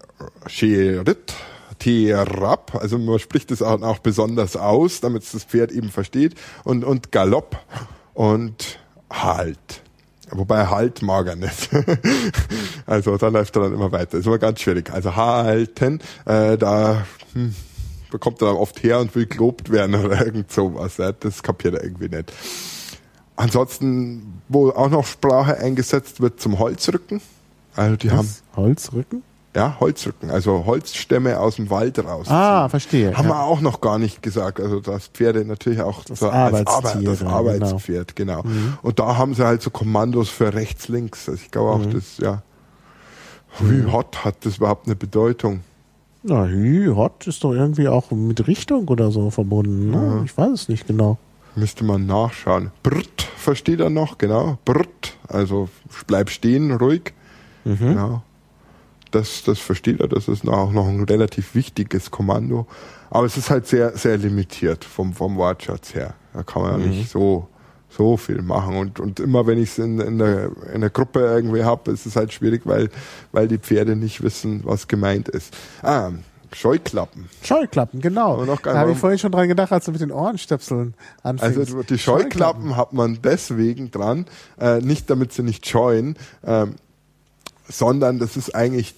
Sherit, 0.46 1.34
Terab, 1.78 2.74
also 2.74 2.98
man 2.98 3.18
spricht 3.18 3.50
es 3.50 3.60
auch, 3.60 3.98
besonders 3.98 4.56
aus, 4.56 5.00
damit 5.00 5.22
es 5.24 5.32
das 5.32 5.44
Pferd 5.44 5.70
eben 5.70 5.90
versteht, 5.90 6.34
und, 6.64 6.82
und 6.82 7.12
Galopp 7.12 7.58
und 8.14 8.78
Halt. 9.10 9.82
Wobei 10.30 10.66
Halt 10.66 11.02
mag 11.02 11.26
er 11.26 11.36
nicht. 11.36 11.70
also 12.86 13.16
da 13.16 13.28
läuft 13.28 13.56
er 13.56 13.62
dann 13.62 13.72
immer 13.72 13.92
weiter. 13.92 14.18
Ist 14.18 14.26
immer 14.26 14.38
ganz 14.38 14.60
schwierig. 14.60 14.90
Also 14.92 15.16
halten, 15.16 16.00
äh, 16.26 16.58
da 16.58 17.06
hm, 17.32 17.54
bekommt 18.10 18.42
er 18.42 18.48
dann 18.48 18.56
oft 18.56 18.82
her 18.82 19.00
und 19.00 19.14
will 19.14 19.26
gelobt 19.26 19.70
werden 19.70 19.94
oder 19.94 20.24
irgend 20.26 20.50
sowas. 20.50 20.96
Das 21.20 21.42
kapiert 21.42 21.74
er 21.74 21.84
irgendwie 21.84 22.08
nicht. 22.08 22.32
Ansonsten, 23.36 24.42
wo 24.48 24.70
auch 24.70 24.90
noch 24.90 25.06
Sprache 25.06 25.58
eingesetzt 25.58 26.20
wird 26.20 26.40
zum 26.40 26.58
Holzrücken. 26.58 27.20
Also 27.76 27.96
die 27.96 28.10
haben 28.10 28.26
Was? 28.26 28.42
Holzrücken? 28.56 29.22
ja, 29.58 29.76
Holzrücken, 29.80 30.30
also 30.30 30.66
Holzstämme 30.66 31.40
aus 31.40 31.56
dem 31.56 31.68
Wald 31.70 31.98
raus. 31.98 32.26
Ah, 32.28 32.68
verstehe. 32.68 33.16
Haben 33.16 33.28
ja. 33.28 33.34
wir 33.34 33.42
auch 33.42 33.60
noch 33.60 33.80
gar 33.80 33.98
nicht 33.98 34.22
gesagt. 34.22 34.60
Also 34.60 34.78
das 34.78 35.08
Pferde 35.08 35.44
natürlich 35.44 35.80
auch 35.80 36.04
Das 36.04 36.20
so 36.20 36.28
als 36.28 36.66
Arbeitstier 36.66 36.90
Arbeit, 36.92 37.06
das 37.06 37.18
dann, 37.18 37.28
Arbeitspferd, 37.28 38.16
genau. 38.16 38.44
Und 38.82 38.98
da 38.98 39.16
haben 39.16 39.34
sie 39.34 39.44
halt 39.44 39.62
so 39.62 39.70
Kommandos 39.70 40.28
für 40.28 40.54
rechts, 40.54 40.88
links. 40.88 41.28
Also 41.28 41.40
ich 41.42 41.50
glaube 41.50 41.70
auch, 41.70 41.86
das, 41.86 42.18
ja. 42.18 42.42
Wie 43.60 43.90
hot 43.90 44.24
hat 44.24 44.36
das 44.44 44.58
überhaupt 44.58 44.86
eine 44.86 44.94
Bedeutung? 44.94 45.60
Na, 46.28 46.44
Hü, 46.46 46.94
Hot 46.94 47.26
ist 47.26 47.42
doch 47.42 47.54
irgendwie 47.54 47.88
auch 47.88 48.10
mit 48.10 48.46
Richtung 48.46 48.86
oder 48.88 49.10
so 49.10 49.30
verbunden. 49.30 49.90
Ne? 49.90 50.22
Ich 50.26 50.36
weiß 50.36 50.50
es 50.50 50.68
nicht 50.68 50.86
genau. 50.86 51.16
Müsste 51.56 51.84
man 51.84 52.04
nachschauen. 52.04 52.70
Brrt 52.82 53.22
versteht 53.22 53.80
er 53.80 53.88
noch, 53.88 54.18
genau. 54.18 54.58
Brrt, 54.66 55.16
also 55.26 55.70
bleib 56.06 56.28
stehen, 56.28 56.70
ruhig. 56.72 57.14
Genau. 57.64 58.22
Das, 59.10 59.42
das 59.44 59.58
versteht 59.58 60.00
er, 60.00 60.08
das 60.08 60.28
ist 60.28 60.46
auch 60.46 60.70
noch 60.70 60.86
ein 60.86 61.04
relativ 61.04 61.54
wichtiges 61.54 62.10
Kommando. 62.10 62.66
Aber 63.08 63.24
es 63.24 63.38
ist 63.38 63.48
halt 63.48 63.66
sehr, 63.66 63.96
sehr 63.96 64.18
limitiert 64.18 64.84
vom, 64.84 65.14
vom 65.14 65.36
Wortschatz 65.36 65.94
her. 65.94 66.14
Da 66.34 66.42
kann 66.42 66.62
man 66.62 66.80
ja 66.80 66.86
nicht 66.86 67.08
so, 67.08 67.48
so 67.90 68.16
viel 68.16 68.42
machen. 68.42 68.76
Und, 68.76 69.00
und 69.00 69.20
immer 69.20 69.46
wenn 69.46 69.58
ich 69.58 69.70
es 69.70 69.78
in, 69.78 70.00
in, 70.00 70.18
der, 70.18 70.50
in 70.72 70.80
der 70.80 70.90
Gruppe 70.90 71.20
irgendwie 71.20 71.64
habe, 71.64 71.90
ist 71.90 72.06
es 72.06 72.16
halt 72.16 72.32
schwierig, 72.32 72.62
weil, 72.64 72.90
weil 73.32 73.48
die 73.48 73.58
Pferde 73.58 73.96
nicht 73.96 74.22
wissen, 74.22 74.60
was 74.64 74.88
gemeint 74.88 75.28
ist. 75.28 75.56
Ah, 75.82 76.10
Scheuklappen. 76.52 77.28
Scheuklappen, 77.42 78.00
genau. 78.00 78.44
Da 78.44 78.74
habe 78.74 78.92
ich 78.92 78.98
vorhin 78.98 79.18
schon 79.18 79.32
dran 79.32 79.48
gedacht, 79.48 79.70
als 79.70 79.84
du 79.84 79.92
mit 79.92 80.00
den 80.00 80.10
Ohrenstöpseln 80.10 80.94
anfängst. 81.22 81.58
Also 81.58 81.82
die 81.82 81.98
Scheuklappen 81.98 82.76
hat 82.76 82.92
man 82.92 83.18
deswegen 83.22 83.90
dran, 83.90 84.26
äh, 84.58 84.78
nicht 84.80 85.10
damit 85.10 85.32
sie 85.32 85.42
nicht 85.42 85.66
scheuen, 85.68 86.16
ähm, 86.44 86.76
sondern 87.68 88.18
das 88.18 88.36
ist 88.36 88.54
eigentlich, 88.54 88.94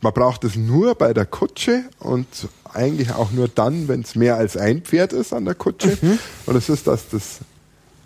man 0.00 0.12
braucht 0.12 0.44
es 0.44 0.54
nur 0.54 0.94
bei 0.94 1.12
der 1.12 1.26
Kutsche 1.26 1.82
und 1.98 2.26
eigentlich 2.72 3.12
auch 3.12 3.32
nur 3.32 3.48
dann, 3.48 3.88
wenn 3.88 4.02
es 4.02 4.14
mehr 4.14 4.36
als 4.36 4.56
ein 4.56 4.82
Pferd 4.82 5.12
ist 5.12 5.32
an 5.32 5.44
der 5.44 5.54
Kutsche. 5.54 5.98
Und 6.46 6.54
das 6.54 6.68
ist, 6.68 6.86
dass 6.86 7.08
das 7.08 7.40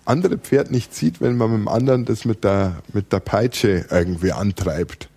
andere 0.06 0.38
Pferd 0.38 0.70
nicht 0.70 0.94
sieht, 0.94 1.20
wenn 1.20 1.36
man 1.36 1.50
mit 1.50 1.60
dem 1.60 1.68
anderen 1.68 2.04
das 2.04 2.24
mit 2.24 2.44
der, 2.44 2.76
mit 2.92 3.12
der 3.12 3.20
Peitsche 3.20 3.84
irgendwie 3.90 4.32
antreibt. 4.32 5.08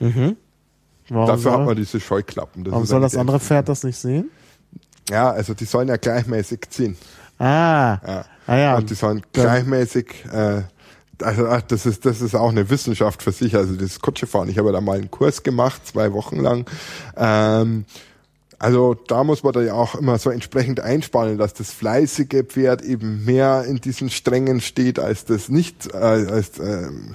Warum 0.00 0.36
Dafür 1.08 1.38
soll, 1.38 1.52
hat 1.52 1.66
man 1.66 1.76
diese 1.76 2.00
Scheuklappen. 2.00 2.64
Das 2.64 2.72
warum 2.72 2.86
soll 2.86 3.00
das 3.00 3.16
andere 3.16 3.38
der- 3.38 3.46
Pferd 3.46 3.68
das 3.68 3.82
nicht 3.84 3.96
sehen? 3.98 4.30
Ja, 5.10 5.30
also 5.30 5.54
die 5.54 5.64
sollen 5.64 5.88
ja 5.88 5.96
gleichmäßig 5.96 6.60
ziehen. 6.70 6.96
Ah, 7.38 7.98
Ja. 8.06 8.24
ah 8.46 8.56
ja. 8.56 8.76
Und 8.76 8.90
die 8.90 8.94
sollen 8.94 9.22
gleichmäßig, 9.32 10.24
äh, 10.32 10.62
also 11.22 11.46
ach, 11.48 11.62
das 11.62 11.86
ist 11.86 12.04
das 12.04 12.20
ist 12.20 12.34
auch 12.34 12.50
eine 12.50 12.68
Wissenschaft 12.68 13.22
für 13.22 13.32
sich. 13.32 13.56
Also 13.56 13.74
das 13.74 14.00
Kutschefahren. 14.00 14.48
Ich 14.50 14.58
habe 14.58 14.70
da 14.72 14.80
mal 14.80 14.98
einen 14.98 15.10
Kurs 15.10 15.42
gemacht, 15.42 15.86
zwei 15.86 16.12
Wochen 16.12 16.36
lang. 16.40 16.68
Ähm, 17.16 17.86
also 18.58 18.94
da 18.94 19.24
muss 19.24 19.42
man 19.42 19.52
da 19.52 19.62
ja 19.62 19.74
auch 19.74 19.94
immer 19.94 20.18
so 20.18 20.30
entsprechend 20.30 20.80
einspannen, 20.80 21.38
dass 21.38 21.54
das 21.54 21.70
fleißige 21.72 22.44
Pferd 22.46 22.82
eben 22.82 23.24
mehr 23.24 23.64
in 23.64 23.80
diesen 23.80 24.10
Strängen 24.10 24.60
steht 24.60 24.98
als 24.98 25.24
das 25.24 25.48
nicht, 25.48 25.94
äh, 25.94 25.96
als, 25.96 26.58
ähm, 26.58 27.14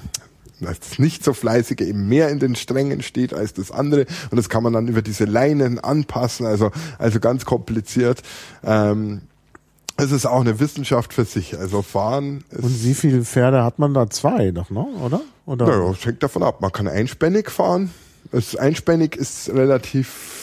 als 0.66 0.80
das 0.80 1.00
nicht 1.00 1.24
so 1.24 1.34
fleißige 1.34 1.82
eben 1.82 2.08
mehr 2.08 2.30
in 2.30 2.40
den 2.40 2.56
Strängen 2.56 3.02
steht 3.02 3.34
als 3.34 3.54
das 3.54 3.72
andere. 3.72 4.06
Und 4.32 4.38
das 4.38 4.48
kann 4.48 4.64
man 4.64 4.74
dann 4.74 4.88
über 4.88 5.02
diese 5.02 5.26
Leinen 5.26 5.80
anpassen. 5.80 6.46
Also 6.46 6.72
also 6.98 7.20
ganz 7.20 7.44
kompliziert. 7.44 8.22
Ähm, 8.64 9.24
es 9.98 10.12
ist 10.12 10.26
auch 10.26 10.42
eine 10.42 10.60
Wissenschaft 10.60 11.14
für 11.14 11.26
sich. 11.26 11.58
Also 11.58 11.82
fahren 11.82 12.44
ist 12.50 12.64
Und 12.64 12.84
wie 12.84 12.94
viele 12.94 13.24
Pferde 13.24 13.64
hat 13.64 13.80
man 13.80 13.94
da? 13.94 14.10
Zwei 14.10 14.52
doch, 14.52 14.70
ne? 14.70 14.86
Oder? 15.04 15.22
Oder? 15.46 15.68
naja, 15.68 15.90
das 15.90 16.06
hängt 16.06 16.24
davon 16.24 16.44
ab. 16.44 16.62
Man 16.62 16.72
kann 16.72 16.88
einspännig 16.88 17.52
fahren. 17.52 17.92
Das 18.32 18.56
einspännig 18.56 19.16
ist 19.16 19.50
relativ, 19.50 20.43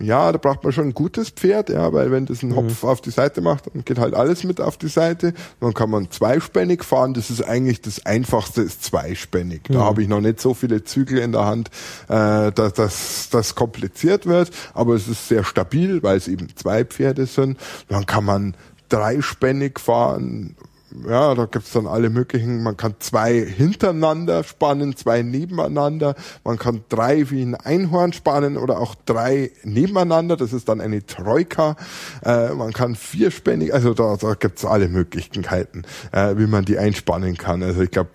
ja, 0.00 0.32
da 0.32 0.38
braucht 0.38 0.64
man 0.64 0.72
schon 0.72 0.88
ein 0.88 0.94
gutes 0.94 1.30
Pferd, 1.30 1.68
ja, 1.68 1.92
weil 1.92 2.10
wenn 2.10 2.24
das 2.24 2.42
einen 2.42 2.56
Hopf 2.56 2.82
auf 2.82 3.02
die 3.02 3.10
Seite 3.10 3.42
macht, 3.42 3.66
dann 3.72 3.84
geht 3.84 3.98
halt 3.98 4.14
alles 4.14 4.42
mit 4.42 4.60
auf 4.60 4.78
die 4.78 4.88
Seite. 4.88 5.34
Dann 5.60 5.74
kann 5.74 5.90
man 5.90 6.10
zweispännig 6.10 6.82
fahren. 6.82 7.12
Das 7.14 7.30
ist 7.30 7.42
eigentlich 7.42 7.82
das 7.82 8.04
Einfachste, 8.06 8.62
ist 8.62 8.82
zweispännig. 8.84 9.64
Da 9.68 9.80
habe 9.80 10.02
ich 10.02 10.08
noch 10.08 10.20
nicht 10.20 10.40
so 10.40 10.54
viele 10.54 10.82
Zügel 10.82 11.18
in 11.18 11.32
der 11.32 11.44
Hand, 11.44 11.68
äh, 12.08 12.50
dass 12.52 12.72
das, 12.72 13.28
das 13.30 13.54
kompliziert 13.54 14.26
wird. 14.26 14.50
Aber 14.72 14.94
es 14.94 15.08
ist 15.08 15.28
sehr 15.28 15.44
stabil, 15.44 16.02
weil 16.02 16.16
es 16.16 16.26
eben 16.26 16.48
zwei 16.56 16.84
Pferde 16.84 17.26
sind. 17.26 17.58
Dann 17.88 18.06
kann 18.06 18.24
man 18.24 18.56
dreispännig 18.88 19.78
fahren 19.78 20.56
ja, 21.08 21.34
da 21.34 21.46
gibt's 21.46 21.72
dann 21.72 21.86
alle 21.86 22.10
möglichen, 22.10 22.62
man 22.62 22.76
kann 22.76 22.94
zwei 22.98 23.40
hintereinander 23.40 24.44
spannen, 24.44 24.96
zwei 24.96 25.22
nebeneinander, 25.22 26.14
man 26.44 26.58
kann 26.58 26.82
drei 26.88 27.30
wie 27.30 27.42
ein 27.42 27.54
Einhorn 27.54 28.12
spannen 28.12 28.56
oder 28.56 28.78
auch 28.78 28.94
drei 29.06 29.50
nebeneinander, 29.64 30.36
das 30.36 30.52
ist 30.52 30.68
dann 30.68 30.80
eine 30.80 31.04
Troika, 31.04 31.76
äh, 32.24 32.50
man 32.50 32.72
kann 32.72 32.94
vierspännig, 32.94 33.72
also 33.72 33.94
da, 33.94 34.16
da 34.16 34.34
gibt's 34.34 34.64
alle 34.64 34.88
Möglichkeiten, 34.88 35.82
äh, 36.12 36.36
wie 36.36 36.46
man 36.46 36.64
die 36.64 36.78
einspannen 36.78 37.36
kann. 37.36 37.62
Also 37.62 37.82
ich 37.82 37.90
glaube, 37.90 38.10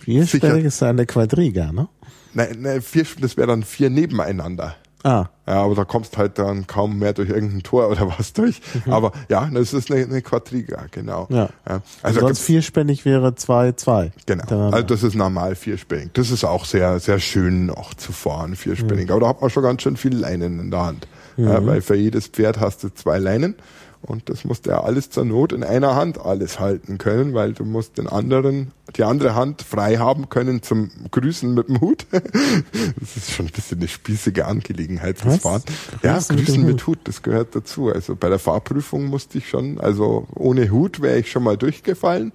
Vierspännig 0.00 0.64
ist 0.64 0.80
ja 0.80 0.90
eine 0.90 1.06
Quadriga, 1.06 1.72
ne? 1.72 1.88
nein, 2.36 2.56
nein, 2.60 2.82
vier, 2.82 3.06
das 3.20 3.36
wäre 3.36 3.48
dann 3.48 3.62
vier 3.62 3.90
nebeneinander. 3.90 4.76
Ah, 5.02 5.26
Ja, 5.46 5.62
aber 5.62 5.74
da 5.76 5.84
kommst 5.84 6.16
halt 6.18 6.38
dann 6.38 6.66
kaum 6.66 6.98
mehr 6.98 7.12
durch 7.12 7.28
irgendein 7.28 7.62
Tor 7.62 7.88
oder 7.90 8.08
was 8.18 8.32
durch. 8.32 8.60
Aber 8.86 9.12
ja, 9.28 9.48
das 9.52 9.72
ist 9.72 9.90
eine, 9.92 10.02
eine 10.04 10.22
Quadriga, 10.22 10.86
genau. 10.90 11.26
Mhm. 11.28 11.36
ja. 11.36 11.48
Also 11.64 11.80
Also 12.02 12.20
sonst 12.20 12.40
vierspännig 12.40 13.04
wäre 13.04 13.34
zwei, 13.36 13.72
zwei. 13.72 14.12
Genau. 14.26 14.42
hintereinander. 14.42 14.76
Also 14.76 14.86
das 14.88 15.02
ist 15.02 15.14
normal 15.14 15.54
vierspännig. 15.54 16.10
Das 16.14 16.30
ist 16.30 16.44
auch 16.44 16.64
sehr, 16.64 16.98
sehr 16.98 17.18
schön 17.20 17.70
auch 17.70 17.94
zu 17.94 18.12
fahren, 18.12 18.56
vierspännig. 18.56 19.10
Aber 19.10 19.20
da 19.20 19.28
hat 19.28 19.40
man 19.40 19.50
schon 19.50 19.62
ganz 19.62 19.82
schön 19.82 19.96
viele 19.96 20.18
Leinen 20.18 20.58
in 20.58 20.70
der 20.70 20.84
Hand. 20.86 21.06
Ja, 21.36 21.64
weil 21.66 21.82
für 21.82 21.94
jedes 21.96 22.28
Pferd 22.28 22.58
hast 22.60 22.82
du 22.82 22.88
zwei 22.88 23.18
Leinen. 23.18 23.56
Und 24.02 24.28
das 24.30 24.44
musst 24.44 24.66
du 24.66 24.70
ja 24.70 24.82
alles 24.82 25.10
zur 25.10 25.24
Not 25.24 25.52
in 25.52 25.64
einer 25.64 25.94
Hand 25.96 26.18
alles 26.18 26.60
halten 26.60 26.96
können, 26.96 27.34
weil 27.34 27.52
du 27.54 27.64
musst 27.64 27.98
den 27.98 28.06
anderen, 28.06 28.70
die 28.96 29.04
andere 29.04 29.34
Hand 29.34 29.62
frei 29.62 29.96
haben 29.96 30.28
können 30.28 30.62
zum 30.62 30.90
Grüßen 31.10 31.52
mit 31.52 31.68
dem 31.68 31.80
Hut. 31.80 32.06
Das 32.98 33.16
ist 33.16 33.32
schon 33.32 33.46
ein 33.46 33.52
bisschen 33.52 33.78
eine 33.78 33.88
spießige 33.88 34.46
Angelegenheit, 34.46 35.24
das? 35.24 35.38
Fahren. 35.38 35.62
Ja, 36.02 36.18
Grüßen 36.18 36.64
mit 36.64 36.76
mit 36.76 36.86
Hut, 36.86 36.98
das 37.04 37.22
gehört 37.22 37.54
dazu. 37.54 37.90
Also 37.90 38.16
bei 38.16 38.28
der 38.28 38.38
Fahrprüfung 38.38 39.06
musste 39.06 39.38
ich 39.38 39.48
schon, 39.48 39.80
also 39.80 40.26
ohne 40.34 40.70
Hut 40.70 41.00
wäre 41.00 41.18
ich 41.18 41.30
schon 41.30 41.42
mal 41.42 41.56
durchgefallen. 41.56 42.32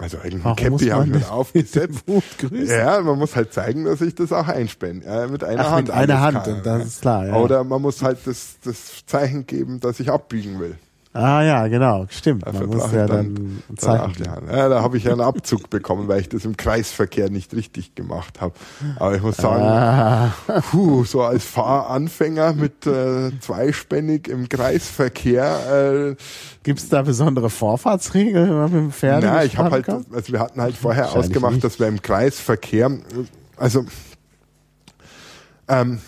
Also 0.00 0.16
irgendein 0.16 0.44
Warum 0.44 0.70
muss 0.70 0.80
Käppi 0.80 0.90
habe 0.90 1.04
ich 1.04 1.10
man 1.10 1.20
mir 1.20 1.30
aufgesetzt. 1.30 2.04
Ja, 2.66 3.00
man 3.00 3.18
muss 3.18 3.36
halt 3.36 3.52
zeigen, 3.52 3.84
dass 3.84 4.00
ich 4.00 4.14
das 4.14 4.32
auch 4.32 4.48
einspänne. 4.48 5.04
Ja, 5.04 5.26
mit 5.28 5.44
einer 5.44 5.66
Ach, 5.66 5.70
Hand. 5.72 5.88
mit 5.88 5.96
einer 5.96 6.20
Hand, 6.20 6.44
kann, 6.44 6.54
und 6.56 6.66
das 6.66 6.86
ist 6.86 7.00
klar, 7.02 7.26
ja. 7.26 7.36
Oder 7.36 7.64
man 7.64 7.80
muss 7.80 8.02
halt 8.02 8.18
das, 8.24 8.56
das 8.64 9.06
Zeichen 9.06 9.46
geben, 9.46 9.80
dass 9.80 10.00
ich 10.00 10.10
abbiegen 10.10 10.58
will. 10.58 10.76
Ah 11.16 11.42
ja, 11.44 11.68
genau, 11.68 12.06
stimmt. 12.10 12.44
Man 12.44 12.66
muss 12.66 12.90
ja 12.90 13.06
dann, 13.06 13.60
dann 13.68 13.76
Zeichen. 13.76 14.24
Ja, 14.50 14.68
da 14.68 14.82
habe 14.82 14.96
ich 14.96 15.04
ja 15.04 15.12
einen 15.12 15.20
Abzug 15.20 15.70
bekommen, 15.70 16.08
weil 16.08 16.20
ich 16.20 16.28
das 16.28 16.44
im 16.44 16.56
Kreisverkehr 16.56 17.30
nicht 17.30 17.54
richtig 17.54 17.94
gemacht 17.94 18.40
habe. 18.40 18.54
Aber 18.96 19.14
ich 19.14 19.22
muss 19.22 19.36
sagen, 19.36 19.62
Ah, 19.62 20.32
puh, 20.72 21.04
so 21.04 21.22
als 21.22 21.44
Fahranfänger 21.44 22.54
mit 22.54 22.84
äh, 22.88 23.30
zweispännig 23.38 24.26
im 24.26 24.48
Kreisverkehr, 24.48 26.14
äh, 26.16 26.16
gibt's 26.64 26.88
da 26.88 27.02
besondere 27.02 27.48
Vorfahrtsregeln, 27.48 28.48
wenn 28.48 28.56
man 28.56 28.72
mit 28.72 28.80
dem 28.80 28.90
Pferd 28.92 29.22
na, 29.22 29.44
ich 29.44 29.56
habe 29.56 29.70
halt, 29.70 29.88
also 29.88 30.32
wir 30.32 30.40
hatten 30.40 30.60
halt 30.60 30.76
vorher 30.76 31.12
ausgemacht, 31.12 31.52
nicht. 31.52 31.64
dass 31.64 31.78
wir 31.78 31.86
im 31.86 32.02
Kreisverkehr, 32.02 32.90
also 33.56 33.84
ähm, 35.68 36.00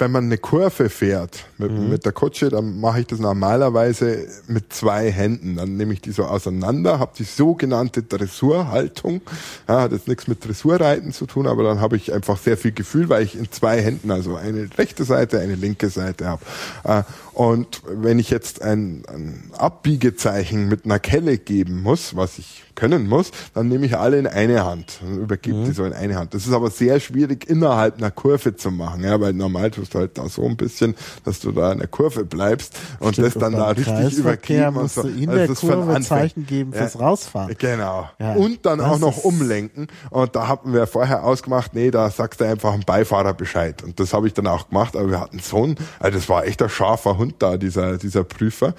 wenn 0.00 0.10
man 0.10 0.24
eine 0.24 0.38
Kurve 0.38 0.88
fährt 0.88 1.44
mit, 1.58 1.70
Mhm. 1.72 1.90
mit 1.90 2.04
der 2.04 2.12
Kutsche, 2.12 2.48
dann 2.48 2.80
mache 2.80 3.00
ich 3.00 3.06
das 3.06 3.18
normalerweise 3.18 4.26
mit 4.48 4.72
zwei 4.72 5.10
Händen. 5.12 5.56
Dann 5.56 5.76
nehme 5.76 5.92
ich 5.92 6.00
die 6.00 6.10
so 6.12 6.24
auseinander, 6.24 6.98
habe 6.98 7.12
die 7.18 7.24
sogenannte 7.24 8.02
Dressurhaltung. 8.02 9.20
Ja, 9.68 9.82
hat 9.82 9.92
jetzt 9.92 10.08
nichts 10.08 10.26
mit 10.26 10.44
Dressurreiten 10.44 11.12
zu 11.12 11.26
tun, 11.26 11.46
aber 11.46 11.62
dann 11.62 11.80
habe 11.80 11.96
ich 11.96 12.12
einfach 12.12 12.38
sehr 12.38 12.56
viel 12.56 12.72
Gefühl, 12.72 13.08
weil 13.08 13.22
ich 13.24 13.36
in 13.38 13.50
zwei 13.52 13.80
Händen, 13.82 14.10
also 14.10 14.36
eine 14.36 14.68
rechte 14.78 15.04
Seite, 15.04 15.38
eine 15.40 15.54
linke 15.54 15.88
Seite 15.90 16.26
habe. 16.26 16.42
Äh, 16.84 17.02
und 17.34 17.82
wenn 17.86 18.18
ich 18.18 18.30
jetzt 18.30 18.62
ein, 18.62 19.02
ein 19.08 19.50
Abbiegezeichen 19.56 20.68
mit 20.68 20.84
einer 20.84 20.98
Kelle 20.98 21.38
geben 21.38 21.82
muss, 21.82 22.16
was 22.16 22.38
ich 22.38 22.64
können 22.74 23.08
muss, 23.08 23.30
dann 23.54 23.68
nehme 23.68 23.86
ich 23.86 23.96
alle 23.96 24.18
in 24.18 24.26
eine 24.26 24.64
Hand 24.64 25.00
und 25.02 25.18
übergebe 25.18 25.58
Mhm. 25.58 25.64
die 25.64 25.72
so 25.72 25.84
in 25.84 25.92
eine 25.92 26.16
Hand. 26.16 26.34
Das 26.34 26.46
ist 26.46 26.52
aber 26.52 26.70
sehr 26.70 27.00
schwierig 27.00 27.48
innerhalb 27.48 27.98
einer 27.98 28.10
Kurve 28.10 28.56
zu 28.56 28.70
machen, 28.70 29.02
ja, 29.04 29.20
weil 29.20 29.32
normal 29.32 29.70
tust 29.70 29.94
du 29.94 29.98
halt 29.98 30.16
da 30.18 30.28
so 30.28 30.44
ein 30.46 30.56
bisschen, 30.56 30.94
dass 31.24 31.40
du 31.40 31.52
da 31.52 31.72
in 31.72 31.78
der 31.78 31.88
Kurve 31.88 32.24
bleibst 32.24 32.78
und 33.00 33.14
Stimmt, 33.14 33.26
das 33.28 33.34
dann 33.34 33.54
und 33.54 33.60
da 33.60 33.68
richtig 33.70 34.18
übergeben 34.18 34.66
und 34.76 34.82
musst 34.82 34.94
so. 34.96 35.02
du 35.02 35.08
in 35.08 35.28
Also 35.28 35.46
der 35.68 35.74
Kurve. 35.76 36.00
Zeichen 36.00 36.46
geben 36.46 36.72
fürs 36.72 36.94
Ja. 36.94 37.00
Rausfahren. 37.00 37.54
Genau. 37.58 38.08
Ja, 38.18 38.34
und 38.34 38.64
dann 38.66 38.78
das 38.78 38.88
auch 38.88 38.98
noch 38.98 39.18
umlenken. 39.24 39.88
Und 40.10 40.34
da 40.36 40.48
hatten 40.48 40.72
wir 40.72 40.86
vorher 40.86 41.24
ausgemacht, 41.24 41.74
nee, 41.74 41.90
da 41.90 42.10
sagst 42.10 42.40
du 42.40 42.44
einfach 42.44 42.72
dem 42.72 42.82
Beifahrer 42.84 43.34
Bescheid. 43.34 43.82
Und 43.82 44.00
das 44.00 44.12
habe 44.12 44.26
ich 44.26 44.34
dann 44.34 44.46
auch 44.46 44.68
gemacht. 44.68 44.96
Aber 44.96 45.10
wir 45.10 45.20
hatten 45.20 45.38
so 45.40 45.62
einen, 45.64 45.76
also 45.98 46.18
das 46.18 46.28
war 46.28 46.46
echt 46.46 46.62
ein 46.62 46.68
scharfer 46.68 47.18
Hund 47.18 47.34
da, 47.40 47.56
dieser, 47.56 47.98
dieser 47.98 48.24
Prüfer. 48.24 48.74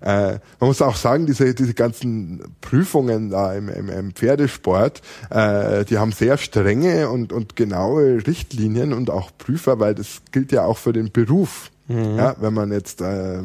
Äh, 0.00 0.38
man 0.60 0.68
muss 0.68 0.82
auch 0.82 0.96
sagen, 0.96 1.26
diese, 1.26 1.54
diese 1.54 1.74
ganzen 1.74 2.42
Prüfungen 2.60 3.30
da 3.30 3.54
im, 3.54 3.68
im, 3.68 3.88
im 3.88 4.12
Pferdesport, 4.12 5.02
äh, 5.30 5.84
die 5.84 5.98
haben 5.98 6.12
sehr 6.12 6.38
strenge 6.38 7.08
und, 7.08 7.32
und 7.32 7.56
genaue 7.56 8.26
Richtlinien 8.26 8.92
und 8.92 9.10
auch 9.10 9.30
Prüfer, 9.36 9.80
weil 9.80 9.94
das 9.94 10.22
gilt 10.32 10.52
ja 10.52 10.64
auch 10.64 10.78
für 10.78 10.92
den 10.92 11.10
Beruf. 11.10 11.70
Ja, 11.90 12.36
wenn 12.38 12.52
man 12.52 12.70
jetzt 12.70 13.00
äh, 13.00 13.42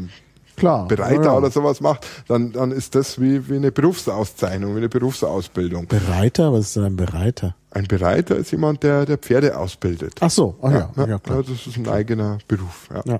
Klar. 0.55 0.87
Bereiter 0.87 1.25
ja, 1.25 1.37
oder 1.37 1.49
sowas 1.49 1.81
macht, 1.81 2.05
dann, 2.27 2.51
dann 2.51 2.71
ist 2.71 2.95
das 2.95 3.19
wie, 3.19 3.49
wie 3.49 3.55
eine 3.55 3.71
Berufsauszeichnung, 3.71 4.73
wie 4.73 4.79
eine 4.79 4.89
Berufsausbildung. 4.89 5.87
Bereiter? 5.87 6.53
Was 6.53 6.67
ist 6.67 6.75
denn 6.75 6.83
ein 6.83 6.95
Bereiter? 6.95 7.55
Ein 7.71 7.85
Bereiter 7.85 8.35
ist 8.35 8.51
jemand, 8.51 8.83
der, 8.83 9.05
der 9.05 9.17
Pferde 9.17 9.57
ausbildet. 9.57 10.15
Ach 10.19 10.29
so, 10.29 10.55
ach 10.61 10.71
ja, 10.71 10.91
ja, 10.95 11.07
ja, 11.07 11.19
klar. 11.19 11.43
das 11.43 11.65
ist 11.65 11.77
ein 11.77 11.87
eigener 11.87 12.37
Beruf. 12.47 12.89
Ja. 13.05 13.19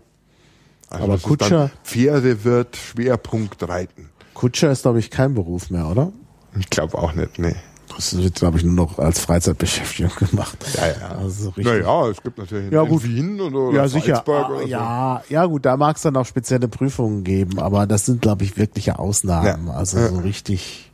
Also 0.94 1.06
Aber 1.06 1.16
Kutscher- 1.18 1.50
dann 1.50 1.72
Pferdewirt, 1.84 2.78
Schwerpunkt 2.78 3.68
Reiten. 3.68 4.10
Kutscher 4.34 4.72
ist, 4.72 4.84
glaube 4.84 5.00
ich, 5.00 5.10
kein 5.12 5.34
Beruf 5.34 5.70
mehr, 5.70 5.88
oder? 5.88 6.12
Ich 6.60 6.70
glaube 6.70 6.98
auch 6.98 7.14
nicht, 7.14 7.40
nee. 7.40 7.56
Das 7.96 8.16
wird, 8.18 8.36
glaube 8.36 8.58
ich, 8.58 8.64
nur 8.64 8.74
noch 8.74 8.98
als 9.00 9.20
Freizeitbeschäftigung 9.20 10.12
gemacht. 10.30 10.58
Ja, 10.76 10.88
ja. 10.88 11.16
Also 11.18 11.44
so 11.46 11.50
richtig. 11.50 11.66
Naja, 11.66 12.08
es 12.08 12.22
gibt 12.24 12.38
natürlich 12.40 12.72
Ja, 12.72 12.84
in 12.84 12.90
gut. 12.90 13.04
Wien 13.04 13.42
oder, 13.42 13.56
oder 13.58 13.78
ja, 13.78 13.88
sicher. 13.88 14.24
Ah, 14.28 14.50
oder 14.50 14.60
so. 14.62 14.68
ja, 14.68 15.24
ja, 15.30 15.46
gut, 15.46 15.66
da 15.66 15.78
mag 15.78 15.96
es 15.98 16.02
dann 16.04 16.16
auch 16.18 16.26
spezielle 16.26 16.68
Prüfungen 16.68 17.24
geben, 17.24 17.60
aber 17.60 17.86
das 17.86 18.06
sind, 18.08 18.22
glaube 18.22 18.44
ich, 18.46 18.58
wirkliche 18.58 18.98
Ausnahmen. 18.98 19.68
Ja. 19.68 19.74
Also 19.74 19.98
Ja. 20.00 20.10
so 20.10 20.18
richtig. 20.20 20.92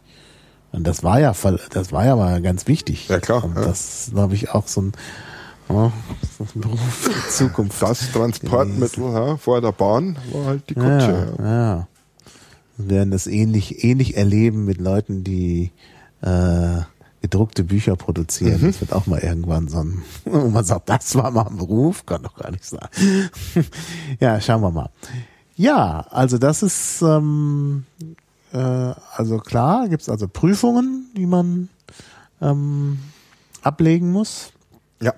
Und 0.72 0.86
das 0.86 1.04
war 1.04 1.20
ja, 1.20 1.34
das 1.72 1.92
war 1.92 2.06
ja 2.06 2.16
mal 2.16 2.42
ganz 2.42 2.68
wichtig. 2.68 3.08
Ja, 3.08 3.20
klar, 3.20 3.44
Und 3.44 3.56
das 3.56 4.10
glaube 4.14 4.36
ich, 4.36 4.52
auch 4.52 4.68
so 4.68 4.82
ein, 4.82 4.92
ja, 5.70 5.92
ein 6.40 6.62
Beruf 6.62 7.10
die 7.26 7.30
Zukunft. 7.30 7.82
Das 7.82 8.12
Transportmittel 8.12 9.04
ja, 9.04 9.38
vor 9.38 9.62
der 9.62 9.72
Bahn 9.72 10.18
war 10.32 10.46
halt 10.46 10.70
die 10.70 10.74
Kutsche. 10.76 11.36
Ja. 11.40 11.46
ja. 11.46 11.88
Wir 12.78 12.90
werden 12.90 13.12
das 13.12 13.28
ähnlich, 13.28 13.84
ähnlich 13.84 14.16
erleben 14.16 14.66
mit 14.66 14.80
Leuten, 14.80 15.24
die 15.24 15.72
äh, 16.22 16.82
gedruckte 17.22 17.64
Bücher 17.64 17.96
produzieren. 17.96 18.62
Mhm. 18.62 18.68
Das 18.68 18.82
wird 18.82 18.94
auch 18.94 19.06
mal 19.06 19.20
irgendwann 19.20 19.68
so 19.68 19.80
ein, 19.80 20.04
wo 20.26 20.50
man 20.50 20.64
sagt, 20.64 20.90
das 20.90 21.16
war 21.16 21.32
mal 21.32 21.48
ein 21.48 21.58
Beruf, 21.58 22.06
kann 22.06 22.24
doch 22.24 22.36
gar 22.36 22.52
nicht 22.52 22.66
sein. 22.66 22.88
ja, 24.20 24.40
schauen 24.40 24.62
wir 24.62 24.72
mal. 24.72 24.90
Ja, 25.56 26.08
also 26.10 26.38
das 26.38 26.64
ist 26.64 27.02
ähm, 27.02 27.84
äh, 28.54 28.58
also 28.58 29.38
klar, 29.40 29.90
gibt's 29.90 30.08
also 30.08 30.28
Prüfungen, 30.28 31.10
die 31.18 31.26
man 31.26 31.70
ähm, 32.42 33.00
ablegen 33.62 34.12
muss. 34.12 34.52
ja. 35.02 35.14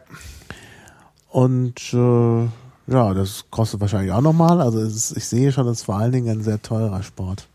Und 1.31 1.93
äh, 1.93 2.43
ja, 2.91 3.13
das 3.13 3.45
kostet 3.49 3.79
wahrscheinlich 3.79 4.11
auch 4.11 4.21
nochmal. 4.21 4.61
Also 4.61 4.79
ist, 4.79 5.15
ich 5.15 5.25
sehe 5.25 5.51
schon, 5.51 5.65
das 5.65 5.79
ist 5.79 5.83
vor 5.85 5.95
allen 5.95 6.11
Dingen 6.11 6.29
ein 6.29 6.43
sehr 6.43 6.61
teurer 6.61 7.03
Sport. 7.03 7.47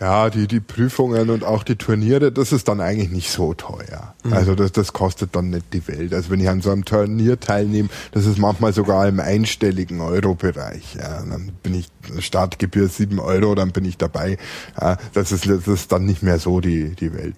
Ja, 0.00 0.28
die, 0.28 0.48
die 0.48 0.58
Prüfungen 0.58 1.30
und 1.30 1.44
auch 1.44 1.62
die 1.62 1.76
Turniere, 1.76 2.32
das 2.32 2.50
ist 2.50 2.66
dann 2.66 2.80
eigentlich 2.80 3.10
nicht 3.10 3.30
so 3.30 3.54
teuer. 3.54 4.14
Mhm. 4.24 4.32
Also 4.32 4.56
das, 4.56 4.72
das 4.72 4.92
kostet 4.92 5.36
dann 5.36 5.50
nicht 5.50 5.72
die 5.72 5.86
Welt. 5.86 6.12
Also 6.12 6.30
wenn 6.30 6.40
ich 6.40 6.48
an 6.48 6.60
so 6.60 6.72
einem 6.72 6.84
Turnier 6.84 7.38
teilnehme, 7.38 7.88
das 8.10 8.26
ist 8.26 8.36
manchmal 8.36 8.72
sogar 8.72 9.06
im 9.06 9.20
einstelligen 9.20 10.00
Euro-Bereich. 10.00 10.96
Ja, 10.96 11.22
dann 11.22 11.52
bin 11.62 11.74
ich 11.74 11.86
Startgebühr 12.18 12.88
sieben 12.88 13.20
Euro, 13.20 13.54
dann 13.54 13.70
bin 13.70 13.84
ich 13.84 13.96
dabei. 13.96 14.38
Ja, 14.80 14.96
das 15.12 15.30
ist 15.30 15.48
das 15.48 15.68
ist 15.68 15.92
dann 15.92 16.04
nicht 16.04 16.24
mehr 16.24 16.40
so 16.40 16.60
die 16.60 16.90
die 16.96 17.14
Welt. 17.14 17.36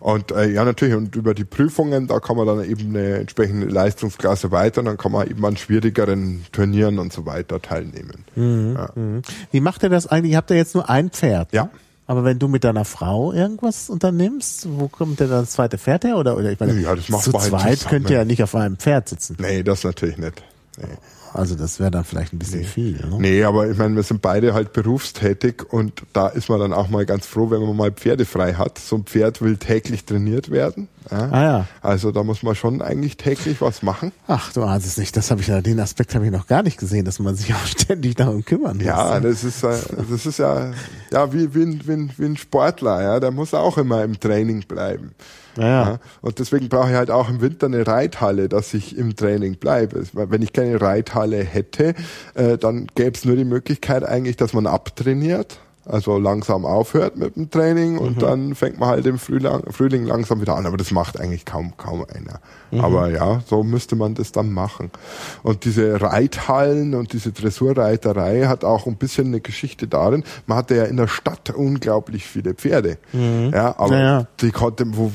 Ja. 0.00 0.06
Und 0.12 0.30
äh, 0.32 0.48
ja, 0.50 0.64
natürlich, 0.64 0.94
und 0.94 1.14
über 1.16 1.34
die 1.34 1.44
Prüfungen, 1.44 2.06
da 2.06 2.20
kann 2.20 2.36
man 2.36 2.46
dann 2.46 2.64
eben 2.64 2.88
eine 2.96 3.18
entsprechende 3.18 3.66
Leistungsklasse 3.66 4.50
weiter, 4.50 4.82
dann 4.82 4.96
kann 4.96 5.12
man 5.12 5.28
eben 5.28 5.44
an 5.44 5.56
schwierigeren 5.56 6.44
Turnieren 6.52 6.98
und 6.98 7.12
so 7.12 7.26
weiter 7.26 7.60
teilnehmen. 7.60 8.24
Ja. 8.36 8.90
Wie 9.52 9.60
macht 9.60 9.82
ihr 9.82 9.88
das 9.90 10.06
eigentlich? 10.06 10.36
Habt 10.36 10.50
ihr 10.50 10.56
jetzt 10.56 10.74
nur 10.74 10.88
ein 10.88 11.10
Pferd? 11.10 11.52
Ja. 11.52 11.68
Aber 12.06 12.24
wenn 12.24 12.40
du 12.40 12.48
mit 12.48 12.64
deiner 12.64 12.84
Frau 12.84 13.32
irgendwas 13.32 13.88
unternimmst, 13.88 14.66
wo 14.68 14.88
kommt 14.88 15.20
denn 15.20 15.30
das 15.30 15.50
zweite 15.50 15.78
Pferd 15.78 16.02
her? 16.04 16.16
Oder, 16.16 16.36
oder 16.36 16.50
ich 16.50 16.58
meine, 16.58 16.72
Ja, 16.80 16.96
das 16.96 17.08
macht 17.08 17.22
zu 17.22 17.30
man 17.30 17.40
halt 17.42 17.50
zweit 17.52 17.78
zusammen. 17.78 17.90
könnt 17.90 18.10
ihr 18.10 18.16
ja 18.16 18.24
nicht 18.24 18.42
auf 18.42 18.54
einem 18.56 18.76
Pferd 18.78 19.08
sitzen. 19.08 19.36
Nee, 19.38 19.62
das 19.62 19.84
natürlich 19.84 20.16
nicht. 20.18 20.42
Nee. 20.78 20.86
Also 21.32 21.54
das 21.54 21.80
wäre 21.80 21.90
dann 21.90 22.04
vielleicht 22.04 22.32
ein 22.32 22.38
bisschen 22.38 22.64
viel. 22.64 23.06
Ne? 23.06 23.16
Nee, 23.18 23.44
aber 23.44 23.68
ich 23.70 23.76
meine, 23.76 23.96
wir 23.96 24.02
sind 24.02 24.22
beide 24.22 24.54
halt 24.54 24.72
berufstätig 24.72 25.72
und 25.72 26.02
da 26.12 26.28
ist 26.28 26.48
man 26.48 26.60
dann 26.60 26.72
auch 26.72 26.88
mal 26.88 27.06
ganz 27.06 27.26
froh, 27.26 27.50
wenn 27.50 27.60
man 27.62 27.76
mal 27.76 27.92
Pferde 27.92 28.24
frei 28.24 28.54
hat. 28.54 28.78
So 28.78 28.96
ein 28.96 29.04
Pferd 29.04 29.40
will 29.40 29.56
täglich 29.56 30.04
trainiert 30.04 30.50
werden. 30.50 30.88
Ja. 31.10 31.28
Ah 31.30 31.42
ja. 31.42 31.66
Also 31.82 32.12
da 32.12 32.22
muss 32.22 32.42
man 32.42 32.54
schon 32.54 32.82
eigentlich 32.82 33.16
täglich 33.16 33.60
was 33.60 33.82
machen. 33.82 34.12
Ach, 34.26 34.52
du 34.52 34.62
ahnst 34.62 34.86
es 34.86 34.96
nicht. 34.96 35.16
Das 35.16 35.30
habe 35.30 35.40
ich 35.40 35.46
ja, 35.46 35.60
den 35.60 35.80
Aspekt 35.80 36.14
habe 36.14 36.24
ich 36.24 36.30
noch 36.30 36.46
gar 36.46 36.62
nicht 36.62 36.78
gesehen, 36.78 37.04
dass 37.04 37.18
man 37.18 37.34
sich 37.34 37.54
auch 37.54 37.66
ständig 37.66 38.16
darum 38.16 38.44
kümmern 38.44 38.76
muss. 38.76 38.86
Ja, 38.86 39.20
das 39.20 39.44
ist, 39.44 39.62
äh, 39.62 39.76
das 40.08 40.26
ist 40.26 40.38
ja, 40.38 40.72
ja 41.10 41.32
wie, 41.32 41.54
wie, 41.54 41.62
ein, 41.62 41.80
wie, 41.84 41.92
ein, 41.92 42.10
wie 42.16 42.26
ein 42.26 42.36
Sportler, 42.36 43.02
ja, 43.02 43.20
der 43.20 43.30
muss 43.30 43.54
auch 43.54 43.78
immer 43.78 44.02
im 44.04 44.18
Training 44.18 44.62
bleiben. 44.62 45.12
Ja, 45.56 45.64
ja. 45.66 45.98
Und 46.20 46.38
deswegen 46.38 46.68
brauche 46.68 46.90
ich 46.90 46.96
halt 46.96 47.10
auch 47.10 47.28
im 47.28 47.40
Winter 47.40 47.66
eine 47.66 47.86
Reithalle, 47.86 48.48
dass 48.48 48.74
ich 48.74 48.96
im 48.96 49.16
Training 49.16 49.56
bleibe. 49.56 50.04
Wenn 50.12 50.42
ich 50.42 50.52
keine 50.52 50.80
Reithalle 50.80 51.42
hätte, 51.42 51.94
äh, 52.34 52.58
dann 52.58 52.86
gäbe 52.94 53.16
es 53.16 53.24
nur 53.24 53.36
die 53.36 53.44
Möglichkeit 53.44 54.04
eigentlich, 54.04 54.36
dass 54.36 54.52
man 54.52 54.66
abtrainiert, 54.66 55.58
also 55.86 56.18
langsam 56.18 56.64
aufhört 56.64 57.16
mit 57.16 57.36
dem 57.36 57.50
Training 57.50 57.98
und 57.98 58.16
Mhm. 58.16 58.20
dann 58.20 58.54
fängt 58.54 58.78
man 58.78 58.90
halt 58.90 59.06
im 59.06 59.18
Frühling, 59.18 59.60
Frühling 59.70 60.04
langsam 60.06 60.40
wieder 60.40 60.54
an. 60.56 60.66
Aber 60.66 60.76
das 60.76 60.90
macht 60.90 61.18
eigentlich 61.18 61.44
kaum 61.44 61.76
kaum 61.76 62.04
einer. 62.14 62.40
Mhm. 62.70 62.80
Aber 62.80 63.08
ja, 63.10 63.40
so 63.46 63.62
müsste 63.62 63.96
man 63.96 64.14
das 64.14 64.30
dann 64.32 64.52
machen. 64.52 64.90
Und 65.42 65.64
diese 65.64 66.00
Reithallen 66.00 66.94
und 66.94 67.12
diese 67.12 67.32
Dressurreiterei 67.32 68.46
hat 68.46 68.64
auch 68.64 68.86
ein 68.86 68.96
bisschen 68.96 69.28
eine 69.28 69.40
Geschichte 69.40 69.88
darin. 69.88 70.22
Man 70.46 70.58
hatte 70.58 70.76
ja 70.76 70.84
in 70.84 70.96
der 70.96 71.08
Stadt 71.08 71.50
unglaublich 71.50 72.26
viele 72.26 72.54
Pferde. 72.54 72.98
Ja, 73.12 73.74
aber 73.78 73.86
Mhm. 73.88 73.92
Ja, 73.92 74.20
ja. 74.20 74.26
die 74.40 74.50
konnte, 74.52 74.84
wo, 74.96 75.10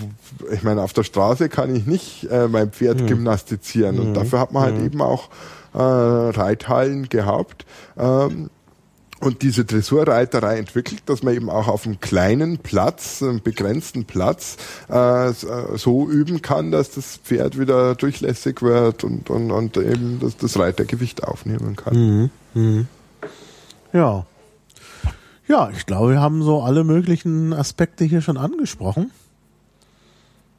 ich 0.52 0.64
meine, 0.64 0.82
auf 0.82 0.94
der 0.94 1.04
Straße 1.04 1.48
kann 1.50 1.74
ich 1.76 1.86
nicht 1.86 2.28
äh, 2.32 2.48
mein 2.48 2.72
Pferd 2.72 3.02
Mhm. 3.02 3.08
gymnastizieren. 3.08 4.00
Und 4.00 4.14
dafür 4.16 4.40
hat 4.40 4.52
man 4.52 4.64
halt 4.64 4.80
eben 4.82 5.02
auch 5.02 5.30
äh, 5.74 5.78
Reithallen 5.80 7.10
gehabt. 7.10 7.66
Ähm, 7.98 8.50
und 9.26 9.42
diese 9.42 9.66
Dressurreiterei 9.66 10.58
entwickelt, 10.58 11.04
dass 11.08 11.24
man 11.24 11.34
eben 11.34 11.50
auch 11.50 11.68
auf 11.68 11.86
einem 11.86 12.00
kleinen 12.00 12.60
Platz, 12.60 13.24
einem 13.24 13.42
begrenzten 13.42 14.06
Platz, 14.06 14.58
äh, 14.88 15.32
so 15.76 16.08
üben 16.08 16.42
kann, 16.42 16.72
dass 16.72 16.92
das 16.92 17.18
Pferd 17.18 17.60
wieder 17.60 17.96
durchlässig 17.96 18.62
wird 18.62 19.04
und, 19.04 19.30
und, 19.30 19.52
und 19.52 19.78
eben 19.78 20.20
das, 20.20 20.38
das 20.38 20.60
Reitergewicht 20.60 21.24
aufnehmen 21.24 21.76
kann. 21.76 21.96
Ja. 23.94 24.26
Ja, 25.48 25.70
ich 25.70 25.86
glaube, 25.86 26.14
wir 26.14 26.22
haben 26.22 26.42
so 26.42 26.62
alle 26.62 26.84
möglichen 26.84 27.54
Aspekte 27.54 28.04
hier 28.04 28.22
schon 28.22 28.38
angesprochen. 28.38 29.12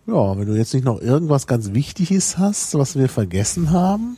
Ja, 0.06 0.38
wenn 0.38 0.46
du 0.46 0.54
jetzt 0.54 0.72
nicht 0.72 0.84
noch 0.84 1.00
irgendwas 1.00 1.48
ganz 1.48 1.72
Wichtiges 1.72 2.38
hast, 2.38 2.78
was 2.78 2.96
wir 2.96 3.08
vergessen 3.08 3.72
haben. 3.72 4.16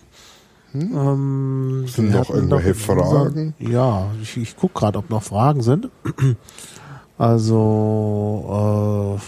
Hm? 0.72 0.96
Ähm, 0.96 1.84
sind 1.88 2.10
noch 2.10 2.30
irgendwelche 2.30 2.74
Fragen? 2.74 3.54
ja, 3.58 4.10
ich, 4.22 4.36
ich 4.36 4.56
gucke 4.56 4.80
gerade, 4.80 4.98
ob 4.98 5.08
noch 5.10 5.22
Fragen 5.22 5.62
sind. 5.62 5.88
Also, 7.20 9.18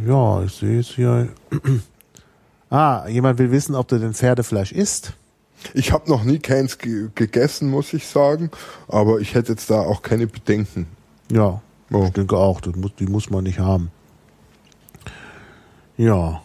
äh, 0.00 0.08
ja, 0.08 0.42
ich 0.42 0.52
sehe 0.54 0.76
jetzt 0.78 0.92
hier. 0.92 1.28
ah, 2.70 3.06
jemand 3.06 3.38
will 3.38 3.50
wissen, 3.50 3.74
ob 3.74 3.86
du 3.88 3.98
den 3.98 4.14
Pferdefleisch 4.14 4.72
isst. 4.72 5.12
Ich 5.74 5.92
habe 5.92 6.08
noch 6.08 6.24
nie 6.24 6.38
keins 6.38 6.78
ge 6.78 7.10
gegessen, 7.14 7.68
muss 7.68 7.92
ich 7.92 8.06
sagen, 8.06 8.50
aber 8.88 9.20
ich 9.20 9.34
hätte 9.34 9.52
jetzt 9.52 9.68
da 9.68 9.80
auch 9.80 10.00
keine 10.00 10.26
Bedenken. 10.26 10.86
Ja, 11.30 11.60
oh. 11.92 12.04
ich 12.04 12.12
denke 12.12 12.38
auch, 12.38 12.62
muss, 12.76 12.94
die 12.98 13.06
muss 13.06 13.28
man 13.28 13.44
nicht 13.44 13.58
haben. 13.58 13.90
Ja, 15.98 16.40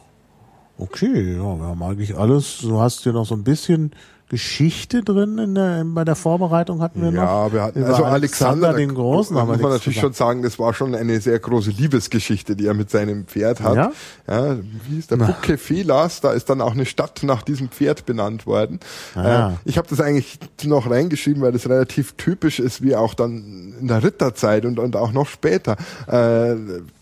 okay, 0.77 1.35
ja, 1.35 1.59
wir 1.59 1.65
haben 1.65 1.83
eigentlich 1.83 2.17
alles. 2.17 2.59
Du 2.61 2.79
hast 2.79 3.03
hier 3.03 3.13
noch 3.13 3.25
so 3.25 3.35
ein 3.35 3.43
bisschen 3.43 3.91
Geschichte 4.27 5.03
drin 5.03 5.37
in 5.37 5.53
der, 5.53 5.83
bei 5.85 6.03
der 6.03 6.15
Vorbereitung 6.15 6.81
hatten 6.81 6.99
wir 6.99 7.11
ja, 7.11 7.23
noch. 7.23 7.45
Ja, 7.47 7.53
wir 7.53 7.61
hatten 7.61 7.83
also 7.83 8.03
Alexander, 8.05 8.69
Alexander 8.69 8.73
den 8.73 8.95
Großen. 8.95 9.35
Da 9.35 9.45
muss 9.45 9.59
man 9.59 9.71
natürlich 9.71 9.99
schon 9.99 10.13
sagen, 10.13 10.41
das 10.41 10.57
war 10.57 10.73
schon 10.73 10.95
eine 10.95 11.21
sehr 11.21 11.37
große 11.37 11.69
Liebesgeschichte, 11.69 12.55
die 12.55 12.65
er 12.65 12.73
mit 12.73 12.89
seinem 12.89 13.25
Pferd 13.27 13.61
hat. 13.61 13.75
Ja, 13.75 13.91
ja 14.27 14.57
wie 14.89 14.97
ist 14.97 15.11
der 15.11 15.17
Bucke 15.17 15.59
Felas? 15.59 16.21
Da 16.21 16.31
ist 16.31 16.49
dann 16.49 16.61
auch 16.61 16.73
eine 16.73 16.87
Stadt 16.87 17.21
nach 17.21 17.43
diesem 17.43 17.69
Pferd 17.69 18.07
benannt 18.07 18.47
worden. 18.47 18.79
Ah. 19.13 19.51
Äh, 19.51 19.53
ich 19.65 19.77
habe 19.77 19.87
das 19.87 20.01
eigentlich 20.01 20.39
noch 20.63 20.89
reingeschrieben, 20.89 21.43
weil 21.43 21.51
das 21.51 21.69
relativ 21.69 22.13
typisch 22.13 22.59
ist, 22.59 22.81
wie 22.81 22.95
auch 22.95 23.13
dann 23.13 23.75
in 23.79 23.87
der 23.87 24.01
Ritterzeit 24.01 24.65
und, 24.65 24.79
und 24.79 24.95
auch 24.95 25.11
noch 25.11 25.27
später. 25.27 25.77
Äh, 26.07 26.55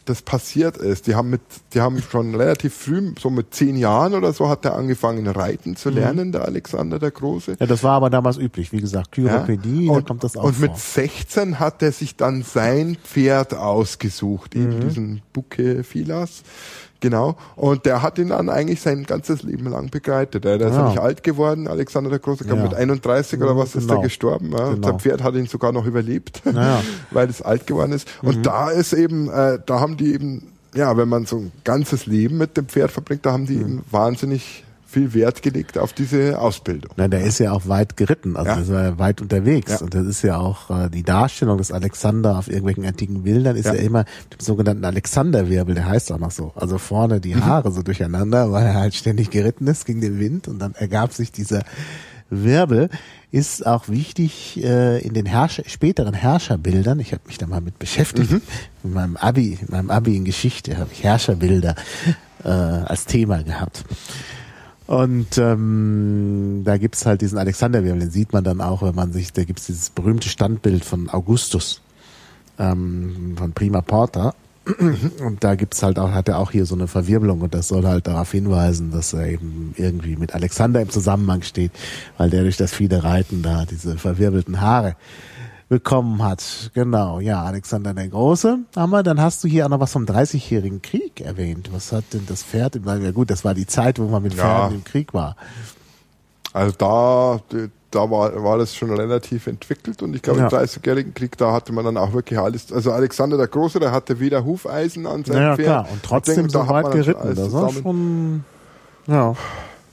das 0.06 0.22
passiert 0.22 0.78
ist. 0.78 1.08
Die 1.08 1.16
haben 1.16 1.30
mit, 1.30 1.42
die 1.74 1.82
haben 1.82 2.02
schon 2.02 2.36
relativ 2.36 2.74
früh, 2.74 3.14
so 3.20 3.30
mit 3.30 3.54
zehn 3.54 3.78
Jahren 3.78 4.14
oder 4.14 4.34
so, 4.34 4.50
hat 4.50 4.66
er 4.66 4.76
angefangen 4.76 5.28
reiten 5.28 5.76
zu 5.76 5.90
mhm. 5.90 5.96
lernen, 5.96 6.28
mhm. 6.28 6.32
der 6.34 6.46
Alexander 6.46 7.00
der 7.00 7.12
Große. 7.12 7.58
Ja, 7.60 7.66
das 7.66 7.84
war 7.84 7.94
aber 7.94 8.10
damals 8.10 8.38
üblich. 8.38 8.72
Wie 8.72 8.82
gesagt, 8.82 9.14
Kyropädie, 9.14 9.88
ja. 9.88 9.96
da 9.96 10.02
kommt 10.02 10.24
das 10.24 10.38
auch 10.38 10.44
Und 10.44 10.56
vor. 10.56 10.70
mit 10.70 10.78
16 10.78 11.60
hat 11.60 11.82
er 11.82 11.92
sich 11.92 12.16
dann 12.16 12.44
sein 12.44 12.98
Pferd 13.04 13.54
ausgesucht, 13.54 14.56
eben 14.56 14.78
mhm. 14.78 14.82
diesen 14.82 15.22
Bucke 15.32 15.84
Filas. 15.84 16.44
Genau. 17.04 17.36
Und 17.58 17.86
der 17.86 18.02
hat 18.02 18.18
ihn 18.18 18.30
dann 18.30 18.48
eigentlich 18.48 18.80
sein 18.80 19.04
ganzes 19.04 19.44
Leben 19.44 19.70
lang 19.70 19.90
begleitet. 19.90 20.46
Der, 20.46 20.58
der 20.58 20.70
ist 20.70 20.76
ja 20.76 20.88
nicht 20.88 21.00
alt 21.00 21.22
geworden, 21.22 21.68
Alexander 21.68 22.10
der 22.10 22.20
Große, 22.20 22.48
ja. 22.48 22.56
mit 22.56 22.74
31 22.74 23.42
oder 23.42 23.58
was 23.58 23.74
genau. 23.74 23.84
ist 23.84 23.92
er 23.92 24.02
gestorben. 24.02 24.54
Ja. 24.54 24.70
Genau. 24.70 24.88
Sein 24.88 25.00
Pferd 25.02 25.22
hat 25.22 25.36
ihn 25.36 25.46
sogar 25.46 25.74
noch 25.74 25.86
überlebt, 25.86 26.42
ja. 26.46 26.82
weil 27.12 27.30
es 27.30 27.42
alt 27.42 27.68
geworden 27.68 27.92
ist. 27.92 28.08
Und 28.22 28.38
mhm. 28.38 28.44
da 28.44 28.70
ist 28.70 28.94
eben, 28.94 29.30
äh, 29.30 29.60
da 29.66 29.82
haben 29.82 29.98
die 29.98 30.14
eben, 30.14 30.54
ja, 30.74 30.96
wenn 30.96 31.10
man 31.10 31.26
so 31.26 31.40
ein 31.40 31.52
ganzes 31.66 32.06
Leben 32.06 32.38
mit 32.38 32.56
dem 32.56 32.70
Pferd 32.70 32.90
verbringt, 32.90 33.26
da 33.26 33.34
haben 33.34 33.48
die 33.48 33.58
mhm. 33.58 33.62
eben 33.62 33.82
wahnsinnig 33.92 34.64
viel 34.94 35.14
Wert 35.14 35.42
gelegt 35.42 35.78
auf 35.78 35.92
diese 35.94 36.40
Ausbildung. 36.40 36.92
Nein, 36.96 37.12
der 37.12 37.22
ist 37.22 37.40
ja 37.40 37.52
auch 37.52 37.68
weit 37.68 37.98
geritten, 37.98 38.38
also 38.38 38.52
ja. 38.52 38.60
ist 38.60 38.70
ja 38.70 39.00
weit 39.00 39.22
unterwegs. 39.22 39.72
Ja. 39.72 39.78
Und 39.80 39.94
das 39.94 40.06
ist 40.06 40.22
ja 40.22 40.38
auch 40.38 40.70
äh, 40.70 40.90
die 40.90 41.04
Darstellung 41.04 41.58
des 41.58 41.72
Alexander 41.72 42.38
auf 42.38 42.48
irgendwelchen 42.48 42.86
antiken 42.86 43.24
Bildern 43.24 43.56
ist 43.56 43.66
ja, 43.66 43.74
ja 43.74 43.82
immer 43.82 44.04
dem 44.04 44.40
sogenannten 44.40 44.86
Alexanderwirbel, 44.86 45.76
der 45.76 45.88
heißt 45.88 46.12
auch 46.12 46.20
noch 46.20 46.32
so. 46.32 46.54
Also 46.56 46.78
vorne 46.78 47.20
die 47.20 47.36
mhm. 47.36 47.46
Haare 47.46 47.72
so 47.72 47.82
durcheinander, 47.82 48.52
weil 48.52 48.66
er 48.66 48.76
halt 48.76 48.94
ständig 48.94 49.32
geritten 49.32 49.68
ist 49.68 49.86
gegen 49.86 50.02
den 50.02 50.20
Wind 50.20 50.48
und 50.48 50.60
dann 50.60 50.76
ergab 50.76 51.14
sich 51.14 51.32
dieser 51.32 51.64
Wirbel 52.30 52.90
ist 53.32 53.66
auch 53.66 53.90
wichtig 53.90 54.64
äh, 54.64 55.00
in 55.00 55.14
den 55.14 55.26
Herrscher, 55.26 55.64
späteren 55.66 56.14
Herrscherbildern. 56.14 57.00
Ich 57.00 57.14
habe 57.14 57.24
mich 57.26 57.40
da 57.40 57.48
mal 57.48 57.62
mit 57.62 57.80
beschäftigt. 57.80 58.32
Mhm. 58.32 58.42
In 58.84 58.94
meinem 58.94 59.18
Abi, 59.18 59.58
in 59.60 59.68
meinem 59.70 59.90
Abi 59.90 60.16
in 60.16 60.24
Geschichte 60.24 60.78
habe 60.78 60.90
ich 60.92 61.04
Herrscherbilder 61.04 61.76
äh, 62.44 62.50
als 62.50 63.06
Thema 63.06 63.44
gehabt. 63.44 63.84
Und 64.86 65.38
ähm, 65.38 66.62
da 66.66 66.78
gibt's 66.78 67.06
halt 67.06 67.22
diesen 67.22 67.38
Alexanderwirbel, 67.38 68.02
den 68.02 68.12
sieht 68.12 68.34
man 68.34 68.44
dann 68.44 68.60
auch, 68.60 68.82
wenn 68.82 68.96
man 68.96 69.14
sich, 69.14 69.32
da 69.32 69.44
gibt's 69.44 69.68
dieses 69.68 69.90
berühmte 69.90 70.28
Standbild 70.28 70.84
von 70.84 71.10
Augustus, 71.10 71.82
ähm, 72.60 73.36
von 73.38 73.54
Prima 73.54 73.82
Porta. 73.82 74.34
Und 75.20 75.44
da 75.44 75.56
gibt's 75.56 75.84
halt 75.84 76.00
auch, 76.00 76.12
hat 76.12 76.30
er 76.30 76.40
auch 76.40 76.52
hier 76.52 76.66
so 76.66 76.76
eine 76.76 76.88
Verwirbelung 76.88 77.42
und 77.42 77.54
das 77.54 77.68
soll 77.68 77.86
halt 77.86 78.08
darauf 78.08 78.32
hinweisen, 78.32 78.92
dass 78.92 79.12
er 79.12 79.28
eben 79.28 79.74
irgendwie 79.76 80.16
mit 80.16 80.34
Alexander 80.34 80.82
im 80.82 80.90
Zusammenhang 80.90 81.42
steht, 81.42 81.72
weil 82.18 82.30
der 82.30 82.44
durch 82.44 82.56
das 82.56 82.74
viele 82.74 83.04
Reiten 83.04 83.42
da 83.42 83.66
diese 83.66 83.98
verwirbelten 83.98 84.62
Haare 84.62 84.96
bekommen 85.70 86.24
hat. 86.24 86.72
Genau, 86.74 87.20
ja, 87.20 87.44
Alexander 87.44 87.94
der 87.94 88.08
Große 88.08 88.60
haben 88.76 88.90
wir. 88.92 89.04
Dann 89.04 89.22
hast 89.22 89.44
du 89.44 89.48
hier 89.48 89.66
auch 89.66 89.70
noch 89.70 89.80
was 89.80 89.92
vom 89.92 90.06
Dreißigjährigen 90.06 90.82
Krieg 90.82 91.22
erwähnt. 91.22 91.70
Was 91.72 91.92
hat 91.92 92.06
denn 92.14 92.26
das 92.28 92.44
Pferd? 92.44 92.80
Ja 92.86 93.12
gut, 93.12 93.30
das 93.30 93.44
war 93.44 93.54
die 93.54 93.68
Zeit, 93.68 94.00
wo 94.00 94.08
man 94.08 94.24
mit 94.24 94.34
Pferden 94.34 94.72
ja. 94.72 94.76
im 94.76 94.84
Krieg 94.84 95.14
war. 95.14 95.36
Also 96.54 96.76
da, 96.78 97.40
da 97.90 98.12
war, 98.12 98.44
war 98.44 98.58
das 98.60 98.76
schon 98.76 98.94
relativ 98.94 99.48
entwickelt 99.48 100.04
und 100.04 100.16
ich 100.16 100.22
glaube 100.22 100.40
ja. 100.40 100.46
im 100.46 100.52
Dreißigjährigen 100.52 101.14
Krieg, 101.14 101.36
da 101.38 101.52
hatte 101.52 101.74
man 101.74 101.84
dann 101.84 101.98
auch 101.98 102.14
wirklich 102.14 102.38
alles. 102.38 102.72
Also 102.72 102.92
Alexander 102.92 103.38
der 103.38 103.48
Große, 103.48 103.80
der 103.80 103.92
hatte 103.92 104.20
weder 104.20 104.46
Hufeisen 104.46 105.08
an 105.08 105.24
seinem 105.24 105.42
ja, 105.42 105.56
Pferd. 105.56 105.66
Klar. 105.66 105.88
Und 105.92 106.04
trotzdem 106.04 106.36
denke, 106.36 106.52
so 106.52 106.68
weit 106.68 106.92
geritten. 106.92 107.36
Das 107.36 107.52
war 107.52 107.72
schon, 107.72 108.44
ja. 109.08 109.36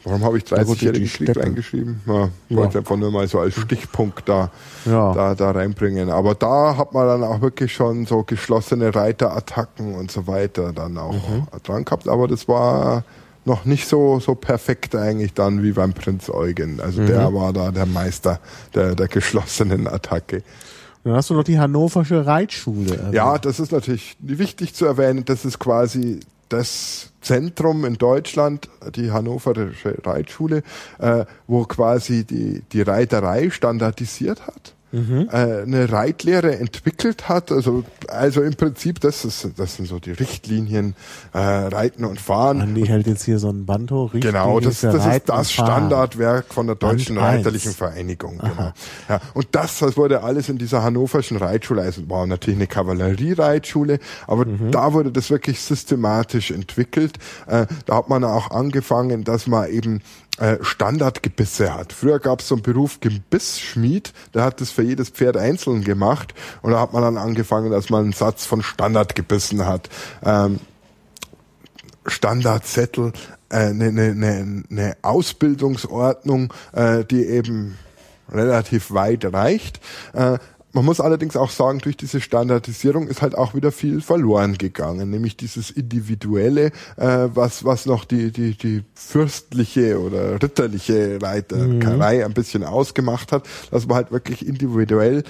Warum 0.04 0.24
habe 0.24 0.38
ich 0.38 0.44
30-jährigen 0.44 1.08
Krieg 1.08 1.36
reingeschrieben? 1.36 2.00
Ja, 2.06 2.28
ich 2.48 2.56
wollte 2.56 2.78
einfach 2.78 2.96
nur 2.96 3.10
mal 3.10 3.28
so 3.28 3.38
als 3.38 3.54
Stichpunkt 3.54 4.28
da, 4.28 4.50
ja. 4.86 5.12
da, 5.12 5.34
da 5.34 5.50
reinbringen. 5.50 6.10
Aber 6.10 6.34
da 6.34 6.76
hat 6.76 6.94
man 6.94 7.06
dann 7.06 7.24
auch 7.24 7.42
wirklich 7.42 7.72
schon 7.74 8.06
so 8.06 8.22
geschlossene 8.22 8.94
Reiterattacken 8.94 9.94
und 9.94 10.10
so 10.10 10.26
weiter 10.26 10.72
dann 10.72 10.96
auch 10.96 11.12
mhm. 11.12 11.46
dran 11.62 11.84
gehabt. 11.84 12.08
Aber 12.08 12.28
das 12.28 12.48
war 12.48 13.04
noch 13.44 13.64
nicht 13.64 13.88
so, 13.88 14.20
so 14.20 14.34
perfekt 14.34 14.94
eigentlich 14.94 15.34
dann 15.34 15.62
wie 15.62 15.72
beim 15.72 15.92
Prinz 15.92 16.30
Eugen. 16.30 16.80
Also 16.80 17.02
mhm. 17.02 17.06
der 17.06 17.34
war 17.34 17.52
da 17.52 17.70
der 17.70 17.86
Meister 17.86 18.40
der, 18.74 18.94
der 18.94 19.08
geschlossenen 19.08 19.86
Attacke. 19.86 20.42
Dann 21.04 21.14
hast 21.14 21.30
du 21.30 21.34
noch 21.34 21.44
die 21.44 21.58
Hannoversche 21.58 22.26
Reitschule. 22.26 22.96
Erwähnt. 22.96 23.14
Ja, 23.14 23.38
das 23.38 23.60
ist 23.60 23.72
natürlich 23.72 24.16
wichtig 24.20 24.74
zu 24.74 24.86
erwähnen. 24.86 25.24
Das 25.24 25.44
ist 25.44 25.58
quasi 25.58 26.20
das 26.48 27.09
Zentrum 27.20 27.84
in 27.84 27.94
Deutschland, 27.94 28.68
die 28.94 29.10
Hannoverische 29.10 29.98
Reitschule, 30.04 30.62
äh, 30.98 31.24
wo 31.46 31.64
quasi 31.64 32.24
die, 32.24 32.62
die 32.72 32.82
Reiterei 32.82 33.50
standardisiert 33.50 34.46
hat 34.46 34.74
mhm. 34.92 35.28
äh, 35.30 35.62
eine 35.62 35.90
Reitlehre 35.90 36.58
entwickelt 36.58 37.28
hat. 37.28 37.52
Also, 37.52 37.84
also 38.08 38.42
im 38.42 38.54
Prinzip, 38.54 39.00
das, 39.00 39.24
ist, 39.24 39.48
das 39.56 39.76
sind 39.76 39.86
so 39.86 39.98
die 39.98 40.12
Richtlinien, 40.12 40.94
äh, 41.32 41.38
Reiten 41.38 42.04
und 42.04 42.20
Fahren. 42.20 42.60
Andi 42.60 42.86
hält 42.86 43.06
jetzt 43.06 43.24
hier 43.24 43.38
so 43.38 43.50
ein 43.50 43.66
Band 43.66 43.90
hoch. 43.90 44.10
Genau, 44.12 44.60
das, 44.60 44.80
das 44.80 45.06
ist 45.06 45.28
das 45.28 45.52
Standardwerk 45.52 46.46
von 46.52 46.66
der 46.66 46.76
Deutschen 46.76 47.16
Band 47.16 47.38
Reiterlichen 47.38 47.68
1. 47.68 47.76
Vereinigung. 47.76 48.38
Genau. 48.38 48.72
Ja, 49.08 49.20
und 49.34 49.48
das, 49.52 49.78
das 49.78 49.96
wurde 49.96 50.22
alles 50.22 50.48
in 50.48 50.58
dieser 50.58 50.82
hannoverschen 50.82 51.36
Reitschule, 51.36 51.82
also 51.82 52.08
war 52.08 52.26
natürlich 52.26 52.58
eine 52.58 52.66
Kavalleriereitschule, 52.66 53.98
aber 54.26 54.46
mhm. 54.46 54.70
da 54.70 54.92
wurde 54.92 55.12
das 55.12 55.30
wirklich 55.30 55.60
systematisch 55.60 56.50
entwickelt. 56.50 57.18
Äh, 57.46 57.66
da 57.86 57.96
hat 57.96 58.08
man 58.08 58.24
auch 58.24 58.50
angefangen, 58.50 59.24
dass 59.24 59.46
man 59.46 59.68
eben 59.70 60.02
Standardgebisse 60.62 61.74
hat. 61.74 61.92
Früher 61.92 62.18
gab 62.18 62.40
es 62.40 62.48
so 62.48 62.54
einen 62.54 62.62
Beruf 62.62 63.00
Gebissschmied, 63.00 64.14
der 64.32 64.44
hat 64.44 64.60
das 64.60 64.70
für 64.70 64.82
jedes 64.82 65.10
Pferd 65.10 65.36
einzeln 65.36 65.84
gemacht 65.84 66.34
und 66.62 66.72
da 66.72 66.80
hat 66.80 66.92
man 66.94 67.02
dann 67.02 67.18
angefangen, 67.18 67.70
dass 67.70 67.90
man 67.90 68.04
einen 68.04 68.12
Satz 68.12 68.46
von 68.46 68.62
Standardgebissen 68.62 69.66
hat. 69.66 69.90
Ähm, 70.24 70.60
Standardzettel, 72.06 73.12
eine 73.50 73.86
äh, 73.86 73.92
ne, 73.92 74.14
ne, 74.14 74.62
ne 74.68 74.96
Ausbildungsordnung, 75.02 76.52
äh, 76.72 77.04
die 77.04 77.24
eben 77.26 77.76
relativ 78.30 78.92
weit 78.92 79.24
reicht. 79.32 79.80
Äh, 80.12 80.38
man 80.72 80.84
muss 80.84 81.00
allerdings 81.00 81.36
auch 81.36 81.50
sagen, 81.50 81.78
durch 81.78 81.96
diese 81.96 82.20
Standardisierung 82.20 83.08
ist 83.08 83.22
halt 83.22 83.36
auch 83.36 83.54
wieder 83.54 83.72
viel 83.72 84.00
verloren 84.00 84.56
gegangen, 84.56 85.10
nämlich 85.10 85.36
dieses 85.36 85.70
individuelle, 85.70 86.66
äh, 86.96 87.28
was 87.34 87.64
was 87.64 87.86
noch 87.86 88.04
die 88.04 88.30
die 88.30 88.56
die 88.56 88.84
fürstliche 88.94 90.00
oder 90.00 90.40
ritterliche 90.42 91.18
Reiterei 91.20 92.18
mhm. 92.18 92.24
ein 92.24 92.34
bisschen 92.34 92.64
ausgemacht 92.64 93.32
hat, 93.32 93.48
dass 93.70 93.86
man 93.86 93.96
halt 93.96 94.12
wirklich 94.12 94.46
individuell 94.46 95.24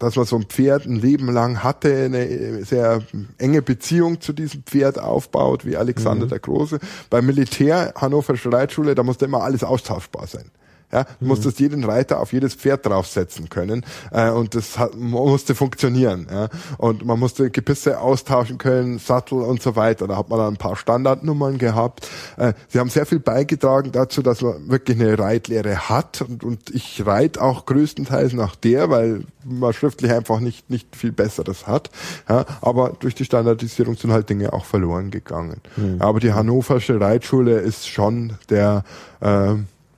dass 0.00 0.16
man 0.16 0.24
so 0.24 0.36
ein 0.36 0.44
Pferd 0.44 0.86
ein 0.86 0.96
Leben 0.96 1.30
lang 1.30 1.62
hatte, 1.62 2.04
eine 2.06 2.64
sehr 2.64 3.02
enge 3.36 3.60
Beziehung 3.60 4.20
zu 4.20 4.32
diesem 4.32 4.62
Pferd 4.62 4.98
aufbaut, 4.98 5.66
wie 5.66 5.76
Alexander 5.76 6.24
mhm. 6.24 6.30
der 6.30 6.38
Große. 6.38 6.78
Beim 7.10 7.26
Militär, 7.26 7.92
Hannoversche 7.96 8.50
Reitschule, 8.50 8.94
da 8.94 9.02
musste 9.02 9.26
immer 9.26 9.42
alles 9.42 9.62
austauschbar 9.62 10.26
sein. 10.26 10.50
Ja, 10.92 11.04
du 11.20 11.26
musstest 11.26 11.60
jeden 11.60 11.84
Reiter 11.84 12.18
auf 12.18 12.32
jedes 12.32 12.54
Pferd 12.54 12.84
draufsetzen 12.84 13.48
können 13.48 13.84
äh, 14.10 14.30
und 14.30 14.56
das 14.56 14.76
hat, 14.76 14.96
musste 14.96 15.54
funktionieren. 15.54 16.26
Ja? 16.30 16.48
Und 16.78 17.04
man 17.04 17.18
musste 17.18 17.50
Gebisse 17.50 18.00
austauschen 18.00 18.58
können, 18.58 18.98
Sattel 18.98 19.40
und 19.40 19.62
so 19.62 19.76
weiter. 19.76 20.08
Da 20.08 20.16
hat 20.16 20.28
man 20.28 20.40
dann 20.40 20.54
ein 20.54 20.56
paar 20.56 20.74
Standardnummern 20.74 21.58
gehabt. 21.58 22.08
Äh, 22.36 22.54
sie 22.68 22.80
haben 22.80 22.90
sehr 22.90 23.06
viel 23.06 23.20
beigetragen 23.20 23.92
dazu, 23.92 24.20
dass 24.20 24.40
man 24.40 24.68
wirklich 24.68 25.00
eine 25.00 25.16
Reitlehre 25.16 25.88
hat 25.88 26.22
und, 26.22 26.42
und 26.42 26.70
ich 26.74 27.06
reite 27.06 27.40
auch 27.40 27.66
größtenteils 27.66 28.32
nach 28.32 28.56
der, 28.56 28.90
weil 28.90 29.22
man 29.44 29.72
schriftlich 29.72 30.12
einfach 30.12 30.40
nicht 30.40 30.70
nicht 30.70 30.96
viel 30.96 31.12
Besseres 31.12 31.68
hat. 31.68 31.90
Ja? 32.28 32.46
Aber 32.62 32.96
durch 32.98 33.14
die 33.14 33.24
Standardisierung 33.24 33.96
sind 33.96 34.10
halt 34.10 34.28
Dinge 34.28 34.52
auch 34.52 34.64
verloren 34.64 35.12
gegangen. 35.12 35.60
Mhm. 35.76 35.96
Aber 36.00 36.18
die 36.18 36.32
hannoversche 36.32 37.00
Reitschule 37.00 37.60
ist 37.60 37.88
schon 37.88 38.34
der 38.48 38.82
äh, 39.20 39.54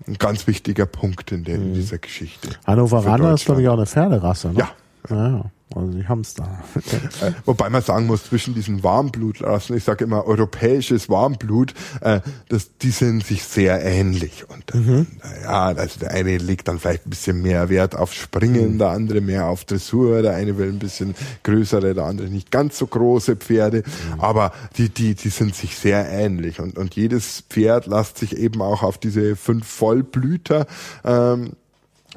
ein 0.06 0.18
ganz 0.18 0.46
wichtiger 0.46 0.86
Punkt 0.86 1.32
in, 1.32 1.44
der, 1.44 1.56
in 1.56 1.70
mhm. 1.70 1.74
dieser 1.74 1.98
Geschichte. 1.98 2.50
Hannoveraner 2.66 3.34
ist, 3.34 3.44
glaube 3.44 3.62
ich, 3.62 3.68
auch 3.68 3.76
eine 3.76 3.86
Pferderasse, 3.86 4.52
ne? 4.52 4.60
Ja. 4.60 4.70
ja. 5.10 5.44
Also 5.74 5.92
die 5.92 6.06
haben 6.06 6.20
es 6.20 6.34
da. 6.34 6.62
Äh, 7.20 7.32
wobei 7.44 7.70
man 7.70 7.82
sagen 7.82 8.06
muss, 8.06 8.24
zwischen 8.24 8.54
diesen 8.54 8.82
Warmblutrassen, 8.82 9.76
ich 9.76 9.84
sage 9.84 10.04
immer 10.04 10.26
europäisches 10.26 11.08
Warmblut, 11.08 11.74
äh, 12.00 12.20
das, 12.48 12.76
die 12.78 12.90
sind 12.90 13.24
sich 13.24 13.44
sehr 13.44 13.82
ähnlich. 13.84 14.44
Und 14.48 14.74
mhm. 14.74 15.06
ja, 15.42 15.66
also 15.68 16.00
der 16.00 16.10
eine 16.10 16.36
legt 16.38 16.68
dann 16.68 16.78
vielleicht 16.78 17.06
ein 17.06 17.10
bisschen 17.10 17.42
mehr 17.42 17.68
Wert 17.68 17.96
auf 17.96 18.12
Springen, 18.12 18.74
mhm. 18.74 18.78
der 18.78 18.88
andere 18.88 19.20
mehr 19.20 19.46
auf 19.46 19.64
Dressur, 19.64 20.22
der 20.22 20.34
eine 20.34 20.58
will 20.58 20.68
ein 20.68 20.78
bisschen 20.78 21.14
größere, 21.42 21.94
der 21.94 22.04
andere 22.04 22.28
nicht 22.28 22.50
ganz 22.50 22.78
so 22.78 22.86
große 22.86 23.36
Pferde. 23.36 23.78
Mhm. 23.78 24.20
Aber 24.20 24.52
die, 24.76 24.88
die, 24.88 25.14
die 25.14 25.30
sind 25.30 25.54
sich 25.54 25.76
sehr 25.76 26.08
ähnlich. 26.08 26.60
Und, 26.60 26.78
und 26.78 26.94
jedes 26.94 27.44
Pferd 27.48 27.86
lässt 27.86 28.18
sich 28.18 28.36
eben 28.36 28.60
auch 28.62 28.82
auf 28.82 28.98
diese 28.98 29.36
fünf 29.36 29.66
Vollblüter, 29.66 30.66
ähm, 31.04 31.52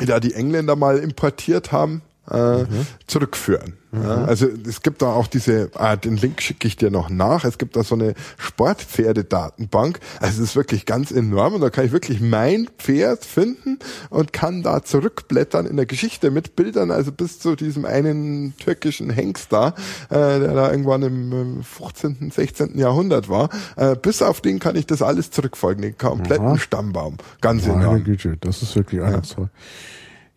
die 0.01 0.05
da 0.05 0.19
die 0.19 0.33
Engländer 0.33 0.75
mal 0.75 0.97
importiert 0.97 1.71
haben, 1.71 2.01
äh, 2.31 2.63
mhm. 2.63 2.87
zurückführen. 3.07 3.73
Mhm. 3.91 4.03
Ja, 4.03 4.25
also 4.25 4.47
es 4.67 4.81
gibt 4.81 5.01
da 5.01 5.07
auch 5.07 5.27
diese, 5.27 5.69
ah, 5.75 5.95
den 5.95 6.17
Link 6.17 6.41
schicke 6.41 6.67
ich 6.67 6.75
dir 6.75 6.91
noch 6.91 7.09
nach, 7.09 7.45
es 7.45 7.57
gibt 7.57 7.75
da 7.75 7.83
so 7.83 7.95
eine 7.95 8.13
Sportpferdedatenbank, 8.37 9.99
also 10.19 10.41
es 10.41 10.49
ist 10.49 10.55
wirklich 10.55 10.85
ganz 10.85 11.11
enorm 11.11 11.55
und 11.55 11.61
da 11.61 11.69
kann 11.69 11.85
ich 11.85 11.91
wirklich 11.91 12.21
mein 12.21 12.67
Pferd 12.77 13.25
finden 13.25 13.79
und 14.09 14.33
kann 14.33 14.63
da 14.63 14.83
zurückblättern 14.83 15.65
in 15.65 15.77
der 15.77 15.85
Geschichte 15.85 16.31
mit 16.31 16.55
Bildern, 16.55 16.91
also 16.91 17.11
bis 17.11 17.39
zu 17.39 17.55
diesem 17.55 17.85
einen 17.85 18.55
türkischen 18.57 19.09
Hengst 19.09 19.53
da, 19.53 19.69
äh, 20.09 20.39
der 20.39 20.53
da 20.53 20.71
irgendwann 20.71 21.03
im 21.03 21.63
15., 21.63 22.31
16. 22.31 22.77
Jahrhundert 22.77 23.29
war, 23.29 23.49
äh, 23.77 23.95
bis 23.95 24.21
auf 24.21 24.41
den 24.41 24.59
kann 24.59 24.75
ich 24.75 24.85
das 24.85 25.01
alles 25.01 25.31
zurückfolgen, 25.31 25.81
den 25.81 25.97
kompletten 25.97 26.47
Aha. 26.47 26.57
Stammbaum. 26.57 27.17
Ganz 27.41 27.65
Meine 27.67 27.83
enorm. 27.83 28.03
Güte, 28.03 28.37
das 28.41 28.61
ist 28.61 28.75
wirklich 28.75 29.01
ja. 29.01 29.21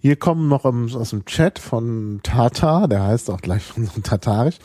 Hier 0.00 0.16
kommen 0.16 0.48
noch 0.48 0.64
aus 0.64 1.10
dem 1.10 1.24
Chat 1.24 1.58
von 1.58 2.20
Tata, 2.22 2.86
der 2.86 3.02
heißt 3.02 3.30
auch 3.30 3.40
gleich 3.40 3.62
von 3.64 3.84
so 3.84 4.00
Tatarisch, 4.00 4.56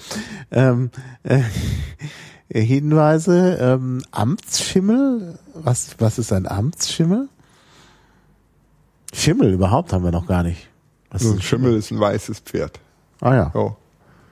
ähm, 0.52 0.92
äh, 1.24 1.42
Hinweise, 2.54 3.58
ähm, 3.60 4.04
Amtsschimmel, 4.12 5.40
was, 5.56 5.96
was 5.98 6.20
ist 6.20 6.32
ein 6.32 6.48
Amtsschimmel? 6.48 7.30
Schimmel 9.12 9.54
überhaupt 9.54 9.94
haben 9.94 10.04
wir 10.04 10.12
noch 10.12 10.28
gar 10.28 10.44
nicht. 10.44 10.70
Was 11.10 11.24
ein 11.24 11.42
Schimmel 11.42 11.76
ist 11.76 11.92
ein 11.92 12.00
weißes 12.00 12.40
Pferd. 12.40 12.80
Ah 13.22 13.36
ja. 13.36 13.52
Oh. 13.54 13.76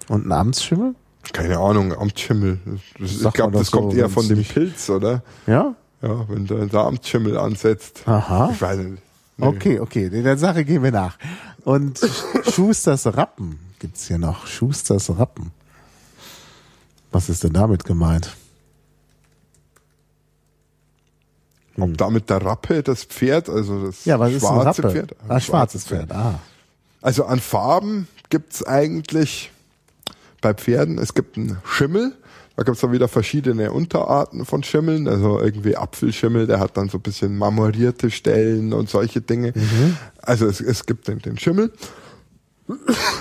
Und 0.07 0.25
ein 0.25 0.31
Amtsschimmel? 0.31 0.95
Keine 1.33 1.59
Ahnung, 1.59 1.93
Amtsschimmel. 1.93 2.59
Ich 2.99 3.19
glaube, 3.33 3.51
das, 3.53 3.61
das 3.61 3.71
kommt 3.71 3.93
eher 3.93 4.09
von 4.09 4.27
dem 4.27 4.43
Pilz, 4.43 4.89
oder? 4.89 5.23
Ja? 5.45 5.75
Ja, 6.01 6.27
wenn 6.29 6.47
du 6.47 6.65
da 6.65 6.87
Amtsschimmel 6.87 7.37
ansetzt. 7.37 8.03
Aha. 8.07 8.49
Ich 8.51 8.61
weiß 8.61 8.79
nicht. 8.79 9.03
Nee. 9.41 9.47
Okay, 9.47 9.79
okay, 9.79 10.09
der 10.09 10.37
Sache 10.37 10.63
gehen 10.63 10.83
wir 10.83 10.91
nach. 10.91 11.17
Und 11.63 11.99
Schusters 12.53 13.05
Rappen 13.07 13.59
gibt's 13.79 14.07
hier 14.07 14.17
noch. 14.17 14.45
Schusters 14.45 15.09
Rappen. 15.17 15.51
Was 17.11 17.29
ist 17.29 17.43
denn 17.43 17.53
damit 17.53 17.83
gemeint? 17.83 18.35
Hm. 21.75 21.83
Ob 21.83 21.97
damit 21.97 22.29
der 22.29 22.41
Rappe, 22.43 22.83
das 22.83 23.03
Pferd, 23.03 23.49
also 23.49 23.87
das 23.87 24.05
ja, 24.05 24.19
was 24.19 24.31
schwarze 24.33 24.81
ist 24.81 24.85
ein 24.85 24.91
Pferd? 24.91 25.15
Ah, 25.27 25.39
schwarzes 25.39 25.85
Pferd. 25.85 26.09
Pferd. 26.09 26.19
Ah. 26.19 26.39
Also 27.01 27.25
an 27.25 27.39
Farben 27.39 28.07
gibt's 28.29 28.63
eigentlich 28.63 29.51
bei 30.41 30.53
Pferden, 30.53 30.97
es 30.99 31.13
gibt 31.13 31.37
einen 31.37 31.57
Schimmel, 31.65 32.15
da 32.55 32.63
gibt's 32.63 32.81
dann 32.81 32.91
wieder 32.91 33.07
verschiedene 33.07 33.71
Unterarten 33.71 34.45
von 34.45 34.63
Schimmeln, 34.63 35.07
also 35.07 35.39
irgendwie 35.39 35.77
Apfelschimmel, 35.77 36.47
der 36.47 36.59
hat 36.59 36.77
dann 36.77 36.89
so 36.89 36.97
ein 36.97 37.01
bisschen 37.01 37.37
marmorierte 37.37 38.11
Stellen 38.11 38.73
und 38.73 38.89
solche 38.89 39.21
Dinge. 39.21 39.53
Mhm. 39.55 39.97
Also 40.21 40.45
es, 40.47 40.61
es 40.61 40.85
gibt 40.85 41.07
den, 41.07 41.19
den 41.19 41.37
Schimmel. 41.37 41.71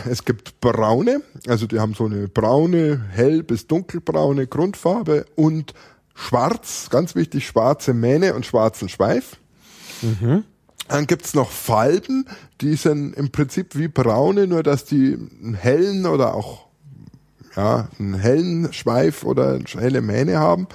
Es 0.08 0.24
gibt 0.24 0.60
braune, 0.60 1.22
also 1.48 1.66
die 1.66 1.80
haben 1.80 1.94
so 1.94 2.04
eine 2.04 2.28
braune, 2.28 3.04
hell 3.10 3.42
bis 3.42 3.66
dunkelbraune 3.66 4.46
Grundfarbe 4.46 5.26
und 5.34 5.74
schwarz, 6.14 6.88
ganz 6.90 7.14
wichtig, 7.14 7.46
schwarze 7.46 7.92
Mähne 7.92 8.34
und 8.34 8.46
schwarzen 8.46 8.88
Schweif. 8.88 9.38
Mhm. 10.02 10.44
Dann 10.86 11.06
gibt's 11.06 11.34
noch 11.34 11.50
Falben, 11.50 12.26
die 12.60 12.74
sind 12.74 13.16
im 13.16 13.30
Prinzip 13.30 13.76
wie 13.76 13.88
braune, 13.88 14.46
nur 14.46 14.62
dass 14.62 14.84
die 14.84 15.14
einen 15.14 15.54
hellen 15.54 16.06
oder 16.06 16.34
auch 16.34 16.69
ja, 17.56 17.88
einen 17.98 18.14
hellen 18.14 18.72
Schweif 18.72 19.24
oder 19.24 19.54
eine 19.54 19.64
helle 19.82 20.00
Mähne 20.00 20.38
haben. 20.38 20.68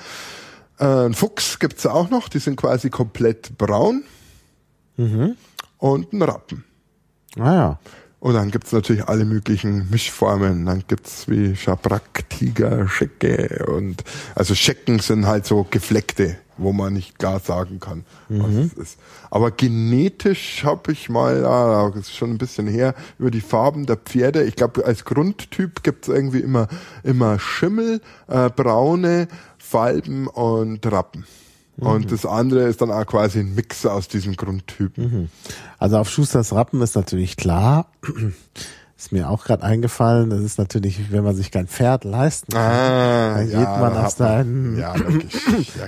Äh, 0.80 0.86
ein 0.86 1.14
Fuchs 1.14 1.60
gibt's 1.60 1.86
auch 1.86 2.10
noch, 2.10 2.30
die 2.30 2.40
sind 2.40 2.58
quasi 2.58 2.90
komplett 2.90 3.58
braun. 3.58 4.04
Mhm. 4.98 5.36
Und 5.78 6.14
ein 6.14 6.22
Rappen. 6.22 6.64
Ah 7.38 7.54
ja. 7.54 7.80
Und 8.26 8.34
dann 8.34 8.50
gibt's 8.50 8.72
natürlich 8.72 9.08
alle 9.08 9.24
möglichen 9.24 9.88
Mischformen. 9.92 10.66
Dann 10.66 10.84
gibt's 10.88 11.30
wie 11.30 11.56
Schabrack, 11.56 12.28
Tiger, 12.28 12.88
Schecke 12.88 13.68
und 13.68 14.04
also 14.34 14.56
Schecken 14.56 14.98
sind 14.98 15.28
halt 15.28 15.46
so 15.46 15.64
gefleckte, 15.70 16.36
wo 16.58 16.74
man 16.74 16.94
nicht 16.94 17.20
klar 17.20 17.40
sagen 17.40 17.80
kann, 17.80 18.04
mhm. 18.28 18.42
was 18.42 18.50
es 18.50 18.74
ist. 18.74 19.00
Aber 19.30 19.52
genetisch 19.52 20.64
habe 20.64 20.92
ich 20.92 21.08
mal, 21.08 21.46
ah, 21.46 21.92
das 21.94 22.08
ist 22.08 22.16
schon 22.16 22.32
ein 22.32 22.40
bisschen 22.40 22.66
her, 22.66 22.96
über 23.20 23.30
die 23.30 23.42
Farben 23.42 23.86
der 23.86 23.98
Pferde. 23.98 24.42
Ich 24.42 24.56
glaube, 24.56 24.84
als 24.84 25.06
Grundtyp 25.06 25.84
gibt's 25.84 26.08
irgendwie 26.08 26.40
immer 26.40 26.68
immer 27.04 27.38
Schimmel, 27.38 28.02
äh, 28.28 28.50
braune, 28.50 29.28
Falben 29.60 30.26
und 30.26 30.84
Rappen. 30.92 31.26
Und 31.78 32.06
mhm. 32.06 32.08
das 32.08 32.26
andere 32.26 32.62
ist 32.62 32.82
dann 32.82 32.92
auch 32.92 33.06
quasi 33.06 33.40
ein 33.40 33.54
Mix 33.54 33.86
aus 33.86 34.08
diesen 34.08 34.36
Grundtypen. 34.36 35.04
Mhm. 35.04 35.30
Also 35.78 35.98
auf 35.98 36.10
Schusters 36.10 36.54
Rappen 36.54 36.82
ist 36.82 36.96
natürlich 36.96 37.36
klar, 37.36 37.88
ist 38.98 39.12
mir 39.12 39.30
auch 39.30 39.44
gerade 39.44 39.64
eingefallen, 39.64 40.30
das 40.30 40.40
ist 40.42 40.58
natürlich, 40.58 41.12
wenn 41.12 41.24
man 41.24 41.36
sich 41.36 41.52
kein 41.52 41.68
Pferd 41.68 42.06
leisten 42.06 42.54
kann, 42.54 42.62
ah, 42.62 43.36
dann 43.36 43.50
ja, 43.50 43.60
geht 43.60 43.82
man 43.82 43.98
auf 43.98 44.10
seinen, 44.12 44.78
ja, 44.78 44.96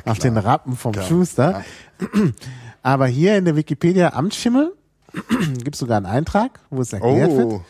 ja, 0.04 0.12
auf 0.12 0.20
den 0.20 0.38
Rappen 0.38 0.76
vom 0.76 0.92
klar, 0.92 1.06
Schuster. 1.06 1.64
Aber 2.84 3.08
hier 3.08 3.38
in 3.38 3.46
der 3.46 3.56
Wikipedia 3.56 4.14
Amtsschimmel 4.14 4.74
gibt 5.64 5.76
es 5.76 5.80
sogar 5.80 5.98
einen 5.98 6.06
Eintrag, 6.06 6.60
wo 6.70 6.82
es 6.82 6.92
erklärt 6.92 7.32
oh. 7.32 7.38
wird. 7.38 7.62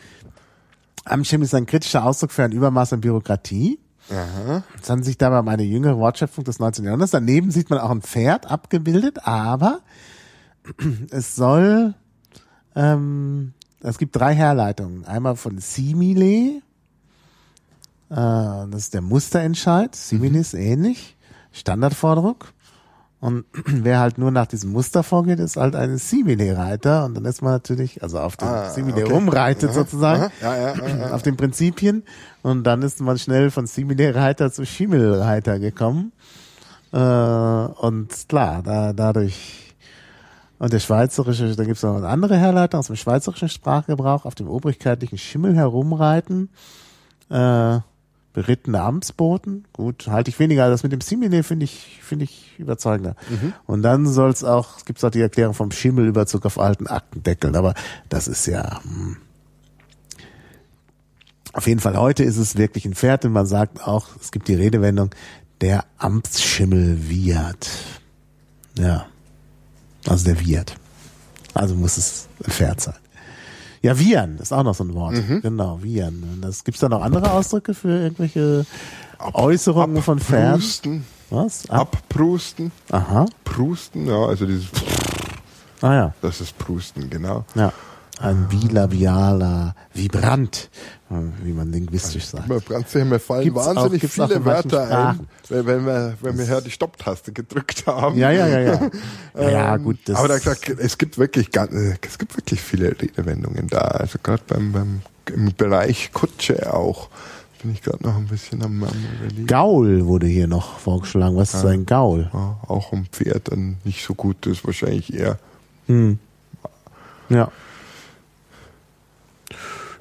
Amtsschimmel 1.04 1.44
ist 1.44 1.54
ein 1.54 1.66
kritischer 1.66 2.04
Ausdruck 2.04 2.32
für 2.32 2.42
ein 2.42 2.52
Übermaß 2.52 2.92
an 2.92 3.00
Bürokratie. 3.00 3.78
Aha. 4.10 4.62
Es 4.80 4.88
handelt 4.88 5.06
sich 5.06 5.18
dabei 5.18 5.40
um 5.40 5.48
eine 5.48 5.62
jüngere 5.62 5.98
Wortschöpfung 5.98 6.44
des 6.44 6.58
19. 6.58 6.84
Jahrhunderts. 6.84 7.12
Daneben 7.12 7.50
sieht 7.50 7.70
man 7.70 7.78
auch 7.78 7.90
ein 7.90 8.02
Pferd 8.02 8.50
abgebildet, 8.50 9.26
aber 9.26 9.80
es 11.10 11.36
soll, 11.36 11.94
ähm, 12.74 13.52
es 13.80 13.98
gibt 13.98 14.16
drei 14.16 14.34
Herleitungen. 14.34 15.04
Einmal 15.04 15.36
von 15.36 15.58
Simile, 15.58 16.62
äh, 18.10 18.14
das 18.70 18.74
ist 18.74 18.94
der 18.94 19.02
Musterentscheid. 19.02 19.94
Simile 19.94 20.34
mhm. 20.34 20.40
ist 20.40 20.54
ähnlich. 20.54 21.16
Standardforderung. 21.52 22.44
Und 23.20 23.44
wer 23.66 24.00
halt 24.00 24.18
nur 24.18 24.30
nach 24.30 24.46
diesem 24.46 24.72
Muster 24.72 25.02
vorgeht, 25.02 25.40
ist 25.40 25.56
halt 25.56 25.74
ein 25.74 25.98
Simile-Reiter. 25.98 27.04
Und 27.04 27.14
dann 27.14 27.24
ist 27.24 27.42
man 27.42 27.52
natürlich, 27.52 28.02
also 28.02 28.20
auf 28.20 28.36
dem 28.36 28.48
ah, 28.48 28.70
Simile 28.70 29.04
okay. 29.04 29.12
rumreitet 29.12 29.70
aha, 29.70 29.74
sozusagen, 29.74 30.22
aha, 30.22 30.30
ja, 30.40 30.56
ja, 30.56 30.98
ja, 30.98 31.10
auf 31.10 31.22
den 31.22 31.36
Prinzipien. 31.36 32.04
Und 32.42 32.64
dann 32.64 32.82
ist 32.82 33.00
man 33.00 33.18
schnell 33.18 33.50
von 33.50 33.66
Simile-Reiter 33.66 34.52
zu 34.52 34.64
Schimmelreiter 34.64 35.58
gekommen. 35.58 36.12
Äh, 36.92 36.98
und 36.98 38.28
klar, 38.28 38.62
da, 38.62 38.92
dadurch 38.92 39.64
und 40.58 40.72
der 40.72 40.80
schweizerische, 40.80 41.54
da 41.54 41.64
gibt 41.64 41.76
es 41.76 41.82
noch 41.84 41.96
eine 41.96 42.08
andere 42.08 42.36
Herleitung 42.36 42.80
aus 42.80 42.88
dem 42.88 42.96
schweizerischen 42.96 43.48
Sprachgebrauch, 43.48 44.24
auf 44.24 44.34
dem 44.34 44.48
obrigkeitlichen 44.48 45.16
Schimmel 45.16 45.54
herumreiten. 45.54 46.50
Äh, 47.30 47.78
berittene 48.32 48.80
Amtsboten. 48.80 49.64
Gut, 49.72 50.06
halte 50.08 50.30
ich 50.30 50.38
weniger. 50.38 50.68
Das 50.68 50.82
mit 50.82 50.92
dem 50.92 51.00
Simile 51.00 51.42
finde 51.42 51.64
ich, 51.64 51.98
finde 52.02 52.24
ich 52.24 52.58
überzeugender. 52.58 53.16
Mhm. 53.28 53.52
Und 53.66 53.82
dann 53.82 54.06
soll 54.06 54.30
es 54.30 54.44
auch, 54.44 54.84
gibt 54.84 54.98
es 54.98 55.04
auch 55.04 55.10
die 55.10 55.20
Erklärung 55.20 55.54
vom 55.54 55.70
Schimmelüberzug 55.70 56.46
auf 56.46 56.58
alten 56.58 56.86
Aktendeckeln. 56.86 57.56
Aber 57.56 57.74
das 58.08 58.28
ist 58.28 58.46
ja, 58.46 58.82
hm. 58.82 59.16
auf 61.52 61.66
jeden 61.66 61.80
Fall 61.80 61.96
heute 61.96 62.24
ist 62.24 62.36
es 62.36 62.56
wirklich 62.56 62.84
ein 62.84 62.94
Pferd 62.94 63.24
und 63.24 63.32
man 63.32 63.46
sagt 63.46 63.86
auch, 63.86 64.08
es 64.20 64.30
gibt 64.30 64.48
die 64.48 64.54
Redewendung, 64.54 65.10
der 65.60 65.84
Amtsschimmel 65.96 67.08
wiehert. 67.08 67.68
Ja. 68.78 69.06
Also 70.06 70.26
der 70.26 70.40
wiehert. 70.40 70.76
Also 71.54 71.74
muss 71.74 71.96
es 71.96 72.28
ein 72.44 72.52
Pferd 72.52 72.80
sein. 72.80 72.94
Ja, 73.88 73.98
Viren 73.98 74.38
ist 74.38 74.52
auch 74.52 74.62
noch 74.62 74.74
so 74.74 74.84
ein 74.84 74.94
Wort. 74.94 75.14
Genau, 75.42 75.82
Viren. 75.82 76.38
Das 76.40 76.62
gibt's 76.64 76.80
da 76.80 76.88
noch 76.88 77.02
andere 77.02 77.30
Ausdrücke 77.30 77.74
für 77.74 77.88
irgendwelche 77.88 78.66
Äußerungen 79.32 80.02
von? 80.02 80.18
Abprusten. 80.20 81.04
Was? 81.30 81.68
Ab 81.68 81.96
Abprusten. 81.96 82.72
Aha. 82.90 83.26
Prusten, 83.44 84.06
ja, 84.06 84.26
also 84.26 84.46
dieses, 84.46 84.66
Ah 85.80 85.94
ja. 85.94 86.14
das 86.22 86.40
ist 86.40 86.56
Prusten, 86.58 87.08
genau. 87.10 87.44
Ja. 87.54 87.72
Ein 88.20 88.48
bilabialer 88.48 89.74
Vibrant, 89.94 90.70
wie 91.42 91.52
man 91.52 91.70
linguistisch 91.70 92.26
sagt. 92.26 92.48
Man 92.48 92.60
brannst 92.60 92.90
sich 92.90 93.04
mir 93.04 93.18
fallen 93.20 93.44
Gibt's 93.44 93.66
wahnsinnig 93.66 94.04
auch 94.04 94.08
viele 94.08 94.44
Wörter 94.44 95.08
ein, 95.08 95.28
wenn, 95.48 95.66
wenn 95.66 95.86
wir, 95.86 96.14
wenn 96.20 96.36
wir 96.38 96.44
hier 96.44 96.60
die 96.60 96.70
Stopptaste 96.70 97.32
gedrückt 97.32 97.86
haben. 97.86 98.18
Ja, 98.18 98.30
ja, 98.30 98.46
ja, 98.46 98.60
ja. 98.60 98.90
Ja, 99.40 99.74
Ähm, 99.76 99.84
gut. 99.84 99.98
Das 100.06 100.16
aber 100.16 100.28
da 100.28 100.38
gesagt, 100.38 100.68
es 100.68 100.98
gibt 100.98 101.18
wirklich 101.18 101.50
es 101.54 102.18
gibt 102.18 102.36
wirklich 102.36 102.60
viele 102.60 102.90
Redewendungen 103.00 103.68
da. 103.68 103.78
Also 103.78 104.18
gerade 104.22 104.42
beim, 104.46 104.72
beim 104.72 105.02
im 105.32 105.54
Bereich 105.54 106.10
Kutsche 106.12 106.72
auch 106.72 107.08
bin 107.62 107.72
ich 107.72 107.82
gerade 107.82 108.02
noch 108.04 108.16
ein 108.16 108.26
bisschen 108.26 108.62
am, 108.62 108.82
am 108.84 108.90
überlegen. 109.20 109.46
Gaul 109.46 110.06
wurde 110.06 110.26
hier 110.26 110.46
noch 110.46 110.78
vorgeschlagen. 110.78 111.36
Was 111.36 111.54
ist 111.54 111.64
ein 111.64 111.86
Gaul? 111.86 112.30
Ja, 112.32 112.56
auch 112.66 112.92
um 112.92 113.06
Pferd 113.06 113.50
dann 113.50 113.78
nicht 113.84 114.04
so 114.04 114.14
gut 114.14 114.46
ist, 114.46 114.64
wahrscheinlich 114.64 115.12
eher. 115.12 115.38
Hm. 115.86 116.18
Ja. 117.28 117.50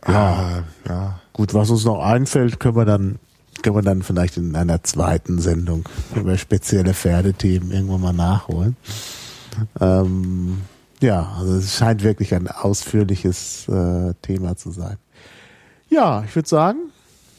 Ja, 0.08 0.64
ja. 0.88 1.20
Gut, 1.34 1.54
was 1.54 1.70
uns 1.70 1.86
noch 1.86 2.00
einfällt, 2.04 2.60
können 2.60 2.76
wir 2.76 2.86
dann, 2.86 3.20
können 3.62 3.76
wir 3.76 3.82
dann 3.82 4.02
vielleicht 4.04 4.38
in 4.38 4.56
einer 4.56 4.84
zweiten 4.84 5.40
Sendung 5.40 5.88
über 6.16 6.38
spezielle 6.38 6.94
Pferdethemen 6.94 7.72
irgendwann 7.72 8.02
mal 8.02 8.14
nachholen. 8.14 8.76
Ähm, 9.80 10.62
ja, 11.02 11.34
also 11.38 11.56
es 11.56 11.76
scheint 11.78 12.04
wirklich 12.04 12.34
ein 12.34 12.48
ausführliches 12.48 13.68
äh, 13.68 14.14
Thema 14.22 14.56
zu 14.56 14.72
sein. 14.72 14.98
Ja, 15.90 16.24
ich 16.28 16.36
würde 16.36 16.50
sagen, 16.50 16.78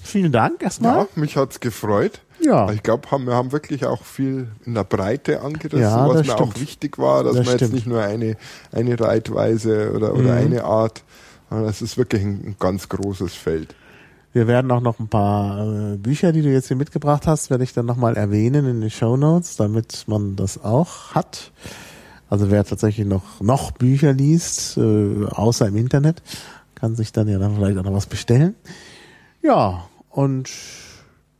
vielen 0.02 0.32
Dank 0.32 0.62
erstmal. 0.62 0.96
ja, 0.98 1.06
mich 1.16 1.36
hat's 1.36 1.60
gefreut. 1.60 2.20
Ja. 2.40 2.70
Ich 2.70 2.84
glaube, 2.84 3.10
haben, 3.10 3.26
wir 3.26 3.34
haben 3.34 3.50
wirklich 3.50 3.84
auch 3.84 4.04
viel 4.04 4.46
in 4.64 4.74
der 4.74 4.84
Breite 4.84 5.42
angerissen, 5.42 5.80
Ja, 5.80 6.08
was 6.08 6.18
mir 6.18 6.24
stimmt. 6.24 6.40
auch 6.40 6.60
wichtig 6.60 6.96
war, 6.98 7.24
dass 7.24 7.34
Das 7.34 7.46
man 7.46 7.52
jetzt 7.54 7.60
stimmt. 7.62 7.74
nicht 7.74 7.86
nur 7.88 8.00
eine, 8.02 8.36
eine 8.70 8.98
Reitweise 8.98 9.92
oder, 9.92 10.12
oder 10.14 10.34
Mhm. 10.34 10.38
eine 10.38 10.64
Art, 10.64 11.02
es 11.50 11.82
ist 11.82 11.96
wirklich 11.96 12.22
ein, 12.22 12.42
ein 12.44 12.56
ganz 12.58 12.88
großes 12.88 13.34
Feld. 13.34 13.74
Wir 14.32 14.46
werden 14.46 14.70
auch 14.70 14.80
noch 14.80 14.98
ein 14.98 15.08
paar 15.08 15.92
äh, 15.92 15.96
Bücher, 15.96 16.32
die 16.32 16.42
du 16.42 16.50
jetzt 16.50 16.68
hier 16.68 16.76
mitgebracht 16.76 17.26
hast, 17.26 17.50
werde 17.50 17.64
ich 17.64 17.72
dann 17.72 17.86
nochmal 17.86 18.16
erwähnen 18.16 18.66
in 18.66 18.80
den 18.80 18.90
Show 18.90 19.16
Notes, 19.16 19.56
damit 19.56 20.04
man 20.06 20.36
das 20.36 20.62
auch 20.62 21.14
hat. 21.14 21.50
Also 22.30 22.50
wer 22.50 22.64
tatsächlich 22.64 23.06
noch, 23.06 23.40
noch 23.40 23.70
Bücher 23.70 24.12
liest, 24.12 24.76
äh, 24.76 25.24
außer 25.24 25.66
im 25.66 25.76
Internet, 25.76 26.22
kann 26.74 26.94
sich 26.94 27.10
dann 27.12 27.26
ja 27.26 27.38
dann 27.38 27.56
vielleicht 27.56 27.78
auch 27.78 27.84
noch 27.84 27.94
was 27.94 28.06
bestellen. 28.06 28.54
Ja, 29.42 29.88
und 30.10 30.50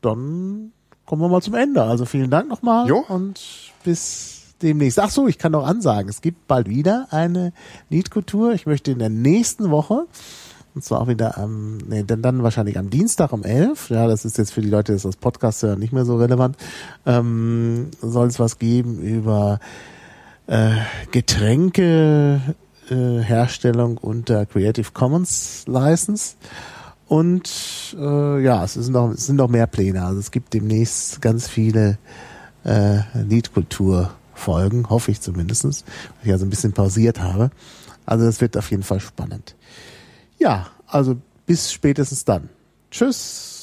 dann 0.00 0.72
kommen 1.04 1.22
wir 1.22 1.28
mal 1.28 1.42
zum 1.42 1.54
Ende. 1.54 1.82
Also 1.82 2.06
vielen 2.06 2.30
Dank 2.30 2.48
nochmal 2.48 2.88
Jo. 2.88 3.04
und 3.08 3.40
bis 3.84 4.37
demnächst. 4.62 4.98
Ach 4.98 5.10
so, 5.10 5.28
ich 5.28 5.38
kann 5.38 5.52
noch 5.52 5.66
ansagen, 5.66 6.08
es 6.08 6.20
gibt 6.20 6.46
bald 6.46 6.68
wieder 6.68 7.08
eine 7.10 7.52
Liedkultur. 7.90 8.52
Ich 8.52 8.66
möchte 8.66 8.90
in 8.90 8.98
der 8.98 9.10
nächsten 9.10 9.70
Woche 9.70 10.06
und 10.78 10.84
zwar 10.84 11.00
auch 11.00 11.08
wieder 11.08 11.38
am, 11.38 11.78
nee, 11.78 12.04
dann, 12.04 12.22
dann 12.22 12.44
wahrscheinlich 12.44 12.78
am 12.78 12.88
Dienstag 12.88 13.32
um 13.32 13.42
11. 13.42 13.90
Ja, 13.90 14.06
das 14.06 14.24
ist 14.24 14.38
jetzt 14.38 14.52
für 14.52 14.60
die 14.60 14.70
Leute, 14.70 14.94
die 14.94 15.02
das 15.02 15.16
Podcast 15.16 15.62
hören, 15.64 15.80
nicht 15.80 15.92
mehr 15.92 16.04
so 16.04 16.16
relevant. 16.16 16.56
Ähm, 17.04 17.90
soll 18.00 18.28
es 18.28 18.38
was 18.38 18.60
geben 18.60 19.00
über 19.00 19.58
äh, 20.46 20.76
Getränke 21.10 22.40
äh, 22.90 22.94
Herstellung 22.94 23.98
unter 23.98 24.46
Creative 24.46 24.92
Commons 24.92 25.64
License. 25.66 26.36
Und 27.08 27.96
äh, 27.98 28.40
ja, 28.40 28.62
es 28.62 28.74
sind, 28.74 28.92
noch, 28.92 29.10
es 29.10 29.26
sind 29.26 29.34
noch 29.34 29.48
mehr 29.48 29.66
Pläne. 29.66 30.04
Also 30.04 30.20
es 30.20 30.30
gibt 30.30 30.54
demnächst 30.54 31.20
ganz 31.20 31.48
viele 31.48 31.98
äh, 32.62 32.98
Liedkultur-Folgen, 34.38 34.88
hoffe 34.88 35.10
ich 35.10 35.20
zumindest, 35.20 35.64
weil 35.64 35.72
ich 36.24 36.32
also 36.32 36.46
ein 36.46 36.50
bisschen 36.50 36.72
pausiert 36.72 37.20
habe. 37.20 37.50
Also 38.06 38.24
es 38.26 38.40
wird 38.40 38.56
auf 38.56 38.70
jeden 38.70 38.82
Fall 38.82 39.00
spannend. 39.00 39.54
Ja, 40.38 40.68
also 40.86 41.16
bis 41.46 41.72
spätestens 41.72 42.24
dann. 42.24 42.48
Tschüss. 42.90 43.57